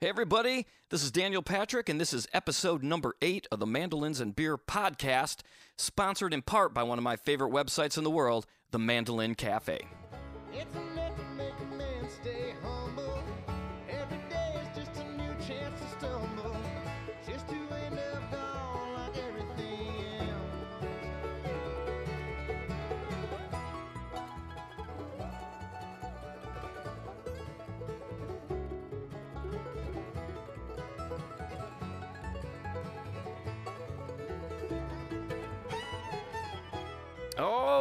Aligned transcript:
Hey, 0.00 0.10
everybody, 0.10 0.64
this 0.90 1.02
is 1.02 1.10
Daniel 1.10 1.42
Patrick, 1.42 1.88
and 1.88 2.00
this 2.00 2.12
is 2.12 2.28
episode 2.32 2.84
number 2.84 3.16
eight 3.20 3.48
of 3.50 3.58
the 3.58 3.66
Mandolins 3.66 4.20
and 4.20 4.36
Beer 4.36 4.56
podcast, 4.56 5.38
sponsored 5.76 6.32
in 6.32 6.40
part 6.40 6.72
by 6.72 6.84
one 6.84 6.98
of 6.98 7.02
my 7.02 7.16
favorite 7.16 7.50
websites 7.50 7.98
in 7.98 8.04
the 8.04 8.10
world, 8.10 8.46
the 8.70 8.78
Mandolin 8.78 9.34
Cafe. 9.34 9.80
It's 10.52 10.76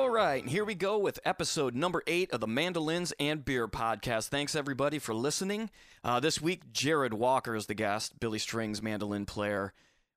All 0.08 0.14
right, 0.14 0.48
here 0.48 0.64
we 0.64 0.74
go 0.74 0.98
with 0.98 1.20
episode 1.26 1.76
number 1.76 2.02
eight 2.08 2.32
of 2.32 2.40
the 2.40 2.48
Mandolins 2.48 3.12
and 3.20 3.44
Beer 3.44 3.68
podcast. 3.68 4.30
Thanks, 4.30 4.56
everybody, 4.56 5.00
for 5.00 5.14
listening. 5.14 5.70
Uh, 6.02 6.22
this 6.22 6.42
week, 6.42 6.72
Jarrod 6.72 7.12
Walker 7.12 7.58
is 7.58 7.66
the 7.66 7.74
guest, 7.74 8.18
Billy 8.18 8.40
Strings 8.40 8.82
mandolin 8.82 9.26
player. 9.26 9.74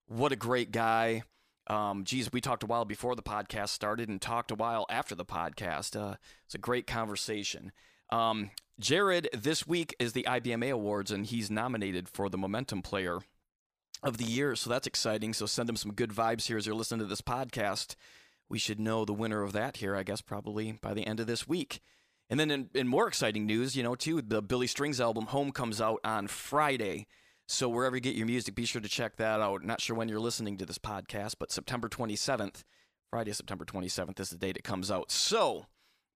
What 0.06 0.30
a 0.30 0.36
great 0.36 0.70
guy. 0.70 1.24
Um, 1.66 2.04
geez, 2.04 2.32
we 2.32 2.40
talked 2.40 2.62
a 2.62 2.66
while 2.66 2.84
before 2.84 3.16
the 3.16 3.22
podcast 3.22 3.70
started 3.70 4.08
and 4.08 4.22
talked 4.22 4.52
a 4.52 4.54
while 4.54 4.86
after 4.88 5.16
the 5.16 5.24
podcast. 5.24 6.00
Uh, 6.00 6.14
it's 6.44 6.54
a 6.54 6.58
great 6.58 6.86
conversation. 6.86 7.72
Um, 8.10 8.52
Jarrod, 8.80 9.26
this 9.32 9.66
week 9.66 9.96
is 9.98 10.12
the 10.12 10.22
IBMA 10.22 10.70
Awards, 10.70 11.10
and 11.10 11.26
he's 11.26 11.50
nominated 11.50 12.08
for 12.08 12.30
the 12.30 12.38
Momentum 12.38 12.82
Player 12.82 13.18
of 14.04 14.18
the 14.18 14.24
Year. 14.24 14.54
So 14.54 14.70
that's 14.70 14.86
exciting. 14.86 15.34
So 15.34 15.46
send 15.46 15.68
him 15.68 15.76
some 15.76 15.94
good 15.94 16.10
vibes 16.10 16.46
here 16.46 16.58
as 16.58 16.64
you're 16.64 16.76
listening 16.76 17.00
to 17.00 17.06
this 17.06 17.20
podcast. 17.20 17.96
We 18.50 18.58
should 18.58 18.80
know 18.80 19.04
the 19.04 19.14
winner 19.14 19.42
of 19.42 19.52
that 19.52 19.76
here, 19.78 19.94
I 19.96 20.02
guess, 20.02 20.20
probably 20.20 20.72
by 20.72 20.92
the 20.92 21.06
end 21.06 21.20
of 21.20 21.28
this 21.28 21.46
week. 21.46 21.80
And 22.28 22.38
then 22.38 22.50
in, 22.50 22.70
in 22.74 22.88
more 22.88 23.08
exciting 23.08 23.46
news, 23.46 23.76
you 23.76 23.82
know, 23.82 23.94
too, 23.94 24.20
the 24.20 24.42
Billy 24.42 24.66
Strings 24.66 25.00
album 25.00 25.26
Home 25.26 25.52
comes 25.52 25.80
out 25.80 26.00
on 26.04 26.26
Friday. 26.26 27.06
So 27.46 27.68
wherever 27.68 27.96
you 27.96 28.00
get 28.00 28.14
your 28.14 28.26
music, 28.26 28.54
be 28.54 28.64
sure 28.64 28.80
to 28.80 28.88
check 28.88 29.16
that 29.16 29.40
out. 29.40 29.64
Not 29.64 29.80
sure 29.80 29.96
when 29.96 30.08
you're 30.08 30.20
listening 30.20 30.56
to 30.58 30.66
this 30.66 30.78
podcast, 30.78 31.36
but 31.38 31.50
September 31.50 31.88
27th, 31.88 32.64
Friday, 33.08 33.32
September 33.32 33.64
27th 33.64 34.20
is 34.20 34.30
the 34.30 34.38
date 34.38 34.56
it 34.56 34.64
comes 34.64 34.90
out. 34.90 35.10
So 35.10 35.66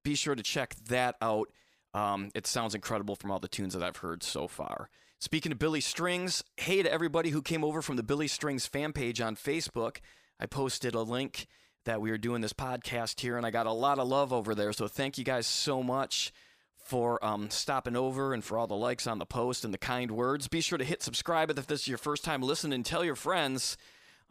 be 0.04 0.16
sure 0.16 0.36
to 0.36 0.44
check 0.44 0.76
that 0.88 1.16
out. 1.22 1.50
Um, 1.94 2.30
it 2.34 2.48
sounds 2.48 2.76
incredible 2.76 3.16
from 3.16 3.32
all 3.32 3.40
the 3.40 3.48
tunes 3.48 3.74
that 3.74 3.84
I've 3.84 3.98
heard 3.98 4.24
so 4.24 4.48
far. 4.48 4.90
Speaking 5.20 5.52
of 5.52 5.60
Billy 5.60 5.82
Strings, 5.82 6.44
hey 6.58 6.84
to 6.84 6.92
everybody 6.92 7.30
who 7.30 7.42
came 7.42 7.64
over 7.64 7.82
from 7.82 7.96
the 7.96 8.04
Billy 8.04 8.28
Strings 8.28 8.66
fan 8.66 8.92
page 8.92 9.22
on 9.22 9.36
Facebook. 9.36 9.98
I 10.40 10.48
posted 10.48 10.96
a 10.96 11.02
link 11.02 11.48
that 11.86 12.02
we 12.02 12.12
were 12.12 12.18
doing 12.18 12.42
this 12.42 12.54
podcast 12.54 13.20
here, 13.20 13.38
and 13.38 13.46
I 13.46 13.52
got 13.52 13.66
a 13.66 13.72
lot 13.72 14.00
of 14.00 14.08
love 14.08 14.32
over 14.32 14.56
there. 14.56 14.74
So 14.74 14.88
thank 14.88 15.18
you 15.18 15.24
guys 15.24 15.48
so 15.48 15.84
much 15.84 16.32
for 16.78 17.24
um, 17.24 17.50
stopping 17.50 17.96
over 17.96 18.34
and 18.34 18.44
for 18.44 18.58
all 18.58 18.68
the 18.68 18.76
likes 18.76 19.08
on 19.08 19.20
the 19.20 19.26
post 19.26 19.64
and 19.64 19.74
the 19.74 19.78
kind 19.78 20.12
words. 20.12 20.48
Be 20.48 20.62
sure 20.62 20.78
to 20.78 20.84
hit 20.84 21.02
subscribe 21.02 21.50
if 21.50 21.68
this 21.68 21.82
is 21.82 21.88
your 21.88 21.98
first 21.98 22.24
time 22.24 22.42
listening. 22.42 22.84
Tell 22.84 23.04
your 23.04 23.16
friends. 23.16 23.78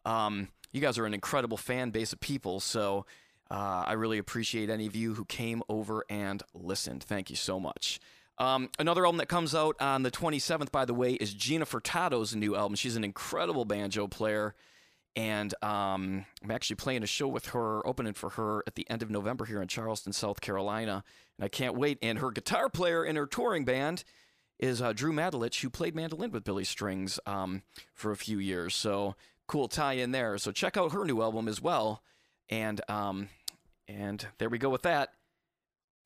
Um, 0.05 0.48
you 0.72 0.81
guys 0.81 0.98
are 0.98 1.06
an 1.06 1.14
incredible 1.14 1.56
fan 1.56 1.91
base 1.91 2.12
of 2.12 2.20
people, 2.20 2.61
so 2.61 3.06
uh, 3.50 3.84
I 3.87 3.92
really 3.92 4.19
appreciate 4.19 4.70
any 4.70 4.87
of 4.87 4.97
you 4.97 5.14
who 5.14 5.25
came 5.25 5.62
over 5.69 6.05
and 6.09 6.42
listened. 6.55 7.03
Thank 7.03 7.31
you 7.31 7.37
so 7.37 7.61
much. 7.61 8.00
Um, 8.39 8.70
another 8.78 9.05
album 9.05 9.19
that 9.19 9.28
comes 9.28 9.55
out 9.55 9.77
on 9.78 10.03
the 10.03 10.11
27th, 10.11 10.72
by 10.72 10.84
the 10.84 10.94
way, 10.94 11.12
is 11.12 11.34
Gina 11.34 11.66
Furtado's 11.66 12.34
new 12.34 12.56
album. 12.56 12.75
She's 12.77 12.97
an 12.97 13.05
incredible 13.05 13.64
banjo 13.64 14.09
player 14.09 14.55
and 15.14 15.55
um, 15.62 16.24
I'm 16.42 16.50
actually 16.50 16.77
playing 16.77 17.02
a 17.02 17.06
show 17.06 17.28
with 17.28 17.46
her, 17.46 17.86
opening 17.86 18.14
for 18.14 18.30
her 18.30 18.62
at 18.66 18.74
the 18.74 18.88
end 18.88 19.03
of 19.03 19.10
November 19.10 19.44
here 19.44 19.60
in 19.60 19.69
Charleston, 19.69 20.12
South 20.12 20.41
Carolina, 20.41 21.04
and 21.38 21.44
I 21.44 21.48
can't 21.48 21.76
wait. 21.76 21.98
And 22.00 22.19
her 22.19 22.31
guitar 22.31 22.69
player 22.69 23.04
in 23.04 23.16
her 23.16 23.26
touring 23.26 23.64
band 23.64 24.04
is 24.59 24.81
uh, 24.81 24.92
Drew 24.92 25.12
Matulich, 25.12 25.60
who 25.60 25.69
played 25.69 25.94
mandolin 25.94 26.31
with 26.31 26.44
Billy 26.44 26.64
Strings 26.64 27.19
um, 27.26 27.62
for 27.94 28.10
a 28.10 28.16
few 28.16 28.38
years. 28.38 28.75
So 28.75 29.16
cool 29.47 29.69
tie 29.69 29.94
in 29.94 30.12
there. 30.12 30.38
So 30.38 30.53
check 30.53 30.76
out 30.76 30.92
her 30.92 31.04
new 31.04 31.20
album 31.20 31.48
as 31.48 31.60
well. 31.60 32.03
And 32.48 32.81
um, 32.88 33.28
and 33.88 34.26
there 34.38 34.48
we 34.48 34.58
go 34.58 34.70
with 34.70 34.82
that. 34.82 35.10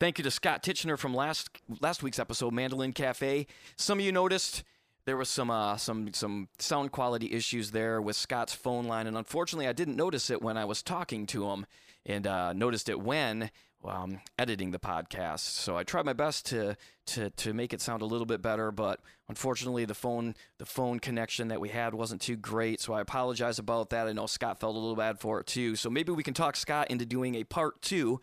Thank 0.01 0.19
you 0.19 0.25
to 0.25 0.31
Scott 0.31 0.63
Tichenor 0.63 0.99
from 0.99 1.15
last 1.15 1.51
last 1.81 2.03
week's 2.03 2.19
episode, 2.19 2.53
Mandolin 2.53 2.93
Cafe. 2.93 3.47
Some 3.77 3.99
of 3.99 4.05
you 4.05 4.13
noticed 4.13 4.65
there 5.07 5.17
was 5.17 5.29
some 5.29 5.51
uh, 5.51 5.77
some 5.77 6.13
some 6.13 6.49
sound 6.59 6.93
quality 6.93 7.33
issues 7.33 7.71
there 7.71 8.03
with 8.03 8.17
Scott's 8.17 8.53
phone 8.53 8.87
line, 8.87 9.07
and 9.07 9.17
unfortunately, 9.17 9.69
I 9.69 9.73
didn't 9.73 9.97
notice 9.97 10.31
it 10.31 10.43
when 10.43 10.59
I 10.59 10.65
was 10.65 10.83
talking 10.83 11.27
to 11.27 11.49
him, 11.51 11.67
and 12.05 12.27
uh, 12.27 12.53
noticed 12.53 12.89
it 12.89 13.01
when 13.01 13.51
um, 13.85 14.21
editing 14.37 14.73
the 14.73 14.81
podcast. 14.81 15.41
So 15.41 15.77
I 15.77 15.85
tried 15.85 16.07
my 16.07 16.13
best 16.13 16.47
to 16.47 16.77
to 17.07 17.31
to 17.31 17.55
make 17.55 17.73
it 17.73 17.81
sound 17.81 18.03
a 18.03 18.07
little 18.07 18.27
bit 18.27 18.43
better, 18.43 18.73
but 18.73 19.01
unfortunately, 19.29 19.85
the 19.85 19.95
phone 19.95 20.35
the 20.59 20.67
phone 20.67 20.99
connection 20.99 21.49
that 21.49 21.61
we 21.61 21.69
had 21.69 21.95
wasn't 21.95 22.21
too 22.21 22.37
great. 22.37 22.81
So 22.81 22.93
I 22.93 23.01
apologize 23.01 23.61
about 23.61 23.91
that. 23.91 24.09
I 24.09 24.13
know 24.13 24.27
Scott 24.27 24.59
felt 24.59 24.75
a 24.75 24.79
little 24.79 24.97
bad 24.97 25.21
for 25.21 25.39
it 25.39 25.47
too. 25.47 25.77
So 25.77 25.89
maybe 25.89 26.11
we 26.11 26.25
can 26.25 26.35
talk 26.35 26.57
Scott 26.57 26.91
into 26.91 27.07
doing 27.07 27.37
a 27.37 27.45
part 27.45 27.81
two. 27.81 28.21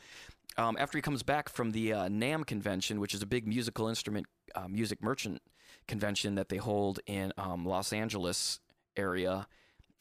Um, 0.56 0.76
after 0.78 1.00
he 1.00 1.02
comes 1.02 1.24
back 1.24 1.50
from 1.50 1.72
the 1.72 1.94
uh, 1.94 2.08
NAMM 2.10 2.46
convention, 2.46 3.00
which 3.00 3.16
is 3.16 3.24
a 3.24 3.26
big 3.26 3.48
musical 3.48 3.88
instrument 3.88 4.28
uh, 4.54 4.68
music 4.68 5.02
merchant 5.02 5.42
convention 5.88 6.36
that 6.36 6.50
they 6.50 6.58
hold 6.58 7.00
in 7.06 7.34
um, 7.38 7.66
Los 7.66 7.94
Angeles 7.94 8.60
area 8.96 9.48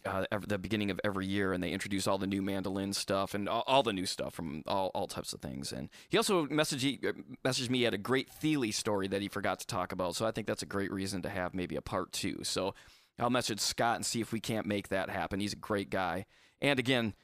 uh, 0.04 0.24
at 0.32 0.48
the 0.48 0.58
beginning 0.58 0.90
of 0.90 1.00
every 1.04 1.26
year, 1.26 1.52
and 1.52 1.62
they 1.62 1.70
introduce 1.70 2.06
all 2.06 2.18
the 2.18 2.26
new 2.26 2.42
mandolin 2.42 2.92
stuff 2.92 3.34
and 3.34 3.48
all, 3.48 3.62
all 3.66 3.82
the 3.82 3.92
new 3.92 4.06
stuff 4.06 4.34
from 4.34 4.62
all, 4.66 4.90
all 4.94 5.06
types 5.06 5.32
of 5.32 5.40
things. 5.40 5.72
And 5.72 5.88
he 6.08 6.16
also 6.16 6.46
messaged 6.46 7.04
uh, 7.06 7.12
messaged 7.44 7.70
me 7.70 7.86
at 7.86 7.94
a 7.94 7.98
great 7.98 8.30
Thile 8.30 8.72
story 8.72 9.08
that 9.08 9.22
he 9.22 9.28
forgot 9.28 9.60
to 9.60 9.66
talk 9.66 9.92
about. 9.92 10.16
So 10.16 10.26
I 10.26 10.30
think 10.30 10.46
that's 10.46 10.62
a 10.62 10.66
great 10.66 10.92
reason 10.92 11.22
to 11.22 11.28
have 11.28 11.54
maybe 11.54 11.76
a 11.76 11.82
part 11.82 12.12
two. 12.12 12.40
So 12.42 12.74
I'll 13.18 13.30
message 13.30 13.60
Scott 13.60 13.96
and 13.96 14.06
see 14.06 14.20
if 14.20 14.32
we 14.32 14.40
can't 14.40 14.66
make 14.66 14.88
that 14.88 15.10
happen. 15.10 15.40
He's 15.40 15.52
a 15.52 15.56
great 15.56 15.90
guy, 15.90 16.26
and 16.60 16.78
again, 16.78 17.14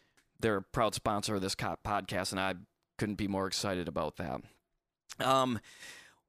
they're 0.41 0.59
a 0.59 0.63
proud 0.63 0.95
sponsor 0.95 1.35
of 1.35 1.41
this 1.41 1.57
podcast, 1.57 2.31
and 2.31 2.41
I 2.41 2.55
couldn't 2.97 3.17
be 3.17 3.27
more 3.27 3.47
excited 3.47 3.89
about 3.89 4.17
that. 4.17 4.43
Um, 5.19 5.59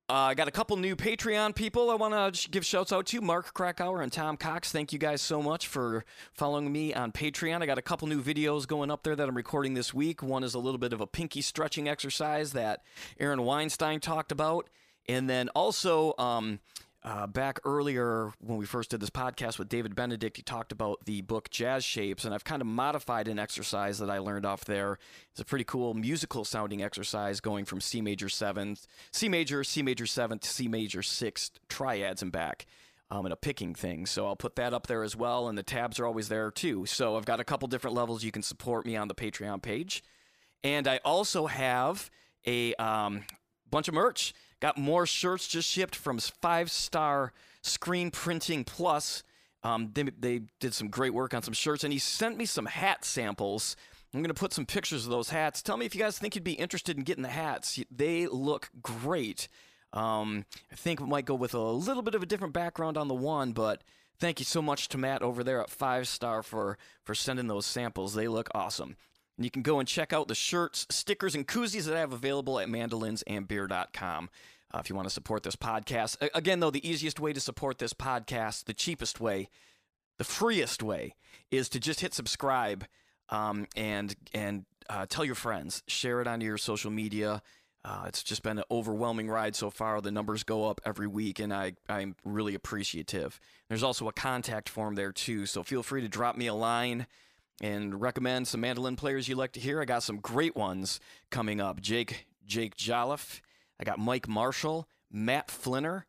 uh, 0.10 0.14
I 0.14 0.34
got 0.34 0.48
a 0.48 0.52
couple 0.52 0.76
new 0.78 0.96
Patreon 0.96 1.54
people 1.54 1.92
I 1.92 1.96
want 1.96 2.34
to 2.34 2.50
give 2.50 2.66
shouts 2.66 2.92
out 2.92 3.06
to 3.08 3.22
Mark 3.22 3.54
Krakauer 3.54 4.02
and 4.02 4.12
Tom 4.12 4.38
Cox. 4.38 4.72
Thank 4.72 4.92
you 4.92 4.98
guys 4.98 5.22
so 5.22 5.40
much 5.40 5.68
for 5.68 6.04
following 6.34 6.72
me 6.72 6.96
on 6.96 7.12
Patreon. 7.12 7.62
I 7.62 7.68
got 7.68 7.78
a 7.78 7.84
couple 7.84 8.08
new 8.08 8.20
videos 8.20 8.68
going 8.68 8.90
up 8.90 9.04
there 9.04 9.16
that 9.16 9.30
I'm 9.30 9.38
recording 9.38 9.76
this 9.76 9.94
week. 9.94 10.24
One 10.24 10.44
is 10.44 10.56
a 10.56 10.60
little 10.60 10.80
bit 10.80 10.94
of 10.94 11.02
a 11.02 11.06
pinky 11.06 11.42
stretching 11.42 11.88
exercise 11.88 12.54
that 12.54 12.82
Aaron 13.20 13.44
Weinstein 13.44 14.00
talked 14.00 14.32
about. 14.32 14.68
And 15.08 15.30
then 15.30 15.50
also, 15.50 16.16
um, 16.18 16.60
uh, 17.04 17.28
back 17.28 17.60
earlier 17.64 18.34
when 18.40 18.58
we 18.58 18.66
first 18.66 18.90
did 18.90 19.00
this 19.00 19.10
podcast 19.10 19.58
with 19.58 19.70
David 19.70 19.96
Benedict, 19.96 20.36
he 20.36 20.44
talked 20.44 20.72
about 20.74 21.06
the 21.06 21.22
book 21.22 21.50
Jazz 21.50 21.86
Shapes, 21.86 22.26
and 22.26 22.34
I've 22.34 22.44
kind 22.44 22.62
of 22.62 22.68
modified 22.68 23.30
an 23.30 23.40
exercise 23.40 24.00
that 24.00 24.10
I 24.10 24.18
learned 24.18 24.46
off 24.46 24.66
there. 24.66 25.00
It's 25.32 25.40
a 25.40 25.46
pretty 25.46 25.64
cool 25.64 25.94
musical 25.94 26.44
sounding 26.44 26.84
exercise 26.84 27.40
going 27.40 27.64
from 27.64 27.80
C 27.80 28.02
major 28.02 28.28
seventh, 28.28 28.86
C 29.12 29.30
major, 29.30 29.64
C 29.64 29.82
major 29.82 30.06
seventh, 30.06 30.44
C 30.44 30.68
major 30.68 31.02
sixth 31.02 31.60
triads 31.70 32.22
and 32.22 32.32
back. 32.32 32.66
Um, 33.12 33.26
and 33.26 33.34
a 33.34 33.38
picking 33.38 33.74
thing. 33.74 34.06
So 34.06 34.28
I'll 34.28 34.36
put 34.36 34.56
that 34.58 34.72
up 34.72 34.86
there 34.86 35.02
as 35.02 35.16
well, 35.16 35.48
and 35.48 35.58
the 35.58 35.64
tabs 35.64 36.00
are 36.00 36.06
always 36.06 36.30
there 36.30 36.52
too. 36.52 36.86
So 36.86 37.18
I've 37.18 37.26
got 37.26 37.40
a 37.40 37.44
couple 37.44 37.68
different 37.68 37.96
levels 37.96 38.24
you 38.24 38.32
can 38.32 38.44
support 38.44 38.86
me 38.86 38.96
on 38.96 39.08
the 39.08 39.16
Patreon 39.16 39.64
page. 39.64 40.04
And 40.64 40.88
I 40.88 40.98
also 41.04 41.48
have 41.48 42.12
a 42.46 42.76
um, 42.76 43.24
bunch 43.68 43.88
of 43.88 43.96
merch. 43.96 44.36
Got 44.60 44.78
more 44.78 45.06
shirts 45.06 45.48
just 45.48 45.70
shipped 45.70 45.96
from 45.96 46.20
Five 46.20 46.70
Star 46.72 47.34
Screen 47.62 48.12
Printing 48.12 48.64
Plus. 48.64 49.24
Um, 49.64 49.92
they, 49.94 50.04
they 50.04 50.42
did 50.60 50.74
some 50.74 50.90
great 50.90 51.14
work 51.14 51.34
on 51.34 51.44
some 51.44 51.54
shirts, 51.54 51.84
and 51.84 51.92
he 51.94 52.00
sent 52.00 52.38
me 52.38 52.46
some 52.46 52.66
hat 52.66 53.04
samples. 53.06 53.76
I'm 54.14 54.22
going 54.22 54.34
to 54.34 54.40
put 54.40 54.54
some 54.54 54.66
pictures 54.66 55.06
of 55.06 55.12
those 55.12 55.30
hats. 55.30 55.62
Tell 55.62 55.78
me 55.78 55.86
if 55.86 55.94
you 55.94 56.02
guys 56.02 56.18
think 56.18 56.36
you'd 56.36 56.44
be 56.44 56.54
interested 56.54 56.98
in 56.98 57.04
getting 57.04 57.24
the 57.24 57.30
hats. 57.30 57.80
They 57.92 58.28
look 58.28 58.70
great. 58.82 59.48
Um, 59.94 60.46
I 60.72 60.76
think 60.76 61.00
we 61.00 61.08
might 61.08 61.26
go 61.26 61.36
with 61.36 61.54
a 61.54 61.60
little 61.60 62.04
bit 62.04 62.16
of 62.16 62.24
a 62.24 62.26
different 62.26 62.54
background 62.54 62.98
on 62.98 63.08
the 63.08 63.14
one, 63.14 63.52
but 63.54 63.84
thank 64.20 64.40
you 64.40 64.46
so 64.46 64.62
much 64.62 64.88
to 64.90 64.98
Matt 64.98 65.22
over 65.22 65.44
there 65.44 65.62
at 65.62 65.70
Five 65.70 66.08
Star 66.08 66.44
for 66.44 66.78
for 67.04 67.16
sending 67.16 67.48
those 67.48 67.66
samples. 67.66 68.14
They 68.14 68.28
look 68.28 68.50
awesome. 68.54 68.98
And 69.40 69.46
you 69.46 69.52
can 69.52 69.62
go 69.62 69.80
and 69.80 69.88
check 69.88 70.12
out 70.12 70.28
the 70.28 70.36
shirts, 70.36 70.86
stickers, 70.90 71.34
and 71.34 71.48
koozies 71.48 71.86
that 71.86 71.96
I 71.96 72.02
have 72.02 72.12
available 72.12 72.60
at 72.60 72.68
mandolinsandbeer.com. 72.68 74.30
Uh, 74.74 74.78
if 74.80 74.90
you 74.90 74.96
want 74.98 75.08
to 75.08 75.14
support 75.14 75.44
this 75.44 75.56
podcast. 75.56 76.22
A- 76.22 76.38
again, 76.38 76.60
though, 76.60 76.72
the 76.72 76.86
easiest 76.86 77.22
way 77.22 77.32
to 77.32 77.40
support 77.40 77.78
this 77.78 77.94
podcast, 77.94 78.66
the 78.66 78.74
cheapest 78.74 79.22
way, 79.22 79.48
the 80.18 80.26
freest 80.26 80.84
way, 80.84 81.16
is 81.52 81.70
to 81.70 81.80
just 81.80 82.02
hit 82.02 82.14
subscribe 82.14 82.86
um, 83.30 83.66
and 83.78 84.14
and 84.34 84.66
uh, 84.90 85.06
tell 85.08 85.24
your 85.24 85.36
friends, 85.36 85.84
share 85.88 86.20
it 86.20 86.28
onto 86.28 86.46
your 86.46 86.58
social 86.58 86.92
media. 86.92 87.42
Uh, 87.86 88.04
it's 88.08 88.24
just 88.24 88.44
been 88.44 88.58
an 88.58 88.66
overwhelming 88.70 89.30
ride 89.30 89.56
so 89.56 89.70
far. 89.70 90.02
The 90.02 90.12
numbers 90.12 90.44
go 90.44 90.66
up 90.70 90.82
every 90.86 91.08
week, 91.08 91.40
and 91.40 91.54
I, 91.54 91.76
I'm 91.88 92.18
really 92.26 92.56
appreciative. 92.56 93.40
There's 93.70 93.84
also 93.84 94.10
a 94.10 94.12
contact 94.12 94.68
form 94.68 94.96
there, 94.96 95.14
too, 95.14 95.46
so 95.46 95.64
feel 95.64 95.82
free 95.82 96.02
to 96.02 96.10
drop 96.10 96.36
me 96.36 96.48
a 96.48 96.54
line 96.54 97.08
and 97.62 98.00
recommend 98.00 98.48
some 98.48 98.62
mandolin 98.62 98.96
players 98.96 99.28
you 99.28 99.36
like 99.36 99.52
to 99.54 99.60
hear. 99.60 99.82
I 99.82 99.86
got 99.86 100.04
some 100.04 100.18
great 100.18 100.56
ones 100.56 101.00
coming 101.30 101.60
up. 101.60 101.82
Jake 101.82 102.28
Jake 102.46 102.76
Jolliff. 102.76 103.42
I 103.80 103.84
got 103.84 104.00
Mike 104.00 104.28
Marshall, 104.28 104.88
Matt 105.12 105.50
Flinner, 105.50 106.06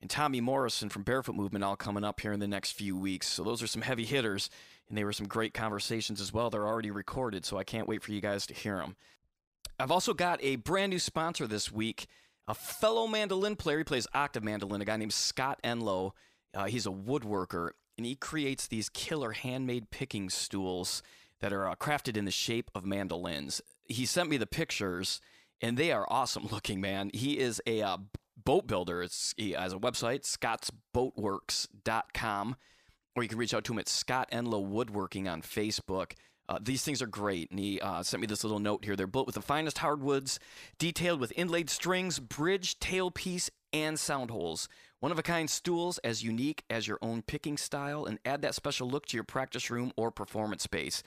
and 0.00 0.10
Tommy 0.10 0.40
Morrison 0.40 0.88
from 0.88 1.02
Barefoot 1.02 1.34
Movement 1.34 1.64
all 1.64 1.76
coming 1.76 2.04
up 2.04 2.20
here 2.20 2.32
in 2.32 2.40
the 2.40 2.48
next 2.48 2.72
few 2.72 2.96
weeks. 2.96 3.28
So 3.28 3.42
those 3.42 3.62
are 3.62 3.66
some 3.66 3.82
heavy 3.82 4.04
hitters, 4.04 4.50
and 4.88 4.98
they 4.98 5.04
were 5.04 5.12
some 5.12 5.26
great 5.26 5.54
conversations 5.54 6.20
as 6.20 6.32
well. 6.32 6.50
They're 6.50 6.66
already 6.66 6.90
recorded, 6.90 7.44
so 7.44 7.56
I 7.56 7.64
can't 7.64 7.88
wait 7.88 8.02
for 8.02 8.12
you 8.12 8.20
guys 8.20 8.46
to 8.48 8.54
hear 8.54 8.76
them. 8.76 8.96
I've 9.78 9.90
also 9.90 10.14
got 10.14 10.38
a 10.42 10.56
brand 10.56 10.90
new 10.90 10.98
sponsor 10.98 11.46
this 11.46 11.72
week, 11.72 12.06
a 12.48 12.54
fellow 12.54 13.06
mandolin 13.06 13.56
player. 13.56 13.78
He 13.78 13.84
plays 13.84 14.06
octave 14.14 14.44
mandolin, 14.44 14.82
a 14.82 14.84
guy 14.84 14.96
named 14.96 15.12
Scott 15.12 15.58
Enloe. 15.64 16.12
Uh, 16.54 16.64
he's 16.64 16.86
a 16.86 16.90
woodworker, 16.90 17.70
and 17.96 18.06
he 18.06 18.14
creates 18.14 18.66
these 18.66 18.88
killer 18.88 19.32
handmade 19.32 19.90
picking 19.90 20.30
stools 20.30 21.02
that 21.40 21.52
are 21.52 21.68
uh, 21.68 21.74
crafted 21.74 22.16
in 22.16 22.24
the 22.24 22.30
shape 22.30 22.70
of 22.74 22.84
mandolins. 22.84 23.60
He 23.84 24.06
sent 24.06 24.30
me 24.30 24.36
the 24.36 24.46
pictures, 24.46 25.20
and 25.60 25.76
they 25.76 25.92
are 25.92 26.06
awesome 26.08 26.46
looking, 26.50 26.80
man. 26.80 27.10
He 27.12 27.38
is 27.38 27.60
a 27.66 27.82
uh, 27.82 27.98
boat 28.36 28.66
builder. 28.66 29.02
It's, 29.02 29.34
he 29.36 29.52
has 29.52 29.72
a 29.72 29.78
website, 29.78 30.22
scottsboatworks.com, 30.94 32.56
or 33.14 33.22
you 33.22 33.28
can 33.28 33.38
reach 33.38 33.54
out 33.54 33.64
to 33.64 33.72
him 33.72 33.78
at 33.78 33.88
Scott 33.88 34.30
Enloe 34.30 34.64
Woodworking 34.64 35.28
on 35.28 35.42
Facebook. 35.42 36.12
Uh, 36.48 36.58
these 36.62 36.84
things 36.84 37.02
are 37.02 37.06
great, 37.06 37.50
and 37.50 37.58
he 37.58 37.80
uh, 37.80 38.02
sent 38.02 38.20
me 38.20 38.26
this 38.26 38.44
little 38.44 38.60
note 38.60 38.84
here. 38.84 38.94
They're 38.94 39.08
built 39.08 39.26
with 39.26 39.34
the 39.34 39.42
finest 39.42 39.78
hardwoods, 39.78 40.38
detailed 40.78 41.18
with 41.18 41.32
inlaid 41.34 41.68
strings, 41.68 42.20
bridge, 42.20 42.78
tailpiece, 42.78 43.50
and 43.72 43.98
sound 43.98 44.30
holes. 44.30 44.68
One 45.00 45.12
of 45.12 45.18
a 45.18 45.22
kind 45.22 45.50
stools 45.50 45.98
as 45.98 46.24
unique 46.24 46.64
as 46.70 46.88
your 46.88 46.98
own 47.02 47.22
picking 47.22 47.56
style, 47.56 48.06
and 48.06 48.18
add 48.24 48.42
that 48.42 48.54
special 48.54 48.88
look 48.88 49.06
to 49.06 49.16
your 49.16 49.24
practice 49.24 49.70
room 49.70 49.92
or 49.96 50.10
performance 50.10 50.62
space. 50.62 51.02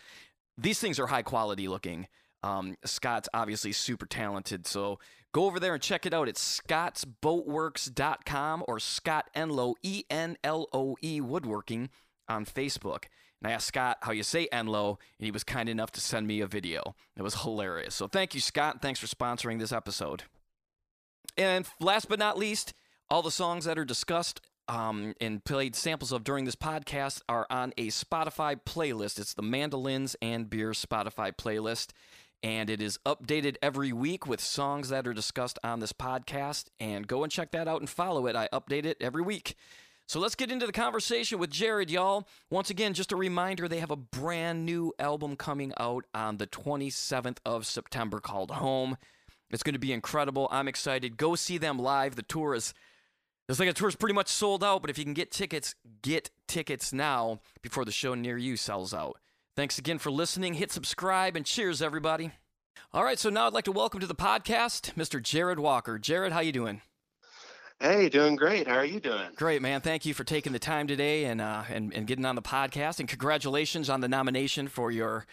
These 0.58 0.80
things 0.80 1.00
are 1.00 1.08
high 1.08 1.24
quality 1.24 1.68
looking. 1.68 2.08
Um, 2.44 2.76
Scott's 2.86 3.28
obviously 3.34 3.72
super 3.72 4.06
talented, 4.06 4.68
so 4.68 5.00
go 5.34 5.46
over 5.46 5.60
there 5.60 5.74
and 5.74 5.84
check 5.84 6.06
it 6.06 6.14
out. 6.14 6.30
It's 6.30 6.62
scottsboatworks.com 6.62 8.64
or 8.68 8.80
Scott 8.80 9.30
Enloe, 9.36 9.74
E 9.82 10.04
N 10.10 10.38
L 10.44 10.68
O 10.72 10.96
E 11.04 11.20
Woodworking 11.20 11.90
on 12.28 12.46
Facebook. 12.46 13.06
And 13.42 13.52
I 13.52 13.56
asked 13.56 13.68
Scott 13.68 13.98
how 14.02 14.12
you 14.12 14.24
say 14.24 14.48
Enloe, 14.52 14.98
and 15.18 15.26
he 15.26 15.32
was 15.32 15.44
kind 15.44 15.70
enough 15.70 15.92
to 15.94 16.02
send 16.02 16.28
me 16.28 16.42
a 16.42 16.48
video. 16.48 16.96
It 17.18 17.24
was 17.24 17.42
hilarious. 17.42 17.96
So 17.96 18.08
thank 18.08 18.36
you, 18.36 18.42
Scott. 18.42 18.82
Thanks 18.82 19.00
for 19.00 19.08
sponsoring 19.08 19.60
this 19.60 19.72
episode. 19.72 20.24
And 21.38 21.66
last 21.80 22.10
but 22.10 22.20
not 22.20 22.38
least, 22.38 22.74
all 23.12 23.22
the 23.22 23.32
songs 23.32 23.66
that 23.66 23.78
are 23.78 23.86
discussed 23.86 24.42
um, 24.68 25.16
and 25.20 25.44
played 25.44 25.76
samples 25.76 26.12
of 26.12 26.24
during 26.24 26.46
this 26.46 26.56
podcast 26.56 27.22
are 27.28 27.48
on 27.50 27.74
a 27.78 27.88
Spotify 27.88 28.60
playlist. 28.64 29.20
It's 29.20 29.34
the 29.34 29.42
Mandolins 29.42 30.16
and 30.22 30.50
Beer 30.50 30.72
Spotify 30.72 31.36
playlist. 31.36 31.90
And 32.44 32.70
it 32.70 32.82
is 32.82 33.00
updated 33.06 33.58
every 33.62 33.92
week 33.92 34.28
with 34.28 34.40
songs 34.40 34.90
that 34.90 35.08
are 35.08 35.14
discussed 35.14 35.60
on 35.64 35.80
this 35.80 35.92
podcast. 35.92 36.66
And 36.80 37.08
go 37.08 37.24
and 37.24 37.32
check 37.32 37.52
that 37.52 37.68
out 37.68 37.82
and 37.82 37.90
follow 37.90 38.28
it. 38.28 38.36
I 38.36 38.48
update 38.54 38.86
it 38.86 38.98
every 39.02 39.24
week. 39.24 39.56
So 40.08 40.20
let's 40.20 40.36
get 40.36 40.52
into 40.52 40.66
the 40.66 40.72
conversation 40.72 41.40
with 41.40 41.52
Jarrod, 41.52 41.90
y'all. 41.90 42.28
Once 42.50 42.70
again, 42.70 42.94
just 42.94 43.12
a 43.12 43.16
reminder 43.16 43.68
they 43.68 43.80
have 43.80 43.92
a 43.92 43.96
brand 43.96 44.66
new 44.66 44.94
album 45.00 45.36
coming 45.36 45.74
out 45.80 46.06
on 46.14 46.38
the 46.38 46.48
27th 46.48 47.38
of 47.46 47.66
September 47.66 48.20
called 48.20 48.52
Home. 48.52 48.98
It's 49.52 49.64
going 49.64 49.74
to 49.74 49.80
be 49.80 49.94
incredible. 49.94 50.48
I'm 50.52 50.68
excited. 50.68 51.18
Go 51.18 51.36
see 51.36 51.58
them 51.58 51.78
live. 51.78 52.16
The 52.16 52.24
tour 52.24 52.56
is 52.56 52.74
it's 53.50 53.60
like 53.60 53.68
the 53.68 53.74
tour's 53.74 53.96
pretty 53.96 54.13
much 54.13 54.28
sold 54.28 54.63
out, 54.63 54.81
but 54.81 54.92
if 54.92 54.98
you 54.98 55.04
can 55.04 55.16
get 55.16 55.31
tickets, 55.31 55.74
get 56.04 56.30
tickets 56.48 56.94
now 56.94 57.40
before 57.62 57.84
the 57.84 57.92
show 57.92 58.13
near 58.13 58.38
you 58.38 58.56
sells 58.56 58.94
out. 58.94 59.18
Thanks 59.56 59.80
again 59.80 59.98
for 59.98 60.12
listening. 60.12 60.54
Hit 60.54 60.72
subscribe 60.72 61.36
and 61.36 61.46
cheers 61.46 61.81
everybody. 61.81 62.31
All 62.94 63.04
right, 63.04 63.18
so 63.18 63.30
now 63.30 63.48
I'd 63.48 63.54
like 63.54 63.66
to 63.66 63.72
welcome 63.72 64.00
to 64.00 64.07
the 64.07 64.16
podcast 64.16 64.94
Mr. 64.94 65.19
Jarrod 65.19 65.57
Walker. 65.57 65.98
Jarrod, 65.98 66.31
how 66.31 66.40
you 66.42 66.51
doing? 66.51 66.81
Hey, 67.80 68.07
doing 68.10 68.36
great. 68.36 68.68
How 68.68 68.75
are 68.75 68.86
you 68.86 69.00
doing? 69.00 69.30
Great, 69.36 69.62
man. 69.62 69.81
Thank 69.81 70.06
you 70.06 70.13
for 70.13 70.24
taking 70.24 70.52
the 70.54 70.60
time 70.60 70.86
today 70.86 71.25
and 71.25 71.42
uh, 71.42 71.63
and, 71.69 71.94
and 71.94 72.06
getting 72.06 72.25
on 72.25 72.36
the 72.36 72.42
podcast. 72.42 73.00
And 73.00 73.10
congratulations 73.10 73.90
on 73.90 74.02
the 74.02 74.07
nomination 74.07 74.68
for 74.68 74.92
your 74.92 75.25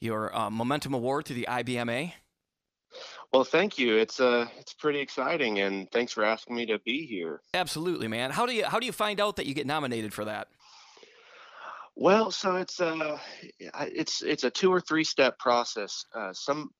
your 0.00 0.36
uh, 0.36 0.50
Momentum 0.50 0.94
Award 0.94 1.24
to 1.26 1.34
the 1.34 1.46
IBMA. 1.48 2.12
Well, 3.34 3.42
thank 3.42 3.80
you. 3.80 3.96
It's 3.96 4.20
uh 4.20 4.46
it's 4.60 4.72
pretty 4.74 5.00
exciting 5.00 5.58
and 5.58 5.90
thanks 5.90 6.12
for 6.12 6.24
asking 6.24 6.54
me 6.54 6.66
to 6.66 6.78
be 6.78 7.04
here. 7.04 7.40
Absolutely, 7.52 8.06
man. 8.06 8.30
How 8.30 8.46
do 8.46 8.54
you 8.54 8.64
how 8.64 8.78
do 8.78 8.86
you 8.86 8.92
find 8.92 9.20
out 9.20 9.34
that 9.36 9.46
you 9.46 9.54
get 9.54 9.66
nominated 9.66 10.14
for 10.14 10.24
that? 10.26 10.46
Well, 11.96 12.30
so 12.30 12.54
it's 12.54 12.80
uh 12.80 13.18
it's 13.58 14.22
it's 14.22 14.44
a 14.44 14.50
two 14.50 14.72
or 14.72 14.80
three 14.80 15.02
step 15.02 15.36
process. 15.40 16.04
Uh 16.14 16.32
some 16.32 16.70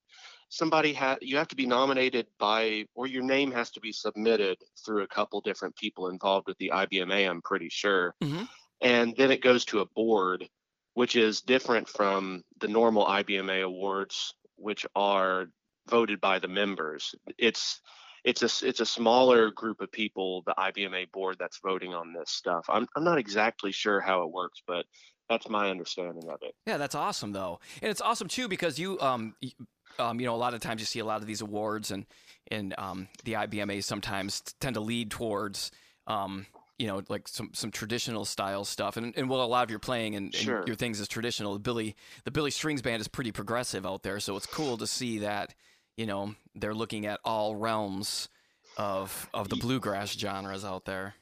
somebody 0.48 0.94
ha 0.94 1.16
you 1.20 1.36
have 1.38 1.48
to 1.48 1.56
be 1.56 1.66
nominated 1.66 2.28
by 2.38 2.84
or 2.94 3.08
your 3.08 3.24
name 3.24 3.50
has 3.50 3.72
to 3.72 3.80
be 3.80 3.90
submitted 3.90 4.56
through 4.86 5.02
a 5.02 5.08
couple 5.08 5.40
different 5.40 5.74
people 5.74 6.08
involved 6.08 6.46
with 6.46 6.58
the 6.58 6.70
IBMA, 6.72 7.28
I'm 7.28 7.42
pretty 7.42 7.68
sure. 7.68 8.14
Mhm. 8.22 8.48
And 8.80 9.16
then 9.16 9.32
it 9.32 9.42
goes 9.42 9.64
to 9.66 9.80
a 9.80 9.86
board 9.86 10.48
which 10.92 11.16
is 11.16 11.40
different 11.40 11.88
from 11.88 12.44
the 12.60 12.68
normal 12.68 13.06
IBMA 13.06 13.64
awards 13.64 14.34
which 14.54 14.86
are 14.94 15.48
voted 15.88 16.20
by 16.20 16.38
the 16.38 16.48
members. 16.48 17.14
It's 17.38 17.80
it's 18.24 18.42
a 18.42 18.66
it's 18.66 18.80
a 18.80 18.86
smaller 18.86 19.50
group 19.50 19.80
of 19.80 19.92
people, 19.92 20.42
the 20.46 20.54
IBMA 20.58 21.12
board 21.12 21.36
that's 21.38 21.58
voting 21.62 21.92
on 21.94 22.12
this 22.12 22.30
stuff. 22.30 22.64
I'm 22.68 22.86
I'm 22.96 23.04
not 23.04 23.18
exactly 23.18 23.72
sure 23.72 24.00
how 24.00 24.22
it 24.22 24.30
works, 24.32 24.62
but 24.66 24.86
that's 25.28 25.48
my 25.48 25.70
understanding 25.70 26.28
of 26.30 26.38
it. 26.42 26.54
Yeah, 26.66 26.76
that's 26.78 26.94
awesome 26.94 27.32
though, 27.32 27.60
and 27.82 27.90
it's 27.90 28.00
awesome 28.00 28.28
too 28.28 28.48
because 28.48 28.78
you 28.78 28.98
um 29.00 29.34
y- 29.42 29.52
um 29.98 30.20
you 30.20 30.26
know 30.26 30.34
a 30.34 30.36
lot 30.36 30.54
of 30.54 30.60
times 30.60 30.80
you 30.80 30.86
see 30.86 31.00
a 31.00 31.04
lot 31.04 31.20
of 31.20 31.26
these 31.26 31.40
awards 31.42 31.90
and 31.90 32.06
and 32.50 32.74
um 32.78 33.08
the 33.24 33.34
IBMA 33.34 33.84
sometimes 33.84 34.40
tend 34.60 34.74
to 34.74 34.80
lead 34.80 35.10
towards 35.10 35.70
um 36.06 36.46
you 36.78 36.86
know 36.86 37.02
like 37.08 37.28
some 37.28 37.50
some 37.52 37.70
traditional 37.70 38.24
style 38.24 38.64
stuff 38.64 38.96
and 38.96 39.16
and 39.16 39.28
while 39.28 39.42
a 39.42 39.46
lot 39.46 39.64
of 39.64 39.70
your 39.70 39.78
playing 39.78 40.16
and, 40.16 40.34
and 40.34 40.44
Sure. 40.44 40.64
your 40.66 40.76
things 40.76 40.98
is 40.98 41.08
traditional, 41.08 41.52
the 41.52 41.58
Billy 41.60 41.94
the 42.24 42.30
Billy 42.30 42.50
Strings 42.50 42.80
band 42.80 43.00
is 43.02 43.08
pretty 43.08 43.32
progressive 43.32 43.84
out 43.84 44.02
there, 44.02 44.18
so 44.18 44.34
it's 44.36 44.46
cool 44.46 44.78
to 44.78 44.86
see 44.86 45.18
that 45.18 45.54
you 45.96 46.06
know 46.06 46.34
they're 46.54 46.74
looking 46.74 47.06
at 47.06 47.20
all 47.24 47.56
realms 47.56 48.28
of 48.76 49.28
of 49.32 49.48
the 49.48 49.56
bluegrass 49.56 50.12
genres 50.12 50.64
out 50.64 50.84
there. 50.84 51.14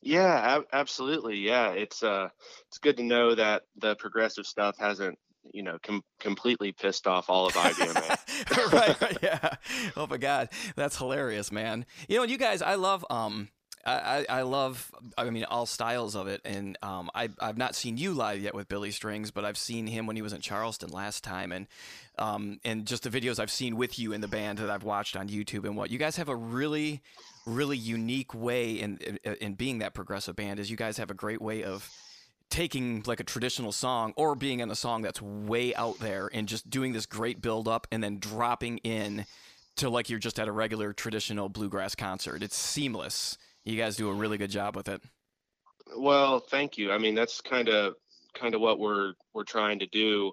Yeah, 0.00 0.56
ab- 0.56 0.66
absolutely. 0.72 1.38
Yeah, 1.38 1.70
it's 1.70 2.02
uh 2.02 2.28
it's 2.68 2.78
good 2.78 2.96
to 2.98 3.02
know 3.02 3.34
that 3.34 3.62
the 3.76 3.96
progressive 3.96 4.46
stuff 4.46 4.76
hasn't 4.78 5.18
you 5.52 5.62
know 5.62 5.78
com- 5.82 6.04
completely 6.20 6.72
pissed 6.72 7.06
off 7.06 7.28
all 7.28 7.46
of 7.46 7.54
IBMA. 7.54 8.72
right, 8.72 9.00
right, 9.00 9.18
yeah. 9.22 9.50
Oh 9.96 10.06
my 10.06 10.16
god, 10.16 10.50
that's 10.76 10.96
hilarious, 10.96 11.50
man. 11.50 11.84
You 12.08 12.18
know, 12.18 12.24
you 12.24 12.38
guys, 12.38 12.62
I 12.62 12.74
love 12.74 13.04
um. 13.10 13.48
I, 13.86 14.26
I 14.28 14.42
love 14.42 14.90
I 15.16 15.30
mean 15.30 15.44
all 15.44 15.66
styles 15.66 16.14
of 16.14 16.26
it 16.26 16.40
and 16.44 16.76
um 16.82 17.10
I 17.14 17.28
I've 17.40 17.56
not 17.56 17.74
seen 17.74 17.96
you 17.96 18.12
live 18.12 18.40
yet 18.40 18.54
with 18.54 18.68
Billy 18.68 18.90
Strings 18.90 19.30
but 19.30 19.44
I've 19.44 19.58
seen 19.58 19.86
him 19.86 20.06
when 20.06 20.16
he 20.16 20.22
was 20.22 20.32
in 20.32 20.40
Charleston 20.40 20.90
last 20.90 21.24
time 21.24 21.52
and 21.52 21.66
um 22.18 22.60
and 22.64 22.86
just 22.86 23.04
the 23.04 23.10
videos 23.10 23.38
I've 23.38 23.50
seen 23.50 23.76
with 23.76 23.98
you 23.98 24.12
in 24.12 24.20
the 24.20 24.28
band 24.28 24.58
that 24.58 24.70
I've 24.70 24.84
watched 24.84 25.16
on 25.16 25.28
YouTube 25.28 25.64
and 25.64 25.76
what 25.76 25.90
you 25.90 25.98
guys 25.98 26.16
have 26.16 26.28
a 26.28 26.36
really 26.36 27.02
really 27.46 27.76
unique 27.76 28.34
way 28.34 28.72
in 28.72 28.98
in, 29.24 29.34
in 29.34 29.54
being 29.54 29.78
that 29.78 29.94
progressive 29.94 30.36
band 30.36 30.60
is 30.60 30.70
you 30.70 30.76
guys 30.76 30.96
have 30.98 31.10
a 31.10 31.14
great 31.14 31.40
way 31.40 31.64
of 31.64 31.90
taking 32.50 33.02
like 33.06 33.20
a 33.20 33.24
traditional 33.24 33.72
song 33.72 34.12
or 34.16 34.34
being 34.34 34.60
in 34.60 34.70
a 34.70 34.74
song 34.74 35.02
that's 35.02 35.20
way 35.20 35.74
out 35.74 35.98
there 35.98 36.30
and 36.32 36.48
just 36.48 36.68
doing 36.70 36.92
this 36.92 37.06
great 37.06 37.42
build 37.42 37.68
up 37.68 37.86
and 37.92 38.02
then 38.02 38.18
dropping 38.18 38.78
in 38.78 39.26
to 39.76 39.88
like 39.88 40.10
you're 40.10 40.18
just 40.18 40.38
at 40.38 40.48
a 40.48 40.52
regular 40.52 40.92
traditional 40.92 41.48
bluegrass 41.48 41.94
concert. 41.94 42.42
It's 42.42 42.56
seamless. 42.56 43.38
You 43.68 43.76
guys 43.76 43.96
do 43.96 44.08
a 44.08 44.14
really 44.14 44.38
good 44.38 44.50
job 44.50 44.74
with 44.76 44.88
it. 44.88 45.02
Well, 45.94 46.40
thank 46.40 46.78
you. 46.78 46.90
I 46.90 46.96
mean, 46.96 47.14
that's 47.14 47.42
kind 47.42 47.68
of 47.68 47.96
kind 48.34 48.54
of 48.54 48.62
what 48.62 48.78
we're 48.78 49.12
we're 49.34 49.44
trying 49.44 49.78
to 49.80 49.86
do. 49.86 50.32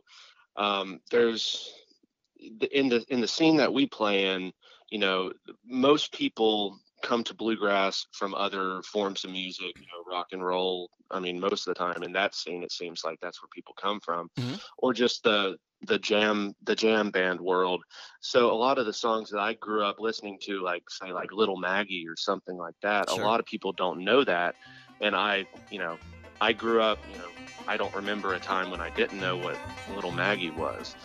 Um, 0.55 1.01
there's 1.11 1.69
the- 2.59 2.77
in 2.77 2.87
the 2.87 3.03
in 3.09 3.19
the 3.19 3.27
scene 3.27 3.57
that 3.57 3.73
we 3.73 3.87
play 3.87 4.27
in, 4.27 4.53
you 4.89 4.99
know, 4.99 5.33
most 5.65 6.13
people 6.13 6.79
come 7.03 7.25
to 7.25 7.33
bluegrass 7.33 8.07
from 8.13 8.33
other 8.33 8.81
forms 8.83 9.25
of 9.25 9.31
music, 9.31 9.73
you 9.75 9.87
know, 9.87 10.09
rock 10.09 10.27
and 10.31 10.43
roll. 10.43 10.89
I 11.11 11.19
mean, 11.19 11.37
most 11.37 11.67
of 11.67 11.73
the 11.73 11.77
time 11.77 12.03
in 12.03 12.13
that 12.13 12.35
scene, 12.35 12.63
it 12.63 12.71
seems 12.71 13.03
like 13.03 13.19
that's 13.19 13.41
where 13.41 13.49
people 13.53 13.73
come 13.73 13.99
from, 13.99 14.29
Mhm. 14.37 14.61
or 14.77 14.93
just 14.93 15.23
the 15.23 15.57
the 15.85 15.99
jam 15.99 16.53
the 16.63 16.75
jam 16.75 17.11
band 17.11 17.39
world. 17.39 17.83
So 18.21 18.51
a 18.51 18.55
lot 18.55 18.77
of 18.77 18.85
the 18.85 18.93
songs 18.93 19.29
that 19.31 19.39
I 19.39 19.53
grew 19.53 19.83
up 19.83 19.97
listening 19.99 20.39
to, 20.43 20.61
like 20.61 20.83
say 20.89 21.11
like 21.11 21.31
Little 21.31 21.57
Maggie 21.57 22.05
or 22.07 22.15
something 22.17 22.57
like 22.57 22.75
that, 22.81 23.09
Sure. 23.09 23.21
a 23.21 23.25
lot 23.25 23.39
of 23.39 23.45
people 23.45 23.71
don't 23.73 24.03
know 24.03 24.23
that, 24.23 24.55
and 25.01 25.15
I, 25.15 25.45
you 25.69 25.79
know, 25.79 25.97
I 26.41 26.53
grew 26.53 26.81
up, 26.81 26.99
you 27.11 27.17
know, 27.17 27.29
I 27.67 27.77
don't 27.77 27.93
remember 27.95 28.33
a 28.33 28.39
time 28.39 28.69
when 28.71 28.81
I 28.81 28.89
didn't 28.89 29.19
know 29.19 29.37
what 29.37 29.57
Little 29.93 30.11
Maggie 30.11 30.51
was. 30.51 30.95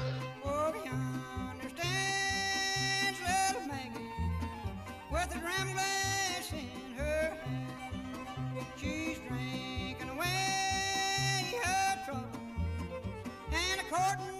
Oh, 13.92 14.39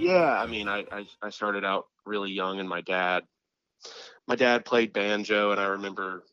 Yeah, 0.00 0.40
I 0.40 0.46
mean, 0.46 0.68
I, 0.68 0.84
I 0.90 1.06
I 1.22 1.30
started 1.30 1.64
out 1.64 1.86
really 2.06 2.30
young, 2.30 2.58
and 2.58 2.68
my 2.68 2.80
dad, 2.80 3.24
my 4.26 4.36
dad 4.36 4.64
played 4.64 4.92
banjo, 4.92 5.52
and 5.52 5.60
I 5.60 5.66
remember 5.66 6.24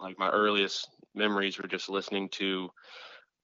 like 0.00 0.18
my 0.18 0.30
earliest 0.30 0.88
memories 1.14 1.58
were 1.58 1.68
just 1.68 1.88
listening 1.88 2.28
to 2.30 2.70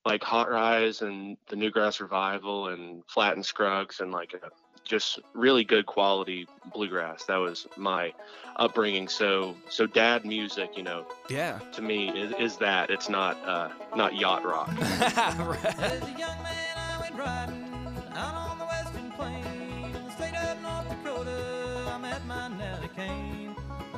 like 0.07 0.23
Hot 0.23 0.51
Rize 0.51 1.03
and 1.03 1.37
the 1.49 1.57
Newgrass 1.57 2.01
Revival 2.01 2.69
and 2.69 3.03
Flatt 3.09 3.35
and 3.35 3.45
Scruggs 3.45 4.01
and 4.01 4.13
like 4.13 4.35
a, 4.35 4.51
just 4.85 5.19
really 5.35 5.65
good 5.65 5.87
quality 5.87 6.47
bluegrass. 6.73 7.25
That 7.25 7.39
was 7.39 7.67
my 7.77 8.13
upbringing. 8.57 9.09
So 9.09 9.57
so 9.69 9.87
dad 9.87 10.25
music, 10.25 10.77
you 10.77 10.85
know, 10.85 11.07
Yeah. 11.29 11.59
to 11.73 11.83
me 11.83 12.11
is, 12.11 12.33
is 12.39 12.57
that 12.59 12.91
it's 12.91 13.09
not 13.09 13.37
uh, 13.45 13.71
not 13.97 14.15
yacht 14.15 14.45
rock. 14.45 14.71
Right. 15.39 16.01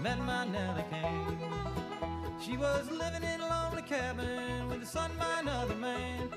Met 0.06 0.18
my 0.20 0.44
Nellie 0.46 0.84
Kane. 0.88 1.36
She 2.40 2.56
was 2.56 2.88
living 2.92 3.24
in 3.24 3.40
a 3.40 3.48
lonely 3.48 3.82
cabin 3.82 4.68
with 4.68 4.80
a 4.84 4.86
son 4.86 5.10
by 5.18 5.40
another 5.40 5.74
man. 5.74 6.30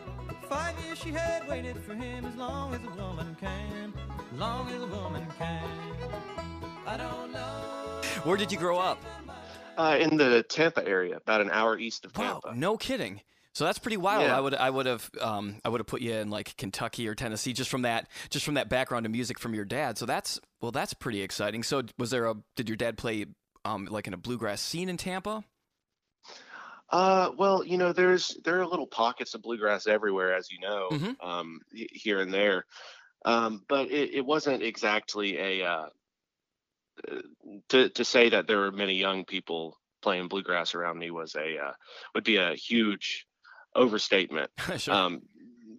Five 0.49 0.73
years 0.83 0.97
she 0.97 1.11
had 1.11 1.47
waited 1.47 1.77
for 1.77 1.93
him 1.93 2.25
as 2.25 2.35
long 2.35 2.73
as 2.73 2.81
a 2.83 3.03
woman 3.03 3.37
can. 3.39 3.93
Long 4.35 4.69
as 4.69 4.81
a 4.81 4.87
woman 4.87 5.27
can. 5.37 5.69
I 6.87 6.97
don't 6.97 7.31
know. 7.31 8.01
Where 8.23 8.37
did 8.37 8.51
you 8.51 8.57
grow 8.57 8.79
up? 8.79 8.99
Uh, 9.77 9.97
in 9.99 10.17
the 10.17 10.43
Tampa 10.49 10.83
area, 10.87 11.17
about 11.17 11.41
an 11.41 11.51
hour 11.51 11.77
east 11.77 12.05
of 12.05 12.13
Tampa. 12.13 12.33
Wow, 12.33 12.39
Tampa. 12.45 12.59
no 12.59 12.75
kidding. 12.75 13.21
So 13.53 13.65
that's 13.65 13.77
pretty 13.77 13.97
wild. 13.97 14.23
Yeah. 14.23 14.37
I 14.37 14.39
would 14.39 14.55
I 14.55 14.69
would 14.69 14.85
have 14.85 15.09
um 15.21 15.59
I 15.65 15.69
would 15.69 15.79
have 15.79 15.87
put 15.87 16.01
you 16.01 16.13
in 16.13 16.29
like 16.29 16.55
Kentucky 16.57 17.07
or 17.07 17.13
Tennessee 17.13 17.53
just 17.53 17.69
from 17.69 17.81
that 17.81 18.07
just 18.29 18.45
from 18.45 18.53
that 18.55 18.69
background 18.69 19.05
of 19.05 19.11
music 19.11 19.37
from 19.37 19.53
your 19.53 19.65
dad. 19.65 19.97
So 19.97 20.05
that's 20.05 20.39
well 20.61 20.71
that's 20.71 20.93
pretty 20.93 21.21
exciting. 21.21 21.63
So 21.63 21.83
was 21.97 22.09
there 22.09 22.25
a 22.25 22.35
did 22.55 22.69
your 22.69 22.77
dad 22.77 22.97
play 22.97 23.25
um 23.65 23.85
like 23.85 24.07
in 24.07 24.13
a 24.13 24.17
bluegrass 24.17 24.61
scene 24.61 24.89
in 24.89 24.97
Tampa? 24.97 25.43
Uh, 26.89 27.31
well, 27.37 27.63
you 27.63 27.77
know, 27.77 27.93
there's 27.93 28.35
there 28.43 28.59
are 28.59 28.65
little 28.65 28.87
pockets 28.87 29.35
of 29.35 29.41
bluegrass 29.43 29.85
everywhere, 29.85 30.33
as 30.33 30.49
you 30.51 30.59
know, 30.59 30.89
Mhm. 30.91 31.15
um, 31.23 31.61
here 31.71 32.19
and 32.19 32.33
there. 32.33 32.65
Um, 33.25 33.63
but 33.67 33.91
it, 33.91 34.15
it 34.15 34.25
wasn't 34.25 34.63
exactly 34.63 35.37
a 35.37 35.65
uh, 35.65 35.89
uh, 37.11 37.21
to 37.69 37.89
to 37.89 38.05
say 38.05 38.29
that 38.29 38.47
there 38.47 38.57
were 38.57 38.71
many 38.71 38.95
young 38.95 39.25
people 39.25 39.77
playing 40.01 40.29
bluegrass 40.29 40.73
around 40.73 40.97
me 40.97 41.11
was 41.11 41.35
a 41.35 41.57
uh, 41.59 41.73
would 42.15 42.23
be 42.23 42.37
a 42.37 42.55
huge 42.55 43.27
overstatement. 43.75 44.49
sure. 44.77 44.93
Um, 44.93 45.21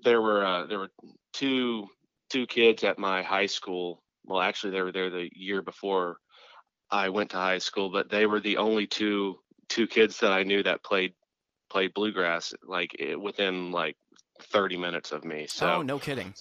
there 0.04 0.20
were 0.20 0.44
uh, 0.44 0.66
there 0.66 0.78
were 0.78 0.92
two 1.32 1.88
two 2.28 2.46
kids 2.46 2.84
at 2.84 2.98
my 2.98 3.22
high 3.22 3.46
school. 3.46 4.02
Well, 4.24 4.40
actually, 4.40 4.72
they 4.72 4.82
were 4.82 4.92
there 4.92 5.10
the 5.10 5.28
year 5.32 5.60
before 5.62 6.18
I 6.92 7.08
went 7.08 7.30
to 7.30 7.36
high 7.36 7.58
school, 7.58 7.90
but 7.90 8.10
they 8.10 8.26
were 8.26 8.40
the 8.40 8.56
only 8.56 8.86
two 8.86 9.38
two 9.68 9.86
kids 9.86 10.18
that 10.20 10.32
I 10.32 10.42
knew 10.42 10.62
that 10.62 10.82
played 10.82 11.14
played 11.70 11.94
bluegrass 11.94 12.52
like 12.64 12.94
it, 12.98 13.20
within 13.20 13.70
like 13.70 13.96
30 14.40 14.76
minutes 14.76 15.12
of 15.12 15.24
me. 15.24 15.46
So 15.46 15.74
oh, 15.74 15.82
no 15.82 15.98
kidding. 15.98 16.34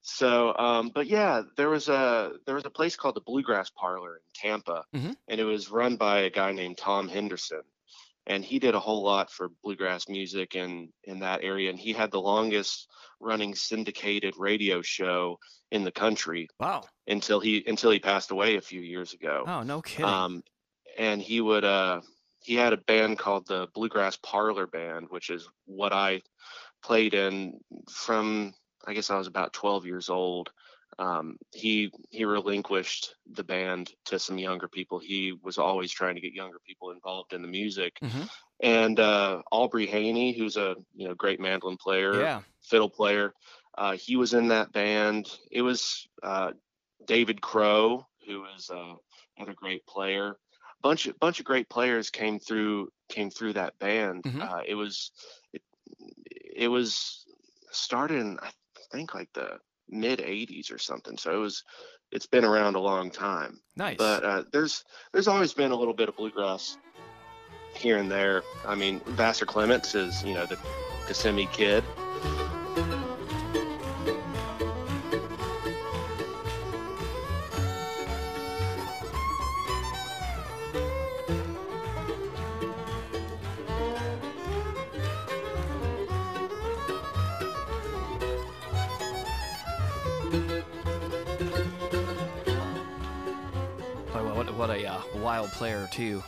so, 0.00 0.56
um, 0.56 0.90
but 0.94 1.06
yeah, 1.06 1.42
there 1.56 1.68
was 1.68 1.88
a 1.88 2.32
there 2.46 2.54
was 2.54 2.64
a 2.64 2.70
place 2.70 2.96
called 2.96 3.14
the 3.16 3.20
Bluegrass 3.20 3.70
Parlor 3.70 4.16
in 4.16 4.22
Tampa, 4.34 4.84
Mhm. 4.94 5.16
and 5.28 5.40
it 5.40 5.44
was 5.44 5.70
run 5.70 5.96
by 5.96 6.20
a 6.20 6.30
guy 6.30 6.52
named 6.52 6.78
Tom 6.78 7.08
Henderson, 7.08 7.62
and 8.28 8.44
he 8.44 8.58
did 8.60 8.74
a 8.76 8.80
whole 8.80 9.02
lot 9.02 9.30
for 9.30 9.48
bluegrass 9.64 10.08
music 10.08 10.54
in 10.54 10.92
in 11.04 11.18
that 11.20 11.42
area, 11.42 11.70
and 11.70 11.78
he 11.78 11.92
had 11.92 12.10
the 12.12 12.20
longest 12.20 12.88
running 13.20 13.54
syndicated 13.54 14.34
radio 14.38 14.80
show 14.82 15.38
in 15.72 15.82
the 15.82 15.90
country 15.90 16.46
Wow. 16.60 16.84
until 17.08 17.40
he 17.40 17.64
until 17.66 17.90
he 17.90 17.98
passed 17.98 18.30
away 18.30 18.56
a 18.56 18.60
few 18.60 18.80
years 18.80 19.12
ago. 19.14 19.42
Oh, 19.46 19.62
no 19.62 19.82
kidding. 19.82 20.04
Um, 20.04 20.42
and 20.96 21.20
he 21.20 21.40
would 21.40 21.64
uh 21.64 22.00
he 22.40 22.54
had 22.54 22.72
a 22.72 22.76
band 22.78 23.18
called 23.18 23.46
the 23.48 23.66
Bluegrass 23.74 24.16
Parlor 24.22 24.66
Band, 24.68 25.08
which 25.10 25.28
is 25.30 25.48
what 25.66 25.92
I 25.92 26.22
played 26.82 27.14
in 27.14 27.58
from 27.90 28.54
I 28.86 28.94
guess 28.94 29.10
I 29.10 29.18
was 29.18 29.26
about 29.26 29.52
12 29.52 29.84
years 29.86 30.08
old. 30.08 30.50
Um, 30.98 31.36
he 31.52 31.92
he 32.10 32.24
relinquished 32.24 33.14
the 33.32 33.44
band 33.44 33.92
to 34.06 34.18
some 34.18 34.38
younger 34.38 34.68
people. 34.68 34.98
He 34.98 35.32
was 35.42 35.58
always 35.58 35.92
trying 35.92 36.16
to 36.16 36.20
get 36.20 36.32
younger 36.32 36.58
people 36.66 36.90
involved 36.90 37.32
in 37.32 37.42
the 37.42 37.48
music. 37.48 37.98
Mhm. 38.02 38.28
And 38.60 38.98
uh, 38.98 39.42
Aubrey 39.52 39.86
Haney, 39.86 40.32
who's 40.36 40.56
a 40.56 40.76
you 40.94 41.06
know 41.06 41.14
great 41.14 41.40
mandolin 41.40 41.76
player, 41.76 42.20
yeah. 42.20 42.42
fiddle 42.62 42.90
player. 42.90 43.32
Uh, 43.76 43.92
he 43.92 44.16
was 44.16 44.34
in 44.34 44.48
that 44.48 44.72
band. 44.72 45.30
It 45.52 45.62
was 45.62 46.08
uh, 46.24 46.52
David 47.06 47.40
Crow, 47.40 48.04
who 48.26 48.44
is 48.56 48.68
uh, 48.68 48.94
another 49.36 49.54
great 49.54 49.86
player. 49.86 50.36
Bunch 50.82 51.06
of 51.06 51.18
bunch 51.20 51.38
of 51.38 51.46
great 51.46 51.68
players 51.68 52.10
came 52.10 52.40
through 52.40 52.88
came 53.08 53.30
through 53.30 53.52
that 53.52 53.78
band. 53.78 54.24
Mhm. 54.24 54.42
Uh, 54.42 54.62
it 54.66 54.74
was 54.74 55.12
it, 55.52 55.62
it 56.56 56.68
was 56.68 57.24
started 57.70 58.18
in 58.18 58.38
I 58.42 58.50
think 58.90 59.14
like 59.14 59.32
the 59.34 59.58
mid 59.88 60.20
'80s 60.20 60.72
or 60.72 60.78
something. 60.78 61.16
So 61.16 61.34
it 61.34 61.38
was 61.38 61.64
it's 62.12 62.26
been 62.26 62.44
around 62.44 62.76
a 62.76 62.80
long 62.80 63.10
time. 63.10 63.60
Nice. 63.76 63.96
But 63.96 64.24
uh, 64.24 64.44
there's 64.52 64.84
there's 65.12 65.28
always 65.28 65.52
been 65.52 65.72
a 65.72 65.76
little 65.76 65.94
bit 65.94 66.08
of 66.08 66.16
bluegrass 66.16 66.78
here 67.74 67.98
and 67.98 68.10
there. 68.10 68.42
I 68.66 68.74
mean, 68.74 69.00
Vassar 69.06 69.46
Clements 69.46 69.94
is 69.94 70.22
you 70.24 70.34
know 70.34 70.46
the 70.46 70.58
Kissimmee 71.06 71.48
kid. 71.52 71.84
Player 95.58 95.88
too. 95.90 96.22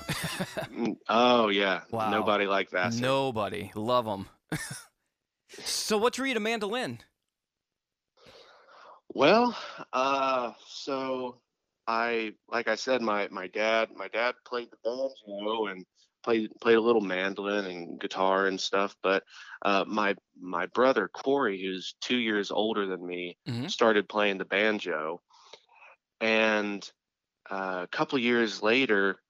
Mm, 0.77 0.97
Oh 1.09 1.49
yeah, 1.49 1.83
Wow. 1.93 2.11
nobody 2.11 2.47
like 2.47 2.69
Vassar. 2.71 3.01
Nobody 3.01 3.71
love 3.77 4.05
them. 4.05 4.27
so 5.65 5.97
what 5.97 6.13
drew 6.15 6.27
you 6.27 6.35
to 6.35 6.41
mandolin? 6.41 6.99
Well, 9.15 9.57
uh, 9.93 10.53
so 10.67 11.41
I, 11.87 12.33
like 12.49 12.69
I 12.69 12.75
said, 12.75 13.03
my 13.03 13.29
my 13.31 13.47
dad, 13.47 13.91
my 13.95 14.09
dad 14.09 14.35
played 14.45 14.69
the 14.71 14.77
banjo 14.85 15.67
and 15.67 15.85
played 16.25 16.51
played 16.61 16.77
a 16.77 16.81
little 16.81 17.01
mandolin 17.01 17.67
and 17.67 18.01
guitar 18.01 18.47
and 18.47 18.61
stuff. 18.61 18.97
But 19.03 19.23
uh, 19.65 19.85
my 19.87 20.17
my 20.41 20.67
brother 20.67 21.09
Corey, 21.09 21.61
who's 21.63 21.95
two 22.01 22.19
years 22.19 22.51
older 22.51 22.87
than 22.87 23.07
me, 23.07 23.37
Mhm. 23.49 23.71
started 23.71 24.09
playing 24.09 24.39
the 24.39 24.45
banjo, 24.45 25.21
and 26.21 26.89
uh, 27.51 27.81
a 27.85 27.89
couple 27.89 28.19
years 28.19 28.63
later. 28.63 29.21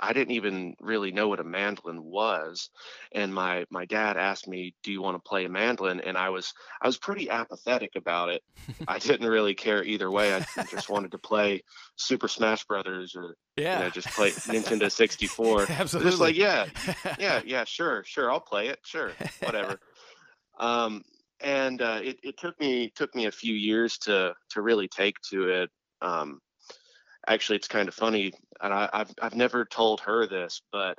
I 0.00 0.14
didn't 0.14 0.32
even 0.34 0.74
really 0.80 1.12
know 1.12 1.28
what 1.28 1.40
a 1.40 1.44
mandolin 1.44 2.02
was, 2.02 2.70
and 3.12 3.32
my 3.34 3.66
my 3.70 3.84
dad 3.84 4.16
asked 4.16 4.48
me, 4.48 4.74
"Do 4.82 4.90
you 4.90 5.02
want 5.02 5.16
to 5.22 5.28
play 5.28 5.44
a 5.44 5.50
mandolin?" 5.50 6.00
And 6.00 6.16
I 6.16 6.30
was 6.30 6.54
I 6.80 6.86
was 6.86 6.96
pretty 6.96 7.28
apathetic 7.28 7.90
about 7.94 8.30
it. 8.30 8.42
I 8.88 8.98
didn't 8.98 9.28
really 9.28 9.54
care 9.54 9.84
either 9.84 10.10
way. 10.10 10.34
I 10.34 10.44
just 10.70 10.88
wanted 10.88 11.10
to 11.12 11.18
play 11.18 11.62
Super 11.96 12.26
Smash 12.28 12.64
Brothers 12.64 13.14
or 13.14 13.36
Yeah. 13.56 13.74
you 13.74 13.84
know 13.84 13.90
just 13.90 14.12
play 14.14 14.34
Nintendo 14.48 14.90
64. 14.92 15.68
Absolutely. 15.68 16.10
Just 16.10 16.20
like 16.22 16.36
yeah, 16.36 16.66
yeah, 17.18 17.42
yeah, 17.44 17.64
sure, 17.64 18.02
sure, 18.04 18.32
I'll 18.32 18.40
play 18.40 18.68
it, 18.68 18.78
sure, 18.84 19.12
whatever. 19.40 19.78
um, 20.58 21.02
and 21.40 21.82
uh, 21.82 22.00
it 22.02 22.18
it 22.22 22.38
took 22.38 22.58
me 22.60 22.90
took 22.94 23.14
me 23.14 23.26
a 23.26 23.32
few 23.32 23.54
years 23.54 23.98
to 23.98 24.34
to 24.50 24.62
really 24.62 24.88
take 24.88 25.16
to 25.30 25.48
it. 25.48 25.70
Um, 26.00 26.40
actually, 27.26 27.56
it's 27.56 27.68
kind 27.68 27.88
of 27.88 27.94
funny, 27.94 28.32
and 28.60 28.72
I, 28.74 28.88
I've 28.92 29.12
I've 29.20 29.34
never 29.34 29.64
told 29.64 30.00
her 30.02 30.26
this, 30.26 30.62
but 30.72 30.98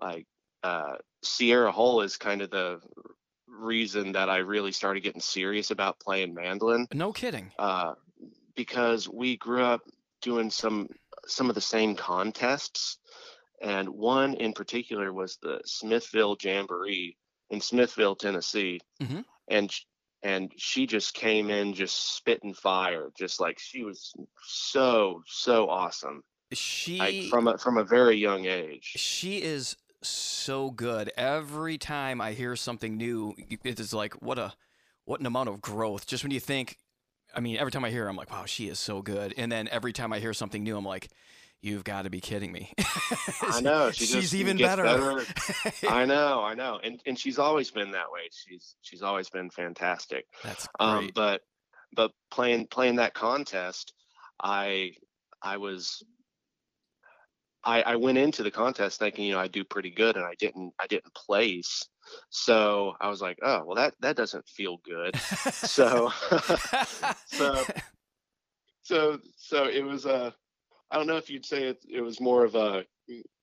like 0.00 0.26
uh, 0.62 0.96
Sierra 1.22 1.72
Hull 1.72 2.00
is 2.02 2.16
kind 2.16 2.42
of 2.42 2.50
the 2.50 2.80
reason 3.48 4.12
that 4.12 4.28
I 4.28 4.38
really 4.38 4.72
started 4.72 5.02
getting 5.02 5.20
serious 5.20 5.70
about 5.70 6.00
playing 6.00 6.34
mandolin 6.34 6.88
no 6.92 7.12
kidding. 7.12 7.52
uh, 7.58 7.94
because 8.54 9.08
we 9.08 9.36
grew 9.36 9.62
up 9.62 9.82
doing 10.22 10.50
some 10.50 10.88
some 11.26 11.48
of 11.48 11.54
the 11.54 11.60
same 11.60 11.94
contests, 11.96 12.98
and 13.62 13.88
one 13.88 14.34
in 14.34 14.52
particular 14.52 15.12
was 15.12 15.38
the 15.42 15.60
Smithville 15.64 16.36
Jamboree 16.40 17.16
in 17.50 17.60
Smithville, 17.60 18.16
Tennessee, 18.16 18.80
Mhm. 19.00 19.24
and 19.48 19.72
and 20.22 20.52
she 20.56 20.86
just 20.86 21.14
came 21.14 21.50
in 21.50 21.74
just 21.74 22.16
spitting 22.16 22.54
fire, 22.54 23.10
just 23.16 23.40
like 23.40 23.58
she 23.58 23.84
was 23.84 24.12
so 24.42 25.22
so 25.26 25.68
awesome. 25.68 26.22
She 26.52 26.98
Like 26.98 27.30
from 27.30 27.48
a 27.48 27.58
from 27.58 27.78
a 27.78 27.84
very 27.84 28.16
young 28.16 28.46
age. 28.46 28.92
she 28.96 29.42
is 29.42 29.76
so 30.02 30.70
good. 30.70 31.10
Every 31.16 31.78
time 31.78 32.20
I 32.20 32.32
hear 32.32 32.56
something 32.56 32.96
new, 32.96 33.34
it 33.64 33.80
is 33.80 33.92
like 33.92 34.14
what 34.14 34.38
a 34.38 34.54
what 35.04 35.20
an 35.20 35.26
amount 35.26 35.48
of 35.48 35.60
growth. 35.60 36.06
Just 36.06 36.24
when 36.24 36.32
you 36.32 36.40
think, 36.40 36.78
I 37.34 37.40
mean, 37.40 37.56
every 37.56 37.70
time 37.72 37.84
I 37.84 37.90
hear, 37.90 38.04
her, 38.04 38.10
I'm 38.10 38.16
like, 38.16 38.30
wow, 38.30 38.44
she 38.44 38.68
is 38.68 38.78
so 38.78 39.02
good. 39.02 39.34
And 39.36 39.50
then 39.50 39.68
every 39.70 39.92
time 39.92 40.12
I 40.12 40.18
hear 40.18 40.34
something 40.34 40.62
new, 40.62 40.76
I'm 40.76 40.84
like, 40.84 41.08
you've 41.62 41.84
got 41.84 42.02
to 42.02 42.10
be 42.10 42.20
kidding 42.20 42.52
me. 42.52 42.72
I 43.42 43.60
know 43.62 43.90
she 43.90 44.04
she's 44.06 44.14
just 44.22 44.34
even 44.34 44.56
gets 44.56 44.76
better. 44.76 45.24
I 45.88 46.04
know, 46.04 46.42
I 46.42 46.54
know, 46.54 46.78
and 46.82 47.00
and 47.06 47.18
she's 47.18 47.38
always 47.38 47.70
been 47.70 47.90
that 47.92 48.10
way. 48.10 48.20
She's 48.32 48.76
she's 48.82 49.02
always 49.02 49.28
been 49.30 49.50
fantastic. 49.50 50.26
That's 50.44 50.66
Um, 50.78 50.98
great. 51.04 51.14
but 51.14 51.40
but 51.94 52.10
playing 52.30 52.66
playing 52.68 52.96
that 52.96 53.14
contest, 53.14 53.92
I 54.42 54.92
I 55.42 55.56
was 55.56 56.02
I 57.64 57.82
I 57.82 57.96
went 57.96 58.18
into 58.18 58.42
the 58.42 58.50
contest 58.50 58.98
thinking 58.98 59.24
you 59.24 59.32
know 59.32 59.40
I 59.40 59.48
do 59.48 59.64
pretty 59.64 59.90
good, 59.90 60.16
and 60.16 60.24
I 60.24 60.34
didn't 60.38 60.72
I 60.80 60.86
didn't 60.86 61.14
place. 61.14 61.82
So 62.30 62.92
I 63.00 63.08
was 63.08 63.20
like, 63.20 63.38
oh 63.42 63.64
well 63.66 63.76
that 63.76 63.94
that 64.00 64.16
doesn't 64.16 64.46
feel 64.48 64.78
good. 64.84 65.16
so 65.52 66.12
so 67.26 67.64
so 68.82 69.18
so 69.36 69.64
it 69.68 69.82
was 69.84 70.06
a 70.06 70.32
I 70.90 70.96
don't 70.96 71.06
know 71.06 71.16
if 71.16 71.28
you'd 71.30 71.46
say 71.46 71.64
it, 71.64 71.84
it 71.88 72.00
was 72.00 72.20
more 72.20 72.44
of 72.44 72.54
a 72.54 72.84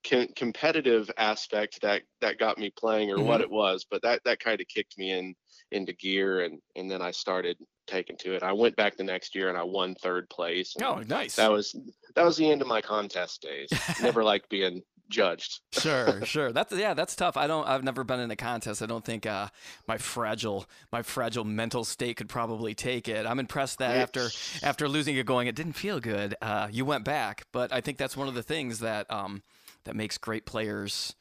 com- 0.10 0.28
competitive 0.36 1.10
aspect 1.18 1.82
that 1.82 2.04
that 2.22 2.38
got 2.40 2.58
me 2.58 2.70
playing 2.78 3.12
or 3.12 3.22
what 3.22 3.40
Mhm. 3.42 3.44
it 3.44 3.52
was, 3.52 3.86
but 3.90 4.02
that 4.04 4.22
that 4.26 4.40
kind 4.40 4.62
of 4.62 4.68
kicked 4.68 4.98
me 4.98 5.12
in 5.12 5.36
into 5.72 5.94
gear 5.94 6.42
and 6.42 6.60
and 6.76 6.90
then 6.90 7.02
I 7.02 7.12
started 7.12 7.58
taking 7.88 8.16
to 8.18 8.34
it. 8.34 8.44
I 8.44 8.54
went 8.54 8.76
back 8.78 8.96
the 8.96 9.04
next 9.04 9.36
year 9.36 9.50
and 9.50 9.58
I 9.58 9.64
won 9.64 9.94
third 9.96 10.30
place. 10.30 10.74
oh, 10.82 11.00
nice. 11.08 11.36
that 11.36 11.52
was 11.52 11.76
that 12.16 12.24
was 12.24 12.38
the 12.38 12.50
end 12.50 12.62
of 12.62 12.68
my 12.68 12.82
contest 12.82 13.42
days. 13.42 13.70
Never 14.02 14.24
liked 14.24 14.50
being 14.50 14.84
judged. 15.10 15.62
sure, 15.72 16.26
sure. 16.26 16.52
That's 16.52 16.74
yeah, 16.74 16.94
that's 16.94 17.16
tough. 17.16 17.38
I 17.38 17.48
don't. 17.48 17.68
I've 17.68 17.84
never 17.84 18.04
been 18.04 18.20
in 18.20 18.32
a 18.32 18.36
contest. 18.36 18.82
I 18.82 18.86
don't 18.86 19.04
think 19.04 19.26
uh, 19.26 19.48
my 19.88 19.98
fragile, 19.98 20.66
my 20.92 21.02
fragile 21.02 21.44
mental 21.44 21.84
state 21.84 22.18
could 22.18 22.30
probably 22.30 22.74
take 22.74 23.08
it. 23.08 23.26
I'm 23.26 23.40
impressed 23.40 23.80
that 23.80 23.98
after 23.98 24.30
after 24.62 24.88
losing 24.88 25.16
it, 25.16 25.26
going, 25.26 25.48
it 25.48 25.56
didn't 25.56 25.74
feel 25.74 26.00
good. 26.00 26.36
Uh, 26.42 26.68
you 26.72 26.86
went 26.86 27.06
back, 27.06 27.46
but 27.52 27.72
I 27.72 27.82
think 27.82 27.98
that's 27.98 28.18
one 28.18 28.28
of 28.28 28.34
the 28.34 28.44
things 28.44 28.80
that 28.80 29.10
um, 29.12 29.44
that 29.86 29.96
makes 29.96 30.18
great 30.18 30.46
players. 30.46 31.16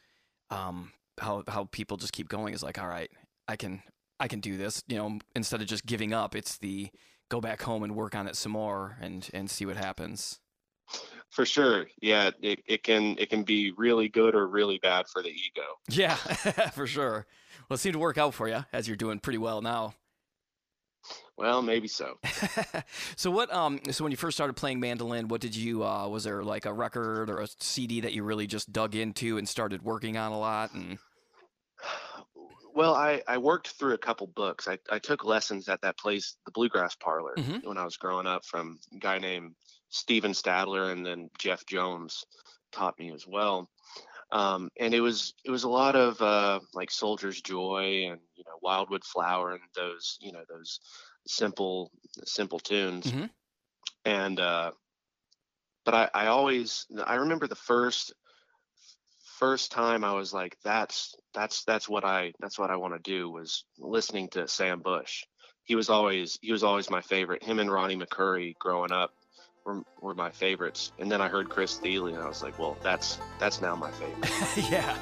Um, 0.51 0.93
how 1.19 1.45
how 1.49 1.65
people 1.65 1.97
just 1.97 2.13
keep 2.13 2.29
going 2.29 2.55
is 2.55 2.63
like, 2.63 2.79
all 2.79 2.89
right, 2.89 3.11
I 3.49 3.57
can 3.57 3.83
I 4.19 4.29
can 4.29 4.41
do 4.41 4.57
this. 4.57 4.83
You 4.87 4.97
know, 4.97 5.19
instead 5.35 5.61
of 5.61 5.67
just 5.67 5.87
giving 5.87 6.13
up, 6.13 6.35
it's 6.35 6.59
the 6.59 6.91
go 7.29 7.41
back 7.41 7.63
home 7.63 7.83
and 7.83 7.97
work 7.97 8.15
on 8.15 8.27
it 8.27 8.37
some 8.37 8.53
more 8.53 8.97
and 9.01 9.29
and 9.33 9.51
see 9.51 9.67
what 9.67 9.77
happens. 9.77 10.39
For 11.33 11.47
sure. 11.47 11.87
Yeah, 12.03 12.31
it, 12.43 12.63
it 12.67 12.83
can 12.83 13.17
it 13.19 13.31
can 13.31 13.43
be 13.43 13.73
really 13.73 14.09
good 14.09 14.35
or 14.35 14.47
really 14.47 14.79
bad 14.79 15.07
for 15.09 15.23
the 15.23 15.31
ego. 15.31 15.63
Yeah, 15.89 16.15
for 16.75 16.87
sure. 16.87 17.27
Well, 17.69 17.75
it 17.77 17.79
seemed 17.79 17.95
to 17.95 17.99
work 17.99 18.19
out 18.19 18.35
for 18.35 18.49
you 18.49 18.65
as 18.73 18.87
you're 18.87 18.99
doing 18.99 19.19
pretty 19.19 19.39
well 19.39 19.63
now. 19.63 19.95
Well, 21.39 21.63
maybe 21.63 21.89
so. 21.89 22.19
so 23.17 23.31
what? 23.31 23.53
Um. 23.53 23.81
So 23.91 24.05
when 24.05 24.11
you 24.11 24.17
first 24.19 24.37
started 24.37 24.55
playing 24.55 24.79
mandolin, 24.79 25.29
what 25.29 25.41
did 25.41 25.57
you? 25.57 25.83
Uh, 25.85 26.07
was 26.07 26.25
there 26.25 26.45
like 26.45 26.67
a 26.67 26.73
record 26.73 27.31
or 27.31 27.39
a 27.41 27.49
CD 27.61 28.03
that 28.03 28.13
you 28.13 28.23
really 28.25 28.47
just 28.47 28.71
dug 28.71 28.95
into 28.95 29.39
and 29.39 29.49
started 29.49 29.83
working 29.83 30.19
on 30.19 30.33
a 30.33 30.39
lot? 30.39 30.73
And 30.75 30.99
Well, 32.75 32.95
I, 32.95 33.23
I 33.29 33.37
worked 33.37 33.69
through 33.69 33.93
a 33.93 33.99
couple 33.99 34.27
books. 34.29 34.67
I, 34.67 34.79
I 34.91 34.99
took 34.99 35.27
lessons 35.27 35.69
at 35.69 35.83
that 35.83 35.99
place, 35.99 36.37
the 36.47 36.53
Bluegrass 36.53 36.95
Parlor, 36.95 37.35
Mhm. 37.37 37.65
when 37.67 37.77
I 37.77 37.85
was 37.85 37.99
growing 37.99 38.27
up 38.27 38.47
from 38.47 38.79
a 38.95 38.99
guy 38.99 39.19
named 39.19 39.55
Steven 39.93 40.33
Stadler 40.33 40.91
and 40.91 41.07
then 41.07 41.31
Jeff 41.39 41.65
Jones 41.67 42.25
taught 42.73 42.99
me 42.99 43.13
as 43.13 43.27
well. 43.27 43.69
Um, 44.33 44.71
and 44.81 44.95
it 44.95 45.01
was 45.01 45.35
it 45.45 45.51
was 45.51 45.65
a 45.65 45.69
lot 45.69 45.95
of 45.95 46.21
uh, 46.21 46.61
like 46.73 46.91
Soldier's 46.91 47.41
Joy 47.41 48.09
and 48.11 48.19
you 48.35 48.45
know 48.47 48.59
Wildwood 48.63 49.05
Flower 49.05 49.53
and 49.53 49.61
those 49.77 50.19
you 50.21 50.33
know 50.33 50.43
those 50.49 50.81
simple 51.27 51.91
simple 52.25 52.59
tunes. 52.59 53.13
Mhm. 53.13 53.31
And 54.07 54.41
uh, 54.41 54.73
but 55.85 55.95
I, 55.95 56.11
I 56.15 56.27
always 56.29 56.87
I 57.05 57.17
remember 57.17 57.47
the 57.47 57.55
first 57.55 58.15
first 59.39 59.71
time 59.73 60.05
I 60.05 60.15
was 60.15 60.33
like, 60.33 60.57
that's 60.65 61.15
that's 61.35 61.65
that's 61.65 61.89
what 61.89 62.05
I 62.05 62.33
that's 62.41 62.59
what 62.59 62.71
I 62.71 62.77
want 62.77 62.95
to 62.95 63.11
do 63.11 63.29
was 63.29 63.65
listening 63.79 64.29
to 64.31 64.49
Sam 64.49 64.81
Bush. 64.81 65.25
He 65.65 65.75
was 65.75 65.91
always 65.91 66.39
he 66.41 66.53
was 66.53 66.63
always 66.63 66.89
my 66.89 67.03
favorite. 67.03 67.43
Him 67.43 67.59
and 67.59 67.71
Ronnie 67.71 67.97
McCoury 67.97 68.57
growing 68.59 68.93
up 68.93 69.13
were, 69.65 69.83
were 70.01 70.15
my 70.15 70.31
favorites. 70.31 70.93
And 70.99 71.11
then 71.11 71.21
I 71.21 71.29
heard 71.29 71.49
Chris 71.49 71.79
Thile 71.79 72.07
and 72.07 72.19
I 72.19 72.27
was 72.27 72.43
like, 72.43 72.59
well, 72.59 72.77
that's 72.83 73.19
that's 73.39 73.61
now 73.61 73.75
my 73.75 73.91
favorite. 73.91 74.31
yeah. 74.71 74.97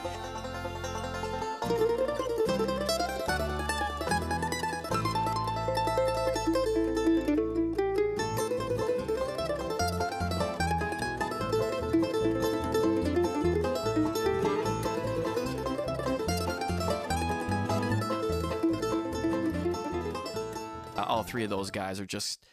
Uh, 20.97 21.05
all 21.07 21.23
three 21.23 21.45
of 21.45 21.51
those 21.51 21.71
guys 21.71 21.99
are 21.99 22.07
just 22.07 22.45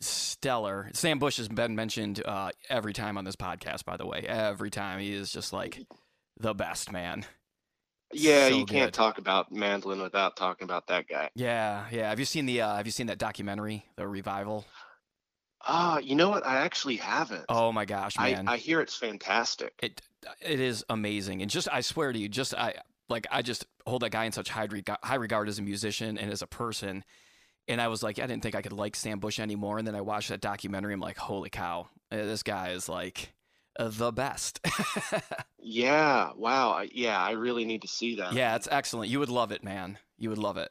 stellar. 0.00 0.90
Sam 0.94 1.18
Bush 1.18 1.36
has 1.38 1.48
been 1.48 1.74
mentioned 1.74 2.22
uh, 2.24 2.50
every 2.68 2.92
time 2.92 3.16
on 3.18 3.24
this 3.24 3.36
podcast, 3.36 3.84
by 3.84 3.96
the 3.96 4.06
way. 4.06 4.24
Every 4.26 4.70
time 4.70 5.00
he 5.00 5.12
is 5.12 5.30
just 5.32 5.52
like 5.52 5.80
the 6.38 6.54
best 6.54 6.92
man. 6.92 7.24
yeah, 8.12 8.48
So 8.48 8.56
you 8.56 8.66
can't 8.66 8.86
good. 8.88 8.94
talk 8.94 9.18
about 9.18 9.52
mandolin 9.52 10.00
without 10.00 10.36
talking 10.36 10.64
about 10.64 10.86
that 10.88 11.08
guy. 11.08 11.30
Yeah, 11.34 11.86
yeah. 11.90 12.08
Have 12.10 12.18
you 12.18 12.24
seen 12.24 12.46
the 12.46 12.60
uh, 12.62 12.76
Have 12.76 12.86
you 12.86 12.92
seen 12.92 13.06
that 13.08 13.18
documentary, 13.18 13.86
The 13.96 14.06
Revival? 14.06 14.64
Ah, 15.66 15.98
you 15.98 16.14
know 16.14 16.28
what? 16.28 16.46
I 16.46 16.56
actually 16.56 16.96
haven't. 16.96 17.46
Oh 17.48 17.72
my 17.72 17.86
gosh, 17.86 18.16
I, 18.18 18.32
man! 18.32 18.48
I 18.48 18.58
hear 18.58 18.80
it's 18.80 18.96
fantastic. 18.96 19.72
it 19.82 20.02
it 20.40 20.60
is 20.60 20.84
amazing, 20.90 21.40
and 21.42 21.50
just 21.50 21.68
I 21.72 21.80
swear 21.80 22.12
to 22.12 22.18
you, 22.18 22.28
just 22.28 22.54
I 22.54 22.74
like 23.08 23.26
I 23.30 23.40
just 23.42 23.64
hold 23.86 24.02
that 24.02 24.10
guy 24.10 24.24
in 24.24 24.32
such 24.32 24.50
high 24.50 24.64
regard, 24.64 24.98
high 25.02 25.14
regard 25.14 25.48
as 25.48 25.58
a 25.58 25.62
musician 25.62 26.18
and 26.18 26.30
as 26.30 26.42
a 26.42 26.46
person. 26.46 27.02
And 27.66 27.80
I 27.80 27.88
was 27.88 28.02
like, 28.02 28.18
I 28.18 28.26
didn't 28.26 28.42
think 28.42 28.54
I 28.54 28.62
could 28.62 28.72
like 28.74 28.94
Sam 28.94 29.18
Bush 29.20 29.40
anymore. 29.40 29.78
And 29.78 29.86
then 29.86 29.94
I 29.94 30.02
watched 30.02 30.28
that 30.28 30.40
documentary. 30.40 30.92
I'm 30.92 31.00
like, 31.00 31.16
holy 31.16 31.48
cow, 31.50 31.88
uh, 32.12 32.16
this 32.16 32.42
guy 32.42 32.70
is 32.70 32.88
like 32.88 33.32
uh, 33.78 33.88
the 33.90 34.12
best. 34.12 34.60
Yeah, 35.66 36.32
wow. 36.36 36.82
Yeah, 36.92 37.18
I 37.18 37.30
really 37.30 37.64
need 37.64 37.80
to 37.82 37.88
see 37.88 38.16
that. 38.16 38.34
yeah, 38.34 38.54
it's 38.54 38.68
excellent. 38.70 39.10
You 39.10 39.18
would 39.20 39.30
love 39.30 39.50
it, 39.50 39.64
man. 39.64 39.96
You 40.18 40.28
would 40.28 40.38
love 40.38 40.58
it. 40.58 40.70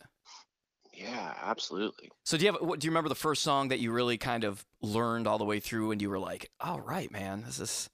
Yeah, 0.93 1.33
absolutely. 1.41 2.11
So 2.23 2.37
do 2.37 2.45
you 2.45 2.51
have? 2.51 2.61
Do 2.61 2.85
you 2.85 2.91
remember 2.91 3.09
the 3.09 3.15
first 3.15 3.41
song 3.41 3.69
that 3.69 3.79
you 3.79 3.91
really 3.91 4.19
kind 4.19 4.43
of 4.43 4.63
learned 4.83 5.25
all 5.25 5.39
the 5.39 5.45
way 5.45 5.59
through, 5.59 5.89
and 5.89 5.99
you 5.99 6.11
were 6.11 6.19
like, 6.19 6.51
"All 6.59 6.79
right, 6.79 7.11
man, 7.11 7.41
this 7.43 7.59
is 7.59 7.89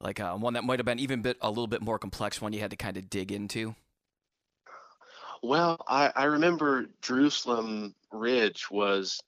like 0.00 0.20
uh, 0.20 0.36
one 0.36 0.54
that 0.54 0.62
might 0.62 0.78
have 0.78 0.86
been 0.86 1.00
even 1.00 1.22
bit 1.22 1.36
a 1.40 1.48
little 1.48 1.66
bit 1.66 1.82
more 1.82 1.98
complex, 1.98 2.40
one 2.40 2.52
you 2.52 2.60
had 2.60 2.70
to 2.70 2.76
kind 2.76 2.96
of 2.96 3.10
dig 3.10 3.32
into." 3.32 3.74
Well, 5.42 5.78
I, 5.86 6.12
I 6.14 6.24
remember 6.24 6.86
Jerusalem 7.02 7.94
Ridge 8.12 8.70
was 8.70 9.20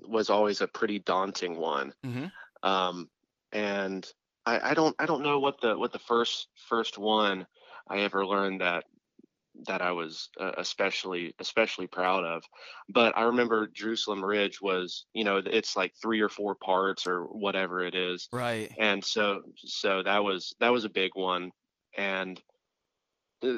was 0.00 0.30
always 0.30 0.60
a 0.60 0.68
pretty 0.68 0.98
daunting 0.98 1.56
one. 1.56 1.92
Mhm. 2.04 2.32
Um, 2.62 3.08
and 3.52 4.06
I, 4.44 4.70
I 4.70 4.74
don't 4.74 4.96
I 4.98 5.06
don't 5.06 5.22
know 5.22 5.38
what 5.38 5.60
the 5.60 5.78
what 5.78 5.92
the 5.92 5.98
first 5.98 6.48
first 6.68 6.98
one 6.98 7.46
I 7.88 8.00
ever 8.00 8.26
learned 8.26 8.60
that 8.60 8.84
that 9.66 9.80
I 9.80 9.92
was 9.92 10.28
uh, 10.38 10.52
especially 10.58 11.34
especially 11.38 11.86
proud 11.86 12.24
of. 12.24 12.44
But 12.88 13.16
I 13.16 13.22
remember 13.22 13.68
Jerusalem 13.68 14.24
Ridge 14.24 14.60
was 14.60 15.06
you 15.14 15.24
know 15.24 15.40
it's 15.44 15.76
like 15.76 15.94
three 15.94 16.20
or 16.20 16.28
four 16.28 16.54
parts 16.54 17.06
or 17.06 17.24
whatever 17.24 17.80
it 17.82 17.94
is 17.94 18.28
Right. 18.32 18.70
and 18.78 19.04
so 19.04 19.42
so 19.56 20.02
that 20.02 20.24
was 20.24 20.54
that 20.60 20.72
was 20.72 20.84
a 20.84 20.90
big 20.90 21.12
one 21.14 21.52
and 21.96 22.40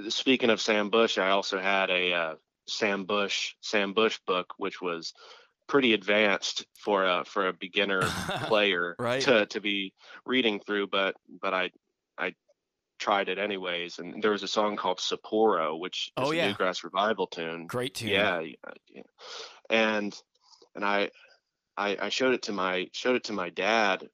speaking 0.09 0.51
of 0.51 0.61
sam 0.61 0.91
bush 0.91 1.19
i 1.19 1.31
also 1.31 1.59
had 1.61 1.91
a 1.91 2.13
uh, 2.13 2.35
sam 2.67 3.05
bush 3.05 3.55
sam 3.61 3.93
bush 3.95 4.19
book 4.27 4.55
which 4.59 4.81
was 4.83 5.13
pretty 5.69 5.93
advanced 5.95 6.67
for 6.79 7.05
a 7.05 7.25
for 7.25 7.49
a 7.49 7.53
beginner 7.53 8.01
player 8.45 8.97
Right. 8.99 9.23
to 9.23 9.47
to 9.47 9.61
be 9.61 9.93
reading 10.27 10.61
through 10.61 10.87
but 10.89 11.15
but 11.41 11.55
i 11.55 11.71
i 12.19 12.35
tried 12.99 13.29
it 13.29 13.39
anyways 13.39 13.99
and 13.99 14.23
there 14.23 14.33
was 14.33 14.43
a 14.43 14.49
song 14.49 14.77
called 14.77 14.99
sapporo 14.99 15.79
which 15.79 16.11
is 16.19 16.25
Oh, 16.29 16.33
a 16.33 16.35
yeah. 16.37 16.53
newgrass 16.53 16.83
revival 16.85 17.27
tune 17.29 17.67
Great 17.67 17.95
tune. 17.95 18.09
yeah, 18.11 18.39
uh, 18.67 18.71
yeah. 18.91 19.03
and 19.71 20.21
and 20.75 20.85
I, 20.85 21.11
I 21.77 21.97
I 22.03 22.09
showed 22.09 22.35
it 22.35 22.43
to 22.43 22.53
my 22.53 22.89
showed 22.93 23.17
it 23.17 23.25
to 23.25 23.33
my 23.33 23.51
dad 23.51 24.09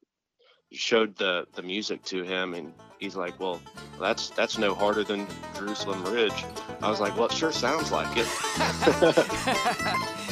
showed 0.75 1.15
the 1.15 1.47
the 1.53 1.61
music 1.61 2.03
to 2.03 2.23
him 2.23 2.53
and 2.53 2.73
he's 2.99 3.15
like 3.15 3.39
well 3.39 3.61
that's 3.99 4.29
that's 4.31 4.57
no 4.57 4.73
harder 4.73 5.03
than 5.03 5.27
jerusalem 5.55 6.03
ridge. 6.05 6.45
I 6.81 6.89
was 6.89 6.99
like 6.99 7.15
well 7.17 7.25
it 7.27 7.33
sure 7.33 7.51
sounds 7.51 7.91
like 7.91 8.07
it 8.17 8.27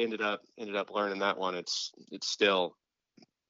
I, 0.00 0.04
ended 0.04 0.22
up 0.22 0.40
ended 0.58 0.76
up 0.76 0.90
learning 0.90 1.20
that 1.20 1.38
one. 1.38 1.54
It's 1.54 1.92
it's 2.10 2.28
still 2.28 2.76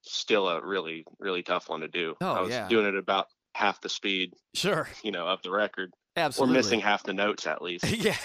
still 0.02 0.48
a 0.48 0.64
really 0.64 1.04
really 1.18 1.42
tough 1.42 1.68
one 1.68 1.80
to 1.80 1.88
do. 1.88 2.16
Oh, 2.20 2.32
I 2.32 2.40
was 2.40 2.50
yeah. 2.50 2.68
doing 2.68 2.86
it 2.86 2.96
about 2.96 3.26
half 3.54 3.80
the 3.80 3.88
speed, 3.88 4.32
Sure. 4.54 4.88
you 5.02 5.12
know, 5.12 5.26
of 5.26 5.42
the 5.42 5.50
record, 5.50 5.92
Absolutely. 6.16 6.54
or 6.54 6.56
missing 6.56 6.80
half 6.80 7.02
the 7.02 7.12
notes 7.12 7.46
at 7.46 7.62
least. 7.62 7.88
yeah. 7.90 8.16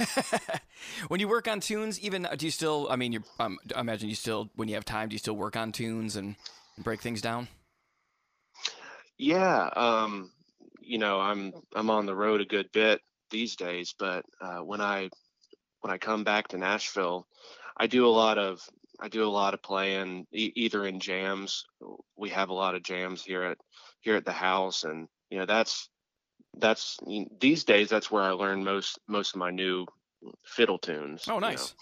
when 1.08 1.20
you 1.20 1.28
work 1.28 1.48
on 1.48 1.60
tunes, 1.60 2.00
even 2.00 2.28
do 2.38 2.46
you 2.46 2.52
still? 2.52 2.88
I 2.90 2.96
mean, 2.96 3.12
you. 3.12 3.24
Um, 3.40 3.58
I 3.76 3.80
imagine 3.80 4.10
you 4.10 4.16
still, 4.16 4.50
when 4.56 4.68
you 4.68 4.76
have 4.76 4.86
time, 4.86 5.10
do 5.10 5.14
you 5.14 5.20
still 5.20 5.36
work 5.36 5.56
on 5.56 5.72
tunes 5.72 6.16
and 6.16 6.36
break 6.78 7.02
things 7.02 7.22
down? 7.22 7.48
Yeah, 9.18 9.70
um, 9.76 10.32
you 10.82 10.98
know, 10.98 11.20
I'm 11.20 11.54
I'm 11.76 11.90
on 11.90 12.06
the 12.06 12.16
road 12.16 12.42
a 12.42 12.46
good 12.46 12.72
bit 12.72 13.02
these 13.32 13.56
days, 13.56 13.96
but 13.98 14.26
uh, 14.42 14.60
when 14.60 14.82
I 14.82 15.10
when 15.82 15.94
I 15.94 15.98
come 15.98 16.24
back 16.24 16.50
to 16.50 16.58
Nashville, 16.58 17.28
I 17.78 17.88
do 17.88 18.06
a 18.06 18.10
lot 18.10 18.38
of 18.38 18.62
I 19.00 19.10
do 19.10 19.26
a 19.26 19.30
lot 19.30 19.54
of 19.54 19.62
playing 19.62 20.26
e- 20.32 20.54
either 20.56 20.86
in 20.86 21.00
jams. 21.00 21.66
We 22.16 22.30
have 22.30 22.50
a 22.50 22.54
lot 22.54 22.76
of 22.76 22.84
jams 22.84 23.24
here 23.24 23.44
at 23.44 23.58
here 24.02 24.16
at 24.16 24.26
the 24.26 24.32
house, 24.32 24.84
and 24.84 25.08
you 25.30 25.38
know 25.40 25.46
that's 25.46 25.90
that's 26.58 26.98
these 27.40 27.64
days 27.66 27.90
that's 27.90 28.10
where 28.10 28.24
I 28.24 28.32
learn 28.32 28.64
most 28.64 29.00
most 29.08 29.36
of 29.36 29.40
my 29.40 29.52
new 29.52 29.86
fiddle 30.46 30.78
tunes. 30.78 31.26
Oh, 31.28 31.36
you 31.36 31.42
know. 31.42 31.48
nice. 31.50 31.74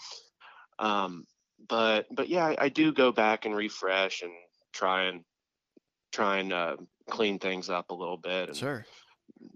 Um, 0.78 1.24
but 1.68 2.06
but 2.10 2.28
yeah, 2.28 2.46
I, 2.46 2.56
I 2.58 2.68
do 2.68 2.92
go 2.92 3.12
back 3.12 3.44
and 3.44 3.54
refresh 3.54 4.22
and 4.22 4.32
try 4.72 5.04
and 5.04 5.22
try 6.12 6.38
and 6.38 6.52
uh, 6.52 6.76
clean 7.08 7.38
things 7.38 7.70
up 7.70 7.90
a 7.90 7.94
little 7.94 8.16
bit. 8.18 8.48
And 8.48 8.56
Sure. 8.56 8.84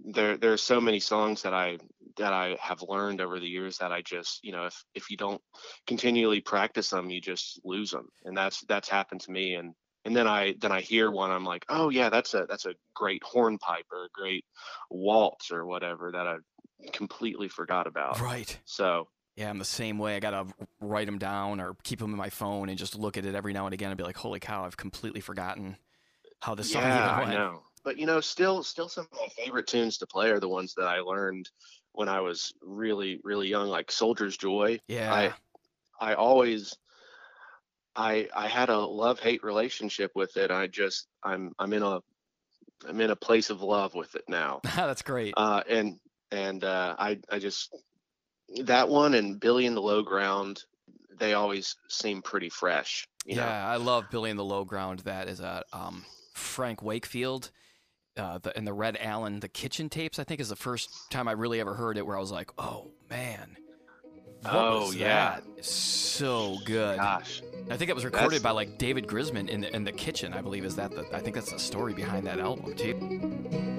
there 0.05 0.37
there 0.37 0.53
are 0.53 0.57
so 0.59 0.81
many 0.81 1.01
songs 1.01 1.43
that 1.43 1.55
I 1.55 1.79
that 2.19 2.33
I 2.33 2.57
have 2.61 2.83
learned 2.83 3.21
over 3.21 3.41
the 3.41 3.49
years 3.49 3.79
that 3.79 3.93
I 3.93 4.03
just 4.03 4.45
you 4.45 4.53
know 4.53 4.67
if 4.67 4.85
if 4.95 5.11
you 5.11 5.17
don't 5.17 5.41
continually 5.87 6.41
practice 6.41 6.91
them, 6.91 7.11
you 7.11 7.21
just 7.21 7.61
lose 7.65 7.91
them, 7.91 8.09
and 8.25 8.37
that's 8.37 8.63
that's 8.69 8.89
happened 8.89 9.23
to 9.23 9.31
me. 9.31 9.55
And 9.55 9.75
and 10.05 10.15
then 10.15 10.27
I 10.27 10.55
then 10.61 10.73
I 10.73 10.81
hear 10.81 11.11
one, 11.11 11.31
I'm 11.31 11.45
like, 11.45 11.65
oh 11.69 11.91
yeah, 11.91 12.11
that's 12.11 12.35
a 12.35 12.47
that's 12.49 12.67
a 12.67 12.75
great 12.95 13.23
hornpipe 13.25 13.87
or 13.93 14.05
a 14.05 14.11
great 14.13 14.45
waltz 14.91 15.51
or 15.51 15.67
whatever 15.67 16.13
that 16.13 16.27
I 16.27 16.37
completely 16.93 17.49
forgot 17.49 17.87
about. 17.87 18.21
Right. 18.21 18.59
So 18.65 19.09
Yeah, 19.37 19.51
I'm 19.51 19.59
the 19.59 19.65
same 19.65 19.99
way. 19.99 20.17
I 20.17 20.21
gotta 20.21 20.47
write 20.81 21.07
them 21.07 21.19
down 21.19 21.61
or 21.61 21.77
keep 21.83 21.99
them 21.99 22.11
in 22.13 22.17
my 22.17 22.31
phone 22.31 22.69
and 22.69 22.79
just 22.79 22.97
look 22.97 23.17
at 23.17 23.25
it 23.25 23.35
every 23.35 23.53
now 23.53 23.67
and 23.67 23.75
again 23.75 23.91
and 23.91 23.99
be 23.99 24.05
like, 24.05 24.17
"Holy 24.17 24.41
cow! 24.41 24.65
I've 24.65 24.77
completely 24.77 25.21
forgotten 25.21 25.77
how 26.41 26.55
this 26.55 26.71
song 26.71 26.83
yeah, 26.83 27.19
even 27.19 27.31
I 27.31 27.35
know. 27.35 27.63
But 27.85 27.99
you 27.99 28.07
know, 28.07 28.21
still, 28.21 28.63
still 28.63 28.89
some 28.89 29.07
of 29.13 29.19
my 29.19 29.29
favorite 29.29 29.67
tunes 29.67 29.99
to 29.99 30.07
play 30.07 30.31
are 30.31 30.41
the 30.41 30.49
ones 30.49 30.75
that 30.77 30.87
I 30.87 31.01
learned 31.01 31.49
when 31.99 32.09
I 32.09 32.21
was 32.21 32.55
really, 32.63 33.21
really 33.25 33.49
young, 33.49 33.67
like 33.67 33.91
"Soldier's 33.91 34.37
Joy." 34.37 34.79
Yeah. 34.87 35.13
I, 35.13 35.33
I 36.01 36.15
always, 36.15 36.77
I, 37.97 38.29
I 38.35 38.47
had 38.47 38.69
a 38.69 38.79
love 38.79 39.19
hate 39.19 39.43
relationship 39.43 40.13
with 40.15 40.37
it. 40.37 40.53
I 40.53 40.69
just, 40.69 41.09
I'm, 41.25 41.55
I'm 41.59 41.73
in 41.73 41.83
a, 41.83 41.99
I'm 42.89 43.01
in 43.01 43.11
a 43.11 43.17
place 43.17 43.51
of 43.51 43.63
love 43.63 43.97
with 43.97 44.15
it 44.15 44.23
now. 44.29 44.61
That's 44.77 45.03
great. 45.03 45.35
Uh, 45.37 45.65
and 45.69 45.99
and 46.31 46.63
uh, 46.63 46.95
I, 46.97 47.19
I 47.29 47.41
just 47.41 47.75
that 48.65 48.89
one 48.89 49.15
and 49.15 49.41
Billy 49.41 49.67
in 49.67 49.75
the 49.75 49.83
Low 49.83 50.03
Ground, 50.03 50.63
they 51.19 51.35
always 51.35 51.75
seem 51.89 52.23
pretty 52.23 52.49
fresh. 52.49 53.09
You 53.27 53.37
yeah, 53.37 53.45
know? 53.45 53.51
I 53.51 53.77
love 53.77 54.05
Billy 54.09 54.31
in 54.31 54.37
the 54.37 54.45
Low 54.45 54.65
Ground. 54.65 55.01
That 55.01 55.27
is 55.27 55.41
a 55.41 55.65
um, 55.73 56.05
Frank 56.35 56.81
Wakefield. 56.81 57.51
Uh, 58.19 58.39
the, 58.39 58.57
and 58.57 58.67
the 58.67 58.73
Red 58.73 58.97
Allen, 59.01 59.41
the 59.41 59.49
kitchen 59.49 59.89
tapes, 59.89 60.19
I 60.19 60.25
think 60.25 60.41
is 60.41 60.49
the 60.49 60.57
first 60.57 61.11
time 61.11 61.29
I 61.29 61.33
really 61.33 61.61
ever 61.61 61.75
heard 61.75 61.97
it 61.97 62.07
where 62.07 62.17
I 62.17 62.21
was 62.21 62.33
like, 62.33 62.51
oh 62.59 62.91
man. 63.09 63.57
Oh, 64.45 64.93
yeah. 64.93 65.41
that? 65.57 65.65
So 65.65 66.57
good. 66.65 66.99
Gosh. 66.99 67.43
I 67.71 67.77
think 67.77 67.91
it 67.91 67.95
was 67.95 68.05
recorded 68.05 68.27
That's- 68.31 68.43
by 68.43 68.51
like 68.53 68.79
David 68.79 69.07
Grisman 69.07 69.49
in 69.49 69.63
the, 69.63 69.75
in 69.75 69.85
the 69.85 69.93
kitchen. 69.93 70.33
I 70.33 70.43
believe 70.43 70.65
is 70.65 70.77
that 70.77 70.91
the 70.93 71.07
I 71.13 71.21
think 71.21 71.35
that's 71.35 71.51
the 71.53 71.59
story 71.59 71.93
behind 71.93 72.27
that 72.27 72.39
album 72.39 72.75
too. 72.75 73.78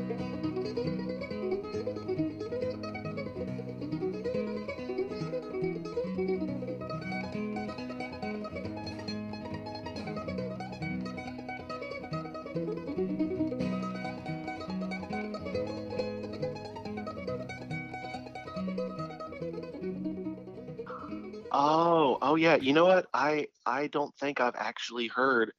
Oh, 22.30 22.34
oh 22.34 22.36
yeah. 22.36 22.56
You 22.56 22.74
know 22.74 22.86
what? 22.86 23.08
I 23.14 23.48
I 23.66 23.88
don't 23.88 24.14
think 24.16 24.40
I've 24.40 24.56
actually 24.56 25.08
heard 25.08 25.52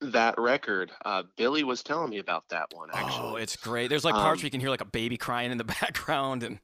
that 0.00 0.38
record. 0.38 0.92
Uh, 1.04 1.24
Billy 1.36 1.64
was 1.64 1.82
telling 1.82 2.10
me 2.10 2.18
about 2.18 2.44
that 2.50 2.66
one. 2.72 2.90
actually. 2.92 3.42
it's 3.42 3.56
great. 3.56 3.88
There's 3.88 4.04
like 4.04 4.14
parts 4.14 4.38
Um, 4.38 4.42
where 4.42 4.46
you 4.46 4.50
can 4.50 4.60
hear 4.60 4.70
like 4.70 4.80
a 4.80 4.84
baby 4.86 5.16
crying 5.16 5.50
in 5.50 5.58
the 5.58 5.64
background, 5.80 6.42
and 6.42 6.58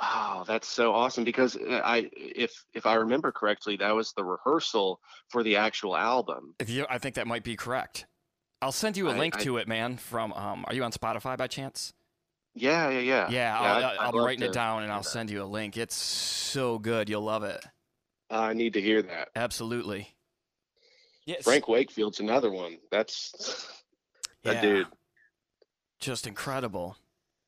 Oh, 0.00 0.42
that's 0.46 0.66
so 0.66 0.92
awesome 0.92 1.22
because 1.22 1.56
uh, 1.56 1.80
I 1.84 2.10
if 2.16 2.52
if 2.74 2.84
I 2.84 2.94
remember 2.94 3.30
correctly, 3.30 3.76
that 3.76 3.94
was 3.94 4.12
the 4.16 4.24
rehearsal 4.24 5.00
for 5.28 5.42
the 5.44 5.56
actual 5.56 5.96
album. 5.96 6.54
if 6.58 6.68
you, 6.68 6.84
I 6.90 6.98
think 6.98 7.14
that 7.14 7.26
might 7.28 7.44
be 7.44 7.54
correct. 7.56 8.06
I'll 8.60 8.72
send 8.72 8.96
you 8.96 9.08
a 9.08 9.12
I- 9.12 9.18
link 9.18 9.36
I- 9.36 9.42
to 9.44 9.58
it, 9.58 9.68
man. 9.68 9.96
From 9.96 10.32
um, 10.32 10.64
are 10.66 10.74
you 10.74 10.82
on 10.82 10.90
Spotify 10.90 11.38
by 11.38 11.46
chance? 11.46 11.92
Yeah, 12.56 12.88
yeah, 12.90 13.00
yeah. 13.00 13.28
Yeah, 13.30 13.60
I'd- 13.60 13.84
I'll, 14.00 14.16
I'm 14.18 14.24
writing 14.24 14.44
it 14.44 14.52
down 14.52 14.82
and 14.84 14.92
I'll 14.92 15.02
that. 15.02 15.08
send 15.08 15.30
you 15.30 15.42
a 15.42 15.44
link. 15.44 15.76
It's 15.76 15.96
so 15.96 16.78
good, 16.78 17.08
you'll 17.08 17.22
love 17.22 17.42
it. 17.44 17.64
I 18.34 18.52
need 18.52 18.72
to 18.74 18.80
hear 18.80 19.02
that. 19.02 19.28
Absolutely. 19.36 20.08
Yes. 21.26 21.44
Frank 21.44 21.68
Wakefield's 21.68 22.20
another 22.20 22.50
one. 22.50 22.78
That's 22.90 23.66
that 24.42 24.56
yeah, 24.56 24.60
dude. 24.62 24.86
just 26.00 26.26
incredible. 26.26 26.96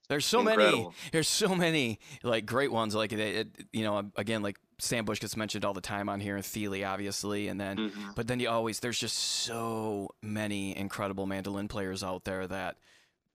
There's 0.09 0.25
so 0.25 0.43
many. 0.43 0.89
There's 1.13 1.29
so 1.29 1.55
many 1.55 1.99
like 2.23 2.47
great 2.47 2.71
ones. 2.73 2.95
Like 2.95 3.13
it, 3.13 3.19
it, 3.19 3.49
you 3.73 3.83
know, 3.85 4.11
again, 4.17 4.41
like 4.43 4.57
Sam 4.79 5.05
Bush 5.05 5.19
gets 5.19 5.37
mentioned 5.37 5.65
all 5.65 5.75
the 5.75 5.81
time 5.81 6.09
on 6.09 6.21
here, 6.21 6.37
and 6.37 6.45
Thile, 6.45 6.85
obviously, 6.85 7.49
and 7.49 7.61
then 7.61 7.77
Mhm. 7.77 8.15
But 8.15 8.29
then 8.29 8.39
you 8.41 8.49
always 8.49 8.79
there's 8.81 8.99
just 8.99 9.17
so 9.17 10.11
many 10.23 10.77
incredible 10.77 11.27
mandolin 11.27 11.67
players 11.69 12.05
out 12.05 12.25
there 12.25 12.47
that 12.47 12.77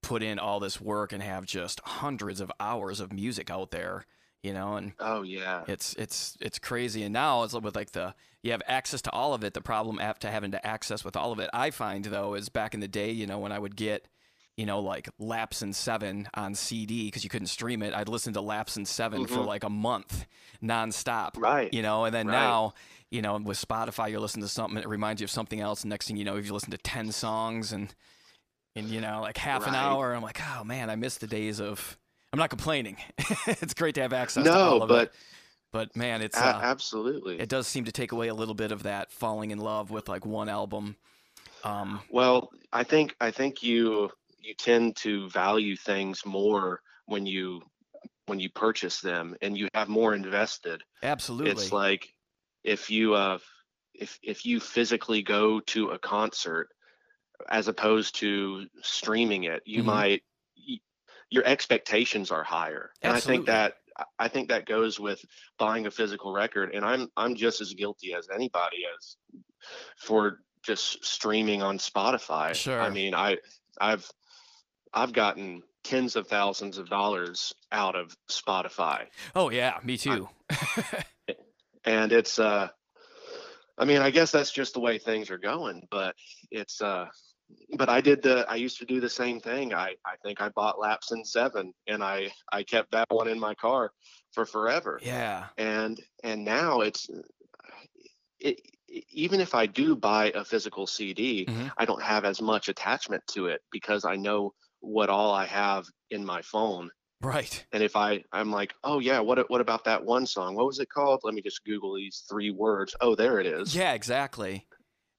put 0.01 0.23
in 0.23 0.39
all 0.39 0.59
this 0.59 0.79
work 0.81 1.11
and 1.11 1.21
have 1.21 1.45
just 1.45 1.79
hundreds 1.81 2.39
of 2.41 2.51
hours 2.59 2.99
of 2.99 3.11
music 3.13 3.51
out 3.51 3.71
there, 3.71 4.05
you 4.43 4.53
know, 4.53 4.75
and 4.75 4.93
Oh 4.99 5.21
yeah. 5.23 5.63
it's 5.67 5.93
it's 5.95 6.37
it's 6.41 6.59
crazy. 6.59 7.03
And 7.03 7.13
now 7.13 7.43
it's 7.43 7.53
with 7.53 7.75
like 7.75 7.91
the 7.91 8.15
you 8.43 8.51
have 8.51 8.61
access 8.67 9.01
to 9.03 9.11
all 9.11 9.33
of 9.33 9.43
it. 9.43 9.53
The 9.53 9.61
problem 9.61 9.99
after 9.99 10.29
having 10.31 10.51
to 10.51 10.65
access 10.65 11.03
with 11.05 11.15
all 11.15 11.31
of 11.31 11.39
it, 11.39 11.49
I 11.53 11.69
find 11.71 12.05
though, 12.05 12.33
is 12.33 12.49
back 12.49 12.73
in 12.73 12.79
the 12.79 12.87
day, 12.87 13.11
you 13.11 13.27
know, 13.27 13.39
when 13.39 13.51
I 13.51 13.59
would 13.59 13.75
get 13.75 14.07
you 14.57 14.65
know, 14.65 14.79
like 14.81 15.07
Laps 15.17 15.61
in 15.61 15.71
Seven 15.73 16.27
on 16.33 16.53
CD 16.55 17.05
because 17.07 17.23
you 17.23 17.29
couldn't 17.29 17.47
stream 17.47 17.81
it. 17.81 17.93
I'd 17.93 18.09
listen 18.09 18.33
to 18.33 18.41
Laps 18.41 18.75
in 18.75 18.85
7 18.85 19.25
for 19.25 19.37
Mhm. 19.39 19.45
like 19.45 19.63
a 19.63 19.69
month 19.69 20.25
nonstop 20.61 21.31
Right. 21.37 21.73
you 21.73 21.81
know 21.81 22.05
and 22.05 22.13
then 22.13 22.27
Right. 22.27 22.33
now 22.33 22.73
you 23.09 23.21
know 23.21 23.37
with 23.37 23.57
spotify 23.65 24.11
you're 24.11 24.19
listening 24.19 24.43
to 24.43 24.49
something 24.49 24.77
it 24.77 24.87
reminds 24.87 25.19
you 25.21 25.25
of 25.25 25.31
something 25.31 25.59
else 25.59 25.81
and 25.81 25.89
next 25.89 26.07
thing 26.07 26.17
you 26.17 26.23
know 26.25 26.35
if 26.37 26.45
you 26.45 26.53
listen 26.53 26.69
to 26.71 26.77
10 26.77 27.11
songs 27.11 27.71
and 27.71 27.95
and 28.75 28.89
you 28.89 29.01
know 29.01 29.21
like 29.21 29.37
half 29.37 29.65
an 29.65 29.73
hour 29.73 30.13
i'm 30.13 30.21
like 30.21 30.39
oh 30.55 30.63
man 30.63 30.89
i 30.91 30.95
miss 30.95 31.17
the 31.17 31.25
days 31.27 31.59
of 31.59 31.97
i'm 32.33 32.39
not 32.39 32.49
complaining 32.49 32.97
it's 33.47 33.73
great 33.73 33.95
to 33.95 34.01
have 34.01 34.13
access 34.13 34.43
to 34.45 34.59
all 34.59 34.77
No, 34.77 34.79
of 34.81 34.89
but 34.89 35.03
it 35.05 35.13
but 35.71 35.95
man 35.95 36.21
it's 36.21 36.37
a- 36.41 36.45
uh, 36.45 36.59
absolutely. 36.61 37.37
it 37.39 37.49
does 37.49 37.67
seem 37.67 37.85
to 37.85 37.91
take 37.91 38.11
away 38.11 38.27
a 38.27 38.33
little 38.33 38.53
bit 38.55 38.71
of 38.71 38.83
that 38.83 39.11
falling 39.11 39.51
in 39.51 39.57
love 39.57 39.89
with 39.91 40.07
like 40.09 40.25
one 40.25 40.49
album 40.49 40.95
um 41.63 42.01
Well, 42.09 42.49
I 42.73 42.83
think 42.83 43.15
I 43.21 43.31
think 43.31 43.63
you 43.63 44.09
you 44.39 44.53
tend 44.55 44.95
to 44.97 45.29
value 45.29 45.75
things 45.75 46.25
more 46.25 46.81
when 47.05 47.25
you 47.25 47.61
when 48.25 48.39
you 48.39 48.49
purchase 48.49 48.99
them 49.01 49.35
and 49.41 49.57
you 49.57 49.67
have 49.73 49.89
more 49.89 50.13
invested. 50.13 50.83
absolutely 51.03 51.51
It's 51.51 51.71
like 51.71 52.07
if 52.63 52.89
you 52.89 53.13
uh 53.13 53.39
if 53.93 54.17
if 54.23 54.45
you 54.45 54.59
physically 54.59 55.21
go 55.21 55.59
to 55.59 55.89
a 55.89 55.99
concert 55.99 56.69
as 57.49 57.67
opposed 57.67 58.15
to 58.15 58.65
streaming 58.81 59.43
it, 59.45 59.61
you 59.65 59.81
Mhm. 59.83 59.85
might 59.87 60.23
your 61.31 61.45
expectations 61.45 62.29
are 62.29 62.43
higher. 62.43 62.91
And 63.01 63.13
I 63.13 63.19
think 63.19 63.47
that 63.47 63.73
I 64.19 64.27
think 64.27 64.49
that 64.49 64.65
goes 64.65 64.99
with 64.99 65.23
buying 65.57 65.85
a 65.87 65.91
physical 65.91 66.31
record 66.31 66.73
and 66.75 66.85
I'm 66.85 67.07
I'm 67.17 67.35
just 67.35 67.61
as 67.61 67.73
guilty 67.73 68.13
as 68.13 68.27
anybody 68.33 68.83
as 68.97 69.17
for 69.97 70.39
just 70.63 71.03
streaming 71.03 71.63
on 71.63 71.79
Spotify. 71.79 72.53
Sure. 72.53 72.79
I 72.79 72.89
mean, 72.89 73.15
I 73.15 73.37
I've 73.79 74.09
I've 74.93 75.13
gotten 75.13 75.63
tens 75.83 76.15
of 76.15 76.27
thousands 76.27 76.77
of 76.77 76.89
dollars 76.89 77.53
out 77.71 77.95
of 77.95 78.15
Spotify 78.29 79.05
oh 79.35 79.49
yeah 79.49 79.79
me 79.83 79.97
too 79.97 80.29
and 81.85 82.11
it's 82.11 82.37
uh 82.37 82.67
i 83.77 83.85
mean 83.85 84.01
i 84.01 84.11
guess 84.11 84.31
that's 84.31 84.51
just 84.51 84.73
the 84.73 84.79
way 84.79 84.97
things 84.99 85.31
are 85.31 85.37
going 85.37 85.81
but 85.89 86.15
it's 86.51 86.81
uh 86.81 87.07
but 87.77 87.89
i 87.89 88.01
did 88.01 88.21
the 88.21 88.45
i 88.49 88.55
used 88.55 88.77
to 88.77 88.85
do 88.85 88.99
the 88.99 89.09
same 89.09 89.39
thing 89.39 89.73
i 89.73 89.95
i 90.05 90.15
think 90.23 90.41
i 90.41 90.49
bought 90.49 90.79
laps 90.79 91.11
in 91.11 91.23
seven 91.23 91.73
and 91.87 92.03
i 92.03 92.31
i 92.51 92.63
kept 92.63 92.91
that 92.91 93.07
one 93.09 93.27
in 93.27 93.39
my 93.39 93.53
car 93.55 93.91
for 94.33 94.45
forever 94.45 94.99
yeah 95.01 95.47
and 95.57 96.01
and 96.23 96.43
now 96.43 96.81
it's 96.81 97.09
it, 98.39 98.59
even 99.09 99.39
if 99.39 99.55
I 99.55 99.65
do 99.67 99.95
buy 99.95 100.31
a 100.35 100.43
physical 100.43 100.85
CD, 100.87 101.45
Mhm. 101.45 101.71
I 101.77 101.85
don't 101.85 102.01
have 102.01 102.25
as 102.25 102.41
much 102.41 102.67
attachment 102.69 103.23
to 103.27 103.47
it 103.47 103.61
because 103.71 104.03
I 104.03 104.15
know 104.15 104.53
what 104.79 105.09
all 105.09 105.33
I 105.33 105.45
have 105.45 105.85
in 106.09 106.25
my 106.25 106.41
phone. 106.41 106.89
Right. 107.21 107.65
And 107.71 107.83
if 107.83 107.95
I 107.95 108.23
I'm 108.31 108.51
like, 108.51 108.73
oh 108.83 108.99
yeah, 108.99 109.19
what 109.19 109.49
what 109.49 109.61
about 109.61 109.85
that 109.85 110.03
one 110.03 110.25
song? 110.25 110.55
What 110.55 110.65
was 110.65 110.79
it 110.79 110.89
called? 110.89 111.21
Let 111.23 111.33
me 111.35 111.41
just 111.41 111.63
Google 111.63 111.95
these 111.95 112.23
three 112.29 112.49
words. 112.51 112.95
Oh, 112.99 113.15
there 113.15 113.39
it 113.39 113.45
is. 113.45 113.75
Yeah, 113.75 113.93
exactly. 113.93 114.67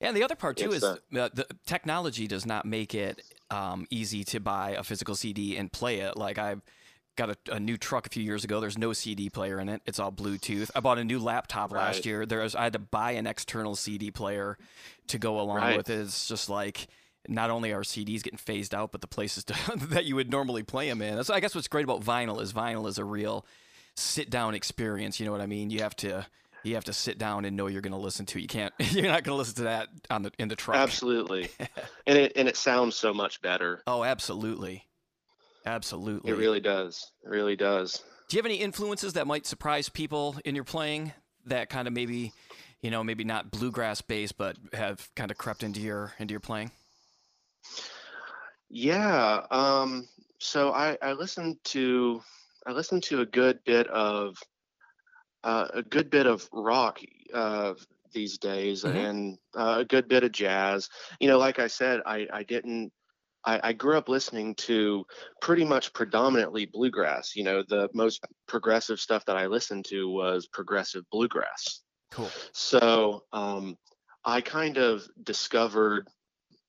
And 0.02 0.16
the 0.16 0.22
other 0.24 0.34
part 0.34 0.56
too 0.56 0.72
is 0.72 0.82
uh, 0.82 0.96
the 1.10 1.46
technology 1.64 2.26
does 2.26 2.44
not 2.44 2.64
make 2.66 2.94
it 2.94 3.22
um, 3.50 3.86
easy 3.90 4.24
to 4.24 4.40
buy 4.40 4.70
a 4.70 4.82
physical 4.82 5.14
CD 5.14 5.56
and 5.56 5.70
play 5.72 6.00
it. 6.00 6.16
Like 6.16 6.38
I've 6.38 6.60
got 7.16 7.30
a, 7.30 7.36
a 7.52 7.60
new 7.60 7.76
truck 7.76 8.06
a 8.06 8.10
few 8.10 8.22
years 8.22 8.42
ago. 8.42 8.60
There's 8.60 8.78
no 8.78 8.92
CD 8.92 9.30
player 9.30 9.60
in 9.60 9.68
it. 9.68 9.80
It's 9.86 9.98
all 9.98 10.10
Bluetooth. 10.10 10.70
I 10.74 10.80
bought 10.80 10.98
a 10.98 11.04
new 11.04 11.18
laptop 11.18 11.70
last 11.72 11.96
Right. 11.98 12.06
year. 12.06 12.26
There's 12.26 12.54
I 12.54 12.64
had 12.64 12.72
to 12.72 12.78
buy 12.78 13.12
an 13.12 13.26
external 13.26 13.76
CD 13.76 14.10
player 14.10 14.58
to 15.08 15.18
go 15.18 15.38
along 15.40 15.58
Right. 15.58 15.76
with 15.76 15.88
it. 15.90 16.00
It's 16.00 16.26
just 16.26 16.48
like 16.48 16.88
not 17.28 17.50
only 17.50 17.72
are 17.72 17.82
CDs 17.82 18.22
getting 18.22 18.38
phased 18.38 18.74
out, 18.74 18.90
but 18.90 19.00
the 19.02 19.06
places 19.06 19.44
to, 19.44 19.54
that 19.90 20.04
you 20.04 20.16
would 20.16 20.30
normally 20.30 20.62
play 20.64 20.88
them 20.88 21.00
in. 21.00 21.22
So 21.22 21.32
I 21.34 21.40
guess 21.40 21.54
what's 21.54 21.68
great 21.68 21.84
about 21.84 22.00
vinyl 22.02 22.40
is 22.40 22.52
vinyl 22.52 22.88
is 22.88 22.98
a 22.98 23.04
real 23.04 23.46
sit 23.94 24.30
down 24.30 24.54
experience. 24.54 25.20
You 25.20 25.26
know 25.26 25.32
what 25.32 25.40
I 25.42 25.46
mean? 25.46 25.70
You 25.70 25.80
have 25.80 25.94
to 25.96 26.26
you 26.64 26.74
have 26.74 26.84
to 26.84 26.92
sit 26.92 27.18
down 27.18 27.44
and 27.44 27.56
know 27.56 27.66
you're 27.66 27.80
going 27.80 27.92
to 27.92 27.98
listen 27.98 28.26
to. 28.26 28.40
You 28.40 28.48
can't. 28.48 28.72
You're 28.78 29.04
not 29.04 29.24
going 29.24 29.34
to 29.34 29.38
listen 29.38 29.56
to 29.56 29.62
that 29.64 29.88
on 30.10 30.22
the 30.22 30.32
in 30.38 30.48
the 30.48 30.56
truck. 30.56 30.76
Absolutely. 30.76 31.50
and 32.06 32.18
it 32.18 32.32
and 32.36 32.48
it 32.48 32.56
sounds 32.56 32.96
so 32.96 33.12
much 33.12 33.40
better. 33.42 33.82
Oh, 33.86 34.04
absolutely, 34.04 34.84
absolutely. 35.66 36.30
It 36.30 36.36
really 36.36 36.60
does. 36.60 37.10
It 37.24 37.28
really 37.28 37.56
does. 37.56 38.02
Do 38.28 38.36
you 38.36 38.38
have 38.38 38.46
any 38.46 38.56
influences 38.56 39.14
that 39.14 39.26
might 39.26 39.46
surprise 39.46 39.88
people 39.88 40.36
in 40.44 40.54
your 40.54 40.64
playing? 40.64 41.12
That 41.46 41.68
kind 41.68 41.88
of 41.88 41.92
maybe, 41.92 42.32
you 42.80 42.90
know, 42.90 43.02
maybe 43.02 43.24
not 43.24 43.50
bluegrass 43.50 44.00
based, 44.00 44.38
but 44.38 44.56
have 44.72 45.08
kind 45.16 45.30
of 45.30 45.38
crept 45.38 45.62
into 45.62 45.80
your 45.80 46.12
into 46.18 46.32
your 46.32 46.40
playing. 46.40 46.70
Yeah. 48.70 49.44
Um, 49.50 50.08
so 50.38 50.72
I, 50.72 50.96
I 51.02 51.12
listened 51.12 51.58
to 51.64 52.22
I 52.66 52.72
listened 52.72 53.02
to 53.04 53.20
a 53.20 53.26
good 53.26 53.62
bit 53.64 53.86
of 53.88 54.36
uh, 55.44 55.68
a 55.74 55.82
good 55.82 56.10
bit 56.10 56.26
of 56.26 56.48
rock 56.52 57.00
uh, 57.34 57.74
these 58.12 58.38
days 58.38 58.84
Mhm. 58.84 59.06
and 59.06 59.38
uh, 59.56 59.76
a 59.80 59.84
good 59.84 60.08
bit 60.08 60.24
of 60.24 60.32
jazz. 60.32 60.88
You 61.20 61.28
know, 61.28 61.38
like 61.38 61.58
I 61.58 61.66
said, 61.66 62.00
I, 62.06 62.26
I 62.32 62.42
didn't 62.42 62.92
I, 63.44 63.70
I 63.70 63.72
grew 63.72 63.96
up 63.98 64.08
listening 64.08 64.54
to 64.54 65.04
pretty 65.40 65.64
much 65.64 65.92
predominantly 65.92 66.66
bluegrass. 66.66 67.34
You 67.34 67.42
know, 67.42 67.64
the 67.68 67.88
most 67.92 68.24
progressive 68.46 69.00
stuff 69.00 69.24
that 69.24 69.36
I 69.36 69.46
listened 69.46 69.84
to 69.86 70.08
was 70.08 70.46
progressive 70.46 71.04
bluegrass. 71.10 71.82
Cool. 72.12 72.30
So 72.52 73.24
um, 73.32 73.76
I 74.24 74.40
kind 74.42 74.78
of 74.78 75.08
discovered 75.24 76.08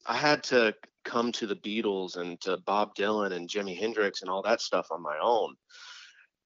I 0.07 0.17
had 0.17 0.43
to 0.45 0.73
come 1.05 1.31
to 1.33 1.45
the 1.45 1.55
Beatles 1.55 2.17
and 2.17 2.39
to 2.41 2.57
Bob 2.65 2.95
Dylan 2.95 3.33
and 3.33 3.47
Jimi 3.47 3.77
Hendrix 3.77 4.21
and 4.21 4.29
all 4.31 4.41
that 4.41 4.61
stuff 4.61 4.87
on 4.89 5.01
my 5.01 5.17
own. 5.21 5.55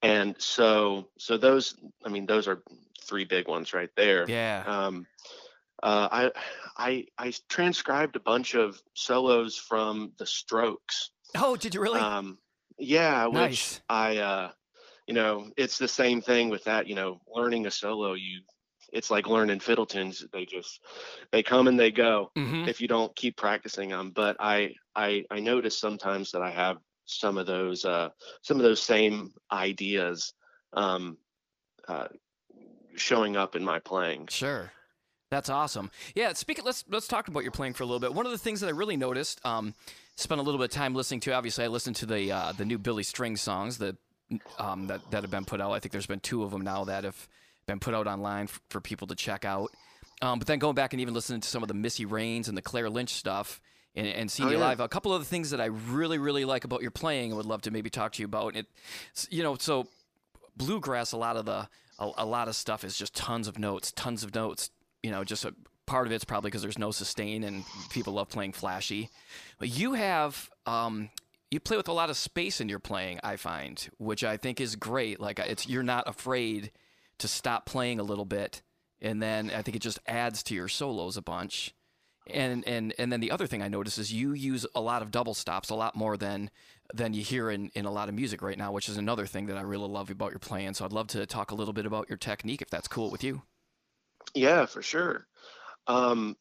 And 0.02 0.36
so 0.38 1.08
so 1.18 1.38
those 1.38 1.76
I 2.06 2.10
mean 2.10 2.26
those 2.26 2.48
are 2.48 2.62
three 3.02 3.26
big 3.26 3.48
ones 3.48 3.74
right 3.74 3.90
there. 3.96 4.26
Yeah. 4.28 4.64
Um, 4.66 5.08
uh, 5.84 6.08
I 6.12 6.32
I 6.78 7.06
I 7.18 7.34
transcribed 7.50 8.16
a 8.16 8.20
bunch 8.20 8.56
of 8.56 8.82
solos 8.94 9.58
from 9.58 10.12
the 10.18 10.26
Strokes. 10.26 11.12
oh, 11.36 11.56
did 11.56 11.76
you 11.76 11.82
really? 11.82 12.00
Um, 12.00 12.38
yeah, 12.78 13.26
which 13.26 13.36
Nice. 13.36 13.82
I, 13.90 14.18
uh, 14.18 14.52
you 15.08 15.14
know, 15.14 15.50
it's 15.58 15.78
the 15.78 15.88
same 15.88 16.22
thing 16.22 16.50
with 16.50 16.64
that. 16.66 16.88
You 16.88 16.96
know, 16.96 17.22
learning 17.34 17.66
a 17.66 17.72
solo, 17.72 18.14
you, 18.14 18.42
it's 18.94 19.10
like 19.10 19.28
learning 19.28 19.60
fiddle 19.60 19.86
tunes. 19.86 20.24
They 20.32 20.46
just, 20.46 20.80
they 21.32 21.44
come 21.44 21.68
and 21.68 21.80
they 21.80 21.92
go 21.92 22.32
mm-hmm. 22.38 22.68
if 22.68 22.80
you 22.82 22.88
don't 22.88 23.16
keep 23.16 23.36
practicing 23.38 23.90
them. 23.90 24.12
But 24.14 24.38
I, 24.40 24.74
I, 24.96 25.26
I 25.32 25.40
notice 25.40 25.78
sometimes 25.78 26.32
that 26.32 26.42
I 26.42 26.52
have 26.52 26.78
some 27.08 27.38
of 27.38 27.48
those, 27.48 27.84
uh, 27.84 28.10
some 28.42 28.58
of 28.58 28.64
those 28.64 28.82
same 28.82 29.34
ideas, 29.52 30.34
um, 30.74 31.18
uh, 31.88 32.08
showing 32.96 33.36
up 33.36 33.56
in 33.56 33.64
my 33.64 33.80
playing. 33.80 34.28
Sure. 34.28 34.72
That's 35.30 35.50
awesome. 35.50 35.92
Yeah, 36.16 36.32
speaking 36.34 36.64
let's 36.64 36.86
let's 36.88 37.08
talk 37.08 37.28
about 37.28 37.44
your 37.44 37.52
playing 37.52 37.74
for 37.74 37.84
a 37.84 37.86
little 37.86 38.00
bit. 38.00 38.14
One 38.14 38.26
of 38.26 38.32
the 38.32 38.38
things 38.38 38.62
that 38.62 38.68
I 38.68 38.72
really 38.72 38.96
noticed, 38.96 39.46
um, 39.46 39.74
spent 40.16 40.40
a 40.40 40.44
little 40.44 40.58
bit 40.58 40.66
of 40.66 40.72
time 40.72 40.96
listening 40.96 41.20
to. 41.22 41.34
Obviously, 41.34 41.66
I 41.66 41.68
listened 41.68 41.98
to 41.98 42.06
the 42.06 42.32
uh, 42.32 42.52
the 42.54 42.64
new 42.64 42.78
Billy 42.78 43.04
String 43.04 43.36
songs 43.36 43.78
that 43.80 43.98
um, 44.58 44.88
that 44.88 45.02
that 45.12 45.24
have 45.24 45.32
been 45.32 45.44
put 45.44 45.60
out. 45.60 45.72
I 45.72 45.80
think 45.80 45.92
there's 45.92 46.08
been 46.08 46.22
two 46.22 46.44
of 46.44 46.52
them 46.52 46.62
now 46.62 46.86
that 46.86 47.04
have 47.04 47.28
been 47.66 47.80
put 47.80 47.94
out 47.94 48.08
online 48.08 48.46
f- 48.46 48.62
for 48.70 48.80
people 48.80 49.08
to 49.08 49.16
check 49.16 49.44
out. 49.44 49.72
Um, 50.22 50.40
but 50.40 50.48
then 50.48 50.60
going 50.60 50.76
back 50.76 50.94
and 50.94 51.02
even 51.02 51.14
listening 51.14 51.42
to 51.42 51.48
some 51.48 51.62
of 51.62 51.68
the 51.68 51.74
Missy 51.74 52.06
Raines 52.06 52.48
and 52.48 52.58
the 52.58 52.62
Claire 52.62 52.90
Lynch 52.90 53.12
stuff 53.12 53.62
and, 53.98 54.08
and 54.08 54.32
seeing 54.32 54.48
Oh, 54.48 54.52
you 54.54 54.58
yeah. 54.60 54.68
live. 54.68 54.80
A 54.80 54.88
couple 54.88 55.14
of 55.14 55.20
the 55.22 55.26
things 55.28 55.50
that 55.50 55.60
I 55.60 55.66
really 55.66 56.18
really 56.18 56.46
like 56.46 56.64
about 56.64 56.82
your 56.82 56.92
playing, 56.92 57.32
and 57.32 57.38
would 57.38 57.46
love 57.46 57.62
to 57.64 57.72
maybe 57.72 57.90
talk 57.90 58.14
to 58.14 58.22
you 58.22 58.26
about. 58.26 58.56
It, 58.56 58.68
you 59.30 59.44
know, 59.44 59.58
so 59.58 59.88
bluegrass 60.56 61.12
a 61.12 61.18
lot 61.18 61.36
of 61.38 61.46
the 61.46 61.68
a, 62.00 62.12
a 62.18 62.26
lot 62.26 62.48
of 62.48 62.56
stuff 62.56 62.84
is 62.84 62.98
just 62.98 63.16
tons 63.16 63.48
of 63.48 63.60
notes 63.60 63.92
tons 63.92 64.24
of 64.24 64.34
notes 64.34 64.72
you 65.04 65.12
know 65.12 65.24
just 65.24 65.46
a 65.46 65.54
part 65.86 66.08
of 66.08 66.12
it's 66.14 66.26
probably 66.26 66.50
because 66.50 66.62
there's 66.64 66.80
no 66.80 66.92
sustain 66.92 67.44
and 67.44 67.64
people 67.92 68.14
love 68.14 68.28
playing 68.30 68.52
flashy 68.52 69.10
but 69.60 69.70
you 69.70 69.94
have 69.94 70.50
um 70.66 71.10
you 71.52 71.60
play 71.60 71.78
with 71.78 71.88
a 71.88 71.94
lot 71.94 72.10
of 72.10 72.18
space 72.18 72.60
in 72.60 72.68
your 72.70 72.80
playing 72.80 73.20
i 73.24 73.36
find 73.36 73.88
which 74.00 74.24
i 74.24 74.36
think 74.36 74.60
is 74.60 74.76
great 74.76 75.20
like 75.20 75.38
it's 75.40 75.68
you're 75.68 75.84
not 75.84 76.04
afraid 76.08 76.72
to 77.20 77.28
stop 77.28 77.66
playing 77.68 78.00
a 78.00 78.04
little 78.04 78.26
bit 78.26 78.62
and 79.00 79.22
then 79.22 79.52
i 79.56 79.62
think 79.62 79.76
it 79.78 79.82
just 79.82 80.00
adds 80.08 80.42
to 80.42 80.56
your 80.56 80.68
solos 80.68 81.18
a 81.18 81.22
bunch 81.22 81.74
and 82.34 82.68
and 82.68 82.94
and 82.98 83.12
then 83.12 83.20
the 83.20 83.32
other 83.32 83.48
thing 83.48 83.62
I 83.62 83.68
notice 83.68 83.98
is 83.98 84.12
you 84.14 84.34
use 84.34 84.66
a 84.76 84.82
lot 84.82 85.02
of 85.02 85.12
double 85.12 85.34
stops, 85.34 85.70
a 85.70 85.76
lot 85.76 85.96
more 85.96 86.18
than 86.18 86.50
than 86.94 87.14
you 87.14 87.24
hear 87.24 87.50
in, 87.50 87.70
in 87.76 87.86
a 87.86 87.92
lot 87.92 88.10
of 88.10 88.16
music 88.16 88.42
right 88.42 88.58
now, 88.58 88.72
which 88.72 88.88
is 88.88 88.98
another 88.98 89.26
thing 89.26 89.48
that 89.48 89.58
I 89.58 89.62
really 89.62 89.88
love 89.88 90.10
about 90.10 90.32
your 90.32 90.40
playing. 90.40 90.74
So 90.74 90.86
I'd 90.86 90.94
love 90.94 91.08
to 91.08 91.26
talk 91.26 91.52
a 91.52 91.56
little 91.56 91.74
bit 91.74 91.86
about 91.86 92.10
your 92.10 92.18
technique 92.18 92.62
if 92.62 92.70
that's 92.70 92.88
cool 92.88 93.12
with 93.12 93.24
you. 93.24 93.42
Yeah, 94.34 94.66
for 94.66 94.82
sure. 94.82 95.28
Um, 95.88 96.36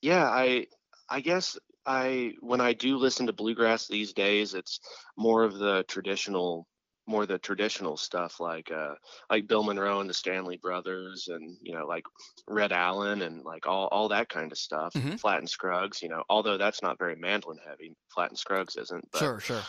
yeah, 0.00 0.24
I 0.24 0.66
I 1.08 1.20
guess 1.20 1.58
I 1.86 2.34
when 2.40 2.60
I 2.60 2.74
do 2.74 2.96
listen 2.96 3.26
to 3.26 3.32
bluegrass 3.32 3.86
these 3.86 4.12
days, 4.12 4.54
it's 4.54 4.80
more 5.16 5.44
of 5.44 5.58
the 5.58 5.84
traditional, 5.88 6.66
more 7.08 7.26
the 7.26 7.38
traditional 7.38 7.96
stuff 7.96 8.38
like 8.38 8.70
uh 8.70 8.94
like 9.30 9.48
Bill 9.48 9.62
Monroe 9.62 10.00
and 10.00 10.08
the 10.08 10.14
Stanley 10.14 10.58
Brothers, 10.58 11.28
and 11.28 11.56
you 11.62 11.74
know 11.74 11.86
like 11.86 12.04
Red 12.46 12.72
Allen 12.72 13.22
and 13.22 13.42
like 13.44 13.66
all 13.66 13.86
all 13.88 14.08
that 14.08 14.28
kind 14.28 14.52
of 14.52 14.58
stuff. 14.58 14.92
Mhm. 14.92 15.18
Flatt 15.18 15.38
and 15.38 15.48
Scruggs, 15.50 16.02
you 16.02 16.08
know, 16.08 16.22
although 16.28 16.58
that's 16.58 16.82
not 16.82 16.98
very 16.98 17.16
mandolin 17.16 17.58
heavy. 17.66 17.96
Flatt 18.14 18.30
and 18.30 18.38
Scruggs 18.38 18.76
isn't. 18.76 19.08
But, 19.10 19.18
sure, 19.18 19.40
sure. 19.40 19.62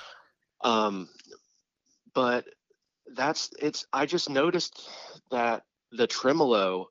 um, 0.62 1.08
but 2.14 2.46
that's 3.16 3.52
it's. 3.60 3.86
I 3.94 4.06
just 4.06 4.30
noticed 4.30 4.88
that 5.32 5.64
the 5.92 6.08
tremolo 6.08 6.90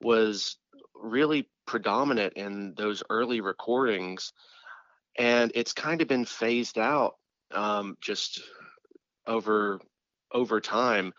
was 0.00 0.56
really 0.94 1.48
predominant 1.66 2.32
in 2.34 2.74
those 2.76 3.02
early 3.10 3.40
recordings, 3.40 4.32
and 5.16 5.52
it's 5.54 5.72
kind 5.72 6.00
of 6.02 6.08
been 6.08 6.24
phased 6.24 6.78
out 6.78 7.16
um, 7.52 7.96
just 8.00 8.42
over 9.26 9.80
over 10.32 10.60
time. 10.60 11.12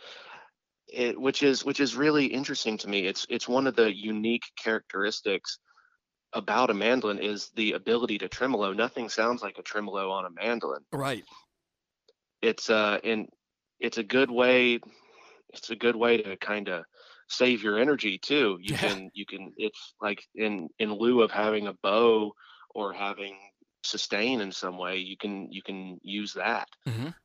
It, 0.87 1.19
which 1.19 1.43
is 1.43 1.65
which 1.65 1.79
is 1.79 1.95
really 1.95 2.25
interesting 2.27 2.77
to 2.79 2.87
me. 2.89 3.05
It's 3.07 3.25
it's 3.29 3.47
one 3.47 3.67
of 3.67 3.75
the 3.75 3.95
unique 3.95 4.45
characteristics 4.63 5.59
about 6.33 6.71
a 6.71 6.75
mandolin 6.75 7.19
is 7.19 7.51
the 7.51 7.73
ability 7.73 8.19
to 8.19 8.29
tremolo. 8.29 8.73
Nothing 8.73 9.09
sounds 9.09 9.41
like 9.43 9.57
a 9.59 9.63
tremolo 9.63 10.11
on 10.11 10.25
a 10.25 10.31
mandolin 10.31 10.85
Right. 10.91 11.25
it's 12.41 12.69
uh 12.69 12.99
and 13.03 13.27
it's 13.79 13.97
a 13.97 14.03
good 14.03 14.29
way 14.31 14.79
it's 15.53 15.69
a 15.69 15.75
good 15.75 15.95
way 15.95 16.21
to 16.21 16.37
kind 16.37 16.69
of 16.69 16.83
save 17.29 17.63
your 17.63 17.79
energy 17.79 18.17
too 18.17 18.57
you 18.61 18.73
Yeah. 18.73 18.77
can 18.77 19.09
you 19.13 19.25
can 19.25 19.53
it's 19.57 19.95
like 20.01 20.23
in 20.35 20.67
in 20.79 20.93
lieu 20.93 21.21
of 21.21 21.31
having 21.31 21.67
a 21.67 21.73
bow 21.83 22.33
or 22.73 22.93
having 22.93 23.37
sustain 23.83 24.41
in 24.41 24.51
some 24.51 24.77
way 24.77 24.97
you 24.97 25.17
can 25.17 25.51
you 25.51 25.61
can 25.63 25.99
use 26.03 26.33
that 26.33 26.67
Mhm. 26.85 27.15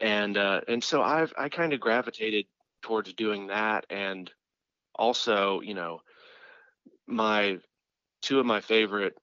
And 0.00 0.36
uh 0.36 0.60
and 0.68 0.82
so 0.82 1.02
i've 1.02 1.32
i 1.38 1.48
kind 1.48 1.72
of 1.72 1.80
gravitated 1.80 2.46
towards 2.82 3.12
doing 3.14 3.46
that 3.48 3.86
and 3.90 4.30
also 4.94 5.60
you 5.60 5.74
know 5.74 6.00
my 7.06 7.58
two 8.22 8.40
of 8.40 8.46
my 8.46 8.60
favorite 8.60 9.14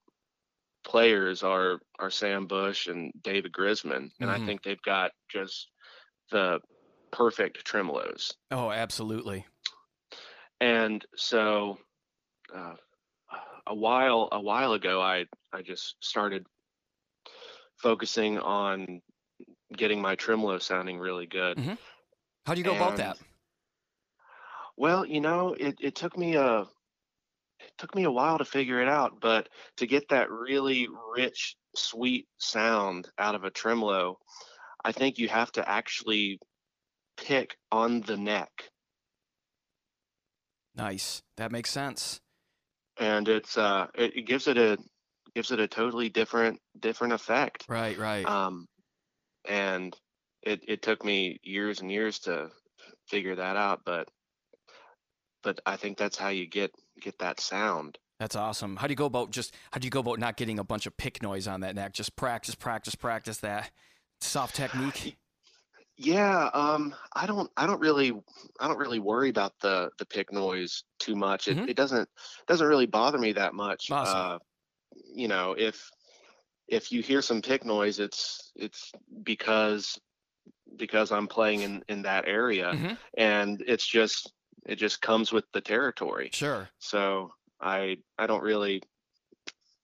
players 0.84 1.44
are 1.44 1.80
are 2.00 2.10
Sam 2.10 2.48
Bush 2.48 2.88
and 2.88 3.12
David 3.22 3.52
Grisman, 3.52 4.12
and 4.20 4.30
Mhm. 4.30 4.34
I 4.42 4.46
think 4.46 4.64
they've 4.64 4.82
got 4.82 5.12
just 5.30 5.70
the 6.32 6.62
perfect 7.12 7.66
tremolos. 7.66 8.36
Oh, 8.52 8.72
absolutely. 8.72 9.46
And 10.60 11.06
so, 11.16 11.80
uh, 12.54 12.76
a 13.68 13.76
while 13.76 14.30
a 14.32 14.42
while 14.42 14.74
ago, 14.74 15.02
I 15.02 15.26
I 15.52 15.62
just 15.62 15.96
started 16.04 16.46
focusing 17.78 18.40
on 18.40 19.02
getting 19.78 20.02
my 20.02 20.16
tremolo 20.16 20.60
sounding 20.60 21.00
really 21.00 21.28
good. 21.28 21.58
Mhm. 21.58 21.78
How 22.46 22.54
do 22.56 22.60
you 22.62 22.66
go 22.66 22.74
about 22.74 22.98
that? 22.98 23.18
Well, 24.78 25.06
you 25.06 25.20
know, 25.22 25.54
it, 25.54 25.76
it 25.80 25.96
took 25.96 26.16
me 26.18 26.36
a 26.36 26.62
it 27.60 27.74
took 27.78 27.96
me 27.96 28.04
a 28.04 28.12
while 28.12 28.38
to 28.38 28.46
figure 28.46 28.82
it 28.82 28.88
out, 28.88 29.20
but 29.22 29.50
to 29.78 29.88
get 29.88 30.10
that 30.10 30.30
really 30.32 30.88
rich, 31.16 31.56
sweet 31.76 32.28
sound 32.38 33.10
out 33.18 33.36
of 33.36 33.44
a 33.44 33.52
tremolo, 33.52 34.20
I 34.84 34.92
think 34.92 35.18
you 35.18 35.30
have 35.30 35.52
to 35.54 35.68
actually 35.70 36.40
pick 37.18 37.58
on 37.72 38.02
the 38.02 38.18
neck. 38.18 38.72
Nice. 40.76 41.22
That 41.38 41.52
makes 41.52 41.70
sense. 41.72 42.20
And 43.00 43.28
it's 43.28 43.58
uh 43.58 43.88
it, 43.96 44.16
it 44.18 44.22
gives 44.24 44.48
it 44.48 44.58
a 44.58 44.78
gives 45.36 45.52
it 45.52 45.60
a 45.60 45.68
totally 45.68 46.10
different 46.10 46.60
different 46.80 47.14
effect. 47.14 47.68
Right, 47.68 47.98
right. 47.98 48.26
Um 48.26 48.68
and 49.45 49.95
it 50.41 50.63
it 50.67 50.82
took 50.82 51.03
me 51.03 51.39
years 51.43 51.82
and 51.82 51.91
years 51.91 52.19
to 52.19 52.49
figure 53.08 53.36
that 53.36 53.56
out, 53.56 53.82
but 53.86 54.10
but 55.41 55.60
I 55.65 55.75
think 55.75 55.97
that's 55.97 56.17
how 56.17 56.29
you 56.29 56.47
get 56.47 56.73
get 57.01 57.19
that 57.19 57.39
sound. 57.39 57.97
That's 58.19 58.36
awesome. 58.36 58.77
How 58.77 58.88
do 58.88 58.91
you 58.91 58.97
go 58.97 59.06
about 59.06 59.32
just 59.32 59.53
how 59.71 59.79
do 59.79 59.86
you 59.86 59.91
go 59.91 59.99
about 59.99 60.19
not 60.19 60.38
getting 60.38 60.60
a 60.60 60.63
bunch 60.63 60.86
of 60.86 60.95
pick 60.95 61.21
noise 61.21 61.47
on 61.47 61.62
that 61.62 61.75
neck? 61.75 61.93
Just 61.93 62.15
practice, 62.15 62.56
practice, 62.56 62.95
practice 62.95 63.38
that 63.39 63.71
soft 64.21 64.56
technique. 64.56 65.17
Yeah, 65.95 66.49
um, 66.56 66.95
I 67.15 67.27
don't, 67.27 67.51
I 67.56 67.67
don't 67.67 67.79
really, 67.79 68.12
I 68.60 68.67
don't 68.67 68.79
really 68.79 68.97
worry 68.97 69.29
about 69.29 69.60
the 69.60 69.91
the 69.99 70.08
pick 70.08 70.34
noise 70.34 70.84
too 70.97 71.15
much. 71.15 71.47
It, 71.47 71.56
Mhm. 71.58 71.69
it 71.69 71.75
doesn't 71.77 72.10
doesn't 72.47 72.65
really 72.65 72.88
bother 72.88 73.19
me 73.19 73.32
that 73.34 73.53
much. 73.53 73.91
Awesome. 73.91 74.19
Uh, 74.19 74.39
you 75.13 75.27
know, 75.27 75.53
if 75.53 75.91
if 76.67 76.91
you 76.91 77.02
hear 77.02 77.21
some 77.21 77.41
pick 77.41 77.65
noise, 77.65 77.99
it's 77.99 78.52
it's 78.56 78.91
because 79.23 79.99
because 80.76 81.12
I'm 81.12 81.28
playing 81.28 81.62
in 81.62 81.84
in 81.88 82.02
that 82.04 82.28
area, 82.28 82.73
Mhm. 82.73 82.97
and 83.17 83.63
it's 83.67 83.86
just 83.88 84.32
it 84.65 84.76
just 84.76 85.02
comes 85.02 85.32
with 85.32 85.45
the 85.54 85.62
territory. 85.62 86.30
Sure. 86.34 86.69
So 86.80 87.34
I 87.62 87.97
I 88.17 88.28
don't 88.28 88.43
really 88.43 88.82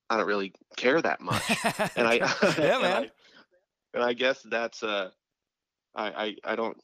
I 0.09 0.17
don't 0.17 0.27
really 0.27 0.53
care 0.77 1.01
that 1.01 1.21
much 1.21 1.57
and 1.95 2.07
I 2.07 2.13
yeah, 2.15 2.23
and 2.75 2.81
man. 2.81 3.03
I, 3.03 3.11
and 3.93 4.03
I 4.03 4.13
guess 4.13 4.41
that's 4.43 4.83
uh 4.83 5.11
I, 5.95 6.07
I 6.43 6.53
I 6.53 6.55
don't 6.55 6.77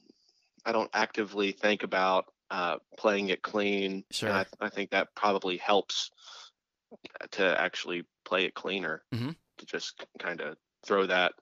I 0.65 0.71
don't 0.71 0.89
actively 0.93 1.51
think 1.51 1.83
about 1.83 2.25
uh 2.51 2.77
playing 2.97 3.29
it 3.29 3.41
clean. 3.41 4.03
Sure. 4.11 4.29
And 4.29 4.37
I, 4.61 4.65
I 4.65 4.69
think 4.69 4.91
that 4.91 5.15
probably 5.15 5.57
helps 5.57 6.11
to 7.31 7.59
actually 7.59 8.03
play 8.25 8.45
it 8.45 8.53
cleaner. 8.53 9.03
Mhm. 9.13 9.35
To 9.65 9.71
just 9.71 10.05
kind 10.19 10.41
of 10.41 10.57
throw 10.85 11.05
that 11.07 11.33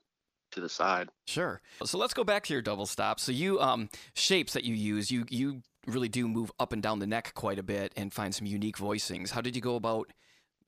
to 0.52 0.62
the 0.62 0.70
side. 0.70 1.10
Sure. 1.28 1.62
So 1.84 1.98
let's 1.98 2.14
go 2.14 2.24
back 2.24 2.44
to 2.46 2.54
your 2.54 2.62
double 2.62 2.86
stop. 2.86 3.20
So 3.20 3.32
you 3.32 3.60
um 3.60 3.90
shapes 4.14 4.54
that 4.54 4.64
you 4.64 4.76
use, 4.76 5.12
you 5.12 5.26
you 5.30 5.62
really 5.88 6.10
do 6.10 6.28
move 6.28 6.52
up 6.60 6.74
and 6.74 6.82
down 6.82 7.00
the 7.00 7.08
neck 7.08 7.34
quite 7.34 7.60
a 7.60 7.64
bit 7.64 7.92
and 7.96 8.14
find 8.14 8.34
some 8.34 8.48
unique 8.48 8.78
voicings. 8.78 9.32
How 9.32 9.42
did 9.42 9.56
you 9.56 9.62
go 9.62 9.76
about, 9.76 10.12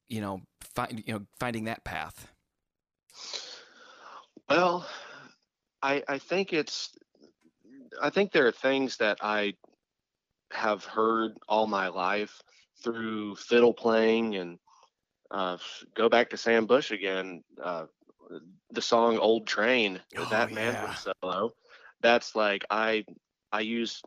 you 0.10 0.22
know, 0.22 0.42
find 0.62 1.04
you 1.06 1.14
know 1.14 1.26
finding 1.40 1.66
that 1.66 1.84
path? 1.84 2.32
Well, 4.50 4.86
I 5.82 6.04
I 6.08 6.18
think 6.18 6.54
it's 6.54 6.92
I 8.02 8.10
think 8.10 8.32
there 8.32 8.48
are 8.48 8.52
things 8.52 8.98
that 8.98 9.20
I 9.22 9.54
have 10.52 10.84
heard 10.84 11.38
all 11.48 11.68
my 11.68 11.88
life 11.88 12.42
through 12.84 13.36
fiddle 13.36 13.74
playing 13.74 14.36
and 14.36 14.60
uh, 15.32 15.58
go 15.96 16.10
back 16.10 16.30
to 16.30 16.38
Sam 16.38 16.66
Bush 16.66 16.92
again. 16.92 17.44
Uh, 17.62 17.86
the 18.72 18.82
song 18.82 19.18
"Old 19.18 19.48
Train" 19.48 20.02
Oh, 20.18 20.26
that 20.32 20.50
yeah. 20.50 20.56
mandolin 20.56 20.96
solo. 21.22 21.54
That's 22.02 22.36
like 22.36 22.66
I 22.70 23.06
I 23.52 23.62
use 23.62 24.02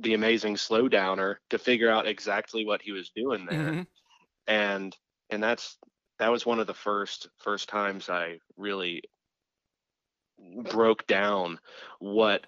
the 0.00 0.14
amazing 0.14 0.56
slow 0.56 0.88
downer 0.88 1.40
to 1.50 1.58
figure 1.58 1.90
out 1.90 2.06
exactly 2.06 2.64
what 2.66 2.82
he 2.82 2.92
was 2.92 3.10
doing 3.14 3.46
there 3.46 3.58
Mhm. 3.58 3.86
and 4.46 4.96
and 5.30 5.42
that's 5.42 5.78
that 6.18 6.30
was 6.30 6.44
one 6.44 6.60
of 6.60 6.66
the 6.66 6.74
first 6.74 7.28
first 7.38 7.68
times 7.68 8.08
I 8.08 8.38
really 8.56 9.02
broke 10.70 11.06
down 11.06 11.58
what 12.00 12.46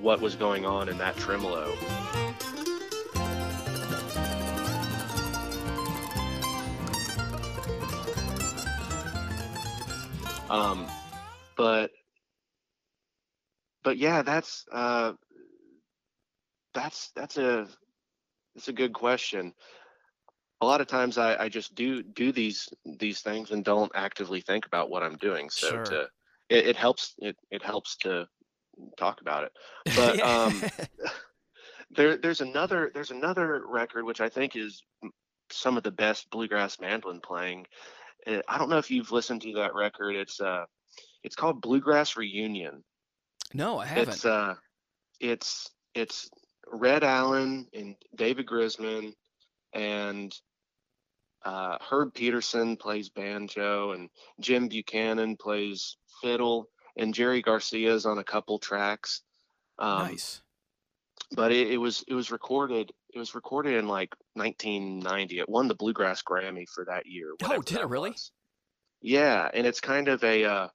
what 0.00 0.20
was 0.20 0.36
going 0.36 0.66
on 0.66 0.88
in 0.88 0.98
that 0.98 1.16
tremolo. 1.16 1.74
Um, 10.48 10.86
but 11.56 11.90
but 13.82 13.98
yeah, 13.98 14.22
that's 14.22 14.64
uh, 14.72 15.12
that's 16.74 17.10
that's 17.14 17.36
a 17.36 17.66
that's 18.54 18.68
a 18.68 18.72
good 18.72 18.92
question 18.92 19.54
a 20.60 20.66
lot 20.66 20.80
of 20.80 20.86
times 20.86 21.18
I, 21.18 21.36
I 21.36 21.48
just 21.48 21.74
do 21.74 22.02
do 22.02 22.32
these 22.32 22.68
these 22.98 23.20
things 23.20 23.50
and 23.50 23.64
don't 23.64 23.92
actively 23.94 24.40
think 24.40 24.66
about 24.66 24.90
what 24.90 25.02
I'm 25.02 25.16
doing. 25.16 25.50
So 25.50 25.70
Sure. 25.70 25.84
to 25.84 26.00
it, 26.48 26.66
it 26.68 26.76
helps 26.76 27.14
it, 27.18 27.36
it 27.50 27.62
helps 27.62 27.96
to 27.98 28.26
talk 28.96 29.20
about 29.20 29.44
it. 29.44 29.52
But 29.96 30.20
um, 30.22 30.62
there 31.90 32.16
there's 32.16 32.40
another 32.40 32.90
there's 32.92 33.10
another 33.10 33.62
record 33.66 34.04
which 34.04 34.20
I 34.20 34.28
think 34.28 34.56
is 34.56 34.82
some 35.50 35.76
of 35.76 35.82
the 35.82 35.90
best 35.90 36.28
bluegrass 36.30 36.80
mandolin 36.80 37.20
playing. 37.20 37.66
Uh, 38.26 38.40
I 38.48 38.58
don't 38.58 38.70
know 38.70 38.78
if 38.78 38.90
you've 38.90 39.12
listened 39.12 39.42
to 39.42 39.52
that 39.54 39.74
record. 39.74 40.16
It's 40.16 40.40
uh 40.40 40.64
it's 41.22 41.36
called 41.36 41.60
Bluegrass 41.60 42.16
Reunion. 42.16 42.84
no, 43.54 43.78
I 43.78 43.86
haven't. 43.86 44.14
It's 44.14 44.24
uh 44.24 44.54
it's 45.20 45.70
it's 45.94 46.30
Red 46.70 47.04
Allen 47.04 47.66
and 47.72 47.96
David 48.14 48.46
Grisman 48.46 49.12
and 49.72 50.34
uh, 51.44 51.78
Herb 51.80 52.14
Pedersen 52.14 52.76
plays 52.76 53.08
banjo 53.08 53.92
and 53.92 54.10
Jim 54.40 54.68
Buchanan 54.68 55.36
plays 55.36 55.96
fiddle 56.20 56.68
and 56.96 57.14
Jerry 57.14 57.42
Garcia's 57.42 58.06
on 58.06 58.18
a 58.18 58.24
couple 58.24 58.58
tracks. 58.58 59.22
Um, 59.78 60.08
nice. 60.08 60.42
But 61.32 61.52
it, 61.52 61.70
it 61.70 61.76
was 61.76 62.04
it 62.08 62.14
was 62.14 62.30
recorded 62.30 62.92
it 63.14 63.18
was 63.18 63.34
recorded 63.34 63.74
in 63.74 63.88
like 63.88 64.14
1990. 64.34 65.38
It 65.40 65.48
won 65.48 65.68
the 65.68 65.74
Bluegrass 65.74 66.22
Grammy 66.22 66.66
for 66.68 66.84
that 66.86 67.06
year. 67.06 67.34
Oh, 67.44 67.62
did 67.62 67.78
it 67.78 67.88
really? 67.88 68.10
was. 68.10 68.32
Yeah, 69.00 69.48
and 69.52 69.66
it's 69.66 69.80
kind 69.80 70.08
of 70.08 70.22
a 70.24 70.44
uh, 70.44 70.68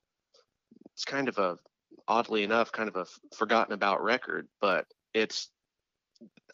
it's 0.93 1.05
kind 1.05 1.27
of 1.27 1.37
a 1.37 1.57
oddly 2.07 2.43
enough 2.43 2.71
kind 2.71 2.89
of 2.89 2.95
a 2.95 3.05
forgotten 3.35 3.73
about 3.73 4.03
record, 4.03 4.47
but 4.61 4.85
it's 5.13 5.49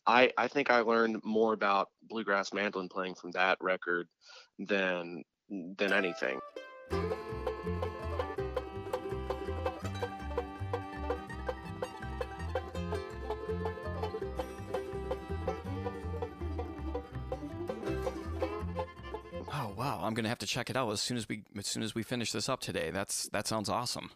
I 0.06 0.32
I 0.38 0.48
think 0.48 0.72
I 0.72 0.80
learned 0.80 1.22
more 1.24 1.54
about 1.54 1.90
bluegrass 2.10 2.54
mandolin 2.54 2.90
playing 2.90 3.16
from 3.16 3.32
that 3.32 3.58
record 3.62 4.08
than 4.58 5.24
than 5.50 5.94
anything. 5.94 6.40
I'm 20.10 20.16
gonna 20.16 20.30
have 20.30 20.40
to 20.40 20.48
check 20.48 20.72
it 20.72 20.76
out 20.76 20.90
as 20.90 21.02
soon 21.04 21.18
as 21.18 21.30
we 21.30 21.44
as 21.56 21.68
soon 21.68 21.84
as 21.84 21.94
we 21.94 22.02
finish 22.02 22.32
this 22.32 22.50
up 22.50 22.62
today. 22.62 22.90
That's 22.90 23.30
that 23.30 23.46
sounds 23.46 23.70
awesome. 23.70 24.10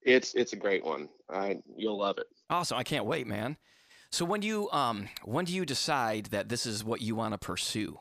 It's 0.00 0.32
it's 0.32 0.54
a 0.54 0.56
great 0.56 0.82
one. 0.82 1.10
I 1.28 1.58
you'll 1.76 1.98
love 1.98 2.16
it. 2.16 2.24
Awesome. 2.48 2.78
I 2.78 2.82
can't 2.82 3.04
wait, 3.04 3.26
man. 3.26 3.58
So 4.10 4.24
when 4.24 4.40
do 4.40 4.46
you 4.46 4.70
um 4.70 5.06
when 5.22 5.44
do 5.44 5.52
you 5.52 5.66
decide 5.66 6.26
that 6.26 6.48
this 6.48 6.64
is 6.64 6.82
what 6.82 7.02
you 7.02 7.14
want 7.14 7.34
to 7.34 7.38
pursue? 7.38 7.98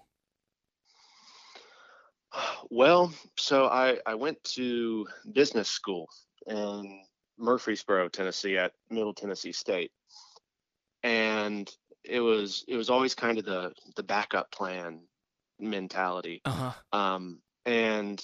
Well, 2.70 3.12
so 3.38 3.66
I 3.66 3.98
I 4.06 4.16
went 4.16 4.42
to 4.56 5.06
business 5.34 5.68
school 5.68 6.08
in 6.48 7.02
Murfreesboro, 7.38 8.08
Tennessee, 8.08 8.58
at 8.58 8.72
Middle 8.90 9.14
Tennessee 9.14 9.52
State, 9.52 9.92
and 11.04 11.70
it 12.06 12.22
was 12.22 12.64
it 12.70 12.78
was 12.78 12.90
always 12.90 13.14
kind 13.14 13.38
of 13.38 13.44
the 13.44 13.74
the 13.98 14.04
backup 14.04 14.50
plan 14.50 15.02
mentality. 15.60 16.42
Uh-huh. 16.46 16.72
Um, 16.98 17.42
and 17.66 18.22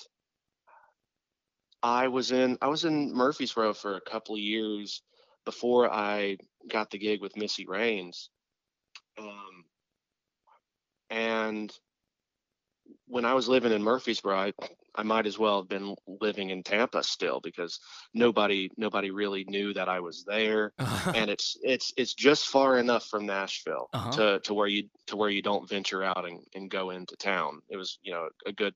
I 1.81 2.07
was 2.07 2.31
in 2.31 2.57
I 2.61 2.67
was 2.67 2.85
in 2.85 3.13
Murfreesboro 3.13 3.73
for 3.73 3.95
a 3.95 4.01
couple 4.01 4.35
of 4.35 4.41
years 4.41 5.01
before 5.45 5.91
I 5.91 6.37
got 6.67 6.91
the 6.91 6.97
gig 6.97 7.21
with 7.21 7.37
Missy 7.37 7.65
Raines. 7.65 8.29
Um, 9.17 9.65
and 11.09 11.73
when 13.09 13.25
I 13.25 13.33
was 13.33 13.49
living 13.49 13.71
in 13.71 13.83
Murfreesboro, 13.83 14.35
I, 14.37 14.53
I 14.95 15.03
might 15.03 15.25
as 15.25 15.37
well 15.39 15.59
have 15.61 15.67
been 15.67 15.95
living 16.07 16.51
in 16.51 16.63
Tampa 16.63 17.03
still 17.03 17.39
because 17.41 17.79
nobody 18.13 18.69
nobody 18.77 19.11
really 19.11 19.43
knew 19.45 19.73
that 19.73 19.89
I 19.89 19.99
was 19.99 20.23
there. 20.25 20.73
and 21.15 21.29
it's 21.29 21.57
it's 21.63 21.91
it's 21.97 22.13
just 22.13 22.47
far 22.47 22.77
enough 22.77 23.05
from 23.07 23.25
Nashville 23.25 23.89
Uh-huh. 23.93 24.11
to 24.11 24.39
to 24.41 24.53
where 24.53 24.67
you 24.67 24.89
to 25.07 25.17
where 25.17 25.29
you 25.29 25.41
don't 25.41 25.67
venture 25.67 26.03
out 26.03 26.25
and, 26.25 26.39
and 26.55 26.69
go 26.69 26.91
into 26.91 27.15
town. 27.17 27.61
It 27.69 27.77
was 27.77 27.99
you 28.03 28.11
know 28.11 28.29
a 28.45 28.51
good 28.53 28.75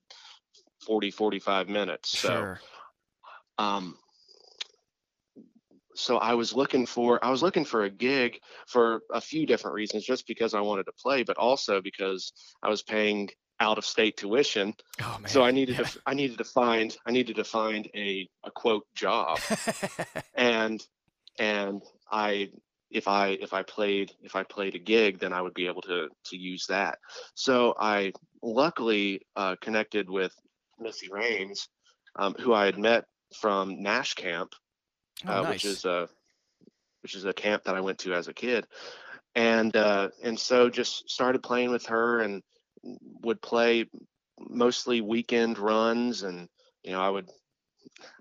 40 0.85 1.11
45 1.11 1.69
minutes. 1.69 2.09
So 2.19 2.29
sure. 2.29 2.59
um 3.59 3.97
so 5.95 6.17
I 6.17 6.33
was 6.33 6.53
looking 6.53 6.85
for 6.87 7.23
I 7.23 7.29
was 7.29 7.43
looking 7.43 7.65
for 7.65 7.83
a 7.83 7.89
gig 7.89 8.39
for 8.67 9.01
a 9.11 9.21
few 9.21 9.45
different 9.45 9.75
reasons 9.75 10.03
just 10.03 10.25
because 10.27 10.53
I 10.53 10.61
wanted 10.61 10.85
to 10.85 10.91
play 10.93 11.23
but 11.23 11.37
also 11.37 11.81
because 11.81 12.33
I 12.63 12.69
was 12.69 12.81
paying 12.81 13.29
out 13.59 13.77
of 13.77 13.85
state 13.85 14.17
tuition. 14.17 14.73
Oh 15.01 15.17
man. 15.19 15.29
So 15.29 15.43
I 15.43 15.51
needed 15.51 15.77
Yeah. 15.77 15.85
to 15.85 15.99
I 16.05 16.13
needed 16.13 16.37
to 16.39 16.43
find 16.43 16.95
I 17.05 17.11
needed 17.11 17.35
to 17.37 17.43
find 17.43 17.87
a 17.95 18.27
a 18.43 18.51
quote 18.51 18.85
job 18.95 19.39
and 20.35 20.85
and 21.39 21.81
I 22.11 22.49
if 22.91 23.07
I 23.07 23.29
if 23.29 23.53
I 23.53 23.63
played 23.63 24.11
if 24.21 24.35
I 24.35 24.43
played 24.43 24.75
a 24.75 24.79
gig 24.79 25.19
then 25.19 25.33
I 25.33 25.41
would 25.41 25.53
be 25.53 25.67
able 25.67 25.81
to 25.83 26.09
to 26.25 26.37
use 26.37 26.65
that. 26.67 26.97
So 27.35 27.73
I 27.79 28.11
luckily 28.41 29.21
uh, 29.35 29.55
connected 29.61 30.09
with 30.09 30.33
Missy 30.79 31.07
Raines, 31.11 31.69
um, 32.17 32.35
who 32.39 32.53
I 32.53 32.65
had 32.65 32.77
met 32.77 33.05
from 33.39 33.81
Nash 33.81 34.13
Camp, 34.15 34.53
oh, 35.27 35.31
uh, 35.31 35.41
nice. 35.43 35.49
which 35.53 35.65
is 35.65 35.85
a 35.85 36.09
which 37.01 37.15
is 37.15 37.25
a 37.25 37.33
camp 37.33 37.63
that 37.65 37.75
I 37.75 37.81
went 37.81 37.99
to 37.99 38.13
as 38.13 38.27
a 38.27 38.33
kid, 38.33 38.65
and 39.35 39.75
uh, 39.75 40.09
and 40.23 40.39
so 40.39 40.69
just 40.69 41.09
started 41.09 41.41
playing 41.43 41.71
with 41.71 41.85
her 41.87 42.19
and 42.21 42.41
would 42.83 43.41
play 43.41 43.89
mostly 44.39 45.01
weekend 45.01 45.57
runs 45.57 46.23
and 46.23 46.49
you 46.83 46.91
know 46.91 47.01
I 47.01 47.09
would 47.09 47.29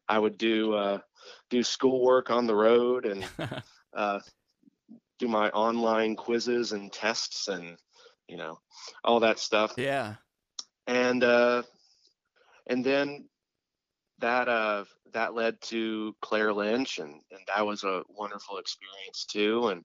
I 0.08 0.18
would 0.18 0.38
do 0.38 0.74
uh, 0.74 0.98
do 1.50 1.62
schoolwork 1.62 2.30
on 2.30 2.46
the 2.46 2.54
road 2.54 3.06
and 3.06 3.24
uh, 3.96 4.20
do 5.18 5.28
my 5.28 5.50
online 5.50 6.16
quizzes 6.16 6.72
and 6.72 6.92
tests 6.92 7.48
and 7.48 7.76
you 8.28 8.36
know 8.36 8.58
all 9.04 9.20
that 9.20 9.38
stuff 9.38 9.72
yeah. 9.76 10.14
and 10.86 11.22
uh 11.22 11.62
and 12.66 12.84
then 12.84 13.28
that 14.18 14.48
uh 14.48 14.84
that 15.12 15.34
led 15.34 15.60
to 15.60 16.14
Claire 16.22 16.52
Lynch 16.52 16.98
and 16.98 17.20
and 17.30 17.40
that 17.46 17.64
was 17.64 17.84
a 17.84 18.02
wonderful 18.08 18.58
experience 18.58 19.26
too 19.30 19.68
and 19.68 19.84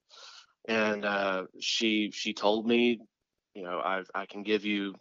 and 0.67 1.05
uh 1.05 1.43
she 1.59 2.09
she 2.11 2.33
told 2.33 2.65
me 2.65 2.99
you 3.57 3.63
know 3.63 3.81
I've, 3.83 4.09
I 4.13 4.27
can 4.27 4.43
give 4.43 4.63
you 4.65 4.93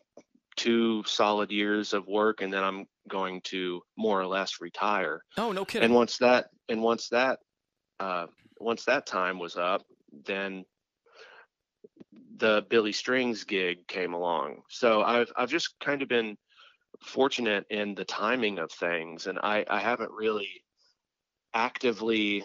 two 0.56 1.04
solid 1.04 1.52
years 1.52 1.92
of 1.92 2.06
work 2.08 2.40
and 2.40 2.50
then 2.50 2.64
I'm 2.64 2.86
going 3.08 3.42
to 3.44 3.82
more 3.98 4.18
or 4.18 4.26
less 4.26 4.54
retire 4.62 5.20
Oh, 5.36 5.52
no 5.52 5.66
kidding. 5.66 5.84
and 5.84 5.94
once 5.94 6.16
that 6.18 6.46
and 6.70 6.82
once 6.82 7.10
that 7.10 7.38
uh 8.00 8.26
once 8.58 8.86
that 8.86 9.06
time 9.06 9.38
was 9.38 9.56
up 9.56 9.82
then 10.24 10.64
the 12.38 12.64
billy 12.70 12.92
strings 12.92 13.44
gig 13.44 13.86
came 13.86 14.12
along 14.14 14.62
so 14.70 15.02
i've 15.02 15.30
i've 15.36 15.50
just 15.50 15.78
kind 15.80 16.00
of 16.02 16.08
been 16.08 16.36
fortunate 17.02 17.64
in 17.70 17.94
the 17.94 18.04
timing 18.04 18.58
of 18.58 18.70
things 18.72 19.26
and 19.26 19.38
i 19.38 19.64
i 19.68 19.78
haven't 19.78 20.10
really 20.10 20.48
actively 21.54 22.42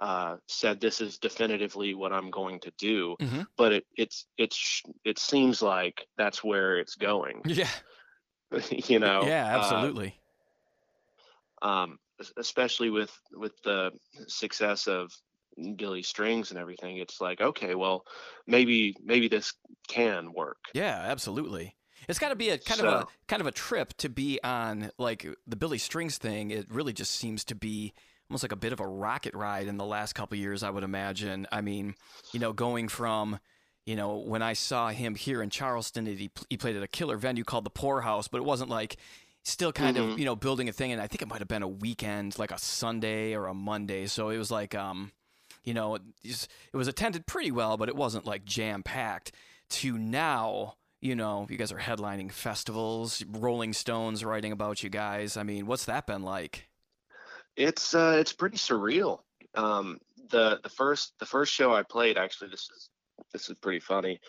uh 0.00 0.36
said 0.48 0.80
this 0.80 1.00
is 1.00 1.18
definitively 1.18 1.94
what 1.94 2.12
i'm 2.12 2.30
going 2.30 2.58
to 2.60 2.72
do 2.78 3.16
Mhm. 3.20 3.46
but 3.56 3.72
it 3.72 3.84
it's 3.96 4.26
it's 4.38 4.82
it 5.04 5.18
seems 5.18 5.60
like 5.62 6.06
that's 6.16 6.42
where 6.42 6.78
it's 6.78 6.94
going 6.94 7.42
yeah. 7.44 7.68
you 8.70 8.98
know 8.98 9.22
yeah. 9.26 9.44
uh, 9.54 9.58
Absolutely. 9.58 10.14
um, 11.62 11.98
especially 12.36 12.90
with 12.90 13.12
with 13.32 13.52
the 13.64 13.90
success 14.26 14.86
of 14.86 15.12
Billy 15.76 16.02
Strings 16.02 16.50
and 16.50 16.58
everything. 16.58 16.96
It's 16.98 17.20
like, 17.20 17.40
okay, 17.40 17.74
well, 17.74 18.04
maybe 18.46 18.94
maybe 19.02 19.28
this 19.28 19.52
can 19.88 20.32
work. 20.32 20.58
Yeah, 20.74 20.98
absolutely. 20.98 21.76
It's 22.08 22.18
got 22.18 22.30
to 22.30 22.36
be 22.36 22.48
a 22.50 22.58
kind 22.58 22.80
of 22.80 22.86
a 22.86 23.06
kind 23.28 23.40
of 23.40 23.46
a 23.46 23.52
trip 23.52 23.94
to 23.98 24.08
be 24.08 24.40
on 24.42 24.90
like 24.98 25.26
the 25.46 25.56
Billy 25.56 25.78
Strings 25.78 26.18
thing. 26.18 26.50
It 26.50 26.66
really 26.70 26.92
just 26.92 27.12
seems 27.12 27.44
to 27.44 27.54
be 27.54 27.92
almost 28.30 28.44
like 28.44 28.52
a 28.52 28.56
bit 28.56 28.72
of 28.72 28.80
a 28.80 28.86
rocket 28.86 29.34
ride 29.34 29.66
in 29.66 29.76
the 29.76 29.84
last 29.84 30.14
couple 30.14 30.36
of 30.36 30.40
years, 30.40 30.62
I 30.62 30.70
would 30.70 30.84
imagine. 30.84 31.46
I 31.50 31.60
mean, 31.60 31.94
you 32.32 32.40
know, 32.40 32.52
going 32.52 32.88
from 32.88 33.38
you 33.86 33.96
know 33.96 34.16
when 34.18 34.42
I 34.42 34.52
saw 34.52 34.88
him 34.90 35.14
here 35.16 35.42
in 35.42 35.50
Charleston, 35.50 36.06
he 36.06 36.30
he 36.48 36.56
played 36.56 36.76
at 36.76 36.82
a 36.82 36.88
killer 36.88 37.16
venue 37.16 37.44
called 37.44 37.64
the 37.64 37.70
Pour 37.70 38.02
House, 38.02 38.28
but 38.28 38.38
it 38.38 38.44
wasn't 38.44 38.70
like 38.70 38.96
still 39.42 39.72
kind 39.72 39.96
of 39.96 40.04
Mhm. 40.10 40.18
you 40.18 40.24
know 40.26 40.36
building 40.36 40.68
a 40.68 40.72
thing. 40.72 40.92
And 40.92 41.00
i 41.00 41.06
think 41.06 41.22
it 41.22 41.28
might 41.28 41.38
have 41.38 41.48
been 41.48 41.62
a 41.62 41.68
weekend 41.68 42.38
like 42.38 42.50
a 42.52 42.58
sunday 42.58 43.34
or 43.34 43.46
a 43.46 43.54
monday. 43.54 44.06
So 44.06 44.28
it 44.28 44.36
was 44.38 44.50
like 44.50 44.74
um 44.74 45.12
you 45.64 45.72
know 45.74 45.96
it 46.22 46.46
was 46.74 46.88
attended 46.88 47.26
pretty 47.26 47.50
well 47.50 47.76
but 47.76 47.88
it 47.88 47.96
wasn't 47.96 48.26
like 48.26 48.44
jam 48.44 48.82
packed 48.82 49.32
to 49.70 49.96
now 49.98 50.74
you 51.00 51.14
know 51.16 51.46
you 51.50 51.56
guys 51.56 51.72
are 51.72 51.78
headlining 51.78 52.30
festivals 52.30 53.24
rolling 53.28 53.72
stones 53.72 54.24
writing 54.24 54.52
about 54.52 54.82
you 54.82 54.90
guys. 54.90 55.36
I 55.38 55.42
mean 55.42 55.66
what's 55.66 55.86
that 55.86 56.06
been 56.06 56.22
like 56.22 56.68
It's 57.60 57.94
uh, 57.94 58.16
it's 58.18 58.32
pretty 58.32 58.56
surreal. 58.56 59.20
Um, 59.54 59.98
the 60.30 60.60
the 60.62 60.70
first 60.70 61.12
the 61.18 61.26
first 61.26 61.52
show 61.52 61.74
I 61.74 61.82
played 61.82 62.16
actually 62.16 62.50
this 62.50 62.68
is 62.74 62.88
this 63.32 63.50
is 63.50 63.56
pretty 63.58 63.80
funny. 63.80 64.20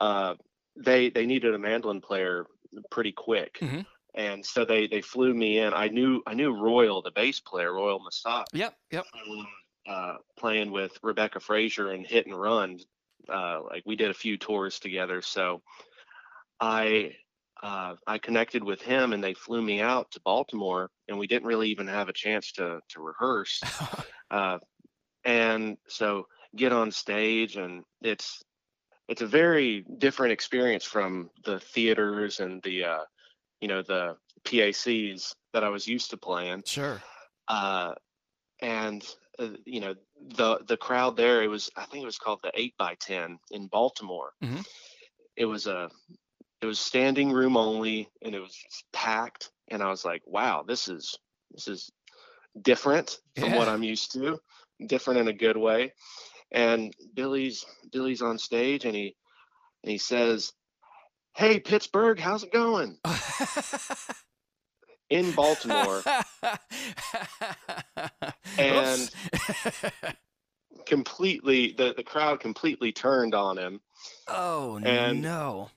Uh, 0.00 0.34
they 0.76 1.10
they 1.10 1.26
needed 1.26 1.54
a 1.54 1.58
mandolin 1.58 2.00
player 2.00 2.46
pretty 2.90 3.12
quick. 3.12 3.58
Mhm. 3.60 3.86
And 4.14 4.44
so 4.44 4.66
they, 4.66 4.88
they 4.88 5.00
flew 5.00 5.32
me 5.32 5.58
in. 5.58 5.72
I 5.72 5.88
knew 5.88 6.22
I 6.26 6.34
knew 6.34 6.52
Royal, 6.52 7.00
the 7.00 7.12
bass 7.12 7.40
player, 7.40 7.72
Royal 7.72 8.00
Massat, 8.00 8.44
yep 8.52 8.74
yep 8.90 9.06
uh, 9.88 10.16
playing 10.38 10.70
with 10.70 10.98
Rebecca 11.02 11.40
Frazier 11.40 11.90
and 11.90 12.06
Hit 12.06 12.26
and 12.26 12.38
Run. 12.38 12.78
Uh, 13.28 13.60
like 13.70 13.84
we 13.86 13.96
did 13.96 14.10
a 14.10 14.14
few 14.14 14.36
tours 14.36 14.80
together, 14.80 15.22
so 15.22 15.62
I 16.60 17.14
uh, 17.62 17.96
I 18.06 18.18
connected 18.18 18.64
with 18.64 18.82
him, 18.82 19.12
and 19.12 19.22
they 19.22 19.34
flew 19.34 19.62
me 19.62 19.80
out 19.80 20.10
to 20.12 20.20
Baltimore, 20.20 20.90
and 21.08 21.18
we 21.18 21.26
didn't 21.26 21.46
really 21.48 21.70
even 21.70 21.86
have 21.88 22.08
a 22.08 22.12
chance 22.12 22.52
to 22.52 22.80
to 22.90 23.00
rehearse. 23.00 23.60
Uh, 24.30 24.58
and 25.24 25.76
so 25.88 26.26
get 26.56 26.72
on 26.72 26.90
stage, 26.90 27.56
and 27.56 27.84
it's 28.02 28.42
it's 29.08 29.22
a 29.22 29.26
very 29.26 29.84
different 29.98 30.32
experience 30.32 30.84
from 30.84 31.30
the 31.44 31.60
theaters 31.60 32.40
and 32.40 32.62
the 32.62 32.84
uh, 32.84 33.04
you 33.60 33.68
know 33.68 33.82
the 33.82 34.16
PACs 34.44 35.34
that 35.52 35.64
I 35.64 35.68
was 35.68 35.86
used 35.86 36.10
to 36.10 36.16
playing 36.16 36.62
sure 36.66 37.02
uh, 37.48 37.94
and 38.60 39.04
uh, 39.38 39.50
you 39.66 39.80
know 39.80 39.94
the 40.36 40.58
the 40.66 40.76
crowd 40.76 41.16
there 41.16 41.42
it 41.42 41.48
was 41.48 41.70
i 41.76 41.84
think 41.86 42.02
it 42.02 42.06
was 42.06 42.18
called 42.18 42.40
the 42.42 42.52
8 42.54 42.74
by 42.78 42.94
10 43.00 43.38
in 43.50 43.66
baltimore 43.68 44.32
Mhm. 44.42 44.64
it 45.36 45.46
was 45.46 45.66
a 45.66 45.90
it 46.62 46.66
was 46.66 46.78
standing 46.78 47.32
room 47.32 47.56
only 47.56 48.08
and 48.22 48.34
it 48.34 48.40
was 48.40 48.56
packed 48.92 49.50
and 49.68 49.82
i 49.82 49.88
was 49.88 50.04
like 50.04 50.22
wow 50.26 50.64
this 50.66 50.88
is 50.88 51.18
this 51.50 51.68
is 51.68 51.90
different 52.62 53.18
from 53.36 53.52
what 53.52 53.68
i'm 53.68 53.82
used 53.82 54.12
to 54.12 54.38
different 54.86 55.20
in 55.20 55.28
a 55.28 55.32
good 55.32 55.56
way. 55.56 55.92
And 56.50 56.94
billy's 57.14 57.64
billy's 57.90 58.22
on 58.22 58.38
stage 58.38 58.84
and 58.84 58.94
he 58.94 59.16
and 59.82 59.90
he 59.90 59.98
says 59.98 60.52
hey 61.34 61.58
pittsburgh 61.60 62.18
how's 62.18 62.42
it 62.44 62.52
going? 62.52 62.98
In 65.10 65.32
baltimore. 65.32 66.02
And- 68.58 69.10
completely 70.86 71.74
the, 71.78 71.94
the 71.96 72.02
crowd 72.02 72.40
completely 72.40 72.92
turned 72.92 73.34
on 73.34 73.56
him. 73.56 73.80
Oh 74.28 74.78
and- 74.82 75.22
no 75.22 75.70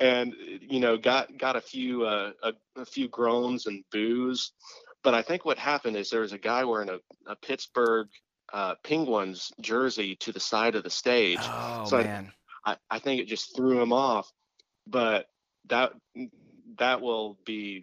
and 0.00 0.34
you 0.60 0.80
know 0.80 0.96
got 0.96 1.36
got 1.38 1.56
a 1.56 1.60
few 1.60 2.04
uh, 2.04 2.32
a, 2.42 2.52
a 2.76 2.84
few 2.84 3.08
groans 3.08 3.66
and 3.66 3.84
boos. 3.92 4.52
But 5.02 5.14
i 5.14 5.22
think 5.22 5.44
what 5.44 5.58
happened 5.58 5.96
is 5.96 6.10
there 6.10 6.20
was 6.20 6.32
a 6.32 6.38
guy 6.38 6.64
wearing 6.64 6.90
a, 6.90 6.98
a 7.30 7.36
pittsburgh 7.36 8.08
uh, 8.52 8.74
penguins 8.82 9.52
jersey 9.60 10.16
to 10.16 10.32
the 10.32 10.40
side 10.40 10.74
of 10.74 10.82
the 10.82 10.90
stage. 10.90 11.38
Oh 11.40 11.84
so 11.86 11.98
I- 11.98 12.04
man. 12.04 12.32
I, 12.64 12.76
I 12.90 12.98
think 12.98 13.22
it 13.22 13.26
just 13.26 13.56
threw 13.56 13.80
him 13.80 13.92
off. 13.92 14.30
But 14.86 15.26
that 15.68 15.92
that 16.78 17.00
will 17.00 17.38
be 17.44 17.82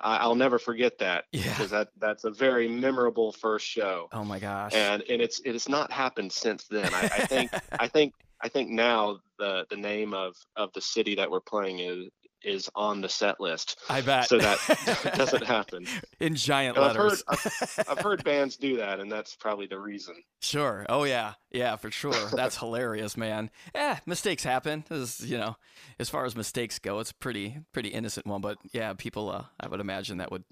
I, 0.00 0.16
i'll 0.16 0.34
never 0.34 0.58
forget 0.58 0.98
that 0.98 1.24
yeah. 1.32 1.44
because 1.44 1.70
that 1.70 1.88
that's 1.98 2.24
a 2.24 2.30
very 2.30 2.68
memorable 2.68 3.32
first 3.32 3.66
show. 3.66 4.08
Oh 4.12 4.24
my 4.24 4.38
gosh. 4.38 4.74
And 4.74 5.02
and 5.08 5.22
it's 5.22 5.40
it 5.44 5.52
has 5.52 5.68
not 5.68 5.90
happened 5.92 6.32
since 6.32 6.64
then. 6.64 6.92
I, 6.92 7.02
I 7.02 7.26
think 7.26 7.50
I 7.72 7.88
think 7.88 8.14
I 8.42 8.48
think 8.48 8.70
now 8.70 9.18
the 9.38 9.66
the 9.70 9.76
name 9.76 10.14
of 10.14 10.34
of 10.56 10.70
the 10.74 10.80
city 10.80 11.14
that 11.16 11.30
we're 11.30 11.40
playing 11.40 11.78
is 11.80 12.08
is 12.42 12.70
on 12.76 13.00
the 13.00 13.08
set 13.08 13.40
list, 13.40 13.76
I 13.88 14.02
bet. 14.02 14.28
so 14.28 14.38
that 14.38 15.14
doesn't 15.16 15.42
happen. 15.44 15.86
in 16.20 16.36
giant 16.36 16.76
And 16.76 16.86
I've 16.86 16.94
heard 16.94 17.12
letters. 17.28 17.78
I've 17.88 17.98
heard 17.98 18.22
bands 18.24 18.56
do 18.56 18.76
that, 18.76 19.00
and 19.00 19.10
that's 19.10 19.34
probably 19.34 19.66
the 19.66 19.80
reason. 19.80 20.14
Sure. 20.42 20.86
Oh 20.88 21.04
yeah. 21.04 21.32
Yeah, 21.50 21.74
for 21.76 21.90
sure. 21.90 22.12
That's 22.32 22.58
hilarious, 22.58 23.16
man. 23.16 23.50
Yeah, 23.74 23.98
mistakes 24.04 24.44
happen. 24.44 24.84
This 24.90 25.20
is, 25.20 25.30
you 25.30 25.38
know, 25.38 25.56
as 25.98 26.10
far 26.10 26.26
as 26.26 26.36
mistakes 26.36 26.78
go, 26.78 27.00
it's 27.00 27.10
pretty 27.12 27.56
pretty 27.72 27.88
innocent 27.88 28.26
one, 28.26 28.42
but 28.42 28.58
yeah, 28.72 28.92
people 28.92 29.30
uh, 29.30 29.44
I 29.58 29.66
would 29.68 29.80
imagine 29.80 30.18
that 30.18 30.30
would 30.30 30.44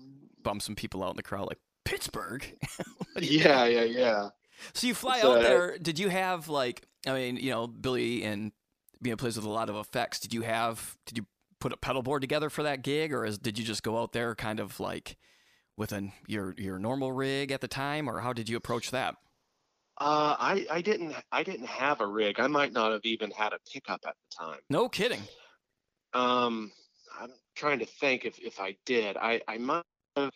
bum 0.42 0.60
some 0.60 0.74
people 0.74 1.04
out 1.04 1.10
in 1.10 1.16
the 1.16 1.22
crowd 1.22 1.46
like 1.48 1.58
Pittsburgh. 1.84 2.44
What 3.12 3.20
do 3.22 3.26
you- 3.26 3.40
Yeah, 3.40 3.66
yeah, 3.66 3.84
yeah. 3.84 4.28
So 4.72 4.86
you 4.86 4.94
fly 4.94 5.20
So, 5.20 5.36
out 5.36 5.42
there. 5.42 5.76
Did 5.78 5.98
you 5.98 6.08
have 6.08 6.48
like 6.48 6.82
I 7.06 7.12
mean, 7.12 7.36
you 7.36 7.50
know, 7.50 7.66
Billy 7.66 8.22
and 8.24 8.52
being 9.02 9.16
plays 9.16 9.36
with 9.36 9.44
a 9.44 9.50
lot 9.50 9.68
of 9.68 9.76
effects. 9.76 10.20
Did 10.20 10.32
you 10.32 10.42
have 10.42 10.96
did 11.06 11.18
you 11.18 11.26
put 11.60 11.72
a 11.72 11.76
pedal 11.76 12.02
board 12.02 12.22
together 12.22 12.50
for 12.50 12.62
that 12.62 12.82
gig 12.82 13.12
or 13.12 13.24
is, 13.24 13.38
did 13.38 13.58
you 13.58 13.64
just 13.64 13.82
go 13.82 13.98
out 13.98 14.12
there 14.12 14.34
kind 14.34 14.60
of 14.60 14.80
like 14.80 15.16
with 15.76 15.92
an 15.92 16.12
your 16.26 16.54
your 16.58 16.78
normal 16.78 17.12
rig 17.12 17.50
at 17.50 17.60
the 17.60 17.68
time 17.68 18.08
or 18.08 18.20
how 18.20 18.32
did 18.32 18.48
you 18.48 18.56
approach 18.56 18.90
that? 18.90 19.14
Uh, 19.98 20.34
I 20.38 20.66
I 20.70 20.82
didn't 20.82 21.14
I 21.30 21.42
didn't 21.42 21.66
have 21.66 22.00
a 22.00 22.06
rig. 22.06 22.40
I 22.40 22.48
might 22.48 22.72
not 22.72 22.92
have 22.92 23.04
even 23.04 23.30
had 23.30 23.52
a 23.52 23.58
pickup 23.72 24.00
at 24.06 24.14
the 24.14 24.44
time. 24.44 24.58
No 24.68 24.88
kidding. 24.88 25.22
Um, 26.12 26.72
I'm 27.20 27.30
trying 27.54 27.78
to 27.78 27.86
think 27.86 28.24
if 28.24 28.38
if 28.40 28.58
I 28.58 28.76
did. 28.86 29.16
I 29.16 29.40
I 29.46 29.58
might 29.58 29.84
have 30.16 30.32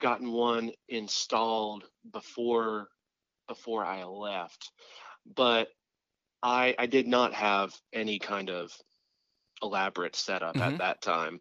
gotten 0.00 0.30
one 0.32 0.70
installed 0.88 1.84
before 2.12 2.88
before 3.48 3.84
I 3.84 4.04
left, 4.04 4.70
but 5.34 5.68
I 6.42 6.74
I 6.78 6.86
did 6.86 7.06
not 7.08 7.34
have 7.34 7.74
any 7.92 8.18
kind 8.20 8.50
of 8.50 8.72
elaborate 9.62 10.16
setup 10.16 10.60
Mhm. 10.60 10.62
at 10.62 10.78
that 10.78 11.00
time. 11.02 11.40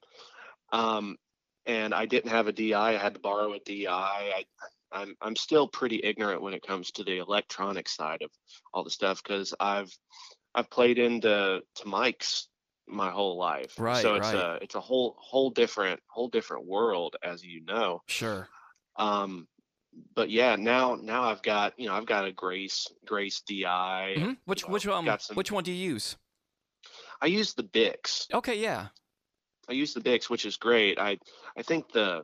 Um, 0.72 1.18
and 1.66 1.94
I 1.94 2.06
didn't 2.08 2.32
have 2.32 2.48
a 2.48 2.54
DI. 2.54 2.96
I 2.96 2.98
had 2.98 3.16
to 3.16 3.20
borrow 3.20 3.54
a 3.54 3.60
DI. 3.60 3.94
I, 3.94 4.46
I'm 4.92 5.16
I'm 5.22 5.36
still 5.36 5.68
pretty 5.68 6.02
ignorant 6.04 6.42
when 6.42 6.54
it 6.56 6.64
comes 6.64 6.92
to 6.94 7.04
the 7.04 7.20
electronic 7.20 7.90
side 7.90 8.22
of 8.24 8.32
all 8.74 8.84
the 8.84 8.92
stuff 8.92 9.24
because 9.24 9.54
I've 9.60 9.92
I've 10.56 10.70
played 10.72 11.00
into 11.00 11.62
to 11.76 11.86
mics 11.86 12.48
my 12.88 13.12
whole 13.12 13.38
life. 13.38 13.78
Right, 13.78 13.94
So 13.94 14.16
it's 14.16 14.34
right. 14.34 14.34
a 14.34 14.60
it's 14.62 14.76
a 14.76 14.82
whole 14.82 15.16
whole 15.20 15.52
different 15.52 16.02
whole 16.10 16.30
different 16.30 16.68
world 16.68 17.18
as 17.24 17.44
you 17.44 17.64
know. 17.66 18.02
Sure. 18.08 18.50
Um, 18.98 19.48
but 20.16 20.30
yeah, 20.30 20.56
now 20.56 20.96
now 20.96 21.24
I've 21.24 21.42
got 21.42 21.74
you 21.80 21.88
know 21.88 21.94
I've 21.96 22.06
got 22.06 22.26
a 22.26 22.32
Grace 22.32 22.88
Grace 23.06 23.42
DI. 23.42 24.16
hmm 24.18 24.32
Which 24.46 24.62
you 24.64 24.68
know, 24.68 24.74
which 24.74 24.88
um 24.88 25.18
some- 25.20 25.36
which 25.36 25.52
one 25.52 25.64
do 25.64 25.72
you 25.72 25.92
use? 25.94 26.16
I 27.22 27.26
use 27.28 27.54
the 27.54 27.64
Bix. 27.64 28.32
Okay, 28.34 28.60
yeah. 28.60 28.88
I 29.70 29.74
use 29.74 29.94
the 29.94 30.00
Bix, 30.02 30.30
which 30.30 30.46
is 30.46 30.56
great. 30.58 31.00
I 31.00 31.18
I 31.58 31.64
think 31.64 31.92
the 31.92 32.24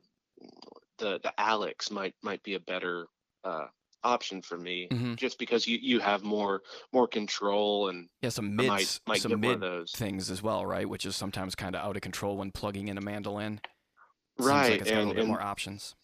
the 0.97 1.19
the 1.23 1.33
Alex 1.39 1.89
might 1.91 2.13
might 2.21 2.43
be 2.43 2.53
a 2.55 2.59
better 2.59 3.07
uh, 3.43 3.67
option 4.03 4.41
for 4.41 4.57
me, 4.57 4.87
Mhm. 4.91 5.15
just 5.17 5.39
because 5.39 5.67
you 5.67 5.77
you 5.81 5.99
have 5.99 6.23
more 6.23 6.61
more 6.91 7.07
control 7.07 7.89
and 7.89 8.07
Yeah, 8.21 8.29
some 8.29 8.55
mids, 8.55 8.67
might 8.69 8.99
might 9.07 9.21
some 9.21 9.39
mid 9.39 9.59
those. 9.61 9.91
things 9.91 10.29
as 10.29 10.41
well, 10.41 10.65
right? 10.65 10.87
Which 10.87 11.05
is 11.05 11.15
sometimes 11.15 11.55
kind 11.55 11.75
of 11.75 11.81
out 11.81 11.95
of 11.95 12.01
control 12.01 12.37
when 12.37 12.51
plugging 12.51 12.87
in 12.87 12.97
a 12.97 13.01
mandolin. 13.01 13.59
Seems 14.39 14.47
Right, 14.49 14.71
like 14.71 14.81
it's 14.81 14.89
got 14.89 14.97
a 14.97 14.99
and, 15.01 15.09
little 15.09 15.23
bit 15.23 15.27
more 15.27 15.41
options. 15.41 15.95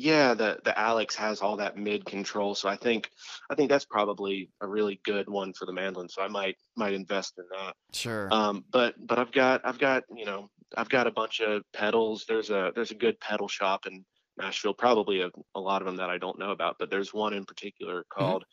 Yeah, 0.00 0.32
the 0.32 0.58
the 0.64 0.76
Alex 0.78 1.14
has 1.16 1.42
all 1.42 1.58
that 1.58 1.76
mid 1.76 2.06
control, 2.06 2.54
so 2.54 2.70
I 2.70 2.76
think 2.76 3.10
I 3.50 3.54
think 3.54 3.68
that's 3.68 3.84
probably 3.84 4.50
a 4.62 4.66
really 4.66 4.98
good 5.04 5.28
one 5.28 5.52
for 5.52 5.66
the 5.66 5.74
mandolin. 5.74 6.08
So 6.08 6.22
I 6.22 6.28
might 6.28 6.56
might 6.74 6.94
invest 6.94 7.34
in 7.38 7.44
that. 7.52 7.74
Sure. 7.92 8.28
Um, 8.32 8.64
but 8.72 8.94
but 9.06 9.18
I've 9.18 9.30
got 9.30 9.60
I've 9.62 9.78
got 9.78 10.04
you 10.14 10.24
know 10.24 10.48
I've 10.74 10.88
got 10.88 11.06
a 11.06 11.10
bunch 11.10 11.40
of 11.40 11.62
pedals. 11.74 12.24
There's 12.26 12.48
a 12.48 12.72
there's 12.74 12.92
a 12.92 12.96
good 12.96 13.20
pedal 13.20 13.46
shop 13.46 13.86
in 13.86 14.02
Nashville. 14.38 14.72
Probably 14.72 15.20
a, 15.20 15.30
a 15.54 15.60
lot 15.60 15.82
of 15.82 15.86
them 15.86 15.96
that 15.96 16.08
I 16.08 16.16
don't 16.16 16.38
know 16.38 16.50
about, 16.50 16.76
but 16.78 16.90
there's 16.90 17.12
one 17.12 17.34
in 17.34 17.44
particular 17.44 18.06
called 18.10 18.44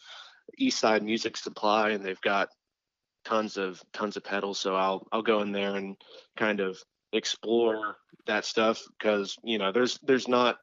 Eastside 0.59 1.01
Music 1.01 1.37
Supply, 1.37 1.91
and 1.91 2.03
they've 2.03 2.21
got 2.21 2.49
tons 3.23 3.55
of 3.55 3.81
tons 3.93 4.17
of 4.17 4.23
pedals. 4.25 4.59
So 4.59 4.75
I'll 4.75 5.07
I'll 5.13 5.21
go 5.21 5.41
in 5.41 5.53
there 5.53 5.77
and 5.77 5.95
kind 6.35 6.59
of 6.59 6.77
explore 7.13 7.95
that 8.25 8.43
stuff 8.43 8.83
because 8.99 9.37
you 9.45 9.57
know 9.57 9.71
there's 9.71 9.97
there's 10.03 10.27
not 10.27 10.57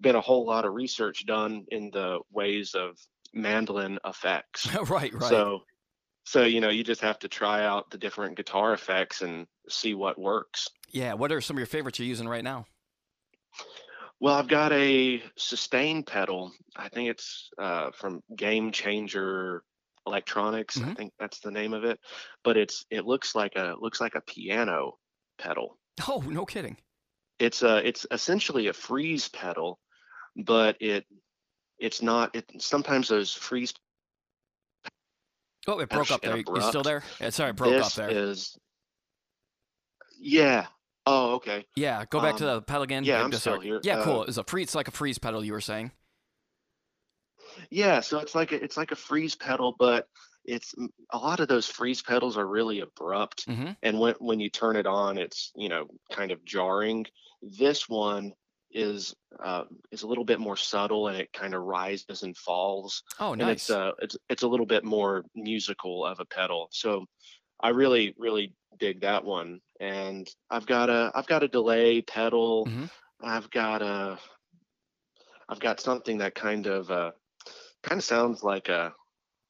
been 0.00 0.16
a 0.16 0.20
whole 0.20 0.46
lot 0.46 0.64
of 0.64 0.74
research 0.74 1.24
done 1.26 1.64
in 1.70 1.90
the 1.90 2.18
ways 2.30 2.74
of 2.74 2.98
mandolin 3.32 3.98
effects. 4.04 4.72
right, 4.90 5.12
right. 5.12 5.22
So, 5.22 5.60
so 6.24 6.42
you 6.44 6.60
know, 6.60 6.68
you 6.70 6.84
just 6.84 7.00
have 7.00 7.18
to 7.20 7.28
try 7.28 7.64
out 7.64 7.90
the 7.90 7.98
different 7.98 8.36
guitar 8.36 8.72
effects 8.72 9.22
and 9.22 9.46
see 9.68 9.94
what 9.94 10.18
works. 10.18 10.68
yeah, 10.92 11.14
what 11.14 11.32
are 11.32 11.40
some 11.40 11.56
of 11.56 11.58
your 11.58 11.66
favorites 11.66 11.98
you're 11.98 12.08
using 12.08 12.28
right 12.28 12.44
now? 12.44 12.66
Well, 14.20 14.34
I've 14.34 14.48
got 14.48 14.72
a 14.72 15.22
sustain 15.36 16.02
pedal. 16.02 16.52
I 16.74 16.88
think 16.88 17.10
it's 17.10 17.50
uh, 17.58 17.90
from 17.92 18.22
Game 18.34 18.72
Changer 18.72 19.62
Electronics. 20.06 20.78
I 20.78 20.84
Mhm. 20.84 20.96
think 20.96 21.12
that's 21.18 21.40
the 21.40 21.50
name 21.50 21.74
of 21.74 21.84
it. 21.84 22.00
But 22.42 22.56
it's 22.56 22.86
it 22.90 23.04
looks 23.04 23.34
like 23.34 23.56
a 23.56 23.74
looks 23.78 24.00
like 24.00 24.14
a 24.14 24.22
piano 24.22 24.92
pedal. 25.38 25.78
Oh, 26.08 26.22
no 26.26 26.46
kidding. 26.46 26.78
It's 27.38 27.62
a 27.62 27.86
it's 27.86 28.06
essentially 28.10 28.68
a 28.68 28.72
freeze 28.72 29.28
pedal, 29.28 29.78
but 30.36 30.76
it 30.80 31.06
it's 31.78 32.02
not. 32.02 32.34
It 32.34 32.50
sometimes 32.58 33.08
those 33.08 33.32
freeze. 33.32 33.74
Oh, 35.68 35.78
it 35.80 35.88
broke 35.88 36.10
up 36.10 36.22
there. 36.22 36.36
You 36.36 36.60
still 36.62 36.82
there? 36.82 37.02
Yeah, 37.20 37.30
sorry, 37.30 37.50
it 37.50 37.56
broke 37.56 37.74
up 37.74 37.84
this 37.84 37.94
there. 37.94 38.10
is. 38.10 38.56
Yeah. 40.18 40.66
Oh, 41.08 41.34
okay. 41.34 41.64
yeah, 41.76 42.04
go 42.10 42.20
back 42.20 42.36
to 42.38 42.48
um, 42.50 42.54
the 42.56 42.62
pedal 42.62 42.82
again. 42.82 43.04
yeah, 43.04 43.22
I'm 43.22 43.30
still 43.32 43.60
here. 43.60 43.80
Yeah, 43.84 44.02
cool. 44.02 44.22
Uh, 44.22 44.24
It's 44.24 44.38
a 44.38 44.44
free. 44.44 44.62
It's 44.62 44.74
like 44.74 44.88
a 44.88 44.90
freeze 44.90 45.18
pedal. 45.18 45.44
You 45.44 45.52
were 45.52 45.60
saying. 45.60 45.92
Yeah, 47.70 48.00
so 48.00 48.18
it's 48.18 48.34
like 48.34 48.50
a, 48.50 48.62
it's 48.62 48.76
like 48.76 48.90
a 48.90 48.96
freeze 48.96 49.36
pedal, 49.36 49.76
but 49.78 50.08
it's 50.44 50.74
a 51.12 51.18
lot 51.18 51.38
of 51.38 51.46
those 51.46 51.66
freeze 51.66 52.02
pedals 52.02 52.36
are 52.36 52.46
really 52.46 52.80
abrupt, 52.80 53.44
hmm 53.44 53.70
and 53.84 54.00
when 54.00 54.14
when 54.18 54.40
you 54.40 54.50
turn 54.50 54.74
it 54.74 54.86
on, 54.86 55.16
it's 55.16 55.52
you 55.54 55.68
know 55.68 55.86
kind 56.12 56.32
of 56.32 56.44
jarring. 56.44 57.06
This 57.40 57.88
one 57.88 58.32
is 58.70 59.14
uh, 59.42 59.64
is 59.92 60.02
a 60.02 60.06
little 60.06 60.24
bit 60.24 60.40
more 60.40 60.56
subtle, 60.56 61.08
and 61.08 61.16
it 61.16 61.32
kind 61.32 61.54
of 61.54 61.62
rises 61.62 62.22
and 62.22 62.36
falls, 62.36 63.02
Oh, 63.20 63.32
and 63.32 63.40
nice. 63.42 63.52
it's 63.56 63.70
uh 63.70 63.92
it's 64.00 64.16
it's 64.28 64.42
a 64.42 64.48
little 64.48 64.66
bit 64.66 64.84
more 64.84 65.24
musical 65.34 66.04
of 66.04 66.20
a 66.20 66.24
pedal. 66.24 66.68
So 66.72 67.06
I 67.60 67.70
really 67.70 68.14
really 68.18 68.54
dig 68.78 69.00
that 69.02 69.24
one, 69.24 69.60
and 69.80 70.28
I've 70.50 70.66
got 70.66 70.90
a 70.90 71.10
I've 71.14 71.26
got 71.26 71.42
a 71.42 71.48
delay 71.48 72.02
pedal. 72.02 72.66
Mhm. 72.66 72.90
I've 73.22 73.50
got 73.50 73.82
a 73.82 74.18
I've 75.48 75.60
got 75.60 75.80
something 75.80 76.18
that 76.18 76.34
kind 76.34 76.66
of 76.66 76.90
uh 76.90 77.12
kind 77.82 77.98
of 77.98 78.04
sounds 78.04 78.42
like 78.42 78.68
a 78.68 78.92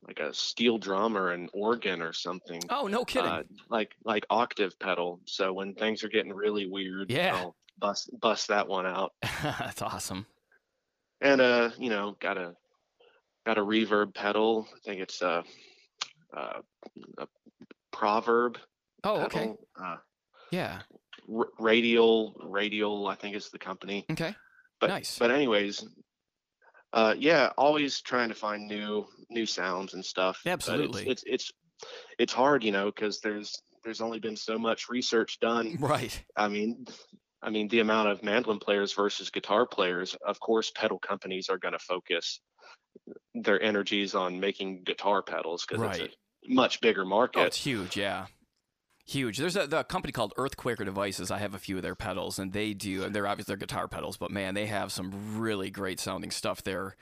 like 0.06 0.20
a 0.20 0.32
steel 0.34 0.78
drum 0.78 1.16
or 1.16 1.32
an 1.32 1.48
organ 1.52 2.00
or 2.02 2.12
something. 2.12 2.60
oh, 2.70 2.86
no 2.86 3.04
kidding. 3.04 3.28
Uh, 3.30 3.42
like 3.70 3.92
like 4.04 4.24
octave 4.30 4.78
pedal. 4.78 5.20
So 5.26 5.52
when 5.52 5.74
things 5.74 6.04
are 6.04 6.08
getting 6.08 6.32
really 6.32 6.66
weird, 6.66 7.10
Yeah. 7.10 7.34
I'll 7.36 7.56
bust 7.78 8.10
bust 8.20 8.48
that 8.48 8.68
one 8.68 8.86
out. 8.86 9.12
That's 9.42 9.82
awesome. 9.82 10.26
And 11.20 11.40
uh, 11.40 11.70
you 11.78 11.90
know, 11.90 12.16
got 12.20 12.36
a 12.38 12.54
got 13.44 13.58
a 13.58 13.62
reverb 13.62 14.14
pedal. 14.14 14.66
I 14.74 14.78
think 14.84 15.00
it's 15.00 15.22
a, 15.22 15.44
uh 16.36 16.60
a 17.18 17.26
proverb 17.92 18.58
Oh, 19.04 19.22
okay. 19.26 19.54
Uh, 19.80 19.96
Yeah. 20.50 20.80
r- 21.32 21.48
radial 21.60 22.34
radial, 22.42 23.06
I 23.06 23.14
think 23.14 23.36
is 23.36 23.50
the 23.50 23.58
company. 23.58 24.04
Okay. 24.10 24.34
But 24.80 24.88
Nice. 24.88 25.18
but 25.18 25.30
anyways, 25.30 25.86
uh, 26.92 27.14
yeah, 27.18 27.50
always 27.56 28.00
trying 28.00 28.28
to 28.30 28.34
find 28.34 28.66
new 28.66 29.06
new 29.30 29.46
sounds 29.46 29.94
and 29.94 30.04
stuff. 30.04 30.40
but 30.44 30.50
it's- 30.54 30.68
Absolutely. 30.68 31.08
it's 31.08 31.22
it's 31.26 31.52
it's 32.18 32.32
hard, 32.32 32.64
you 32.64 32.72
know, 32.72 32.86
because 32.86 33.20
there's 33.20 33.62
there's 33.84 34.00
only 34.00 34.18
been 34.18 34.36
so 34.36 34.58
much 34.58 34.88
research 34.88 35.38
done. 35.40 35.76
Right. 35.78 36.20
I 36.36 36.48
mean, 36.48 36.84
I 37.46 37.50
mean 37.50 37.68
the 37.68 37.78
amount 37.80 38.08
of 38.08 38.22
mandolin 38.24 38.58
players 38.58 38.92
versus 38.92 39.30
guitar 39.30 39.64
players. 39.66 40.16
Of 40.26 40.40
course, 40.40 40.70
pedal 40.74 40.98
companies 40.98 41.48
are 41.48 41.58
going 41.58 41.72
to 41.72 41.78
focus 41.78 42.40
their 43.34 43.62
energies 43.62 44.14
on 44.14 44.40
making 44.40 44.82
guitar 44.84 45.22
pedals 45.22 45.64
because 45.64 45.80
Right. 45.80 46.00
it's 46.00 46.14
a 46.50 46.52
much 46.54 46.80
bigger 46.80 47.02
Oh, 47.02 47.08
market. 47.08 47.42
it's 47.46 47.64
huge. 47.64 47.96
Yeah. 47.96 48.26
Huge. 49.06 49.38
There's 49.38 49.56
a 49.56 49.68
the 49.68 49.84
company 49.84 50.10
called 50.10 50.34
Earthquaker 50.36 50.84
Devices. 50.84 51.30
I 51.30 51.38
have 51.38 51.54
a 51.54 51.58
few 51.60 51.76
of 51.76 51.82
their 51.82 51.94
pedals, 51.94 52.40
and 52.40 52.52
they 52.52 52.74
do. 52.74 53.04
And 53.04 53.14
they're 53.14 53.28
obviously 53.28 53.52
they're 53.52 53.56
guitar 53.58 53.86
pedals, 53.86 54.16
but 54.16 54.32
man, 54.32 54.54
they 54.54 54.66
have 54.66 54.90
some 54.90 55.38
really 55.38 55.70
great 55.70 56.00
sounding 56.00 56.32
stuff. 56.32 56.64
Their 56.64 56.96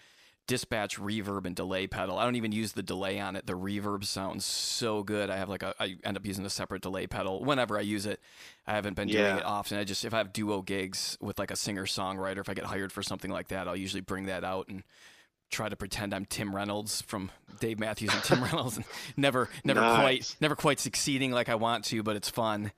dispatch 0.47 0.99
reverb 0.99 1.47
and 1.47 1.57
delay 1.57 1.87
pedal. 1.87 2.19
I 2.19 2.25
don't 2.25 2.37
even 2.37 2.53
use 2.53 2.73
the 2.73 2.83
delay 2.83 3.19
on 3.19 3.37
it. 3.37 3.47
The 3.47 3.55
reverb 3.55 4.05
sounds 4.05 4.45
so 4.45 5.03
good. 5.03 5.31
I 5.31 5.37
have 5.37 5.49
like 5.49 5.63
a. 5.63 5.75
I 5.81 5.97
end 6.05 6.17
up 6.17 6.27
using 6.27 6.45
a 6.45 6.51
separate 6.51 6.83
delay 6.83 7.07
pedal 7.07 7.43
whenever 7.45 7.79
I 7.79 7.83
use 7.83 8.07
it. 8.07 8.21
I 8.67 8.73
haven't 8.75 8.95
been 8.95 9.09
doing 9.09 9.25
Yeah. 9.25 9.39
it 9.39 9.45
often. 9.45 9.79
I 9.79 9.85
just 9.85 10.05
if 10.05 10.13
I 10.15 10.19
have 10.19 10.33
duo 10.33 10.63
gigs 10.63 11.17
with 11.21 11.39
like 11.39 11.51
a 11.51 11.57
singer 11.57 11.87
songwriter, 11.87 12.39
if 12.39 12.49
I 12.49 12.55
get 12.55 12.65
hired 12.65 12.93
for 12.93 13.03
something 13.03 13.31
like 13.31 13.49
that, 13.49 13.69
I'll 13.69 13.77
usually 13.77 14.01
bring 14.03 14.27
that 14.27 14.45
out 14.45 14.69
and 14.69 14.83
try 15.55 15.69
to 15.69 15.77
pretend 15.77 16.13
I'm 16.13 16.25
Tim 16.25 16.55
Reynolds 16.55 17.03
from 17.03 17.31
Dave 17.61 17.79
Matthews 17.79 18.13
and 18.13 18.23
Tim 18.25 18.43
Reynolds 18.45 18.77
and 18.77 18.85
never 19.17 19.49
never 19.63 19.81
quite 19.81 20.35
never 20.41 20.57
quite 20.57 20.81
succeeding 20.81 21.31
like 21.31 21.49
I 21.49 21.55
want 21.55 21.85
to, 21.87 22.03
but 22.03 22.17
it's 22.17 22.29
fun. 22.29 22.73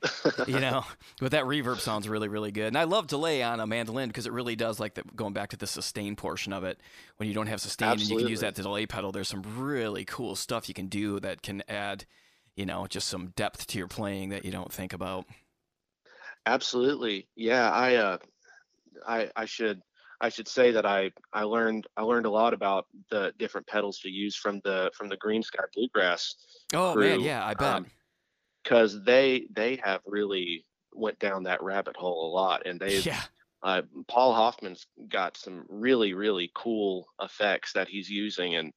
you 0.47 0.61
know. 0.61 0.85
But 1.19 1.31
that 1.31 1.45
reverb 1.45 1.79
sounds 1.81 2.09
really, 2.09 2.29
really 2.29 2.53
good. 2.53 2.67
And 2.67 2.77
I 2.77 2.85
love 2.85 3.07
delay 3.07 3.43
on 3.43 3.59
a 3.59 3.67
mandolin 3.67 4.09
because 4.09 4.27
it 4.27 4.33
really 4.33 4.55
does 4.55 4.79
like 4.79 4.95
the 4.95 5.03
going 5.15 5.33
back 5.33 5.51
to 5.51 5.57
the 5.57 5.67
sustain 5.67 6.15
portion 6.15 6.53
of 6.53 6.63
it. 6.63 6.79
When 7.17 7.27
you 7.29 7.35
don't 7.35 7.47
have 7.47 7.61
sustain 7.61 7.93
and 7.93 8.01
you 8.03 8.19
can 8.19 8.29
use 8.29 8.43
Absolutely. 8.43 8.47
that 8.47 8.63
delay 8.63 8.87
pedal, 8.87 9.13
there's 9.13 9.29
some 9.29 9.43
really 9.57 10.05
cool 10.05 10.37
stuff 10.37 10.69
you 10.69 10.75
can 10.75 10.89
do 10.89 11.19
that 11.21 11.41
can 11.43 11.63
add, 11.69 12.05
you 12.55 12.67
know, 12.67 12.87
just 12.87 13.09
some 13.09 13.29
depth 13.29 13.67
to 13.69 13.79
your 13.79 13.89
playing 13.89 14.29
that 14.29 14.45
you 14.45 14.51
don't 14.51 14.71
think 14.71 14.93
about. 14.93 15.25
Absolutely. 16.45 17.27
Yeah, 17.35 17.71
I 17.71 17.95
uh 17.95 18.19
I 19.07 19.31
I 19.35 19.47
should 19.47 19.81
I 20.21 20.29
should 20.29 20.49
say 20.49 20.71
that 20.73 20.87
I 20.87 21.11
I 21.33 21.43
learned 21.43 21.87
I 21.97 22.03
learned 22.03 22.27
a 22.27 22.31
lot 22.31 22.55
about 22.55 22.87
the 23.11 23.33
different 23.39 23.67
pedals 23.67 23.99
to 24.01 24.09
use 24.09 24.37
from 24.37 24.61
the 24.65 24.91
from 24.97 25.09
the 25.09 25.17
Greensky 25.17 25.59
Bluegrass 25.75 26.35
Oh 26.73 26.95
man, 26.95 27.21
yeah, 27.21 27.45
I 27.45 27.55
bet. 27.55 27.75
um, 27.75 27.87
cuz 28.65 29.03
they 29.05 29.47
they 29.51 29.77
have 29.85 30.01
really 30.07 30.67
went 30.93 31.19
down 31.19 31.43
that 31.45 31.63
rabbit 31.63 31.97
hole 31.97 32.31
a 32.31 32.33
lot 32.33 32.67
and 32.67 32.81
they 32.81 32.99
yeah. 33.01 33.23
uh, 33.63 33.83
Paul 34.09 34.33
Hoffman's 34.33 34.87
got 35.09 35.37
some 35.37 35.65
really 35.69 36.15
really 36.15 36.51
cool 36.55 37.07
effects 37.21 37.73
that 37.75 37.89
he's 37.89 38.09
using 38.09 38.57
and 38.57 38.73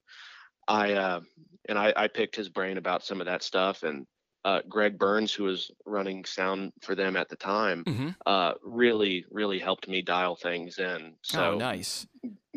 I 0.68 0.92
uh 0.92 1.20
and 1.68 1.78
I 1.78 1.92
I 1.96 2.08
picked 2.08 2.36
his 2.36 2.48
brain 2.48 2.76
about 2.76 3.04
some 3.04 3.20
of 3.20 3.26
that 3.26 3.42
stuff 3.42 3.82
and 3.82 4.06
uh, 4.44 4.60
Greg 4.68 4.98
Burns, 4.98 5.32
who 5.32 5.44
was 5.44 5.70
running 5.84 6.24
sound 6.24 6.72
for 6.80 6.94
them 6.94 7.16
at 7.16 7.28
the 7.28 7.36
time, 7.36 7.84
hmm 7.84 8.08
uh, 8.26 8.52
really 8.62 9.24
really 9.30 9.58
helped 9.58 9.88
me 9.88 10.02
dial 10.02 10.36
things 10.36 10.78
in. 10.78 11.14
So 11.22 11.54
oh, 11.54 11.58
nice. 11.58 12.06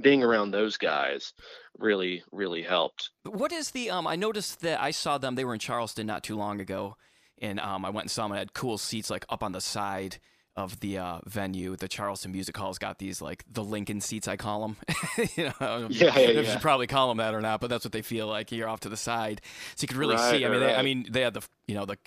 being 0.02 0.24
around 0.24 0.52
those 0.52 0.78
guys 0.78 1.34
really 1.78 2.24
really 2.32 2.64
helped. 2.64 3.12
What 3.24 3.52
is 3.52 3.72
the 3.72 3.90
um? 3.90 4.08
I 4.08 4.16
noticed 4.16 4.62
that 4.62 4.82
I 4.82 4.92
saw 4.92 5.18
them. 5.18 5.36
They 5.36 5.46
were 5.46 5.54
in 5.54 5.60
Charleston 5.60 6.08
not 6.08 6.24
too 6.24 6.38
long 6.38 6.60
ago, 6.60 6.96
and 7.40 7.60
um, 7.60 7.86
I 7.86 7.90
went 7.90 8.06
and 8.06 8.12
saw 8.12 8.24
them. 8.24 8.32
And 8.32 8.40
had 8.40 8.54
cool 8.54 8.78
seats 8.78 9.10
like 9.10 9.26
up 9.30 9.44
on 9.44 9.52
the 9.52 9.62
side 9.62 10.20
of 10.56 10.80
the 10.82 10.98
uh, 11.00 11.20
venue. 11.26 11.76
The 11.76 11.88
Charleston 11.88 12.32
Music 12.32 12.56
Hall's 12.56 12.78
got 12.78 13.00
these 13.00 13.22
like 13.22 13.44
the 13.52 13.64
Lincoln 13.64 14.02
seats. 14.02 14.28
I 14.28 14.36
call 14.38 14.62
them. 14.62 14.78
you 15.36 15.46
know, 15.46 15.54
I 15.60 15.66
don't 15.66 15.80
know 15.82 15.86
if 15.88 16.00
you- 16.02 16.08
Yeah, 16.08 16.20
yeah, 16.20 16.30
you 16.32 16.42
yeah. 16.42 16.52
should 16.54 16.62
probably 16.62 16.88
call 16.88 17.08
them 17.10 17.18
that 17.18 17.34
or 17.34 17.42
not, 17.42 17.60
but 17.62 17.70
that's 17.70 17.84
what 17.86 17.92
they 17.92 18.02
feel 18.04 18.28
like. 18.28 18.52
You're 18.52 18.70
off 18.70 18.82
to 18.82 18.90
the 18.90 18.98
side, 18.98 19.42
so 19.76 19.84
you 19.84 19.88
could 19.88 19.98
really 19.98 20.16
Right, 20.16 20.32
see. 20.38 20.46
I 20.46 20.50
mean, 20.50 20.62
right, 20.62 20.68
they, 20.68 20.76
I 20.76 20.82
mean, 20.84 21.08
they 21.10 21.22
had 21.22 21.34
the 21.34 21.42
you 21.68 21.76
know 21.76 21.86
the 21.86 21.98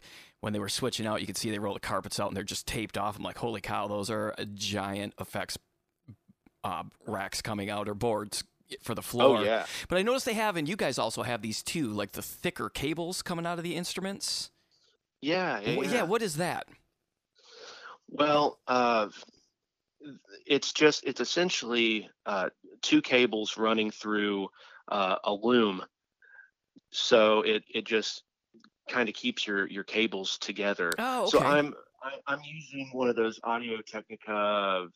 when 0.40 0.52
they 0.52 0.58
were 0.58 0.68
switching 0.68 1.06
out, 1.06 1.20
you 1.20 1.26
could 1.26 1.36
see 1.36 1.50
they 1.50 1.58
rolled 1.58 1.76
the 1.76 1.80
carpets 1.80 2.20
out 2.20 2.28
and 2.28 2.36
they're 2.36 2.44
just 2.44 2.66
taped 2.66 2.96
off. 2.98 3.16
I'm 3.16 3.22
like, 3.24 3.38
holy 3.38 3.60
cow, 3.60 3.88
those 3.88 4.10
are 4.10 4.34
a 4.38 4.44
giant 4.44 5.14
effects 5.18 5.56
uh, 6.62 6.82
racks 7.06 7.40
coming 7.42 7.70
out 7.70 7.88
or 7.88 7.94
boards 7.94 8.44
for 8.82 8.94
the 8.94 9.02
floor. 9.02 9.38
Oh 9.38 9.42
yeah. 9.42 9.64
But 9.88 9.98
I 9.98 10.02
noticed 10.02 10.26
they 10.26 10.34
have, 10.34 10.56
and 10.56 10.68
you 10.68 10.76
guys 10.76 10.98
also 10.98 11.22
have 11.22 11.40
these 11.42 11.62
too, 11.62 11.88
like 11.88 12.12
the 12.12 12.22
thicker 12.22 12.68
cables 12.68 13.22
coming 13.22 13.46
out 13.46 13.58
of 13.58 13.64
the 13.64 13.74
instruments. 13.76 14.50
Yeah, 15.22 15.60
yeah. 15.60 15.80
yeah 15.82 16.02
what 16.02 16.22
is 16.22 16.36
that? 16.36 16.66
Well, 18.08 18.58
uh, 18.66 19.08
it's 20.46 20.72
just 20.72 21.04
it's 21.04 21.20
essentially 21.20 22.08
uh, 22.24 22.50
two 22.82 23.02
cables 23.02 23.56
running 23.56 23.90
through 23.90 24.48
uh, 24.88 25.16
a 25.24 25.32
loom, 25.32 25.82
so 26.90 27.42
it 27.42 27.64
it 27.72 27.84
just 27.84 28.22
kind 28.88 29.08
of 29.08 29.14
keeps 29.14 29.46
your 29.46 29.66
your 29.66 29.84
cables 29.84 30.38
together. 30.38 30.92
Oh, 30.98 31.22
okay. 31.22 31.30
So 31.30 31.40
I'm 31.40 31.74
I, 32.02 32.12
I'm 32.26 32.40
using 32.44 32.90
one 32.92 33.08
of 33.08 33.16
those 33.16 33.40
Audio 33.42 33.78
Technica 33.86 34.86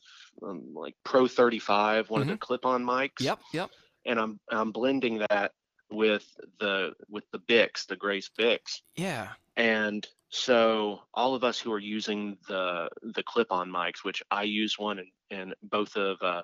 um, 0.43 0.63
like 0.75 0.95
Pro 1.05 1.27
35, 1.27 2.11
one 2.11 2.23
of 2.23 2.29
the 2.29 2.37
clip-on 2.37 2.85
mics. 2.85 3.15
Mm-hmm. 3.15 3.25
Yep, 3.25 3.39
yep. 3.53 3.71
And 4.07 4.21
I'm 4.21 4.41
I'm 4.51 4.71
blending 4.71 5.23
that 5.31 5.53
with 5.91 6.25
the 6.61 6.93
with 7.09 7.25
the 7.33 7.39
Bix, 7.39 7.87
the 7.87 7.97
Grace 7.97 8.31
Bix. 8.39 8.81
Yeah. 8.97 9.29
And 9.57 10.07
so 10.31 11.01
all 11.12 11.35
of 11.35 11.45
us 11.45 11.59
who 11.61 11.72
are 11.72 11.78
using 11.78 12.39
the 12.49 12.89
the 13.03 13.22
clip-on 13.22 13.70
mics, 13.70 14.05
which 14.05 14.22
I 14.31 14.45
use 14.45 14.78
one, 14.78 14.99
and, 15.01 15.09
and 15.31 15.55
both 15.62 15.97
of 15.97 16.22
uh, 16.22 16.43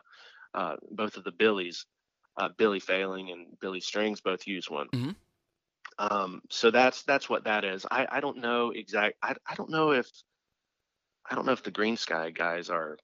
uh, 0.55 0.77
both 0.91 1.17
of 1.17 1.25
the 1.25 1.33
Billies, 1.33 1.87
uh, 2.37 2.49
Billy 2.57 2.81
Failing 2.81 3.31
and 3.31 3.59
Billy 3.61 3.81
Strings, 3.81 4.21
both 4.21 4.47
use 4.47 4.69
one. 4.71 4.89
Mhm. 4.93 5.15
Um, 5.99 6.43
so 6.51 6.71
that's 6.71 7.03
that's 7.05 7.29
what 7.29 7.45
that 7.45 7.65
is. 7.65 7.87
I, 7.91 8.07
I 8.11 8.21
don't 8.21 8.39
know 8.39 8.71
exact. 8.71 9.17
I, 9.23 9.35
I 9.47 9.55
don't 9.55 9.71
know 9.71 9.93
if 9.93 10.11
I 11.31 11.35
don't 11.35 11.47
know 11.47 11.53
if 11.53 11.63
the 11.63 11.73
Greensky 11.73 12.35
guys 12.35 12.71
are 12.71 12.99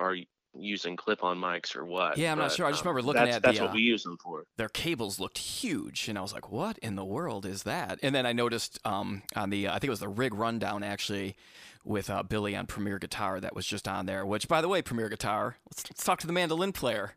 are 0.00 0.16
using 0.54 0.96
clip-on 0.96 1.38
mics 1.38 1.74
or 1.76 1.84
what. 1.84 2.18
Yeah, 2.18 2.32
I'm 2.32 2.38
not 2.38 2.52
sure. 2.52 2.66
I 2.66 2.70
just 2.70 2.82
um, 2.82 2.88
remember 2.88 3.06
looking 3.06 3.24
that's, 3.24 3.36
at 3.36 3.42
that's 3.42 3.58
the, 3.58 3.64
what 3.64 3.70
uh, 3.70 3.74
we 3.74 3.82
use 3.82 4.02
them 4.02 4.18
for. 4.18 4.44
Their 4.56 4.68
cables 4.68 5.18
looked 5.18 5.38
huge, 5.38 6.08
and 6.08 6.18
I 6.18 6.20
was 6.20 6.32
like, 6.32 6.50
"What 6.50 6.78
in 6.78 6.96
the 6.96 7.04
world 7.04 7.46
is 7.46 7.62
that?" 7.64 7.98
And 8.02 8.14
then 8.14 8.26
I 8.26 8.32
noticed 8.32 8.78
um, 8.84 9.22
on 9.34 9.50
the, 9.50 9.68
I 9.68 9.72
think 9.72 9.84
it 9.84 9.90
was 9.90 10.00
the 10.00 10.08
rig 10.08 10.34
rundown 10.34 10.82
actually, 10.82 11.36
with 11.84 12.10
uh, 12.10 12.22
Billy 12.22 12.54
on 12.54 12.66
Premier 12.66 12.98
Guitar 12.98 13.40
that 13.40 13.54
was 13.54 13.66
just 13.66 13.88
on 13.88 14.06
there. 14.06 14.24
Which, 14.24 14.48
by 14.48 14.60
the 14.60 14.68
way, 14.68 14.82
Premier 14.82 15.08
Guitar. 15.08 15.56
Let's, 15.70 15.90
let's 15.90 16.04
talk 16.04 16.20
to 16.20 16.26
the 16.26 16.32
mandolin 16.32 16.72
player. 16.72 17.14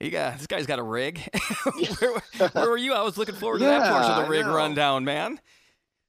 You 0.00 0.10
got 0.10 0.38
this 0.38 0.46
guy's 0.46 0.66
got 0.66 0.78
a 0.78 0.82
rig. 0.82 1.20
where, 1.98 2.22
where 2.52 2.70
were 2.70 2.76
you? 2.76 2.92
I 2.92 3.02
was 3.02 3.16
looking 3.16 3.34
forward 3.34 3.60
to 3.60 3.64
that 3.64 3.90
portion 3.90 4.12
of 4.12 4.24
the 4.24 4.30
rig 4.30 4.46
rundown, 4.46 5.04
man. 5.04 5.40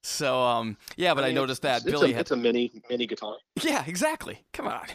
So, 0.02 0.42
um, 0.42 0.78
yeah, 0.98 1.16
but 1.16 1.24
I, 1.24 1.28
mean, 1.28 1.36
noticed 1.36 1.64
that 1.64 1.78
it's, 1.78 1.86
it's 1.86 1.92
Billy 1.92 2.12
a, 2.12 2.16
had 2.16 2.22
it's 2.22 2.32
a 2.32 2.36
mini 2.36 2.72
mini 2.90 3.08
guitar. 3.08 3.38
Yeah, 3.64 3.84
exactly. 3.88 4.46
Come 4.54 4.68
on. 4.68 4.86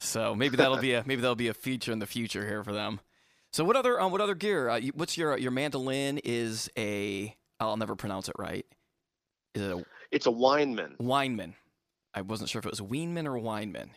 So 0.00 0.34
maybe 0.34 0.56
that'll 0.56 0.76
be 0.78 0.92
a 0.94 1.02
maybe 1.06 1.22
that'll 1.22 1.34
be 1.36 1.48
a 1.48 1.54
feature 1.54 1.92
in 1.92 1.98
the 1.98 2.06
future 2.06 2.46
here 2.46 2.62
for 2.64 2.72
them. 2.72 3.00
So 3.52 3.64
what 3.64 3.76
other 3.76 4.00
um, 4.00 4.12
what 4.12 4.20
other 4.20 4.34
gear? 4.34 4.68
Uh, 4.68 4.76
you, 4.76 4.92
what's 4.94 5.16
your 5.16 5.36
your 5.38 5.50
mandolin 5.50 6.18
is 6.24 6.70
a 6.76 7.34
I'll 7.60 7.76
never 7.76 7.96
pronounce 7.96 8.28
it 8.28 8.34
right. 8.38 8.66
Is 9.54 9.62
it 9.62 9.70
a 9.70 9.84
It's 10.10 10.26
a 10.26 10.30
Weinman. 10.30 10.96
Weinman? 10.98 11.54
I 12.12 12.20
wasn't 12.22 12.50
sure 12.50 12.58
if 12.58 12.66
it 12.66 12.70
was 12.72 12.80
Weinman 12.80 13.26
or 13.26 13.38
Weinman. 13.40 13.88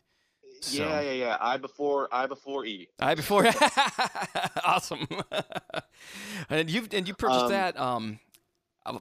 So- 0.61 0.77
Yeah, 0.83 1.01
yeah, 1.01 1.11
yeah. 1.11 1.37
I 1.41 1.57
before 1.57 2.07
I 2.11 2.27
before 2.27 2.65
E. 2.65 2.87
I 2.99 3.15
before 3.15 3.45
awesome. 4.65 5.07
and 6.49 6.69
you've 6.69 6.93
and 6.93 7.07
you 7.07 7.13
purchased 7.13 7.45
Um, 7.45 7.51
that 7.51 7.79
um, 7.79 8.19
uh, 8.85 8.99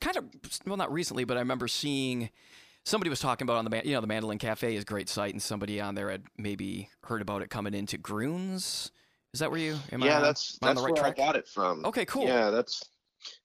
kind 0.00 0.16
of 0.16 0.24
well 0.66 0.76
not 0.76 0.92
recently, 0.92 1.24
but 1.24 1.36
I 1.36 1.40
remember 1.40 1.68
seeing 1.68 2.30
somebody 2.84 3.10
was 3.10 3.20
talking 3.20 3.44
about 3.46 3.58
on 3.58 3.64
the 3.64 3.82
you 3.84 3.94
know 3.94 4.00
the 4.00 4.06
Mandolin 4.06 4.38
Cafe 4.38 4.74
is 4.74 4.82
a 4.82 4.86
great 4.86 5.08
site, 5.08 5.32
and 5.32 5.42
somebody 5.42 5.80
on 5.80 5.94
there 5.94 6.10
had 6.10 6.24
maybe 6.36 6.88
heard 7.04 7.22
about 7.22 7.42
it 7.42 7.50
coming 7.50 7.74
into 7.74 7.98
Gruhn's. 7.98 8.90
Is 9.32 9.40
that 9.40 9.50
where 9.50 9.60
you? 9.60 9.78
Am 9.92 10.02
yeah, 10.02 10.20
that's 10.20 10.58
I 10.62 10.66
that's 10.68 10.80
the 10.80 10.86
right 10.86 10.92
where 10.94 11.02
track? 11.02 11.18
I 11.18 11.22
got 11.26 11.36
it 11.36 11.48
from. 11.48 11.84
Okay, 11.86 12.04
cool. 12.04 12.24
Yeah, 12.24 12.50
that's 12.50 12.82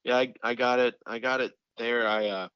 yeah. 0.03 0.17
I, 0.17 0.33
I 0.43 0.55
got 0.55 0.79
it. 0.79 0.95
I 1.05 1.19
got 1.19 1.41
it 1.41 1.53
there. 1.77 2.07
I 2.07 2.27
uh, 2.27 2.47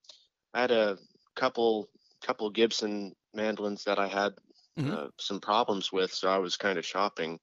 I 0.53 0.61
had 0.61 0.71
a 0.71 0.97
couple 1.35 1.89
couple 2.25 2.49
Gibson 2.49 3.13
mandolins 3.33 3.83
that 3.85 3.99
I 3.99 4.07
had 4.07 4.33
Mhm. 4.79 4.93
uh, 4.93 5.07
some 5.19 5.41
problems 5.41 5.91
with, 5.91 6.13
so 6.13 6.29
I 6.29 6.37
was 6.37 6.55
kind 6.55 6.77
of 6.79 6.85
shopping, 6.85 7.39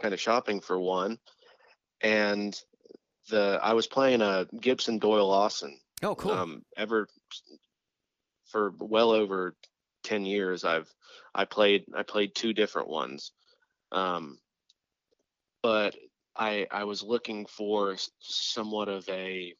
kind 0.00 0.14
of 0.14 0.20
shopping 0.20 0.58
for 0.60 0.78
one, 0.80 1.18
and 2.00 2.58
the 3.28 3.58
I 3.62 3.74
was 3.74 3.86
playing 3.86 4.22
a 4.22 4.46
Gibson 4.60 4.98
Doyle 4.98 5.28
Lawson. 5.28 5.78
Oh, 6.02 6.14
cool. 6.14 6.32
Um, 6.32 6.62
ever 6.76 7.08
for 8.52 8.72
well 8.78 9.10
over 9.10 9.56
ten 10.04 10.24
years, 10.24 10.64
I've 10.64 10.92
I 11.34 11.44
played 11.46 11.84
I 11.96 12.02
played 12.04 12.34
two 12.34 12.52
different 12.52 12.88
ones, 12.88 13.32
um, 13.90 14.38
but 15.62 15.96
I 16.36 16.66
I 16.70 16.84
was 16.84 17.02
looking 17.02 17.46
for 17.46 17.96
somewhat 18.20 18.88
of 18.88 19.08
a 19.08 19.54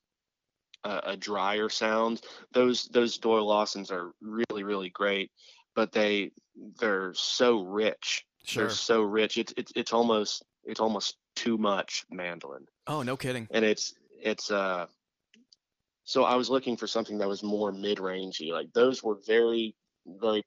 a, 0.85 1.01
a 1.07 1.17
drier 1.17 1.69
sound. 1.69 2.21
Those 2.53 2.85
those 2.89 3.19
Doyle 3.19 3.47
Lawsons 3.47 3.91
are 3.91 4.13
really 4.21 4.63
really 4.63 4.91
great, 4.91 5.31
but 5.75 5.93
they 5.93 6.31
they're 6.79 7.15
so 7.15 7.63
rich. 7.63 8.25
sure. 8.45 8.67
They're 8.67 8.75
so 8.75 9.03
rich. 9.03 9.39
It's 9.39 9.55
it's 9.57 9.73
it's 9.75 9.93
almost 9.93 10.45
it's 10.65 10.81
almost 10.81 11.17
too 11.35 11.57
much 11.59 12.05
mandolin 12.11 12.67
Oh, 12.87 13.03
no 13.03 13.17
kidding. 13.17 13.49
and 13.51 13.65
it's 13.65 13.95
it's 14.23 14.51
uh 14.51 14.87
so 16.05 16.25
i 16.25 16.35
was 16.35 16.51
looking 16.51 16.77
for 16.77 16.87
something 16.87 17.19
that 17.19 17.29
was 17.29 17.43
more 17.43 17.73
mid-rangey 17.73 18.51
like 18.53 18.73
those 18.73 19.03
were 19.03 19.19
very 19.27 19.75
very 20.07 20.43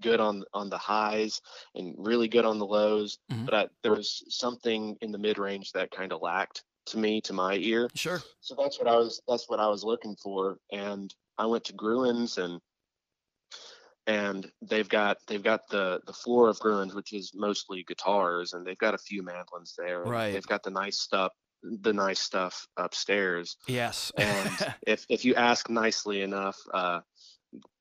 good 0.00 0.20
on 0.20 0.44
on 0.52 0.68
the 0.68 0.78
highs 0.78 1.40
and 1.74 1.94
really 1.98 2.28
good 2.28 2.44
on 2.44 2.58
the 2.58 2.66
lows 2.66 3.18
Mhm. 3.30 3.44
but 3.46 3.54
I, 3.54 3.68
there 3.82 3.92
was 3.94 4.22
something 4.28 4.96
in 5.00 5.10
the 5.12 5.18
mid-range 5.18 5.72
that 5.72 5.90
kind 5.90 6.12
of 6.12 6.20
lacked 6.22 6.64
to 6.86 6.98
me 6.98 7.20
to 7.22 7.32
my 7.32 7.54
ear 7.54 7.88
Sure. 7.94 8.22
so 8.40 8.54
that's 8.54 8.78
what 8.78 8.88
i 8.88 8.96
was 8.96 9.20
that's 9.28 9.48
what 9.48 9.60
i 9.60 9.68
was 9.68 9.84
looking 9.84 10.16
for 10.22 10.58
and 10.72 11.14
i 11.38 11.46
went 11.46 11.64
to 11.64 11.72
gruhn's 11.72 12.38
and 12.38 12.60
and 14.06 14.50
they've 14.62 14.88
got 14.88 15.16
they've 15.26 15.42
got 15.42 15.62
the 15.68 16.00
the 16.06 16.12
floor 16.12 16.48
of 16.48 16.58
gruhn's 16.60 16.94
which 16.94 17.12
is 17.12 17.32
mostly 17.34 17.82
guitars 17.84 18.52
and 18.52 18.64
they've 18.66 18.78
got 18.78 18.94
a 18.94 18.98
few 18.98 19.22
mandolins 19.22 19.74
there 19.76 20.02
Right. 20.04 20.32
they've 20.32 20.46
got 20.46 20.62
the 20.62 20.70
nice 20.70 21.00
stuff 21.00 21.32
the 21.82 21.92
nice 21.92 22.20
stuff 22.20 22.66
upstairs 22.76 23.56
Yes. 23.66 24.12
and 24.18 24.74
if 24.86 25.06
if 25.08 25.24
you 25.24 25.34
ask 25.34 25.68
nicely 25.70 26.22
enough 26.22 26.58
uh 26.72 27.00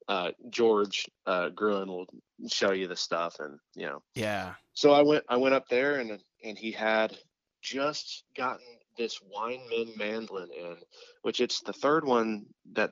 uh 0.08 0.32
george 0.50 1.08
uh 1.26 1.50
gruhn 1.50 1.88
will 1.88 2.06
show 2.48 2.72
you 2.72 2.88
the 2.88 2.96
stuff 2.96 3.38
and 3.40 3.58
you 3.76 3.86
know 3.86 4.02
yeah. 4.14 4.54
so 4.74 4.94
I 4.94 5.02
went 5.02 5.24
I 5.30 5.38
went 5.38 5.56
up 5.56 5.68
there 5.70 6.00
and 6.00 6.20
and 6.44 6.58
he 6.58 6.72
had 6.72 7.18
just 7.62 8.24
gotten 8.38 8.66
this 8.98 9.20
Weinman 9.36 9.98
mandolin 9.98 10.50
in, 10.52 10.78
which 11.24 11.42
it's 11.42 11.62
the 11.62 11.74
third 11.74 12.06
one 12.06 12.46
that 12.74 12.92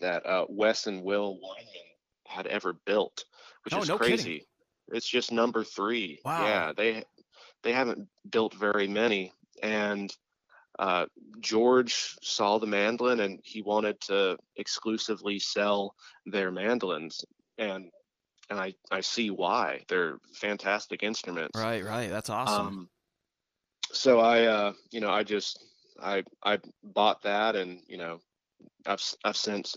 that 0.00 0.24
uh, 0.24 0.46
Wes 0.48 0.86
and 0.86 1.02
Will 1.02 1.34
Weinman 1.34 2.26
had 2.26 2.46
ever 2.46 2.74
built, 2.86 3.24
which 3.64 3.74
is 3.74 3.88
no 3.88 3.98
kidding. 3.98 4.16
crazy. 4.16 4.46
It's 4.88 5.08
just 5.08 5.32
number 5.32 5.64
three. 5.64 6.20
Wow. 6.24 6.44
Yeah, 6.44 6.72
they 6.76 7.04
they 7.62 7.72
haven't 7.72 8.08
built 8.30 8.54
very 8.54 8.88
many, 8.88 9.32
and 9.62 10.14
uh, 10.78 11.06
George 11.40 12.16
saw 12.22 12.58
the 12.58 12.66
mandolin 12.66 13.20
and 13.20 13.40
he 13.44 13.62
wanted 13.62 14.00
to 14.02 14.36
exclusively 14.56 15.38
sell 15.38 15.94
their 16.26 16.50
mandolins, 16.50 17.24
and 17.58 17.90
and 18.50 18.58
I 18.58 18.74
I 18.90 19.00
see 19.00 19.30
why 19.30 19.84
they're 19.88 20.18
fantastic 20.34 21.02
instruments. 21.02 21.58
Right. 21.58 21.84
Right. 21.84 22.10
That's 22.10 22.30
awesome. 22.30 22.66
Um, 22.66 22.88
so 23.92 24.20
I, 24.20 24.44
uh, 24.46 24.72
you 24.90 25.00
know, 25.00 25.10
I 25.10 25.22
just, 25.22 25.62
I, 26.02 26.24
I 26.42 26.58
bought 26.82 27.22
that, 27.22 27.56
and 27.56 27.80
you 27.86 27.98
know, 27.98 28.20
I've, 28.86 29.02
I've 29.22 29.36
since 29.36 29.76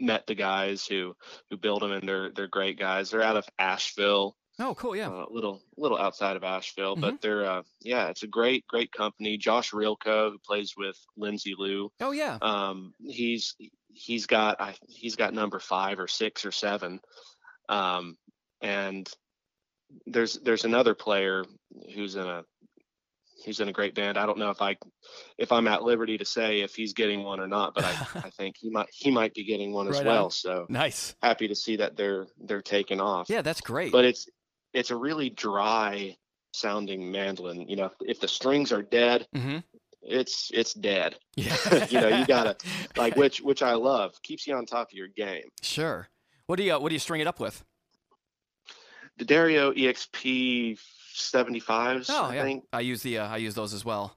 met 0.00 0.26
the 0.26 0.34
guys 0.34 0.84
who, 0.84 1.14
who 1.48 1.56
build 1.56 1.82
them, 1.82 1.92
and 1.92 2.08
they're, 2.08 2.30
they're 2.34 2.48
great 2.48 2.78
guys. 2.78 3.10
They're 3.10 3.22
out 3.22 3.36
of 3.36 3.48
Asheville, 3.58 4.36
oh, 4.58 4.74
cool. 4.74 4.94
Yeah. 4.96 5.08
a 5.08 5.26
little, 5.30 5.62
little 5.76 5.98
outside 5.98 6.36
of 6.36 6.44
Asheville, 6.44 6.92
Mm-hmm. 6.94 7.00
but 7.00 7.20
they're, 7.20 7.44
uh, 7.44 7.62
yeah, 7.80 8.08
it's 8.08 8.22
a 8.22 8.26
great, 8.28 8.66
great 8.66 8.92
company. 8.92 9.36
Josh 9.38 9.72
Rilko, 9.72 10.30
who 10.32 10.38
plays 10.46 10.74
with 10.76 10.96
Lindsay 11.16 11.54
Lou, 11.58 11.90
oh, 12.00 12.12
yeah. 12.12 12.38
um, 12.42 12.94
he's, 13.04 13.54
he's 13.94 14.26
got 14.26 14.60
I, 14.60 14.74
he's 14.88 15.16
got 15.16 15.34
number 15.34 15.58
five 15.58 15.98
or 15.98 16.08
six 16.08 16.44
or 16.46 16.52
seven, 16.52 17.00
um, 17.68 18.16
and 18.62 19.08
there's 20.06 20.38
there's 20.38 20.64
another 20.64 20.94
player 20.94 21.44
who's 21.94 22.14
in 22.16 22.26
a 22.26 22.42
he's 23.44 23.60
in 23.60 23.68
a 23.68 23.72
great 23.72 23.94
band. 23.94 24.16
I 24.16 24.24
don't 24.24 24.38
know 24.38 24.48
if 24.50 24.62
I 24.62 24.76
if 25.36 25.52
I'm 25.52 25.68
at 25.68 25.82
liberty 25.82 26.16
to 26.16 26.24
say 26.24 26.60
if 26.62 26.74
he's 26.74 26.94
getting 26.94 27.22
one 27.22 27.40
or 27.40 27.46
not, 27.48 27.74
but 27.74 27.84
I, 27.84 27.90
I 28.24 28.30
think 28.30 28.56
he 28.58 28.70
might 28.70 28.86
he 28.92 29.10
might 29.10 29.34
be 29.34 29.44
getting 29.44 29.72
one 29.72 29.88
as 29.88 30.02
well. 30.02 30.24
on. 30.26 30.30
So 30.30 30.64
Nice. 30.70 31.14
happy 31.22 31.48
to 31.48 31.54
see 31.54 31.76
that 31.76 31.96
they're 31.96 32.26
they're 32.40 32.62
taking 32.62 33.00
off. 33.00 33.28
Yeah, 33.28 33.42
that's 33.42 33.60
great. 33.60 33.92
But 33.92 34.06
it's 34.06 34.26
it's 34.72 34.90
a 34.90 34.96
really 34.96 35.30
dry 35.30 36.16
sounding 36.52 37.10
mandolin. 37.10 37.68
You 37.68 37.76
know, 37.76 37.90
if, 38.00 38.20
the 38.20 38.28
strings 38.28 38.72
are 38.72 38.82
dead, 38.82 39.26
hmm 39.34 39.58
it's 40.02 40.50
it's 40.52 40.74
dead. 40.74 41.16
Yeah. 41.36 41.86
you 41.90 42.00
know, 42.00 42.08
you 42.08 42.26
gotta 42.26 42.56
like 42.96 43.16
which 43.16 43.40
which 43.40 43.62
I 43.62 43.74
love. 43.74 44.20
Keeps 44.22 44.46
you 44.46 44.54
on 44.54 44.66
top 44.66 44.88
of 44.88 44.92
your 44.94 45.08
game. 45.08 45.44
Sure. 45.62 46.08
What 46.46 46.56
do 46.56 46.62
you 46.64 46.78
what 46.78 46.88
do 46.88 46.94
you 46.94 46.98
string 46.98 47.20
it 47.20 47.26
up 47.26 47.40
with? 47.40 47.64
The 49.18 49.24
D'Addario 49.24 49.72
EXP 49.76 50.78
75s. 51.14 52.06
Oh 52.08 52.24
I 52.24 52.34
yeah, 52.34 52.42
think 52.42 52.64
I 52.72 52.80
use 52.80 53.02
the 53.02 53.18
uh, 53.18 53.28
I 53.28 53.36
use 53.38 53.54
those 53.54 53.72
as 53.74 53.84
well. 53.84 54.16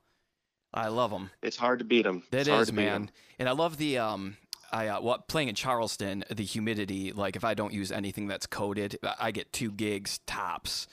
I 0.73 0.87
love 0.89 1.11
them. 1.11 1.29
it's 1.41 1.55
hard 1.55 1.79
to 1.79 1.85
beat 1.85 2.03
them. 2.03 2.23
It 2.31 2.39
it's 2.39 2.49
hard 2.49 2.63
is, 2.63 2.67
to 2.67 2.73
beat 2.73 2.81
'em. 2.87 3.03
man. 3.03 3.11
And 3.39 3.47
I 3.47 3.53
love 3.53 3.77
the 3.77 3.97
um 3.99 4.37
I 4.71 4.87
uh, 4.87 5.01
what 5.01 5.27
playing 5.27 5.49
in 5.49 5.55
Charleston, 5.55 6.23
the 6.29 6.43
humidity, 6.43 7.11
like 7.11 7.35
if 7.35 7.43
I 7.43 7.53
don't 7.53 7.73
use 7.73 7.91
anything 7.91 8.27
that's 8.27 8.45
coated, 8.45 8.97
I 9.19 9.31
get 9.31 9.53
2 9.53 9.71
gigs 9.71 10.19
tops 10.25 10.87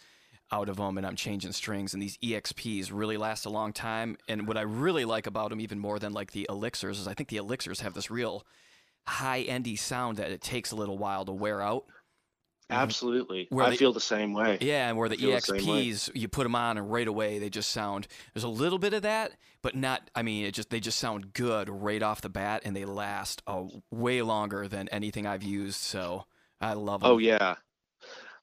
out 0.52 0.68
of 0.68 0.76
them 0.76 0.98
and 0.98 1.06
I'm 1.06 1.16
changing 1.16 1.52
strings 1.52 1.94
and 1.94 2.02
these 2.02 2.18
EXPs 2.18 2.90
really 2.92 3.16
last 3.16 3.46
a 3.46 3.50
long 3.50 3.72
time 3.72 4.18
and 4.28 4.46
what 4.46 4.58
I 4.58 4.62
really 4.62 5.06
like 5.06 5.26
about 5.26 5.48
them 5.48 5.60
even 5.60 5.78
more 5.78 5.98
than 5.98 6.12
like 6.12 6.32
the 6.32 6.46
elixirs 6.50 7.00
is 7.00 7.08
I 7.08 7.14
think 7.14 7.30
the 7.30 7.38
elixirs 7.38 7.80
have 7.80 7.94
this 7.94 8.10
real 8.10 8.44
high 9.06 9.40
endy 9.40 9.76
sound 9.76 10.18
that 10.18 10.30
it 10.30 10.42
takes 10.42 10.70
a 10.70 10.76
little 10.76 10.98
while 10.98 11.24
to 11.24 11.32
wear 11.32 11.62
out. 11.62 11.84
Absolutely. 12.72 13.46
Where 13.50 13.66
I 13.66 13.70
the- 13.70 13.76
feel 13.76 13.92
the 13.92 14.00
same 14.00 14.32
way. 14.32 14.58
Yeah, 14.60 14.88
and 14.88 14.96
where 14.98 15.08
the 15.08 15.16
feel 15.16 15.30
the. 15.30 15.36
EXPs, 15.36 16.10
you 16.14 16.28
put 16.28 16.42
them 16.44 16.54
on 16.54 16.78
and 16.78 16.90
right 16.90 17.06
away 17.06 17.38
they 17.38 17.50
just 17.50 17.70
sound. 17.70 18.06
There's 18.34 18.44
a 18.44 18.48
little 18.48 18.78
bit 18.78 18.94
of 18.94 19.02
that, 19.02 19.32
but 19.62 19.74
not. 19.76 20.10
I 20.14 20.22
mean, 20.22 20.44
it 20.44 20.52
just 20.52 20.70
they 20.70 20.80
just 20.80 20.98
sound 20.98 21.32
good 21.32 21.68
right 21.68 22.02
off 22.02 22.20
the 22.20 22.28
bat, 22.28 22.62
and 22.64 22.74
they 22.74 22.84
last 22.84 23.42
uh, 23.46 23.64
way 23.90 24.22
longer 24.22 24.68
than 24.68 24.88
anything 24.88 25.26
I've 25.26 25.42
used. 25.42 25.80
So 25.80 26.24
I 26.60 26.72
love 26.74 27.00
them. 27.02 27.10
Oh 27.10 27.18
yeah. 27.18 27.56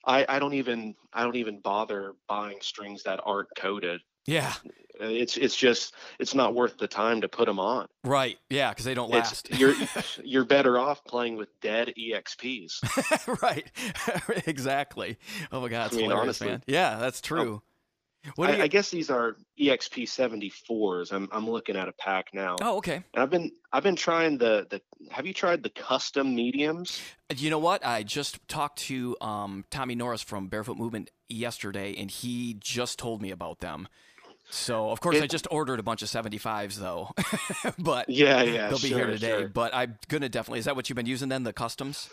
I, 0.06 0.26
I 0.30 0.40
don't 0.40 0.54
even 0.54 0.96
I 1.14 1.24
don't 1.24 1.36
even 1.36 1.60
bother 1.60 2.14
buying 2.28 2.58
strings 2.62 3.04
that 3.04 3.20
aren't 3.26 3.50
coated. 3.58 4.02
yeah, 4.26 4.54
It's 5.00 5.38
it's 5.38 5.56
just 5.56 5.96
it's 6.20 6.36
not 6.36 6.54
worth 6.56 6.78
the 6.78 6.88
time 6.88 7.22
to 7.22 7.30
put 7.30 7.46
them 7.46 7.60
on. 7.60 7.88
right. 8.04 8.38
Yeah, 8.50 8.70
because 8.70 8.86
they 8.86 8.94
don't 8.94 9.14
It's 9.14 9.50
last. 9.50 9.60
you're 9.60 9.74
you're 10.24 10.46
better 10.46 10.78
off 10.78 11.04
playing 11.06 11.38
with 11.38 11.50
dead 11.62 11.94
EXPs. 11.98 13.42
right. 13.42 13.66
exactly. 14.48 15.18
Oh 15.52 15.62
my 15.62 15.70
God, 15.70 15.88
it's 15.88 15.96
I 15.96 16.00
mean, 16.02 16.12
honestly. 16.12 16.48
man. 16.48 16.64
Yeah, 16.68 16.98
that's 16.98 17.22
true. 17.22 17.62
What 18.36 18.50
I, 18.50 18.58
you? 18.58 18.64
I 18.64 18.68
guess 18.68 18.90
these 18.92 19.10
are 19.10 19.38
EXP 19.58 20.04
74s. 20.04 21.14
I'm 21.14 21.30
I'm 21.32 21.50
looking 21.50 21.78
at 21.78 21.88
a 21.88 21.94
pack 21.94 22.28
now. 22.34 22.58
oh, 22.62 22.78
okay. 22.78 23.02
And 23.14 23.24
I've 23.24 23.30
been 23.30 23.52
I've 23.72 23.84
been 23.84 23.96
trying 23.96 24.38
the 24.38 24.68
the 24.70 24.82
have 25.12 25.26
you 25.26 25.34
tried 25.34 25.64
the 25.64 25.70
custom 25.70 26.36
mediums? 26.36 27.00
You 27.34 27.50
know 27.50 27.60
what? 27.60 27.86
I 27.86 28.04
just 28.04 28.46
talked 28.50 28.80
to 28.80 29.16
um, 29.22 29.64
Tommy 29.70 29.96
Norris 29.96 30.22
from 30.22 30.48
Barefoot 30.48 30.78
Movement 30.78 31.10
yesterday, 31.30 31.96
and 31.98 32.12
he 32.12 32.58
just 32.60 33.00
told 33.00 33.22
me 33.22 33.32
about 33.32 33.60
them. 33.60 33.88
So, 34.52 34.90
of 34.90 35.00
course, 35.00 35.22
I 35.22 35.28
just 35.28 35.48
ordered 35.52 35.80
a 35.80 35.84
bunch 35.84 36.02
of 36.02 36.08
75s, 36.10 36.76
though. 36.76 37.12
but 37.80 38.10
Yeah, 38.10 38.42
yeah. 38.42 38.70
they'll 38.70 38.80
be 38.80 38.90
sure, 38.90 38.98
here 38.98 39.08
today. 39.08 39.30
sure. 39.42 39.48
But 39.48 39.74
I'm 39.76 39.98
going 40.08 40.22
to 40.22 40.30
definitely. 40.30 40.60
Is 40.60 40.66
that 40.66 40.76
what 40.76 40.90
you've 40.90 40.96
been 40.96 41.06
using 41.06 41.30
then, 41.30 41.44
the 41.44 41.54
customs? 41.54 42.10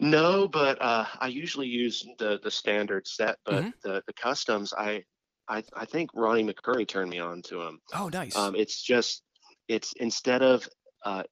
No, 0.00 0.48
but 0.48 0.80
uh, 0.80 1.04
I 1.20 1.28
usually 1.28 1.68
use 1.68 2.04
the 2.18 2.40
the 2.42 2.50
standard 2.50 3.06
set, 3.06 3.36
but 3.44 3.62
Mhm. 3.62 3.72
the 3.84 4.02
the 4.06 4.12
customs 4.12 4.72
I 4.76 5.04
I 5.48 5.62
I 5.72 5.84
think 5.84 6.10
Ronnie 6.14 6.42
McCoury 6.44 6.86
turned 6.88 7.10
me 7.10 7.20
on 7.20 7.42
to 7.42 7.58
them. 7.58 7.80
Oh, 7.94 8.08
nice. 8.08 8.34
Um, 8.34 8.56
it's 8.56 8.82
just 8.82 9.22
it's 9.68 9.92
instead 10.00 10.42
of 10.42 10.68
uh, 11.04 11.22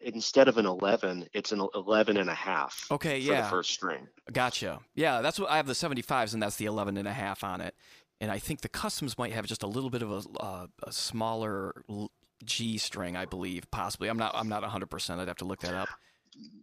instead 0.00 0.48
of 0.48 0.56
an 0.56 0.64
11, 0.64 1.28
it's 1.34 1.52
an 1.52 1.60
11 1.74 2.16
and 2.16 2.30
a 2.30 2.34
half 2.34 2.86
okay, 2.90 3.20
for 3.20 3.32
yeah. 3.32 3.42
the 3.42 3.48
first 3.48 3.72
string. 3.72 4.06
Gotcha. 4.32 4.80
Yeah, 4.94 5.20
that's 5.20 5.38
what 5.38 5.50
I 5.50 5.56
have 5.58 5.66
the 5.66 5.74
75s, 5.74 6.32
and 6.32 6.42
that's 6.42 6.56
the 6.56 6.64
11 6.66 6.96
and 6.96 7.06
a 7.06 7.12
half 7.12 7.44
on 7.44 7.60
it. 7.60 7.74
And 8.20 8.30
I 8.30 8.38
think 8.38 8.62
the 8.62 8.68
customs 8.68 9.18
might 9.18 9.32
have 9.32 9.46
just 9.46 9.62
a 9.62 9.66
little 9.66 9.90
bit 9.90 10.02
of 10.02 10.10
a, 10.10 10.22
uh, 10.42 10.66
a 10.84 10.92
smaller 10.92 11.84
G 12.44 12.78
string, 12.78 13.16
I 13.16 13.26
believe, 13.26 13.70
possibly. 13.70 14.08
I'm 14.08 14.16
not. 14.16 14.32
I'm 14.34 14.48
not 14.48 14.62
100. 14.62 14.86
percent 14.86 15.20
I'd 15.20 15.28
have 15.28 15.36
to 15.38 15.44
look 15.44 15.60
that 15.60 15.74
up. 15.74 15.88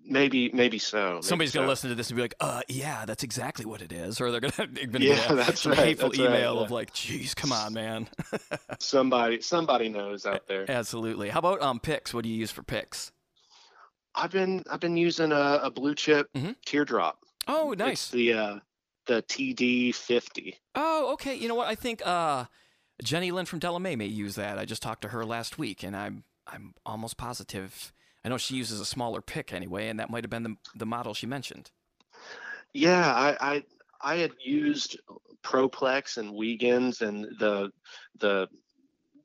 Maybe 0.05 0.51
maybe 0.53 0.77
so. 0.77 1.13
maybe 1.15 1.23
Somebody's 1.23 1.51
gonna 1.51 1.67
listen 1.67 1.89
to 1.89 1.95
this 1.95 2.09
and 2.09 2.15
be 2.17 2.21
like, 2.21 2.35
"Uh, 2.39 2.61
yeah, 2.67 3.05
that's 3.05 3.23
exactly 3.23 3.65
what 3.65 3.81
it 3.81 3.91
is," 3.91 4.21
or 4.21 4.29
they're 4.31 4.39
gonna, 4.39 4.53
they're 4.71 4.85
gonna 4.87 5.05
Yeah, 5.05 5.15
get 5.27 5.35
that's 5.35 5.65
right, 5.65 5.77
hateful 5.77 6.09
that's 6.09 6.19
right, 6.19 6.27
email 6.29 6.55
yeah. 6.55 6.61
of 6.61 6.71
like, 6.71 6.93
"Geez, 6.93 7.33
come 7.33 7.51
on, 7.51 7.73
man." 7.73 8.07
Somebody 8.79 9.41
somebody 9.41 9.89
knows 9.89 10.25
out 10.27 10.47
there. 10.47 10.69
Absolutely. 10.69 11.29
How 11.29 11.39
about 11.39 11.61
um 11.61 11.79
picks? 11.79 12.13
What 12.13 12.23
do 12.23 12.29
you 12.29 12.35
use 12.35 12.51
for 12.51 12.61
picks? 12.63 13.11
I've 14.13 14.31
been 14.31 14.63
I've 14.69 14.79
been 14.79 14.97
using 14.97 15.31
a, 15.31 15.59
a 15.63 15.71
blue 15.71 15.95
chip 15.95 16.27
Mhm. 16.35 16.55
teardrop. 16.65 17.17
Oh, 17.47 17.71
It's 17.71 17.79
nice. 17.79 18.09
the 18.09 18.33
uh, 18.33 18.55
the 19.07 19.21
TD 19.23 19.93
50. 19.93 20.57
Oh, 20.75 21.13
okay. 21.13 21.35
You 21.35 21.47
know 21.47 21.55
what? 21.55 21.67
I 21.67 21.75
think 21.75 22.01
uh, 22.05 22.45
Jenni 23.03 23.31
Lyn 23.31 23.45
from 23.45 23.59
Della 23.59 23.79
Mae 23.79 23.95
may 23.95 24.05
use 24.05 24.35
that. 24.35 24.57
I 24.57 24.65
just 24.65 24.81
talked 24.81 25.01
to 25.03 25.09
her 25.09 25.25
last 25.25 25.57
week, 25.57 25.83
and 25.83 25.95
I'm 25.95 26.23
I'm 26.47 26.73
almost 26.85 27.17
positive. 27.17 27.93
I 28.25 28.29
know 28.29 28.37
she 28.37 28.55
uses 28.55 28.79
a 28.79 28.85
smaller 28.85 29.21
pick 29.21 29.51
anyway, 29.53 29.89
and 29.89 29.99
that 29.99 30.09
might 30.09 30.23
have 30.23 30.31
been 30.31 30.43
the 30.43 30.55
the 30.75 30.85
model 30.85 31.13
she 31.13 31.27
mentioned. 31.27 31.71
Yeah, 32.73 33.05
I, 33.13 33.37
I 33.39 33.63
I 34.01 34.15
had 34.17 34.31
used 34.43 34.97
Proplex 35.43 36.17
and 36.17 36.31
Wegens 36.33 37.01
and 37.01 37.25
the 37.39 37.71
the 38.19 38.47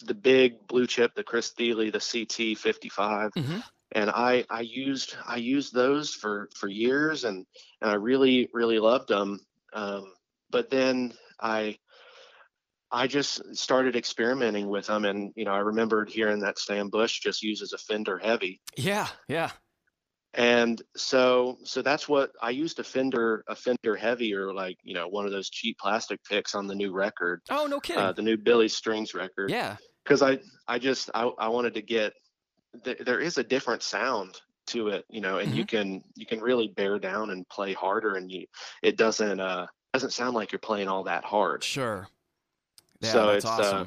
the 0.05 0.14
big 0.14 0.66
blue 0.68 0.87
chip, 0.87 1.14
the 1.14 1.24
Chris 1.24 1.51
Thile, 1.51 1.91
the 1.91 1.99
CT 2.01 2.57
55, 2.57 3.33
Mhm. 3.33 3.64
and 3.93 4.11
I 4.11 4.45
I 4.51 4.61
used 4.61 5.16
I 5.26 5.37
used 5.37 5.74
those 5.74 6.14
for 6.14 6.49
for 6.55 6.68
years 6.68 7.24
and 7.24 7.47
and 7.81 7.91
I 7.91 7.95
really 7.95 8.49
really 8.53 8.79
loved 8.79 9.09
them. 9.09 9.41
Um, 9.72 10.12
but 10.50 10.70
then 10.70 11.12
I 11.40 11.78
I 12.90 13.06
just 13.06 13.54
started 13.54 13.96
experimenting 13.96 14.68
with 14.68 14.86
them, 14.86 15.04
and 15.04 15.32
you 15.36 15.44
know 15.44 15.52
I 15.52 15.58
remembered 15.58 16.08
hearing 16.08 16.40
that 16.40 16.58
Sam 16.58 16.88
Bush 16.88 17.20
just 17.20 17.42
uses 17.42 17.72
a 17.72 17.78
Fender 17.78 18.18
Heavy, 18.18 18.60
Yeah, 18.76 19.08
yeah. 19.28 19.50
and 20.34 20.80
so 20.96 21.58
so 21.64 21.82
that's 21.82 22.08
what 22.08 22.30
I 22.40 22.50
used 22.50 22.78
a 22.78 22.84
Fender 22.84 23.44
a 23.46 23.54
Fender 23.54 23.94
Heavy 23.96 24.34
or 24.34 24.54
like 24.54 24.78
you 24.82 24.94
know 24.94 25.06
one 25.08 25.26
of 25.26 25.32
those 25.32 25.50
cheap 25.50 25.76
plastic 25.78 26.22
picks 26.24 26.54
on 26.54 26.66
the 26.66 26.74
new 26.74 26.92
record, 26.92 27.42
Oh, 27.50 27.66
no 27.66 27.78
kidding. 27.80 28.02
uh, 28.02 28.12
the 28.12 28.22
new 28.22 28.36
Billy 28.38 28.68
Strings 28.68 29.12
record, 29.14 29.50
yeah, 29.50 29.76
because 30.04 30.22
I 30.22 30.38
I 30.66 30.78
just 30.78 31.10
I, 31.14 31.24
I 31.38 31.48
wanted 31.48 31.74
to 31.74 31.82
get 31.82 32.14
th- 32.84 32.98
there 33.04 33.20
is 33.20 33.36
a 33.36 33.44
different 33.44 33.82
sound 33.82 34.40
to 34.68 34.88
it, 34.88 35.04
you 35.10 35.20
know, 35.20 35.38
and 35.38 35.54
you 35.54 35.64
can 35.66 36.02
you 36.14 36.26
can 36.26 36.40
really 36.40 36.68
bear 36.68 36.98
down 36.98 37.30
and 37.30 37.48
play 37.48 37.72
harder, 37.72 38.14
and 38.16 38.30
you 38.30 38.46
it 38.82 38.96
doesn't 38.96 39.40
uh 39.40 39.66
doesn't 39.92 40.12
sound 40.12 40.34
like 40.34 40.52
you're 40.52 40.58
playing 40.58 40.88
all 40.88 41.04
that 41.04 41.24
hard. 41.24 41.64
sure. 41.64 42.08
Yeah, 43.00 43.12
so 43.12 43.26
that's 43.26 43.36
it's 43.36 43.44
awesome. 43.46 43.82
uh, 43.82 43.86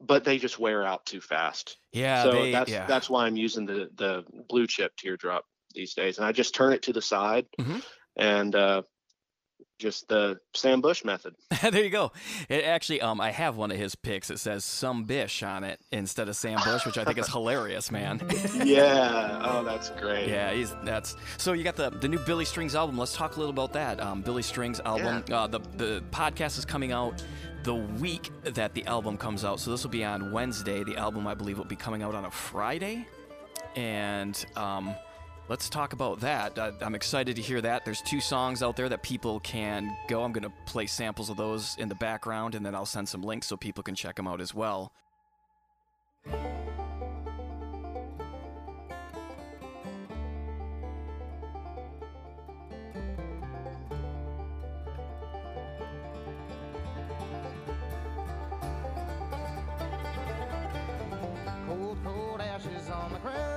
but 0.00 0.24
they 0.24 0.38
just 0.38 0.58
wear 0.58 0.84
out 0.84 1.04
too 1.06 1.20
fast. 1.20 1.78
yeah, 1.92 2.22
so 2.22 2.32
they, 2.32 2.52
that's 2.52 2.70
yeah. 2.70 2.86
that's 2.86 3.08
why 3.10 3.26
I'm 3.26 3.36
using 3.36 3.66
the 3.66 3.88
the 3.96 4.24
blue 4.48 4.66
chip 4.66 4.92
teardrop 4.96 5.44
these 5.74 5.94
days, 5.94 6.18
and 6.18 6.26
I 6.26 6.32
just 6.32 6.54
turn 6.54 6.72
it 6.72 6.82
to 6.82 6.92
the 6.92 7.02
side 7.02 7.46
Mhm. 7.60 7.82
and 8.16 8.54
uh, 8.54 8.82
just 9.78 10.08
the 10.08 10.38
Sam 10.54 10.80
Bush 10.80 11.04
method. 11.04 11.34
there 11.62 11.84
you 11.84 11.90
go. 11.90 12.12
It 12.48 12.64
actually, 12.64 13.00
um, 13.00 13.20
I 13.20 13.30
have 13.30 13.56
one 13.56 13.70
of 13.70 13.76
his 13.76 13.94
picks. 13.94 14.30
It 14.30 14.38
says 14.38 14.64
"some 14.64 15.04
bish" 15.04 15.42
on 15.42 15.64
it 15.64 15.80
instead 15.92 16.28
of 16.28 16.36
Sam 16.36 16.58
Bush, 16.64 16.86
which 16.86 16.98
I 16.98 17.04
think 17.04 17.18
is 17.18 17.28
hilarious, 17.28 17.90
man. 17.90 18.20
yeah, 18.64 19.40
oh, 19.44 19.64
that's 19.64 19.90
great. 19.90 20.28
Yeah, 20.28 20.52
he's 20.52 20.74
that's 20.84 21.16
so 21.38 21.52
you 21.52 21.64
got 21.64 21.76
the 21.76 21.90
the 21.90 22.08
new 22.08 22.18
Billy 22.20 22.44
Strings 22.44 22.74
album. 22.74 22.98
Let's 22.98 23.14
talk 23.14 23.36
a 23.36 23.38
little 23.38 23.52
about 23.52 23.72
that. 23.74 24.00
Um, 24.00 24.22
Billy 24.22 24.42
Strings 24.42 24.80
album. 24.80 25.24
Uh, 25.30 25.46
the 25.46 25.60
the 25.76 26.02
podcast 26.10 26.58
is 26.58 26.64
coming 26.64 26.92
out 26.92 27.22
the 27.66 27.74
week 27.74 28.30
that 28.44 28.74
the 28.74 28.86
album 28.86 29.16
comes 29.18 29.44
out. 29.44 29.58
So 29.60 29.72
this 29.72 29.82
will 29.82 29.90
be 29.90 30.04
on 30.04 30.30
Wednesday. 30.30 30.84
The 30.84 30.96
album, 30.96 31.26
I 31.26 31.34
believe, 31.34 31.58
will 31.58 31.64
be 31.64 31.76
coming 31.76 32.02
out 32.02 32.14
on 32.14 32.24
a 32.24 32.30
Friday. 32.30 33.06
And 33.74 34.42
um, 34.56 34.94
let's 35.48 35.68
talk 35.68 35.92
about 35.92 36.20
that. 36.20 36.58
Uh, 36.58 36.72
I'm 36.80 36.94
excited 36.94 37.36
to 37.36 37.42
hear 37.42 37.60
that. 37.60 37.84
There's 37.84 38.02
two 38.02 38.20
songs 38.20 38.62
out 38.62 38.76
there 38.76 38.88
that 38.88 39.02
people 39.02 39.40
can 39.40 39.96
go. 40.08 40.22
I'm 40.22 40.32
going 40.32 40.44
to 40.44 40.52
play 40.66 40.86
samples 40.86 41.30
of 41.30 41.36
those 41.36 41.76
in 41.78 41.88
the 41.88 41.94
background, 41.94 42.54
and 42.54 42.64
then 42.64 42.74
I'll 42.74 42.86
send 42.86 43.08
some 43.08 43.22
links 43.22 43.46
so 43.46 43.56
people 43.56 43.82
can 43.82 43.94
check 43.94 44.16
them 44.16 44.26
out 44.26 44.40
as 44.40 44.54
well. 44.54 44.92
Cold, 61.66 61.98
cold 62.04 62.40
ashes 62.40 62.90
on 62.90 63.12
the 63.12 63.18
ground. 63.18 63.55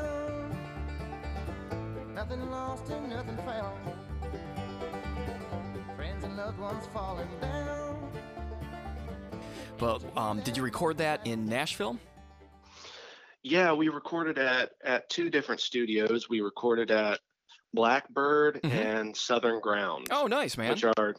Nothing 2.19 2.51
lost 2.51 2.89
and 2.89 3.09
nothing 3.09 3.37
found. 3.45 3.79
Friends 5.95 6.21
and 6.25 6.35
loved 6.35 6.59
ones 6.59 6.85
falling 6.93 7.29
down. 7.39 8.11
But 9.77 10.03
um, 10.17 10.41
did 10.41 10.57
you 10.57 10.63
record 10.63 10.97
that 10.97 11.25
in 11.25 11.45
Nashville? 11.45 11.97
Yeah, 13.41 13.71
we 13.71 13.87
recorded 13.87 14.37
at 14.37 14.71
at 14.83 15.09
two 15.09 15.29
different 15.29 15.61
studios. 15.61 16.27
We 16.29 16.41
recorded 16.41 16.91
at 16.91 17.21
Blackbird 17.73 18.59
Mhm. 18.63 18.69
and 18.69 19.15
Southern 19.15 19.61
Ground, 19.61 20.07
Oh, 20.11 20.27
nice, 20.27 20.57
man. 20.57 20.71
which 20.71 20.83
are 20.83 21.15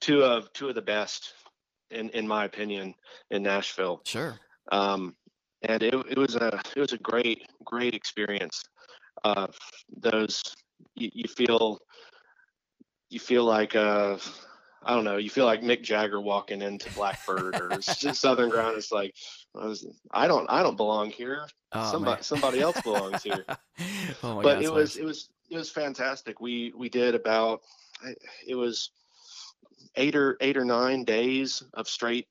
two 0.00 0.24
of 0.24 0.50
two 0.54 0.70
of 0.70 0.74
the 0.74 0.80
best 0.80 1.34
in 1.90 2.08
in 2.10 2.26
my 2.26 2.46
opinion 2.46 2.94
in 3.30 3.42
Nashville. 3.42 4.00
Sure. 4.06 4.40
um, 4.72 5.14
and 5.60 5.82
it, 5.82 5.92
it 6.08 6.16
was 6.16 6.34
a 6.34 6.62
it 6.74 6.80
was 6.80 6.94
a 6.94 6.98
great 6.98 7.46
great 7.62 7.92
experience. 7.92 8.64
Uh, 9.24 9.46
those 9.96 10.42
you, 10.94 11.10
you 11.12 11.28
feel 11.28 11.78
you 13.08 13.18
feel 13.18 13.44
like 13.44 13.74
uh, 13.74 14.18
I 14.82 14.94
don't 14.94 15.04
know 15.04 15.16
you 15.16 15.30
feel 15.30 15.46
like 15.46 15.62
Mick 15.62 15.82
Jagger 15.82 16.20
walking 16.20 16.60
into 16.60 16.92
Blackbird 16.92 17.56
or 17.56 17.80
Southern 17.82 18.50
Ground. 18.50 18.76
It's 18.76 18.92
like 18.92 19.14
I, 19.56 19.66
was, 19.66 19.86
I 20.12 20.26
don't 20.26 20.46
I 20.50 20.62
don't 20.62 20.76
belong 20.76 21.10
here. 21.10 21.46
Oh, 21.72 21.90
somebody 21.90 22.16
man. 22.16 22.22
somebody 22.22 22.60
else 22.60 22.80
belongs 22.82 23.22
here. 23.22 23.44
oh 24.22 24.42
but 24.42 24.56
God, 24.56 24.62
it 24.62 24.72
was 24.72 24.96
nice. 24.96 25.02
it 25.02 25.04
was 25.04 25.28
it 25.50 25.56
was 25.56 25.70
fantastic. 25.70 26.40
We 26.40 26.72
we 26.76 26.88
did 26.88 27.14
about 27.14 27.62
it 28.46 28.54
was 28.54 28.90
eight 29.96 30.14
or 30.14 30.36
eight 30.40 30.56
or 30.56 30.64
nine 30.64 31.04
days 31.04 31.62
of 31.74 31.88
straight 31.88 32.26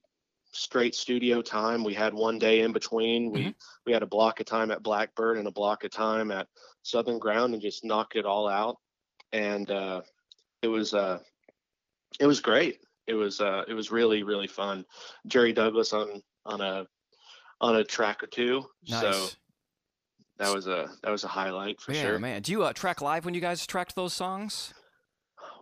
straight 0.53 0.95
studio 0.95 1.41
time. 1.41 1.83
We 1.83 1.93
had 1.93 2.13
one 2.13 2.39
day 2.39 2.61
in 2.61 2.71
between. 2.71 3.31
We 3.31 3.41
Mm-hmm. 3.41 3.49
we 3.85 3.93
had 3.93 4.03
a 4.03 4.07
block 4.07 4.39
of 4.39 4.45
time 4.45 4.71
at 4.71 4.83
Blackbird 4.83 5.37
and 5.37 5.47
a 5.47 5.51
block 5.51 5.83
of 5.83 5.91
time 5.91 6.31
at 6.31 6.47
Southern 6.83 7.19
Ground 7.19 7.53
and 7.53 7.61
just 7.61 7.83
knocked 7.83 8.15
it 8.15 8.25
all 8.25 8.47
out. 8.47 8.77
And 9.31 9.69
uh, 9.69 10.01
it 10.61 10.67
was 10.67 10.93
uh, 10.93 11.19
it 12.19 12.25
was 12.27 12.39
great. 12.39 12.79
It 13.07 13.15
was 13.15 13.41
uh, 13.41 13.63
it 13.67 13.73
was 13.73 13.91
really 13.91 14.23
really 14.23 14.47
fun. 14.47 14.85
Jerry 15.27 15.53
Douglas 15.53 15.91
on 15.91 16.21
on 16.45 16.61
a 16.61 16.85
on 17.59 17.75
a 17.75 17.83
track 17.83 18.23
or 18.23 18.27
two. 18.27 18.65
nice. 18.87 19.01
So 19.01 19.27
that 20.37 20.53
was 20.53 20.67
a 20.67 20.89
that 21.03 21.11
was 21.11 21.23
a 21.23 21.27
highlight 21.27 21.81
for 21.81 21.93
yeah, 21.93 22.01
sure. 22.01 22.19
man. 22.19 22.41
Do 22.41 22.51
you 22.51 22.63
uh, 22.63 22.73
track 22.73 23.01
live 23.01 23.25
when 23.25 23.33
you 23.33 23.41
guys 23.41 23.65
tracked 23.65 23.95
those 23.95 24.13
songs? 24.13 24.73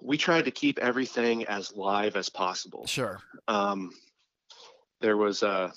we 0.02 0.18
tried 0.18 0.46
to 0.46 0.52
keep 0.52 0.80
everything 0.80 1.46
as 1.46 1.76
live 1.76 2.16
as 2.16 2.28
possible. 2.28 2.86
Sure. 2.88 3.20
Um, 3.48 3.92
there 5.02 5.18
was 5.18 5.44
uh, 5.44 5.72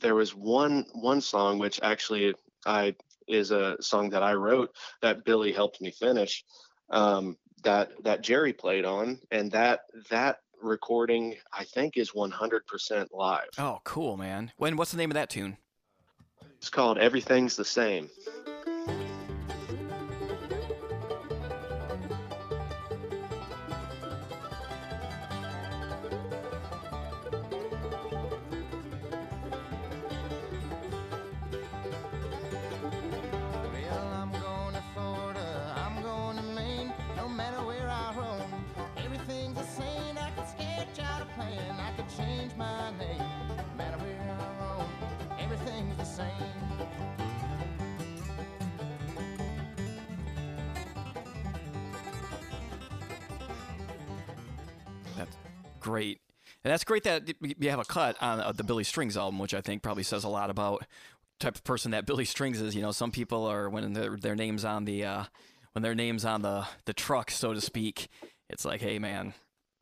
there 0.00 0.14
was 0.14 0.34
one 0.34 0.86
one 0.94 1.20
song 1.20 1.58
which 1.58 1.80
actually 1.82 2.34
I 2.64 2.94
is 3.28 3.50
a 3.50 3.76
song 3.80 4.10
that 4.10 4.22
I 4.22 4.34
wrote 4.34 4.74
that 5.00 5.24
Billy 5.24 5.52
helped 5.52 5.80
me 5.80 5.90
finish. 5.90 6.44
Um, 6.90 7.36
that 7.64 7.90
that 8.04 8.22
Jerry 8.22 8.52
played 8.52 8.84
on, 8.84 9.18
and 9.30 9.50
that 9.52 9.80
that 10.10 10.38
recording 10.60 11.36
I 11.52 11.64
think 11.64 11.96
is 11.96 12.12
100% 12.12 13.06
live. 13.12 13.48
Oh, 13.58 13.80
cool, 13.84 14.16
man. 14.16 14.52
When? 14.56 14.76
What's 14.76 14.90
the 14.90 14.96
name 14.96 15.10
of 15.10 15.14
that 15.14 15.30
tune? 15.30 15.56
It's 16.58 16.70
called 16.70 16.98
Everything's 16.98 17.56
the 17.56 17.64
Same. 17.64 18.08
And 56.64 56.72
that's 56.72 56.84
great 56.84 57.02
that 57.04 57.28
you 57.40 57.70
have 57.70 57.80
a 57.80 57.84
cut 57.84 58.16
on 58.20 58.40
uh, 58.40 58.52
the 58.52 58.62
Billy 58.64 58.84
Strings 58.84 59.16
album, 59.16 59.38
which 59.38 59.54
I 59.54 59.60
think 59.60 59.82
probably 59.82 60.04
says 60.04 60.24
a 60.24 60.28
lot 60.28 60.48
about 60.50 60.86
type 61.40 61.56
of 61.56 61.64
person 61.64 61.90
that 61.90 62.06
Billy 62.06 62.24
Strings 62.24 62.60
is. 62.60 62.74
You 62.74 62.82
know, 62.82 62.92
some 62.92 63.10
people 63.10 63.46
are 63.46 63.68
when 63.68 63.92
their 63.94 64.16
their 64.16 64.36
names 64.36 64.64
on 64.64 64.84
the 64.84 65.04
uh, 65.04 65.24
when 65.72 65.82
their 65.82 65.94
names 65.94 66.24
on 66.24 66.42
the 66.42 66.66
the 66.84 66.92
truck, 66.92 67.30
so 67.30 67.52
to 67.52 67.60
speak. 67.60 68.08
It's 68.48 68.64
like, 68.64 68.80
hey, 68.80 68.98
man. 68.98 69.34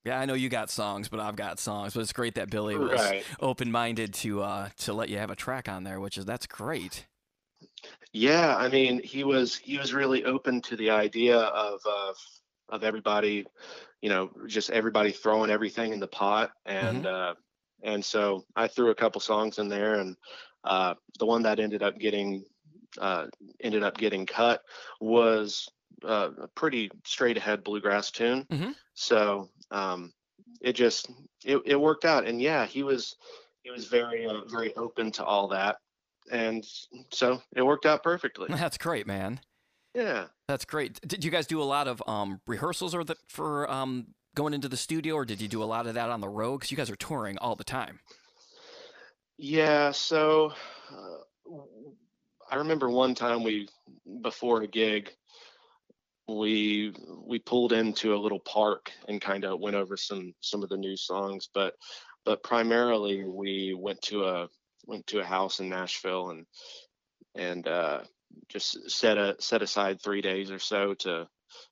Yeah, 0.02 0.18
I 0.18 0.24
know 0.24 0.32
you 0.32 0.48
got 0.48 0.70
songs, 0.70 1.10
but 1.10 1.20
I've 1.20 1.36
got 1.36 1.58
songs. 1.58 1.92
But 1.92 2.00
it's 2.00 2.14
great 2.14 2.36
that 2.36 2.48
Billy 2.48 2.78
was 2.78 2.92
Right. 2.92 3.22
open 3.38 3.70
minded 3.70 4.14
to 4.14 4.42
uh, 4.42 4.68
to 4.78 4.94
let 4.94 5.10
you 5.10 5.18
have 5.18 5.30
a 5.30 5.36
track 5.36 5.68
on 5.68 5.84
there, 5.84 6.00
which 6.00 6.16
is 6.16 6.24
that's 6.24 6.46
great. 6.46 7.06
Yeah, 8.12 8.56
I 8.56 8.68
mean, 8.68 9.02
he 9.02 9.24
was 9.24 9.56
he 9.56 9.78
was 9.78 9.92
really 9.92 10.24
open 10.24 10.62
to 10.62 10.76
the 10.76 10.90
idea 10.90 11.36
of 11.36 11.80
uh, 11.86 12.12
of 12.70 12.84
everybody, 12.84 13.46
you 14.00 14.08
know, 14.08 14.30
just 14.46 14.70
everybody 14.70 15.12
throwing 15.12 15.50
everything 15.50 15.92
in 15.92 16.00
the 16.00 16.08
pot, 16.08 16.52
and 16.66 17.06
uh, 17.06 17.34
and 17.82 18.04
so 18.04 18.44
I 18.56 18.68
threw 18.68 18.90
a 18.90 18.94
couple 18.94 19.20
songs 19.20 19.58
in 19.58 19.68
there, 19.68 19.96
and 19.96 20.16
uh, 20.64 20.94
the 21.18 21.26
one 21.26 21.42
that 21.42 21.60
ended 21.60 21.82
up 21.82 21.98
getting 21.98 22.44
uh, 22.98 23.26
ended 23.60 23.82
up 23.82 23.96
getting 23.96 24.26
cut 24.26 24.62
was 25.00 25.68
uh, 26.04 26.30
a 26.40 26.48
pretty 26.48 26.90
straight 27.04 27.36
ahead 27.36 27.64
bluegrass 27.64 28.10
tune. 28.10 28.46
Mhm. 28.50 28.74
So 28.94 29.50
um, 29.70 30.12
it 30.60 30.72
just 30.74 31.10
it, 31.44 31.60
it 31.64 31.76
worked 31.76 32.04
out, 32.04 32.26
and 32.26 32.40
yeah, 32.40 32.66
he 32.66 32.82
was 32.82 33.16
he 33.62 33.70
was 33.70 33.86
very 33.86 34.26
uh, 34.26 34.44
very 34.46 34.74
open 34.76 35.10
to 35.12 35.24
all 35.24 35.48
that, 35.48 35.76
and 36.30 36.64
so 37.12 37.40
it 37.54 37.62
worked 37.62 37.86
out 37.86 38.02
perfectly. 38.02 38.48
That's 38.50 38.78
great, 38.78 39.06
man. 39.06 39.40
Yeah. 39.94 40.26
That's 40.48 40.64
great. 40.64 41.00
Did 41.06 41.24
you 41.24 41.30
guys 41.30 41.46
do 41.46 41.62
a 41.62 41.64
lot 41.64 41.88
of 41.88 42.02
um, 42.06 42.40
rehearsals 42.46 42.94
or 42.94 43.04
the, 43.04 43.16
for 43.28 43.70
um, 43.70 44.08
going 44.34 44.54
into 44.54 44.68
the 44.68 44.76
studio, 44.76 45.14
or 45.14 45.24
did 45.24 45.40
you 45.40 45.48
do 45.48 45.62
a 45.62 45.64
lot 45.64 45.86
of 45.86 45.94
that 45.94 46.10
on 46.10 46.20
the 46.20 46.28
road? 46.28 46.58
Because 46.58 46.70
you 46.70 46.76
guys 46.76 46.90
are 46.90 46.96
touring 46.96 47.38
all 47.38 47.56
the 47.56 47.64
time. 47.64 48.00
Yeah, 49.36 49.90
so 49.90 50.52
uh, 50.90 51.54
I 52.50 52.56
remember 52.56 52.90
one 52.90 53.14
time 53.14 53.42
we 53.42 53.68
before 54.22 54.62
a 54.62 54.66
gig 54.66 55.10
we 56.38 56.94
we 57.26 57.38
pulled 57.38 57.72
into 57.72 58.14
a 58.14 58.18
little 58.18 58.40
park 58.40 58.90
and 59.08 59.20
kind 59.20 59.44
of 59.44 59.60
went 59.60 59.76
over 59.76 59.96
some 59.96 60.32
some 60.40 60.62
of 60.62 60.68
the 60.68 60.76
new 60.76 60.96
songs, 60.96 61.48
but 61.52 61.74
but 62.24 62.42
primarily 62.42 63.24
we 63.24 63.74
went 63.78 64.00
to 64.02 64.24
a 64.24 64.48
went 64.86 65.06
to 65.08 65.20
a 65.20 65.24
house 65.24 65.60
in 65.60 65.68
Nashville 65.68 66.30
and 66.30 66.46
and 67.36 67.66
uh, 67.66 68.00
just 68.48 68.90
set 68.90 69.18
a 69.18 69.36
set 69.38 69.62
aside 69.62 70.00
three 70.00 70.20
days 70.20 70.50
or 70.50 70.58
so 70.58 70.94
to 70.94 71.28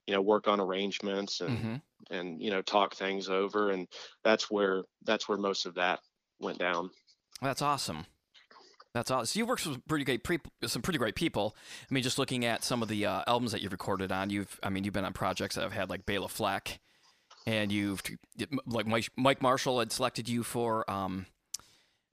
you 0.07 0.13
know 0.13 0.21
work 0.21 0.47
on 0.47 0.59
arrangements 0.59 1.41
and 1.41 1.57
hmm 1.57 1.75
and 2.09 2.41
you 2.41 2.49
know 2.49 2.61
talk 2.61 2.95
things 2.95 3.29
over 3.29 3.71
and 3.71 3.87
that's 4.23 4.49
where 4.49 4.83
that's 5.03 5.27
where 5.27 5.37
most 5.37 5.65
of 5.65 5.75
that 5.75 5.99
went 6.39 6.57
down. 6.57 6.89
That's 7.41 7.61
awesome. 7.61 8.05
That's 8.93 9.11
awesome. 9.11 9.25
So 9.27 9.39
you 9.39 9.45
worked 9.45 9.65
with 9.67 9.85
pretty 9.87 10.03
great, 10.03 10.23
pre- 10.23 10.39
some 10.65 10.81
pretty 10.81 10.97
great 10.97 11.15
people. 11.15 11.55
I 11.89 11.93
mean, 11.93 12.03
just 12.03 12.17
looking 12.17 12.43
at 12.43 12.63
some 12.63 12.81
of 12.81 12.89
the 12.89 13.05
uh, 13.05 13.21
albums 13.27 13.51
that 13.51 13.61
you've 13.61 13.71
recorded 13.71 14.11
on, 14.11 14.29
you've, 14.29 14.59
I 14.63 14.69
mean, 14.69 14.83
you've 14.83 14.93
been 14.93 15.05
on 15.05 15.13
projects 15.13 15.55
that 15.55 15.61
have 15.61 15.73
had 15.73 15.89
like 15.89 16.05
Bela 16.05 16.27
Fleck, 16.27 16.79
and 17.45 17.71
you've 17.71 18.01
like 18.65 18.87
Mike, 18.87 19.09
Mike 19.15 19.41
Marshall 19.41 19.79
had 19.79 19.91
selected 19.91 20.27
you 20.27 20.41
for, 20.43 20.89
um, 20.89 21.27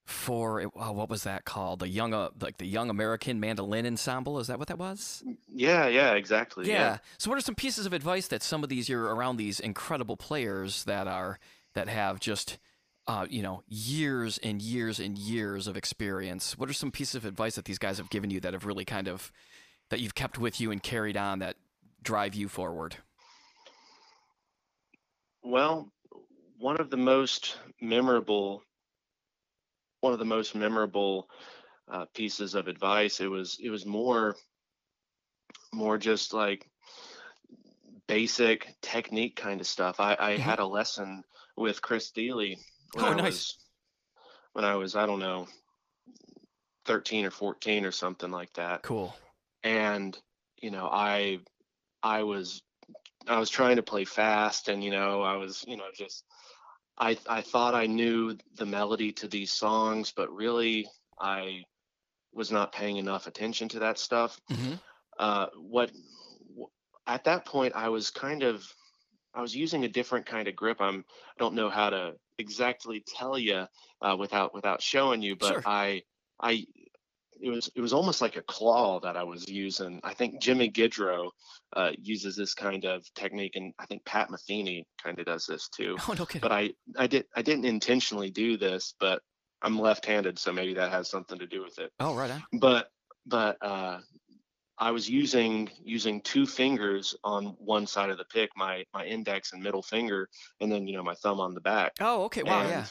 for 0.06 0.70
oh, 0.76 0.92
what 0.92 1.10
was 1.10 1.24
that 1.24 1.44
called? 1.44 1.80
The 1.80 1.88
young, 1.88 2.14
uh, 2.14 2.30
like 2.40 2.58
the 2.58 2.66
Young 2.66 2.90
American 2.90 3.40
Mandolin 3.40 3.86
Ensemble. 3.86 4.38
Is 4.38 4.46
that 4.46 4.58
what 4.58 4.68
that 4.68 4.78
was? 4.78 5.24
Yeah, 5.52 5.88
yeah, 5.88 6.14
exactly. 6.14 6.68
Yeah. 6.68 6.98
So, 7.18 7.28
what 7.28 7.36
are 7.36 7.42
some 7.42 7.56
pieces 7.56 7.86
of 7.86 7.92
advice 7.92 8.28
that 8.28 8.42
some 8.42 8.62
of 8.62 8.68
these 8.68 8.88
you're 8.88 9.12
around 9.14 9.36
these 9.36 9.58
incredible 9.58 10.16
players 10.16 10.84
that 10.84 11.08
are 11.08 11.40
that 11.74 11.88
have 11.88 12.20
just 12.20 12.58
uh, 13.08 13.26
you 13.28 13.42
know 13.42 13.64
years 13.66 14.38
and 14.38 14.62
years 14.62 15.00
and 15.00 15.18
years 15.18 15.66
of 15.66 15.76
experience? 15.76 16.56
What 16.56 16.70
are 16.70 16.74
some 16.74 16.92
pieces 16.92 17.16
of 17.16 17.24
advice 17.24 17.56
that 17.56 17.64
these 17.64 17.78
guys 17.78 17.98
have 17.98 18.08
given 18.08 18.30
you 18.30 18.38
that 18.40 18.52
have 18.52 18.64
really 18.64 18.84
kind 18.84 19.08
of 19.08 19.32
that 19.90 19.98
you've 19.98 20.14
kept 20.14 20.38
with 20.38 20.60
you 20.60 20.70
and 20.70 20.80
carried 20.80 21.16
on 21.16 21.40
that 21.40 21.56
drive 22.04 22.36
you 22.36 22.48
forward? 22.48 22.96
Well, 25.42 25.90
one 26.58 26.80
of 26.80 26.90
the 26.90 26.96
most 26.96 27.56
memorable, 27.80 28.62
one 30.00 30.12
of 30.12 30.18
the 30.18 30.24
most 30.24 30.54
memorable 30.54 31.28
uh, 31.88 32.06
pieces 32.14 32.54
of 32.54 32.68
advice. 32.68 33.20
It 33.20 33.28
was 33.28 33.58
it 33.60 33.70
was 33.70 33.86
more, 33.86 34.36
more 35.72 35.98
just 35.98 36.32
like 36.32 36.68
basic 38.06 38.76
technique 38.80 39.36
kind 39.36 39.60
of 39.60 39.66
stuff. 39.66 40.00
I, 40.00 40.16
I 40.18 40.30
Mhm. 40.32 40.40
had 40.40 40.58
a 40.58 40.66
lesson 40.66 41.24
with 41.56 41.82
Chris 41.82 42.10
Thile 42.10 42.36
when 42.36 42.56
Oh, 42.98 43.12
I 43.12 43.16
nice. 43.16 43.32
was 43.32 43.58
when 44.52 44.64
I 44.64 44.74
was 44.76 44.96
I 44.96 45.06
don't 45.06 45.20
know, 45.20 45.46
thirteen 46.84 47.24
or 47.24 47.30
fourteen 47.30 47.84
or 47.84 47.92
something 47.92 48.30
like 48.30 48.52
that. 48.54 48.82
Cool. 48.82 49.14
and 49.62 50.16
you 50.62 50.70
know, 50.70 50.88
I 50.90 51.40
I 52.02 52.22
was 52.22 52.62
I 53.28 53.38
was 53.38 53.50
trying 53.50 53.76
to 53.76 53.82
play 53.82 54.04
fast 54.04 54.68
and 54.68 54.82
you 54.84 54.90
know, 54.90 55.22
I 55.22 55.36
was, 55.36 55.64
you 55.66 55.76
know, 55.76 55.88
just 55.94 56.24
I 56.98 57.18
I 57.28 57.42
thought 57.42 57.74
I 57.74 57.86
knew 57.86 58.36
the 58.54 58.66
melody 58.66 59.12
to 59.14 59.28
these 59.28 59.52
songs, 59.52 60.12
but 60.12 60.30
really 60.32 60.88
I 61.18 61.64
was 62.32 62.52
not 62.52 62.72
paying 62.72 62.98
enough 62.98 63.26
attention 63.28 63.68
to 63.70 63.80
that 63.80 63.98
stuff. 63.98 64.40
hmm 64.50 64.76
Uh, 65.18 65.48
what 65.56 65.92
at 67.06 67.24
that 67.24 67.44
point 67.44 67.74
I 67.74 67.88
was 67.88 68.10
kind 68.10 68.42
of 68.42 68.72
I 69.34 69.40
was 69.42 69.56
using 69.56 69.84
a 69.84 69.88
different 69.88 70.26
kind 70.26 70.48
of 70.48 70.56
grip. 70.56 70.80
I'm 70.80 71.00
I 71.00 71.38
don't 71.38 71.54
know 71.54 71.70
how 71.70 71.90
to 71.90 72.14
exactly 72.38 73.04
tell 73.06 73.38
you 73.38 73.66
uh, 74.02 74.16
without 74.18 74.54
without 74.54 74.82
showing 74.82 75.22
you, 75.22 75.36
but 75.36 75.58
Sure. 75.58 75.64
I 75.64 76.02
I 76.40 76.66
it 77.40 77.50
was 77.50 77.70
it 77.74 77.80
was 77.80 77.92
almost 77.92 78.20
like 78.20 78.36
a 78.36 78.42
claw 78.42 79.00
that 79.00 79.16
I 79.16 79.22
was 79.22 79.48
using. 79.48 80.00
I 80.04 80.14
think 80.14 80.40
Jimmy 80.40 80.70
Gidrow 80.70 81.30
uh, 81.74 81.90
uses 82.00 82.36
this 82.36 82.54
kind 82.54 82.84
of 82.84 83.04
technique, 83.14 83.56
and 83.56 83.72
I 83.78 83.86
think 83.86 84.04
Pat 84.04 84.30
Metheny 84.30 84.84
kind 85.02 85.18
of 85.18 85.26
does 85.26 85.46
this 85.46 85.68
too. 85.68 85.96
Oh 86.08 86.14
no. 86.18 86.26
But 86.40 86.52
I 86.52 86.70
I 86.96 87.06
did 87.06 87.26
I 87.34 87.42
didn't 87.42 87.64
intentionally 87.64 88.30
do 88.30 88.56
this, 88.56 88.94
but 88.98 89.22
I'm 89.62 89.78
left-handed, 89.78 90.38
so 90.38 90.52
maybe 90.52 90.74
that 90.74 90.92
has 90.92 91.08
something 91.08 91.38
to 91.38 91.46
do 91.46 91.62
with 91.62 91.78
it. 91.78 91.90
oh 92.00 92.14
right 92.14 92.30
on. 92.30 92.44
But 92.52 92.88
but 93.26 93.56
uh, 93.62 93.98
I 94.78 94.90
was 94.90 95.08
using 95.08 95.70
using 95.82 96.20
two 96.20 96.46
fingers 96.46 97.16
on 97.24 97.56
one 97.58 97.86
side 97.86 98.10
of 98.10 98.18
the 98.18 98.26
pick, 98.26 98.50
my 98.56 98.84
my 98.92 99.04
index 99.04 99.52
and 99.52 99.62
middle 99.62 99.82
finger, 99.82 100.28
and 100.60 100.70
then 100.70 100.86
you 100.86 100.96
know 100.96 101.02
my 101.02 101.14
thumb 101.14 101.40
on 101.40 101.54
the 101.54 101.60
back. 101.60 101.92
Oh 102.00 102.24
okay. 102.24 102.42
Wow. 102.42 102.60
and, 102.60 102.70
yeah. 102.70 102.86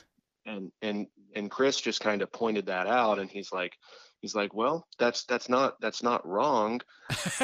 And 0.47 0.71
and 0.81 1.07
and 1.35 1.51
Chris 1.51 1.81
just 1.81 2.01
kind 2.01 2.21
of 2.21 2.31
pointed 2.31 2.67
that 2.67 2.87
out, 2.87 3.19
and 3.19 3.29
he's 3.29 3.51
like, 3.51 3.73
he's 4.25 4.33
like, 4.33 4.55
well, 4.55 4.87
that's 4.97 5.23
that's 5.25 5.49
not 5.49 5.79
that's 5.79 6.01
not 6.01 6.27
wrong. 6.27 6.81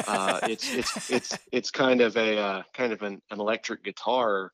Uh, 0.08 0.40
it's 0.42 0.74
it's 0.74 1.10
it's 1.16 1.38
it's 1.52 1.70
kind 1.70 2.00
of 2.00 2.16
a 2.16 2.36
uh, 2.36 2.62
kind 2.74 2.92
of 2.92 3.02
an, 3.02 3.22
an 3.30 3.38
electric 3.38 3.84
guitar 3.84 4.50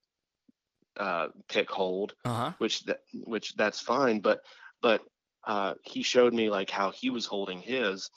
uh, 0.98 1.28
pick 1.48 1.70
hold, 1.70 2.12
uh 2.26 2.34
huh. 2.34 2.52
which 2.58 2.84
that 2.84 3.00
which 3.24 3.56
that's 3.56 3.80
fine, 3.80 4.20
but 4.20 4.40
but 4.82 5.00
uh, 5.46 5.72
he 5.82 6.02
showed 6.02 6.34
me 6.34 6.50
like 6.50 6.68
how 6.68 6.90
he 6.90 7.08
was 7.08 7.24
holding 7.24 7.60
his, 7.60 8.10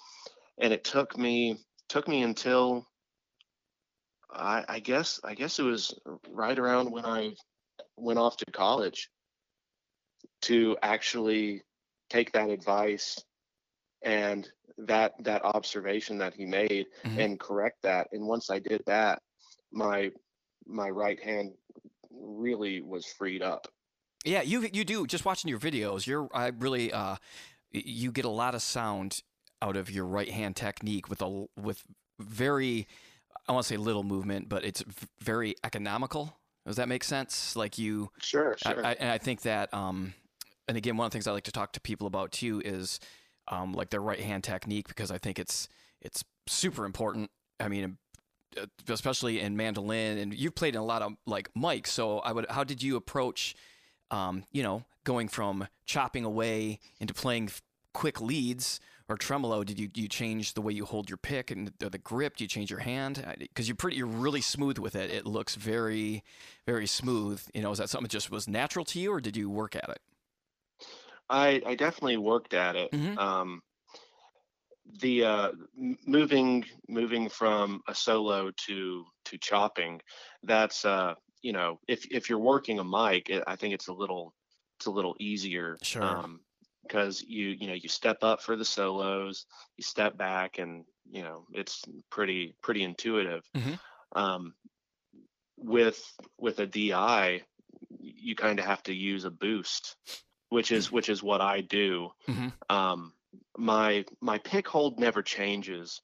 and 0.57 0.73
it 0.73 0.83
took 0.83 1.17
me 1.17 1.57
took 1.87 2.09
me 2.09 2.21
until 2.21 2.85
I, 4.29 4.65
I 4.67 4.79
guess 4.79 5.21
I 5.23 5.35
guess 5.35 5.57
it 5.57 5.63
was 5.63 5.97
right 6.29 6.59
around 6.59 6.91
when 6.91 7.05
I 7.05 7.35
went 7.95 8.19
off 8.19 8.35
to 8.37 8.45
college 8.51 9.09
to 10.41 10.75
actually 10.81 11.61
take 12.09 12.33
that 12.33 12.49
advice 12.49 13.23
and 14.03 14.49
that 14.77 15.13
that 15.23 15.43
observation 15.43 16.17
that 16.17 16.33
he 16.33 16.45
made 16.45 16.87
Mhm. 17.03 17.19
and 17.19 17.39
correct 17.39 17.81
that 17.83 18.07
and 18.11 18.25
once 18.27 18.49
I 18.49 18.59
did 18.59 18.83
that 18.85 19.21
my 19.71 20.11
my 20.65 20.89
right 20.89 21.19
hand 21.21 21.53
really 22.09 22.81
was 22.81 23.05
freed 23.05 23.41
up 23.41 23.67
Yeah, 24.25 24.41
you 24.43 24.67
you 24.73 24.83
do 24.85 25.07
just 25.07 25.25
watching 25.25 25.49
your 25.49 25.59
videos. 25.59 26.05
You're 26.05 26.29
I 26.33 26.47
really 26.47 26.93
uh 26.93 27.15
you 27.71 28.11
get 28.11 28.25
a 28.25 28.29
lot 28.29 28.53
of 28.55 28.61
sound 28.61 29.23
out 29.61 29.77
of 29.77 29.89
your 29.89 30.05
right 30.05 30.29
hand 30.29 30.55
technique 30.55 31.09
with 31.09 31.21
a 31.21 31.47
with 31.57 31.83
very 32.19 32.87
I 33.47 33.53
want 33.53 33.65
to 33.65 33.69
say 33.69 33.77
little 33.77 34.03
movement, 34.03 34.49
but 34.49 34.63
it's 34.63 34.83
very 35.19 35.55
economical. 35.63 36.37
Does 36.65 36.75
that 36.75 36.87
make 36.87 37.03
sense? 37.03 37.55
Like 37.55 37.77
you 37.79 38.11
sure 38.21 38.55
I, 38.65 38.73
sure 38.73 38.85
I, 38.85 38.93
and 38.93 39.09
I 39.09 39.17
think 39.17 39.41
that, 39.41 39.73
um, 39.73 40.13
and 40.67 40.77
again, 40.77 40.95
one 40.97 41.05
of 41.05 41.11
the 41.11 41.15
things 41.15 41.25
I 41.27 41.31
like 41.31 41.45
to 41.45 41.51
talk 41.51 41.73
to 41.73 41.81
people 41.81 42.05
about 42.07 42.31
too 42.31 42.61
is 42.63 42.99
um, 43.51 43.73
like 43.73 43.89
their 43.89 44.01
right 44.01 44.19
hand 44.19 44.43
technique 44.43 44.87
because 44.87 45.11
I 45.11 45.17
think 45.17 45.37
it's 45.37 45.67
it's 46.01 46.23
super 46.47 46.85
important. 46.85 47.29
I 47.59 47.67
mean, 47.67 47.97
uh, 48.59 48.65
especially 48.89 49.39
in 49.39 49.55
mandolin, 49.55 50.17
and 50.17 50.33
you've 50.33 50.55
played 50.55 50.75
in 50.75 50.81
a 50.81 50.85
lot 50.85 51.01
of 51.01 51.13
like 51.25 51.51
mics. 51.53 51.87
So 51.87 52.19
I 52.19 52.31
would, 52.31 52.49
how 52.49 52.63
did 52.63 52.81
you 52.81 52.95
approach, 52.95 53.55
um, 54.09 54.45
you 54.51 54.63
know, 54.63 54.83
going 55.03 55.27
from 55.27 55.67
chopping 55.85 56.25
away 56.25 56.79
into 56.99 57.13
playing 57.13 57.49
quick 57.93 58.19
leads 58.19 58.79
or 59.07 59.17
tremolo? 59.17 59.63
Did 59.63 59.79
you 59.79 59.89
you 59.93 60.07
change 60.07 60.53
the 60.53 60.61
way 60.61 60.73
you 60.73 60.85
hold 60.85 61.09
your 61.09 61.17
pick 61.17 61.51
and 61.51 61.71
the, 61.79 61.89
the 61.89 61.97
grip? 61.97 62.37
Do 62.37 62.43
you 62.43 62.47
change 62.47 62.71
your 62.71 62.79
hand? 62.79 63.23
Because 63.37 63.67
you're 63.67 63.75
pretty, 63.75 63.97
you're 63.97 64.07
really 64.07 64.41
smooth 64.41 64.79
with 64.79 64.95
it. 64.95 65.11
It 65.11 65.25
looks 65.25 65.55
very, 65.55 66.23
very 66.65 66.87
smooth. 66.87 67.41
You 67.53 67.61
know, 67.61 67.71
is 67.71 67.77
that 67.77 67.89
something 67.89 68.05
that 68.05 68.11
just 68.11 68.31
was 68.31 68.47
natural 68.47 68.85
to 68.85 68.99
you, 68.99 69.13
or 69.13 69.21
did 69.21 69.37
you 69.37 69.49
work 69.49 69.75
at 69.75 69.89
it? 69.89 69.99
I 71.31 71.61
I 71.65 71.75
definitely 71.75 72.17
worked 72.17 72.53
at 72.53 72.75
it. 72.75 72.91
Mhm. 72.91 73.17
Um, 73.17 73.61
the 74.99 75.23
uh, 75.23 75.51
moving 76.05 76.65
moving 76.87 77.29
from 77.29 77.81
a 77.87 77.95
solo 77.95 78.51
to 78.65 79.05
to 79.25 79.37
chopping, 79.37 80.01
that's 80.43 80.85
uh, 80.85 81.13
you 81.41 81.53
know 81.53 81.79
if 81.87 82.05
if 82.11 82.29
you're 82.29 82.39
working 82.39 82.79
a 82.79 82.83
mic, 82.83 83.29
it, 83.29 83.43
I 83.47 83.55
think 83.55 83.73
it's 83.73 83.87
a 83.87 83.93
little 83.93 84.33
it's 84.77 84.87
a 84.87 84.91
little 84.91 85.15
easier. 85.19 85.79
Sure. 85.81 86.23
Um, 86.23 86.41
because 86.83 87.21
you 87.21 87.49
you 87.49 87.67
know 87.67 87.73
you 87.73 87.87
step 87.89 88.17
up 88.23 88.41
for 88.41 88.55
the 88.55 88.65
solos, 88.65 89.45
you 89.77 89.83
step 89.83 90.17
back, 90.17 90.57
and 90.57 90.85
you 91.09 91.21
know 91.23 91.45
it's 91.53 91.83
pretty 92.09 92.55
pretty 92.61 92.83
intuitive. 92.83 93.43
Mhm. 93.53 93.79
Um, 94.15 94.55
with 95.57 96.01
with 96.37 96.59
a 96.59 96.67
DI, 96.67 97.43
you 97.99 98.35
kind 98.35 98.59
of 98.59 98.65
have 98.65 98.83
to 98.83 98.93
use 98.93 99.25
a 99.25 99.31
boost, 99.31 99.95
which 100.51 100.71
is 100.71 100.91
which 100.93 101.09
is 101.09 101.23
what 101.23 101.41
I 101.41 101.61
do. 101.61 102.11
Mhm. 102.27 102.51
Um, 102.69 103.13
my 103.57 104.05
my 104.21 104.39
pick 104.39 104.67
hold 104.67 104.99
never 104.99 105.23
changes, 105.23 106.01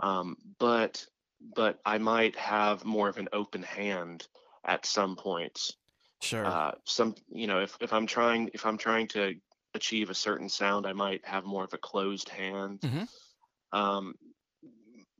um, 0.00 0.36
but 0.58 1.06
but 1.40 1.80
I 1.86 1.98
might 1.98 2.36
have 2.36 2.84
more 2.84 3.08
of 3.08 3.18
an 3.18 3.28
open 3.32 3.62
hand 3.62 4.28
at 4.64 4.86
some 4.86 5.16
points. 5.16 5.76
Sure. 6.22 6.46
Uh, 6.46 6.72
some 6.86 7.14
you 7.28 7.46
know 7.48 7.62
if 7.62 7.76
if 7.80 7.92
I'm 7.92 8.06
trying 8.06 8.50
if 8.54 8.66
I'm 8.66 8.78
trying 8.78 9.08
to 9.08 9.36
achieve 9.74 10.10
a 10.10 10.14
certain 10.14 10.48
sound, 10.48 10.86
I 10.86 10.94
might 10.94 11.26
have 11.26 11.44
more 11.44 11.64
of 11.64 11.74
a 11.74 11.78
closed 11.78 12.28
hand. 12.30 12.82
Mhm. 12.82 13.06
Um, 13.72 14.14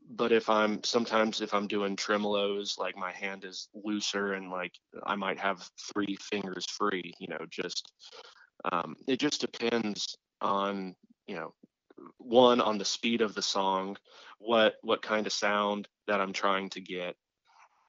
but 0.09 0.31
if 0.31 0.49
I'm 0.49 0.83
sometimes 0.83 1.41
if 1.41 1.53
I'm 1.53 1.67
doing 1.67 1.95
tremolos, 1.95 2.77
like 2.77 2.95
my 2.95 3.11
hand 3.11 3.45
is 3.45 3.69
looser 3.73 4.33
and 4.33 4.49
like 4.51 4.73
I 5.05 5.15
might 5.15 5.39
have 5.39 5.69
three 5.93 6.17
fingers 6.21 6.65
free. 6.69 7.13
You 7.19 7.27
know, 7.29 7.45
just 7.49 7.91
um, 8.71 8.95
it 9.07 9.19
just 9.19 9.41
depends 9.41 10.17
on 10.41 10.95
you 11.27 11.35
know 11.35 11.53
one 12.17 12.61
on 12.61 12.77
the 12.77 12.85
speed 12.85 13.21
of 13.21 13.35
the 13.35 13.41
song, 13.41 13.97
what 14.39 14.75
what 14.81 15.01
kind 15.01 15.27
of 15.27 15.33
sound 15.33 15.87
that 16.07 16.21
I'm 16.21 16.33
trying 16.33 16.69
to 16.71 16.81
get, 16.81 17.15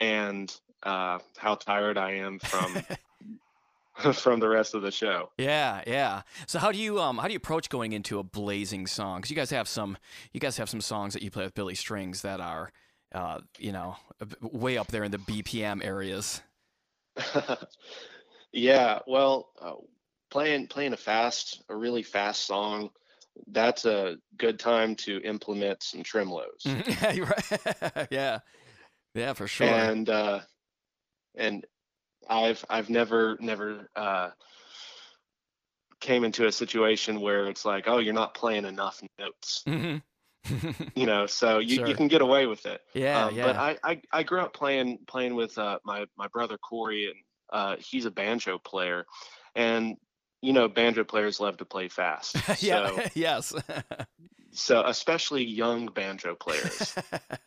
and 0.01 0.55
uh, 0.83 1.19
how 1.37 1.55
tired 1.57 1.99
I 1.99 2.13
am 2.13 2.39
from 2.39 2.77
from 4.15 4.41
the 4.41 4.49
rest 4.49 4.75
of 4.75 4.83
the 4.83 4.91
show. 4.91 5.31
Yeah, 5.39 5.83
yeah. 5.87 6.23
So 6.47 6.59
how 6.59 6.73
do 6.73 6.79
you 6.79 7.01
um 7.01 7.19
how 7.19 7.27
do 7.27 7.33
you 7.33 7.37
approach 7.37 7.69
going 7.69 7.93
into 7.93 8.19
a 8.19 8.23
blazing 8.23 8.87
song? 8.87 9.19
Because 9.19 9.31
you 9.31 9.37
guys 9.37 9.51
have 9.51 9.69
some 9.69 9.97
you 10.33 10.41
guys 10.41 10.57
have 10.57 10.69
some 10.69 10.81
songs 10.81 11.15
that 11.15 11.23
you 11.23 11.31
play 11.31 11.45
with 11.45 11.55
Billy 11.55 11.75
Strings 11.75 12.23
that 12.23 12.41
are 12.41 12.73
uh 13.15 13.41
you 13.59 13.73
know 13.73 13.97
way 14.41 14.77
up 14.77 14.89
there 14.89 15.05
in 15.05 15.13
the 15.13 15.19
BPM 15.19 15.85
areas. 15.85 16.43
yeah, 18.53 18.99
well, 19.07 19.51
uh, 19.63 19.75
playing 20.35 20.67
playing 20.67 20.93
a 20.93 20.97
fast, 20.97 21.63
a 21.69 21.77
really 21.77 22.03
fast 22.03 22.45
song, 22.45 22.91
that's 23.53 23.85
a 23.85 24.17
good 24.37 24.59
time 24.59 24.97
to 24.97 25.21
implement 25.23 25.81
some 25.85 26.03
tremolos. 26.03 26.65
yeah, 27.95 28.07
yeah, 28.11 28.39
yeah, 29.15 29.33
for 29.33 29.47
sure. 29.47 29.69
And 29.69 30.11
uh, 30.11 30.41
and 31.37 31.65
I've 32.29 32.65
I've 32.69 32.91
never 32.91 33.37
never 33.39 33.89
uh, 33.95 34.31
came 36.01 36.25
into 36.25 36.47
a 36.49 36.53
situation 36.53 37.21
where 37.21 37.47
it's 37.47 37.65
like, 37.65 37.85
oh, 37.87 37.99
you're 37.99 38.13
not 38.13 38.35
playing 38.35 38.65
enough 38.65 39.01
notes, 39.21 39.63
Mhm. 39.69 40.03
you 40.97 41.07
know. 41.07 41.27
So 41.27 41.61
you, 41.61 41.77
Sure. 41.77 41.87
you 41.87 41.95
can 41.95 42.09
get 42.09 42.23
away 42.23 42.47
with 42.47 42.67
it. 42.67 42.81
yeah, 42.93 43.27
Um, 43.27 43.37
yeah. 43.37 43.45
But 43.45 43.57
I, 43.57 43.79
I 43.85 44.03
I 44.13 44.23
grew 44.25 44.41
up 44.41 44.53
playing 44.53 44.99
playing 45.07 45.37
with 45.37 45.57
uh, 45.59 45.79
my 45.85 46.07
my 46.17 46.27
brother 46.27 46.59
Corey, 46.59 47.07
and 47.07 47.21
uh, 47.53 47.77
he's 47.79 48.05
a 48.05 48.11
banjo 48.11 48.59
player, 48.59 49.07
and 49.55 49.97
you 50.45 50.53
know 50.53 50.69
banjo 50.69 51.05
players 51.05 51.41
love 51.41 51.57
to 51.59 51.65
play 51.65 51.89
fast. 51.89 52.37
yeah. 52.63 52.89
So 52.89 53.03
yes. 53.15 53.55
so 54.53 54.85
especially 54.87 55.45
young 55.45 55.87
banjo 55.87 56.35
players. 56.35 56.95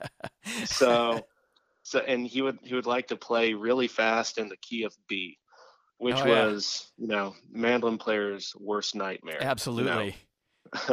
so 0.66 1.26
so 1.84 2.00
and 2.00 2.26
he 2.28 2.42
would 2.42 2.60
he 2.64 2.76
would 2.76 2.86
like 2.86 3.08
to 3.08 3.16
play 3.16 3.54
really 3.54 3.88
fast 3.88 4.38
in 4.38 4.50
the 4.50 4.58
key 4.58 4.84
of 4.84 4.94
B, 5.08 5.38
which 5.98 6.16
Oh, 6.18 6.26
yeah. 6.26 6.46
was 6.46 6.92
you 6.98 7.08
know 7.08 7.36
mandolin 7.52 7.98
player's 7.98 8.54
worst 8.60 8.96
nightmare. 8.96 9.42
Absolutely. 9.42 10.16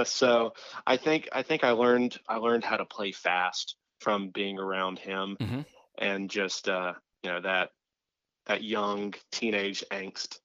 so 0.04 0.52
I 0.86 0.96
think 0.96 1.28
I 1.32 1.42
think 1.42 1.64
I 1.64 1.70
learned 1.70 2.18
I 2.28 2.36
learned 2.36 2.64
how 2.64 2.76
to 2.76 2.84
play 2.84 3.12
fast 3.12 3.76
from 4.00 4.28
being 4.30 4.58
around 4.58 4.98
him 4.98 5.36
Mhm. 5.40 5.64
and 5.98 6.30
just 6.30 6.68
uh 6.68 6.92
you 7.22 7.30
know 7.30 7.40
that 7.40 7.70
that 8.46 8.62
young 8.62 9.14
teenage 9.32 9.82
angst. 9.90 10.38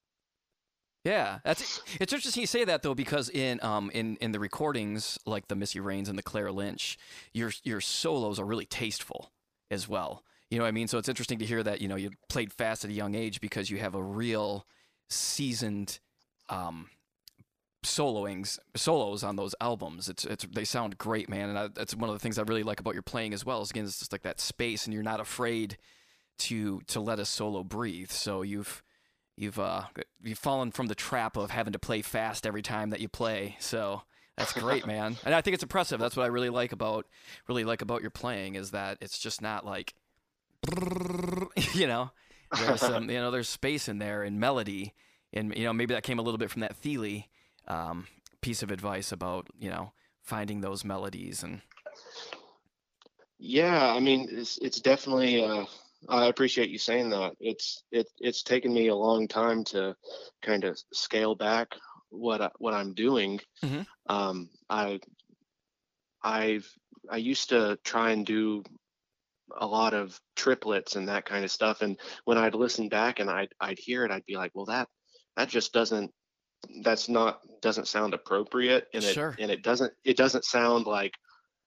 Yeah, 1.09 1.39
that's 1.43 1.81
it's 1.99 2.13
interesting 2.13 2.41
you 2.41 2.47
say 2.47 2.65
that 2.65 2.83
though 2.83 2.93
because 2.93 3.29
in 3.29 3.59
um 3.63 3.89
in 3.95 4.15
in 4.17 4.31
the 4.31 4.39
recordings 4.39 5.17
like 5.25 5.47
the 5.47 5.55
Missy 5.55 5.79
Raines 5.79 6.07
and 6.07 6.17
the 6.17 6.23
Claire 6.23 6.51
Lynch, 6.51 6.99
your 7.33 7.51
your 7.63 7.81
solos 7.81 8.39
are 8.39 8.45
really 8.45 8.65
tasteful 8.67 9.31
as 9.71 9.89
well. 9.89 10.23
You 10.51 10.59
know 10.59 10.65
what 10.65 10.69
I 10.69 10.71
mean? 10.71 10.87
So 10.87 10.99
it's 10.99 11.09
interesting 11.09 11.39
to 11.39 11.45
hear 11.45 11.63
that 11.63 11.81
you 11.81 11.87
know 11.87 11.95
you 11.95 12.11
played 12.29 12.53
fast 12.53 12.85
at 12.85 12.91
a 12.91 12.93
young 12.93 13.15
age 13.15 13.41
because 13.41 13.71
you 13.71 13.79
have 13.79 13.95
a 13.95 14.03
real 14.03 14.67
seasoned 15.09 15.99
um 16.47 16.89
soloings 17.83 18.59
solos 18.75 19.23
on 19.23 19.35
those 19.35 19.55
albums. 19.59 20.09
It's 20.09 20.25
it's 20.25 20.45
they 20.45 20.65
sound 20.65 20.99
great, 20.99 21.27
man, 21.27 21.49
and 21.49 21.57
I, 21.57 21.67
that's 21.69 21.95
one 21.95 22.11
of 22.11 22.15
the 22.15 22.19
things 22.19 22.37
I 22.37 22.43
really 22.43 22.63
like 22.63 22.79
about 22.79 22.93
your 22.93 23.01
playing 23.01 23.33
as 23.33 23.43
well. 23.43 23.63
Is 23.63 23.71
again, 23.71 23.85
it's 23.85 23.97
just 23.97 24.11
like 24.11 24.21
that 24.23 24.39
space, 24.39 24.85
and 24.85 24.93
you're 24.93 25.01
not 25.01 25.19
afraid 25.19 25.77
to 26.39 26.81
to 26.81 26.99
let 26.99 27.17
a 27.17 27.25
solo 27.25 27.63
breathe. 27.63 28.11
So 28.11 28.43
you've 28.43 28.83
you've 29.39 29.57
uh 29.57 29.83
you've 30.21 30.37
fallen 30.37 30.71
from 30.71 30.87
the 30.87 30.95
trap 30.95 31.37
of 31.37 31.51
having 31.51 31.73
to 31.73 31.79
play 31.79 32.01
fast 32.01 32.45
every 32.45 32.61
time 32.61 32.89
that 32.89 32.99
you 32.99 33.07
play. 33.07 33.55
So 33.59 34.03
that's 34.37 34.53
great, 34.53 34.85
man. 34.95 35.17
And 35.25 35.33
I 35.33 35.41
think 35.41 35.53
it's 35.53 35.63
impressive. 35.63 35.99
That's 35.99 36.17
what 36.17 36.23
I 36.23 36.27
really 36.27 36.49
like 36.49 36.71
about 36.71 37.07
really 37.47 37.63
like 37.63 37.81
about 37.81 38.01
your 38.01 38.11
playing 38.11 38.55
is 38.55 38.71
that 38.71 38.97
it's 39.01 39.17
just 39.17 39.41
not 39.41 39.65
like 39.65 39.93
you 41.73 41.87
know 41.87 42.11
there's 42.57 42.81
some 42.81 43.09
you 43.09 43.17
know 43.17 43.31
there's 43.31 43.47
space 43.49 43.87
in 43.87 43.99
there 43.99 44.23
and 44.23 44.39
melody 44.39 44.93
and 45.31 45.55
you 45.55 45.63
know 45.63 45.71
maybe 45.71 45.93
that 45.93 46.03
came 46.03 46.19
a 46.19 46.21
little 46.21 46.37
bit 46.37 46.51
from 46.51 46.61
that 46.61 46.75
Thile 46.75 47.23
um, 47.67 48.07
piece 48.41 48.61
of 48.61 48.71
advice 48.71 49.11
about 49.11 49.47
you 49.57 49.69
know 49.69 49.93
finding 50.21 50.61
those 50.61 50.83
melodies 50.83 51.43
and 51.43 51.61
Yeah, 53.39 53.93
I 53.93 53.99
mean, 54.01 54.27
it's 54.29 54.57
it's 54.57 54.81
definitely. 54.81 55.43
Uh, 55.43 55.65
I 56.07 56.27
appreciate 56.27 56.69
you 56.69 56.77
saying 56.77 57.09
that. 57.09 57.35
It's 57.39 57.83
it 57.91 58.07
it's 58.19 58.43
taken 58.43 58.73
me 58.73 58.87
a 58.87 58.95
long 58.95 59.27
time 59.27 59.63
to 59.65 59.95
kind 60.41 60.63
of 60.63 60.79
scale 60.93 61.35
back 61.35 61.75
what 62.09 62.41
I, 62.41 62.49
what 62.59 62.73
I'm 62.73 62.93
doing. 62.93 63.39
Mhm. 63.63 63.85
Um, 64.07 64.49
I 64.69 64.99
I've 66.21 66.71
I 67.09 67.17
used 67.17 67.49
to 67.49 67.77
try 67.83 68.11
and 68.11 68.25
do 68.25 68.63
a 69.57 69.67
lot 69.67 69.93
of 69.93 70.19
triplets 70.35 70.95
and 70.95 71.09
that 71.09 71.25
kind 71.25 71.45
of 71.45 71.51
stuff, 71.51 71.81
and 71.81 71.99
when 72.25 72.37
I'd 72.37 72.55
listen 72.55 72.89
back 72.89 73.19
and 73.19 73.29
I'd 73.29 73.53
I'd 73.59 73.79
hear 73.79 74.05
it, 74.05 74.11
I'd 74.11 74.25
be 74.25 74.37
like, 74.37 74.51
well, 74.55 74.65
that 74.67 74.89
that 75.37 75.49
just 75.49 75.73
doesn't 75.73 76.13
that's 76.83 77.09
not 77.09 77.41
doesn't 77.61 77.87
sound 77.89 78.13
appropriate, 78.15 78.87
and 78.93 79.05
it 79.05 79.15
Sure. 79.15 79.35
and 79.39 79.51
it 79.51 79.63
doesn't 79.63 79.93
it 80.05 80.17
doesn't 80.17 80.45
sound 80.45 80.87
like 80.87 81.13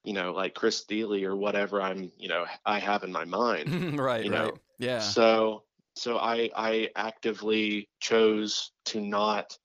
you 0.05 0.13
know, 0.13 0.33
like 0.33 0.55
Chris 0.55 0.85
Thile 0.85 1.25
or 1.25 1.37
whatever 1.37 1.81
I'm, 1.81 2.11
you 2.19 2.29
know, 2.29 2.45
I 2.67 2.79
have 2.79 3.05
in 3.05 3.13
my 3.13 3.25
mind. 3.25 3.99
right, 3.99 4.25
You 4.25 4.33
right, 4.33 4.45
know, 4.45 4.55
yeah, 4.79 4.99
So, 4.99 5.63
so 5.95 6.19
I, 6.19 6.51
I 6.57 6.89
actively 6.97 7.89
chose 8.01 8.73
to 8.87 9.01
not 9.01 9.57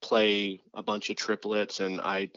play 0.00 0.60
a 0.74 0.82
bunch 0.82 1.10
of 1.10 1.16
triplets, 1.16 1.80
and 1.80 2.00
I, 2.00 2.30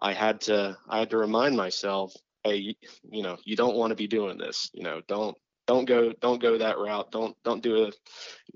I 0.00 0.12
had 0.12 0.40
to, 0.42 0.76
I 0.88 0.98
had 0.98 1.10
to 1.10 1.18
remind 1.18 1.56
myself, 1.56 2.14
hey, 2.44 2.74
you 3.10 3.22
know, 3.22 3.36
you 3.44 3.56
don't 3.56 3.76
want 3.76 3.90
to 3.90 3.96
be 3.96 4.08
doing 4.08 4.38
this. 4.38 4.70
You 4.72 4.82
know, 4.82 5.00
don't, 5.06 5.36
don't 5.68 5.84
go, 5.84 6.12
don't 6.20 6.42
go 6.42 6.58
that 6.58 6.78
route. 6.78 7.12
Don't, 7.12 7.36
don't 7.44 7.62
do 7.62 7.84
a. 7.84 7.92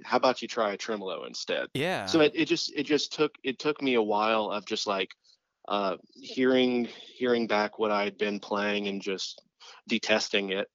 How 0.05 0.17
about 0.17 0.43
you 0.43 0.49
try 0.49 0.73
a 0.73 0.77
tremolo 0.77 1.25
instead? 1.25 1.69
yeah. 1.73 2.07
so 2.07 2.21
it, 2.21 2.33
it 2.35 2.47
just 2.47 2.73
it 2.75 2.83
just 2.83 3.13
took 3.13 3.33
it 3.45 3.61
took 3.61 3.81
me 3.81 3.95
a 3.95 4.03
while 4.03 4.51
of 4.51 4.67
just 4.67 4.89
like 4.89 5.11
uh 5.69 5.97
hearing 6.15 6.89
hearing 7.17 7.47
back 7.47 7.79
what 7.79 7.91
i 7.91 8.05
had 8.05 8.17
been 8.19 8.39
playing 8.39 8.89
and 8.89 9.01
just 9.03 9.43
detesting 9.89 10.51
it 10.51 10.69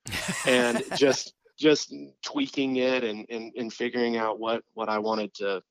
and 0.45 0.83
just 0.97 1.33
just 1.57 1.93
tweaking 2.23 2.77
it 2.77 3.03
and, 3.03 3.25
and 3.29 3.53
and 3.55 3.71
figuring 3.73 4.17
out 4.17 4.39
what 4.39 4.63
what 4.73 4.89
i 4.89 4.97
wanted 4.97 5.33
to 5.33 5.61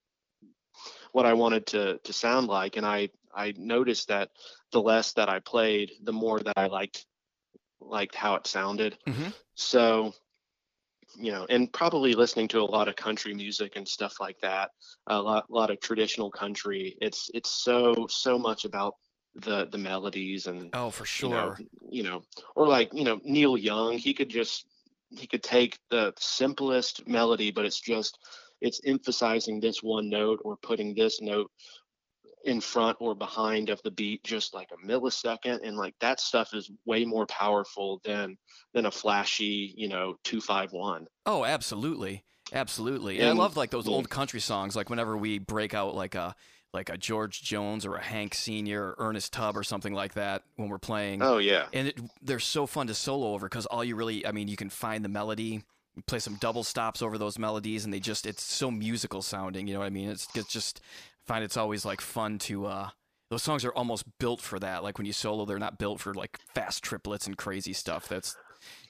what 1.13 1.27
i 1.27 1.33
wanted 1.33 1.67
to 1.67 1.99
to 1.99 2.13
sound 2.13 2.47
like 2.47 2.77
and 2.77 2.87
i 2.87 3.09
i 3.35 3.53
noticed 3.57 4.09
that 4.09 4.31
the 4.73 4.81
less 4.81 5.13
that 5.13 5.29
i 5.29 5.39
played 5.41 5.93
the 6.05 6.13
more 6.13 6.39
that 6.41 6.57
i 6.57 6.67
liked 6.67 7.07
liked 7.81 8.15
how 8.15 8.35
it 8.35 8.47
sounded 8.47 8.97
Mhm. 9.07 9.33
so 9.55 10.13
you 11.17 11.33
know 11.33 11.45
and 11.51 11.73
probably 11.73 12.15
listening 12.15 12.47
to 12.49 12.61
a 12.61 12.65
lot 12.65 12.87
of 12.87 12.95
country 12.95 13.35
music 13.35 13.75
and 13.75 13.87
stuff 13.89 14.21
like 14.21 14.39
that 14.41 14.71
a 15.09 15.21
lot, 15.21 15.51
lot 15.51 15.71
of 15.71 15.81
traditional 15.81 16.31
country 16.31 16.97
it's 17.01 17.31
it's 17.35 17.51
so 17.51 18.07
so 18.09 18.39
much 18.39 18.65
about 18.65 18.95
the 19.35 19.67
the 19.71 19.79
melodies 19.79 20.47
and 20.47 20.71
oh, 20.73 20.91
for 20.91 21.07
you 21.25 21.33
know, 21.33 21.55
sure. 21.55 21.67
you 21.89 22.03
know 22.03 22.23
or 22.57 22.67
like 22.67 22.93
you 22.93 23.05
know 23.05 23.21
neil 23.25 23.57
young 23.57 23.97
he 23.97 24.13
could 24.13 24.29
just 24.29 24.67
he 25.11 25.27
could 25.27 25.43
take 25.43 25.79
the 25.91 26.13
simplest 26.19 27.07
melody 27.07 27.51
but 27.51 27.65
it's 27.65 27.81
just 27.81 28.19
it's 28.61 28.81
emphasizing 28.85 29.61
this 29.61 29.83
one 29.83 30.09
note 30.09 30.41
or 30.45 30.57
putting 30.57 30.95
this 30.95 31.21
note 31.21 31.51
in 32.45 32.61
front 32.61 32.97
or 33.01 33.15
behind 33.15 33.69
of 33.69 33.81
the 33.83 33.91
beat 33.91 34.23
just 34.25 34.55
like 34.55 34.69
a 34.73 34.87
millisecond 34.87 35.61
and 35.63 35.77
like 35.77 35.95
that 36.01 36.19
stuff 36.19 36.55
is 36.55 36.71
way 36.87 37.05
more 37.05 37.27
powerful 37.27 38.01
than 38.05 38.37
than 38.75 38.87
a 38.87 38.91
flashy 38.91 39.73
you 39.77 39.89
know 39.89 40.15
251 40.25 41.07
Oh, 41.27 41.45
absolutely, 41.45 42.25
absolutely. 42.53 43.21
And 43.21 43.29
I 43.29 43.33
love 43.33 43.57
like 43.57 43.71
those 43.71 43.87
yeah. 43.87 43.95
old 43.95 44.11
country 44.11 44.41
songs. 44.41 44.75
Like 44.75 44.91
whenever 44.91 45.17
we 45.17 45.39
break 45.39 45.75
out 45.75 45.95
like 45.95 46.17
a 46.17 46.35
like 46.73 46.89
a 46.89 46.97
George 46.97 47.43
Jones 47.43 47.85
or 47.85 47.97
a 47.97 48.03
Hank 48.03 48.35
Senior 48.35 48.83
or 48.89 48.95
Ernest 48.99 49.33
Tubb 49.33 49.57
or 49.57 49.63
something 49.63 49.93
like 49.93 50.15
that 50.15 50.43
when 50.57 50.69
we're 50.69 50.79
playing. 50.79 51.23
oh 51.23 51.39
yeah. 51.39 51.67
And 51.73 51.89
it, 51.89 52.01
they're 52.23 52.39
so 52.39 52.67
fun 52.67 52.87
to 52.87 52.95
solo 52.95 53.35
over 53.35 53.49
because 53.49 53.67
all 53.67 53.85
you 53.85 53.97
really 53.97 54.27
i 54.27 54.33
mean 54.33 54.49
you 54.49 54.57
can 54.57 54.71
find 54.71 55.05
the 55.05 55.09
melody 55.09 55.63
play 56.07 56.19
some 56.19 56.37
double 56.37 56.63
stops 56.63 57.03
over 57.03 57.19
those 57.19 57.39
melodies 57.39 57.85
and 57.85 57.93
they 57.93 58.01
just 58.01 58.25
it's 58.25 58.43
so 58.43 58.71
musical 58.71 59.21
sounding 59.21 59.67
you 59.67 59.75
know 59.75 59.81
what 59.81 59.87
i 59.87 59.91
mean? 59.91 60.09
It's, 60.09 60.29
it's 60.35 60.53
just 60.53 60.81
I 61.27 61.33
find 61.33 61.45
it's 61.45 61.57
always 61.57 61.85
like 61.85 62.01
fun 62.01 62.39
to 62.41 62.67
uh 62.67 62.89
those 63.31 63.43
songs 63.45 63.65
are 63.65 63.73
almost 63.75 64.05
built 64.19 64.41
for 64.41 64.59
that. 64.59 64.83
Like 64.83 64.99
when 64.99 65.07
you 65.07 65.13
solo 65.13 65.45
they're 65.45 65.59
not 65.59 65.79
built 65.79 66.01
for 66.01 66.15
like 66.15 66.39
fast 66.53 66.83
triplets 66.83 67.29
and 67.29 67.37
crazy 67.37 67.73
stuff. 67.73 68.09
That's 68.09 68.37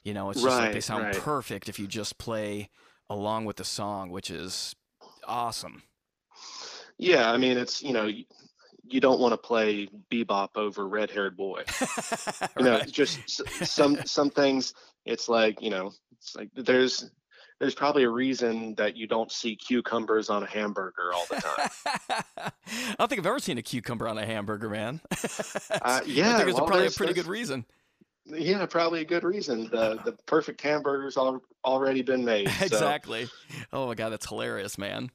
you 0.03 0.13
know 0.13 0.29
it's 0.31 0.41
just 0.41 0.57
like 0.57 0.73
they 0.73 0.81
sound 0.81 1.05
right. 1.05 1.15
perfect 1.15 1.69
if 1.69 1.79
you 1.79 1.87
just 1.87 2.17
play 2.17 2.69
along 3.09 3.45
with 3.45 3.57
the 3.57 3.63
song 3.63 4.09
which 4.09 4.29
is 4.29 4.75
awesome 5.27 5.83
yeah 7.01 7.31
i 7.31 7.37
mean 7.37 7.57
it's 7.57 7.81
you 7.81 7.91
know 7.91 8.05
you, 8.05 8.99
don't 9.01 9.19
want 9.19 9.31
to 9.33 9.37
play 9.37 9.89
bebop 10.11 10.49
over 10.55 10.87
red 10.87 11.09
haired 11.09 11.35
boy 11.35 11.63
you 12.57 12.63
know 12.63 12.77
Right. 12.77 12.91
just 12.91 13.19
some 13.65 13.97
some 14.05 14.29
things 14.29 14.73
it's 15.05 15.27
like 15.27 15.61
you 15.61 15.69
know 15.71 15.91
it's 16.11 16.35
like 16.35 16.49
there's 16.55 17.09
there's 17.59 17.73
probably 17.75 18.03
a 18.03 18.09
reason 18.09 18.75
that 18.75 18.95
you 18.97 19.07
don't 19.07 19.31
see 19.31 19.55
cucumbers 19.55 20.29
on 20.29 20.43
a 20.43 20.45
hamburger 20.47 21.11
all 21.13 21.25
the 21.29 21.35
time 21.37 21.69
I 22.67 22.95
don't 22.99 23.07
think 23.09 23.19
I've 23.19 23.25
ever 23.25 23.39
seen 23.39 23.57
a 23.57 23.61
cucumber 23.61 24.07
on 24.07 24.17
a 24.17 24.25
hamburger, 24.25 24.69
man. 24.69 25.01
Uh, 25.71 25.77
I 25.83 25.99
think 26.01 26.17
it's 26.49 26.57
well, 26.57 26.67
probably 26.67 26.87
a 26.87 26.91
pretty 26.91 27.13
good 27.13 27.27
reason. 27.27 27.65
yeah 28.25 28.65
probably 28.65 29.01
a 29.01 29.05
good 29.05 29.23
reason 29.23 29.63
the 29.71 29.99
the 30.05 30.11
perfect 30.27 30.61
hamburger's 30.61 31.17
al- 31.17 31.41
already 31.65 32.01
been 32.01 32.23
made 32.25 32.49
so- 32.49 32.65
exactly. 32.65 33.27
Oh 33.73 33.87
my 33.87 33.95
god, 33.95 34.09
that's 34.09 34.27
hilarious, 34.27 34.77
man. 34.77 35.09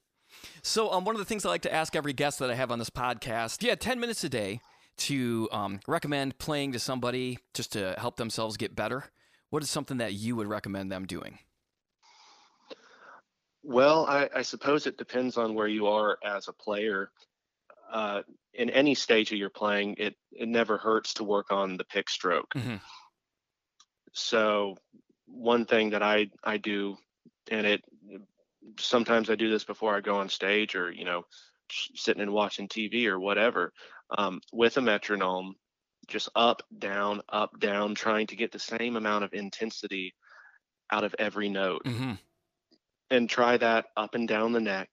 So, 0.62 0.93
um, 0.93 1.05
one 1.05 1.14
of 1.14 1.18
the 1.18 1.24
things 1.24 1.44
I 1.44 1.48
like 1.48 1.62
to 1.62 1.73
ask 1.73 1.94
every 1.94 2.12
guest 2.12 2.39
that 2.39 2.51
I 2.51 2.55
have 2.55 2.70
on 2.70 2.78
this 2.78 2.90
podcast, 2.90 3.62
yeah, 3.62 3.74
ten 3.74 4.01
minutes 4.01 4.24
a 4.24 4.28
day 4.28 4.60
to 4.98 5.48
um, 5.52 5.81
recommend 5.86 6.39
playing 6.39 6.73
to 6.73 6.78
somebody 6.78 7.39
just 7.55 7.73
to 7.73 7.94
help 7.98 8.16
themselves 8.16 8.56
get 8.56 8.74
better. 8.74 9.05
What 9.51 9.62
is 9.62 9.70
something 9.70 9.98
that 9.98 10.14
you 10.14 10.36
would 10.36 10.48
recommend 10.48 10.90
them 10.90 11.06
doing? 11.06 11.39
Well, 13.62 14.06
I, 14.06 14.28
I 14.35 14.43
suppose 14.43 14.86
it 14.86 14.97
depends 14.97 15.36
on 15.36 15.55
where 15.55 15.66
you 15.66 15.86
are 15.86 16.18
as 16.24 16.48
a 16.48 16.52
player. 16.52 17.10
Uh, 17.90 18.23
in 18.55 18.70
any 18.70 18.94
stage 18.94 19.32
of 19.32 19.39
your 19.39 19.51
playing, 19.51 19.97
it, 19.98 20.16
it 20.32 20.48
never 20.48 20.78
hurts 20.78 21.14
to 21.14 21.24
work 21.24 21.52
on 21.52 21.77
the 21.77 21.85
pick 21.85 22.09
stroke. 22.09 22.52
Mhm. 22.55 22.81
So, 24.12 24.77
one 25.27 25.66
thing 25.66 25.90
that 25.90 26.02
I, 26.02 26.31
I 26.43 26.56
do, 26.56 26.97
and 27.51 27.66
it 27.66 27.85
sometimes 28.78 29.30
I 29.30 29.34
do 29.34 29.51
this 29.51 29.64
before 29.64 29.97
I 29.97 30.01
go 30.01 30.16
on 30.16 30.28
stage 30.28 30.74
or, 30.74 30.90
you 30.90 31.05
know, 31.05 31.24
sitting 31.94 32.22
and 32.22 32.32
watching 32.32 32.68
TV 32.68 33.06
or 33.06 33.18
whatever, 33.20 33.72
um, 34.16 34.40
with 34.52 34.76
a 34.76 34.80
metronome, 34.80 35.55
just 36.09 36.28
up, 36.36 36.62
down, 36.78 37.22
up, 37.28 37.59
down, 37.60 37.94
trying 37.94 38.26
to 38.28 38.36
get 38.36 38.52
the 38.52 38.59
same 38.59 38.97
amount 38.97 39.24
of 39.24 39.34
intensity 39.34 40.14
out 40.90 41.05
of 41.05 41.14
every 41.18 41.48
note 41.48 41.84
hmm 41.84 42.12
and 43.10 43.28
try 43.28 43.56
that 43.56 43.86
up 43.97 44.14
and 44.14 44.28
down 44.28 44.52
the 44.52 44.60
neck. 44.60 44.88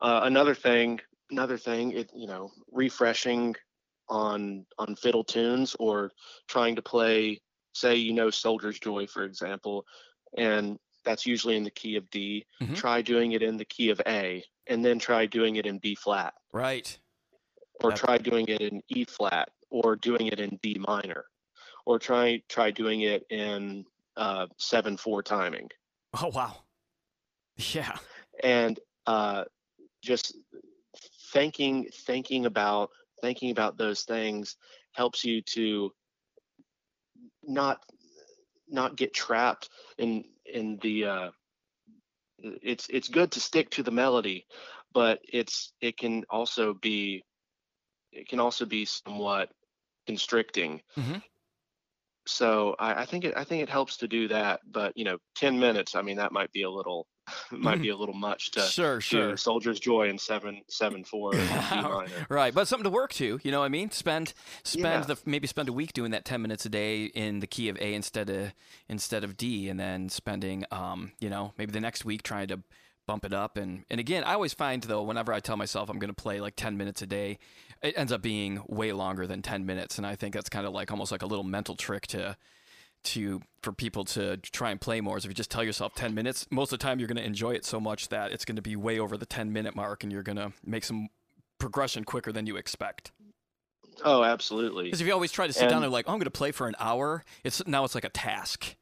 Uh, 0.00 0.20
another 0.24 0.54
thing, 0.54 1.00
another 1.30 1.58
thing, 1.58 1.92
it 1.92 2.10
you 2.14 2.26
know, 2.26 2.50
refreshing 2.72 3.54
on 4.08 4.64
on 4.78 4.96
fiddle 4.96 5.24
tunes 5.24 5.76
or 5.78 6.10
trying 6.48 6.76
to 6.76 6.82
play, 6.82 7.40
say 7.74 7.96
you 7.96 8.12
know 8.12 8.30
Soldier's 8.30 8.78
Joy 8.78 9.06
for 9.06 9.24
example, 9.24 9.84
and 10.36 10.78
that's 11.08 11.24
usually 11.24 11.56
in 11.56 11.64
the 11.64 11.70
key 11.70 11.96
of 11.96 12.08
D. 12.10 12.44
Mhm. 12.60 12.76
Try 12.76 13.00
doing 13.00 13.32
it 13.32 13.42
in 13.42 13.56
the 13.56 13.64
key 13.64 13.88
of 13.88 13.98
A, 14.06 14.44
and 14.66 14.84
then 14.84 14.98
try 14.98 15.24
doing 15.24 15.56
it 15.56 15.64
in 15.64 15.78
B 15.78 15.94
flat, 15.94 16.34
Right. 16.52 16.98
or 17.82 17.92
try 17.92 18.18
doing 18.18 18.46
it 18.48 18.60
in 18.60 18.82
E 18.88 19.04
flat, 19.06 19.48
or 19.70 19.96
doing 19.96 20.26
it 20.26 20.38
in 20.38 20.58
D 20.62 20.76
minor, 20.78 21.24
or 21.86 21.98
try 21.98 22.42
try 22.50 22.70
doing 22.70 23.00
it 23.00 23.24
in 23.30 23.86
uh, 24.18 24.48
seven 24.58 24.98
four 24.98 25.22
timing. 25.22 25.70
Oh 26.20 26.28
wow. 26.28 26.64
Yeah. 27.72 27.96
and 28.44 28.78
uh, 29.06 29.44
just 30.02 30.36
thinking 31.32 31.88
thinking 32.06 32.44
about 32.44 32.90
thinking 33.22 33.50
about 33.50 33.78
those 33.78 34.02
things 34.02 34.56
helps 34.92 35.24
you 35.24 35.40
to 35.42 35.90
not 37.42 37.82
not 38.68 38.96
get 38.96 39.14
trapped 39.14 39.70
in 39.96 40.24
in 40.52 40.78
the 40.82 41.04
uh 41.06 41.30
it's 42.40 42.88
it's 42.88 43.08
good 43.08 43.32
to 43.32 43.40
stick 43.40 43.70
to 43.70 43.82
the 43.82 43.90
melody 43.90 44.46
but 44.92 45.20
it's 45.24 45.72
it 45.80 45.96
can 45.96 46.24
also 46.30 46.74
be 46.74 47.24
it 48.12 48.28
can 48.28 48.40
also 48.40 48.64
be 48.64 48.84
somewhat 48.84 49.50
constricting 50.06 50.80
Mhm. 50.96 51.22
so 52.26 52.76
I, 52.78 53.02
I 53.02 53.06
think 53.06 53.24
it 53.24 53.34
i 53.36 53.44
think 53.44 53.62
it 53.62 53.68
helps 53.70 53.98
to 53.98 54.08
do 54.08 54.28
that 54.28 54.60
but 54.70 54.96
you 54.96 55.04
know 55.04 55.18
10 55.36 55.58
minutes 55.58 55.94
i 55.94 56.02
mean 56.02 56.16
that 56.18 56.32
might 56.32 56.52
be 56.52 56.62
a 56.62 56.70
little 56.70 57.06
might 57.50 57.80
be 57.82 57.88
a 57.90 57.96
little 57.96 58.14
much 58.14 58.50
to 58.52 58.60
Sure, 58.62 59.00
sure. 59.00 59.36
soldier's 59.36 59.80
joy 59.80 60.08
in 60.08 60.18
seven 60.18 60.62
seven 60.68 61.04
four. 61.04 61.32
Right, 62.28 62.54
but 62.54 62.68
something 62.68 62.84
to 62.84 62.90
work 62.90 63.12
to. 63.14 63.40
You 63.42 63.50
know 63.50 63.60
what 63.60 63.66
I 63.66 63.68
mean? 63.68 63.90
Spend 63.90 64.32
spend 64.62 65.08
Yeah. 65.08 65.14
the 65.14 65.18
maybe 65.26 65.46
spend 65.46 65.68
a 65.68 65.72
week 65.72 65.92
doing 65.92 66.10
that 66.12 66.24
ten 66.24 66.42
minutes 66.42 66.64
a 66.66 66.68
day 66.68 67.04
in 67.06 67.40
the 67.40 67.46
key 67.46 67.68
of 67.68 67.76
A 67.80 67.94
instead 67.94 68.30
of 68.30 68.52
instead 68.88 69.24
of 69.24 69.36
D, 69.36 69.68
and 69.68 69.78
then 69.78 70.08
spending 70.08 70.64
um 70.70 71.12
you 71.20 71.30
know 71.30 71.52
maybe 71.58 71.72
the 71.72 71.80
next 71.80 72.04
week 72.04 72.22
trying 72.22 72.48
to 72.48 72.60
bump 73.06 73.24
it 73.24 73.32
up. 73.32 73.56
And 73.56 73.84
and 73.90 73.98
again, 74.00 74.24
I 74.24 74.34
always 74.34 74.52
find 74.54 74.82
though 74.82 75.02
whenever 75.02 75.32
I 75.32 75.40
tell 75.40 75.56
myself 75.56 75.88
I'm 75.88 75.98
going 75.98 76.12
to 76.14 76.22
play 76.22 76.40
like 76.40 76.56
ten 76.56 76.76
minutes 76.76 77.00
a 77.02 77.06
day, 77.06 77.38
it 77.82 77.94
ends 77.96 78.12
up 78.12 78.22
being 78.22 78.62
way 78.68 78.92
longer 78.92 79.26
than 79.26 79.42
ten 79.42 79.64
minutes, 79.66 79.98
and 79.98 80.06
I 80.06 80.14
think 80.14 80.34
that's 80.34 80.48
kind 80.50 80.66
of 80.66 80.72
like 80.72 80.90
almost 80.90 81.10
like 81.12 81.22
a 81.22 81.26
little 81.26 81.44
mental 81.44 81.74
trick 81.74 82.06
to 82.08 82.36
to 83.04 83.40
for 83.62 83.72
people 83.72 84.04
to 84.04 84.36
try 84.38 84.70
and 84.70 84.80
play 84.80 85.00
more. 85.00 85.16
Is 85.16 85.24
if 85.24 85.30
you 85.30 85.34
just 85.34 85.50
tell 85.50 85.64
yourself 85.64 85.94
10 85.94 86.14
minutes 86.14 86.46
most 86.50 86.72
of 86.72 86.78
the 86.78 86.82
time 86.82 86.98
you're 86.98 87.08
going 87.08 87.16
to 87.16 87.24
enjoy 87.24 87.52
it 87.52 87.64
so 87.64 87.80
much 87.80 88.08
that 88.08 88.32
it's 88.32 88.44
going 88.44 88.56
to 88.56 88.62
be 88.62 88.76
way 88.76 88.98
over 88.98 89.16
the 89.16 89.26
10 89.26 89.52
minute 89.52 89.74
mark 89.74 90.02
and 90.02 90.12
you're 90.12 90.22
going 90.22 90.36
to 90.36 90.52
make 90.64 90.84
some 90.84 91.08
progression 91.58 92.04
quicker 92.04 92.32
than 92.32 92.46
you 92.46 92.56
expect. 92.56 93.12
Oh 94.04 94.22
absolutely. 94.22 94.84
Because 94.84 95.00
if 95.00 95.06
you 95.06 95.12
always 95.12 95.32
try 95.32 95.46
to 95.46 95.52
sit 95.52 95.62
down 95.62 95.74
And- 95.78 95.84
and 95.84 95.92
like 95.92 96.04
oh, 96.08 96.12
i'm 96.12 96.18
going 96.18 96.24
to 96.26 96.30
play 96.30 96.52
for 96.52 96.68
an 96.68 96.76
hour 96.78 97.24
it's 97.44 97.66
now 97.66 97.84
it's 97.84 97.94
like 97.94 98.04
a 98.04 98.10
task. 98.10 98.76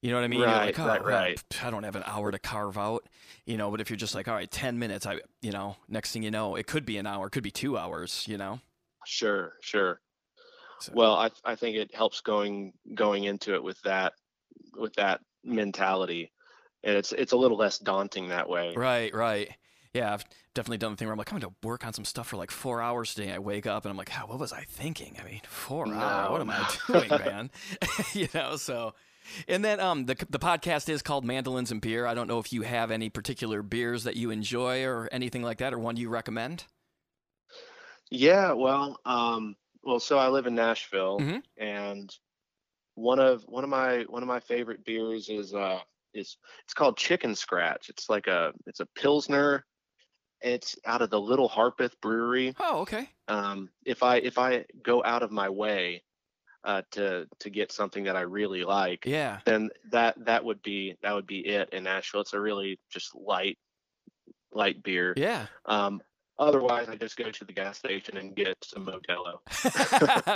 You 0.00 0.10
know 0.10 0.16
what 0.16 0.24
i 0.24 0.28
mean? 0.28 0.40
Right, 0.40 0.66
like, 0.66 0.80
oh, 0.80 0.86
right, 0.86 1.04
right. 1.04 1.42
i 1.62 1.70
don't 1.70 1.84
have 1.84 1.94
an 1.94 2.02
hour 2.06 2.30
to 2.32 2.38
carve 2.38 2.78
out 2.78 3.06
you 3.46 3.56
know? 3.56 3.70
But 3.70 3.80
if 3.80 3.90
you're 3.90 3.96
just 3.96 4.14
like 4.14 4.28
all 4.28 4.34
right 4.34 4.50
10 4.50 4.78
minutes 4.78 5.06
i 5.06 5.20
you 5.42 5.52
know 5.52 5.76
next 5.88 6.12
thing 6.12 6.22
you 6.22 6.30
know 6.30 6.56
it 6.56 6.66
could 6.66 6.84
be 6.86 6.96
an 6.96 7.06
hour 7.06 7.26
it 7.26 7.30
could 7.30 7.42
be 7.42 7.50
two 7.50 7.76
hours 7.76 8.24
you 8.28 8.38
know? 8.38 8.60
Sure 9.04 9.52
sure 9.60 10.00
So- 10.82 10.92
well 10.94 11.14
i 11.14 11.30
i 11.44 11.54
think 11.54 11.76
it 11.76 11.94
helps 11.94 12.20
going 12.20 12.72
going 12.94 13.24
into 13.24 13.54
it 13.54 13.62
with 13.62 13.80
that 13.82 14.12
with 14.74 14.94
that 14.94 15.20
mentality 15.44 16.32
and 16.84 16.96
it's 16.96 17.12
it's 17.12 17.32
a 17.32 17.36
little 17.36 17.56
less 17.56 17.78
daunting 17.78 18.28
that 18.28 18.48
way 18.48 18.74
Right, 18.76 19.14
right. 19.14 19.50
Yeah, 19.94 20.14
I've 20.14 20.24
definitely 20.54 20.78
done 20.78 20.92
the 20.92 20.96
thing 20.96 21.06
where 21.06 21.12
I'm 21.12 21.18
like, 21.18 21.30
I'm 21.30 21.38
going 21.38 21.52
to 21.52 21.68
work 21.68 21.86
on 21.86 21.92
some 21.92 22.06
stuff 22.06 22.28
for 22.28 22.38
like 22.38 22.50
four 22.50 22.80
hours 22.80 23.12
today. 23.12 23.30
I 23.30 23.38
wake 23.38 23.66
up 23.66 23.84
and 23.84 23.90
I'm 23.90 23.96
like, 23.98 24.10
"Ah, 24.18 24.24
what 24.26 24.38
was 24.38 24.50
I 24.50 24.62
thinking? 24.62 25.18
I 25.20 25.24
mean, 25.30 25.42
four 25.46 25.86
hours? 25.86 26.30
What 26.30 26.40
am 26.40 26.48
I 26.48 26.66
doing, 26.86 27.10
man? 27.10 27.50
you 28.14 28.26
know, 28.32 28.56
so. 28.56 28.94
And 29.46 29.62
then 29.62 29.80
um, 29.80 30.06
the 30.06 30.14
the 30.30 30.38
podcast 30.38 30.88
is 30.88 31.02
called 31.02 31.26
Mandolins 31.26 31.70
and 31.70 31.78
Beer. 31.82 32.06
I 32.06 32.14
don't 32.14 32.26
know 32.26 32.38
if 32.38 32.54
you 32.54 32.62
have 32.62 32.90
any 32.90 33.10
particular 33.10 33.62
beers 33.62 34.04
that 34.04 34.16
you 34.16 34.30
enjoy 34.30 34.82
or 34.84 35.10
anything 35.12 35.42
like 35.42 35.58
that, 35.58 35.74
or 35.74 35.78
one 35.78 35.98
you 35.98 36.08
recommend. 36.08 36.64
Yeah, 38.10 38.52
well, 38.52 38.98
um, 39.04 39.56
well, 39.82 40.00
so 40.00 40.18
I 40.18 40.28
live 40.28 40.46
in 40.46 40.54
Nashville, 40.54 41.18
Mhm. 41.20 41.42
and 41.56 42.14
one 42.94 43.18
of 43.18 43.42
one 43.44 43.64
of 43.64 43.70
my 43.70 44.02
one 44.02 44.22
of 44.22 44.28
my 44.28 44.40
favorite 44.40 44.84
beers 44.84 45.28
is 45.28 45.54
uh 45.54 45.80
is 46.14 46.36
it's 46.64 46.74
called 46.74 46.96
Chicken 46.96 47.34
Scratch. 47.34 47.88
It's 47.88 48.08
like 48.10 48.26
a 48.26 48.52
it's 48.66 48.80
a 48.80 48.86
pilsner. 48.86 49.64
It's 50.42 50.76
out 50.84 51.02
of 51.02 51.10
the 51.10 51.20
Little 51.20 51.48
Harpeth 51.48 52.00
Brewery. 52.00 52.54
Oh, 52.58 52.80
okay. 52.80 53.08
Um, 53.28 53.70
if 53.84 54.02
I 54.02 54.16
if 54.16 54.38
I 54.38 54.64
go 54.82 55.02
out 55.04 55.22
of 55.22 55.30
my 55.30 55.48
way 55.48 56.02
uh, 56.64 56.82
to 56.92 57.26
to 57.40 57.50
get 57.50 57.72
something 57.72 58.04
that 58.04 58.16
I 58.16 58.22
really 58.22 58.64
like, 58.64 59.04
Yeah. 59.06 59.40
then 59.46 59.70
that 59.90 60.22
that 60.24 60.44
would 60.44 60.62
be 60.62 60.96
that 61.02 61.12
would 61.12 61.26
be 61.26 61.46
it 61.46 61.70
in 61.70 61.84
Nashville. 61.84 62.20
It's 62.20 62.34
a 62.34 62.40
really 62.40 62.78
just 62.90 63.14
light 63.14 63.58
light 64.52 64.82
beer. 64.82 65.14
Yeah. 65.16 65.46
Um, 65.64 66.02
otherwise, 66.42 66.88
I 66.88 66.96
just 66.96 67.16
go 67.16 67.30
to 67.30 67.44
the 67.44 67.52
gas 67.52 67.78
station 67.78 68.16
and 68.16 68.34
get 68.34 68.56
some 68.64 68.86
Modelo. 68.86 69.38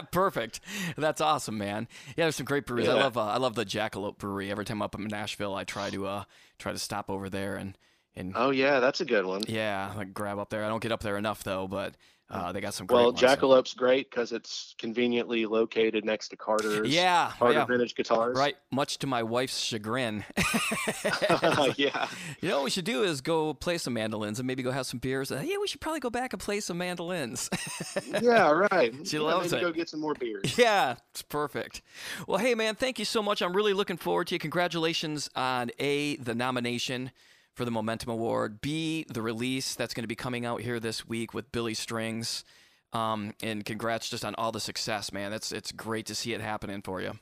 Perfect. 0.11 0.61
That's 0.97 1.21
awesome, 1.21 1.59
man. 1.59 1.89
Yeah, 2.17 2.25
there's 2.25 2.37
some 2.37 2.47
great 2.47 2.67
breweries. 2.67 2.89
I 2.89 2.95
love 2.95 3.17
uh, 3.17 3.25
I 3.25 3.39
love 3.39 3.55
the 3.55 3.65
Jackalope 3.65 4.19
Brewery. 4.19 4.51
Every 4.51 4.65
time 4.65 4.79
I'm 4.79 4.83
up 4.83 4.95
in 4.95 5.05
Nashville, 5.05 5.55
I 5.55 5.65
try 5.65 5.91
to 5.91 6.07
uh 6.07 6.25
try 6.59 6.73
to 6.73 6.79
stop 6.79 7.11
over 7.11 7.29
there 7.29 7.57
and 7.57 7.77
and 8.17 8.33
Oh 8.35 8.51
yeah, 8.51 8.81
that's 8.81 9.01
a 9.01 9.05
good 9.05 9.25
one. 9.27 9.43
Yeah, 9.49 9.93
like 9.97 10.13
grab 10.15 10.39
up 10.39 10.51
there. 10.51 10.65
I 10.65 10.69
don't 10.69 10.83
get 10.83 10.93
up 10.93 11.01
there 11.03 11.17
enough 11.17 11.45
though, 11.45 11.67
but 11.69 11.95
uh, 12.29 12.51
they 12.51 12.61
got 12.61 12.75
some 12.75 12.89
great 12.89 12.97
Well, 12.97 13.05
ones, 13.13 13.21
so- 13.21 13.27
Jackalope's 13.29 13.73
great 13.73 14.11
because 14.11 14.33
it's 14.33 14.75
conveniently 14.79 15.47
located 15.47 16.05
next 16.05 16.31
to 16.31 16.37
Carter's. 16.37 16.89
Yeah, 16.93 17.31
Carter 17.39 17.55
yeah, 17.55 17.65
Vintage 17.67 17.95
Guitars. 17.95 18.37
right. 18.37 18.57
Much 18.73 18.99
to 18.99 19.07
my 19.07 19.23
wife's 19.23 19.61
chagrin. 19.61 20.25
yeah. 21.77 22.09
You 22.41 22.49
know 22.49 22.57
what 22.57 22.65
we 22.65 22.71
should 22.71 22.85
do 22.85 23.05
is 23.05 23.21
go 23.21 23.55
play 23.55 23.79
some 23.79 23.93
mandolins 23.95 24.41
and 24.41 24.47
maybe 24.47 24.65
go 24.65 24.73
have 24.73 24.87
some 24.87 24.99
beers. 24.99 25.31
Uh, 25.31 25.43
yeah, 25.45 25.57
we 25.61 25.69
should 25.69 25.81
probably 25.81 26.01
go 26.01 26.11
back 26.11 26.33
and 26.33 26.41
play 26.43 26.59
some 26.61 26.79
mandolins. 26.79 27.49
Yeah, 28.23 28.51
right. 28.51 28.93
She 29.07 29.17
yeah, 29.17 29.23
loves 29.23 29.53
it. 29.53 29.61
Go 29.61 29.73
get 29.73 29.89
some 29.89 30.01
more 30.01 30.15
beers. 30.15 30.57
yeah, 30.59 30.97
it's 31.11 31.23
perfect. 31.23 31.83
Well, 32.27 32.39
hey 32.39 32.55
man, 32.55 32.75
thank 32.75 32.99
you 32.99 33.05
so 33.05 33.23
much. 33.23 33.41
I'm 33.43 33.55
really 33.55 33.73
looking 33.73 33.97
forward 33.97 34.27
to 34.29 34.35
you. 34.35 34.39
Congratulations 34.39 35.29
on 35.37 35.71
A, 35.79 36.17
the 36.17 36.35
nomination 36.35 37.11
for 37.57 37.65
the 37.65 37.71
Momentum 37.71 38.11
Award, 38.11 38.61
B, 38.61 39.07
the 39.09 39.23
release 39.23 39.75
that's 39.75 39.95
going 39.95 40.05
to 40.05 40.09
be 40.09 40.15
coming 40.15 40.45
out 40.45 40.61
here 40.61 40.79
this 40.79 41.09
week 41.09 41.33
with 41.33 41.51
Billy 41.51 41.75
Strings. 41.75 42.45
Um, 42.93 43.33
and 43.43 43.65
congrats 43.65 44.09
just 44.09 44.25
on 44.25 44.35
all 44.37 44.53
the 44.53 44.61
success, 44.61 45.13
man. 45.13 45.33
It's 45.33 45.51
it's 45.51 45.73
great 45.73 46.07
to 46.07 46.15
see 46.15 46.35
it 46.35 46.41
happening 46.41 46.83
for 46.83 47.01
you. 47.01 47.19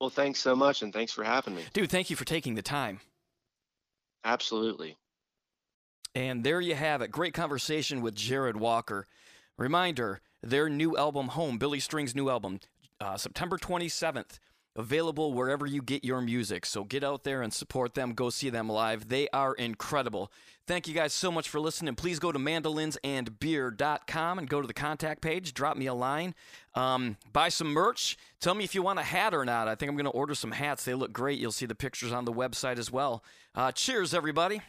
Well, 0.00 0.10
thanks 0.10 0.40
so 0.40 0.56
much, 0.56 0.82
and 0.82 0.92
thanks 0.92 1.12
for 1.12 1.22
having 1.22 1.54
me. 1.54 1.62
Dude, 1.72 1.90
thank 1.90 2.10
you 2.10 2.16
for 2.16 2.24
taking 2.24 2.54
the 2.54 2.62
time. 2.62 3.00
Absolutely. 4.24 4.96
And 6.14 6.42
there 6.42 6.60
you 6.60 6.74
have 6.74 7.02
it. 7.02 7.12
Great 7.12 7.34
conversation 7.34 8.00
with 8.00 8.16
Jarrod 8.16 8.56
Walker. 8.56 9.06
Reminder 9.56 10.20
their 10.42 10.68
new 10.68 10.96
album, 10.96 11.28
Home, 11.28 11.58
Billy 11.58 11.78
String's 11.80 12.14
new 12.14 12.28
album, 12.30 12.60
uh, 13.00 13.16
September 13.16 13.58
27th, 13.58 14.38
available 14.76 15.34
wherever 15.34 15.66
you 15.66 15.82
get 15.82 16.04
your 16.04 16.20
music. 16.20 16.64
So 16.66 16.84
get 16.84 17.02
out 17.04 17.24
there 17.24 17.42
and 17.42 17.52
support 17.52 17.94
them. 17.94 18.14
Go 18.14 18.30
see 18.30 18.50
them 18.50 18.68
live. 18.68 19.08
They 19.08 19.28
are 19.32 19.54
incredible. 19.54 20.30
Thank 20.66 20.86
you 20.86 20.94
guys 20.94 21.12
so 21.12 21.32
much 21.32 21.48
for 21.48 21.58
listening. 21.58 21.96
Please 21.96 22.20
go 22.20 22.30
to 22.30 22.38
mandolinsandbeer.com 22.38 24.38
and 24.38 24.48
go 24.48 24.60
to 24.60 24.68
the 24.68 24.74
contact 24.74 25.20
page. 25.20 25.52
Drop 25.52 25.76
me 25.76 25.86
a 25.86 25.94
line. 25.94 26.36
Um, 26.74 27.16
buy 27.32 27.48
some 27.48 27.72
merch. 27.72 28.16
Tell 28.40 28.54
me 28.54 28.62
if 28.62 28.72
you 28.74 28.82
want 28.82 29.00
a 29.00 29.02
hat 29.02 29.34
or 29.34 29.44
not. 29.44 29.66
I 29.66 29.74
think 29.74 29.90
I'm 29.90 29.96
going 29.96 30.04
to 30.04 30.10
order 30.10 30.36
some 30.36 30.52
hats. 30.52 30.84
They 30.84 30.94
look 30.94 31.12
great. 31.12 31.40
You'll 31.40 31.50
see 31.50 31.66
the 31.66 31.74
pictures 31.74 32.12
on 32.12 32.24
the 32.24 32.32
website 32.32 32.78
as 32.78 32.92
well. 32.92 33.24
Uh, 33.54 33.72
cheers, 33.72 34.14
everybody. 34.14 34.62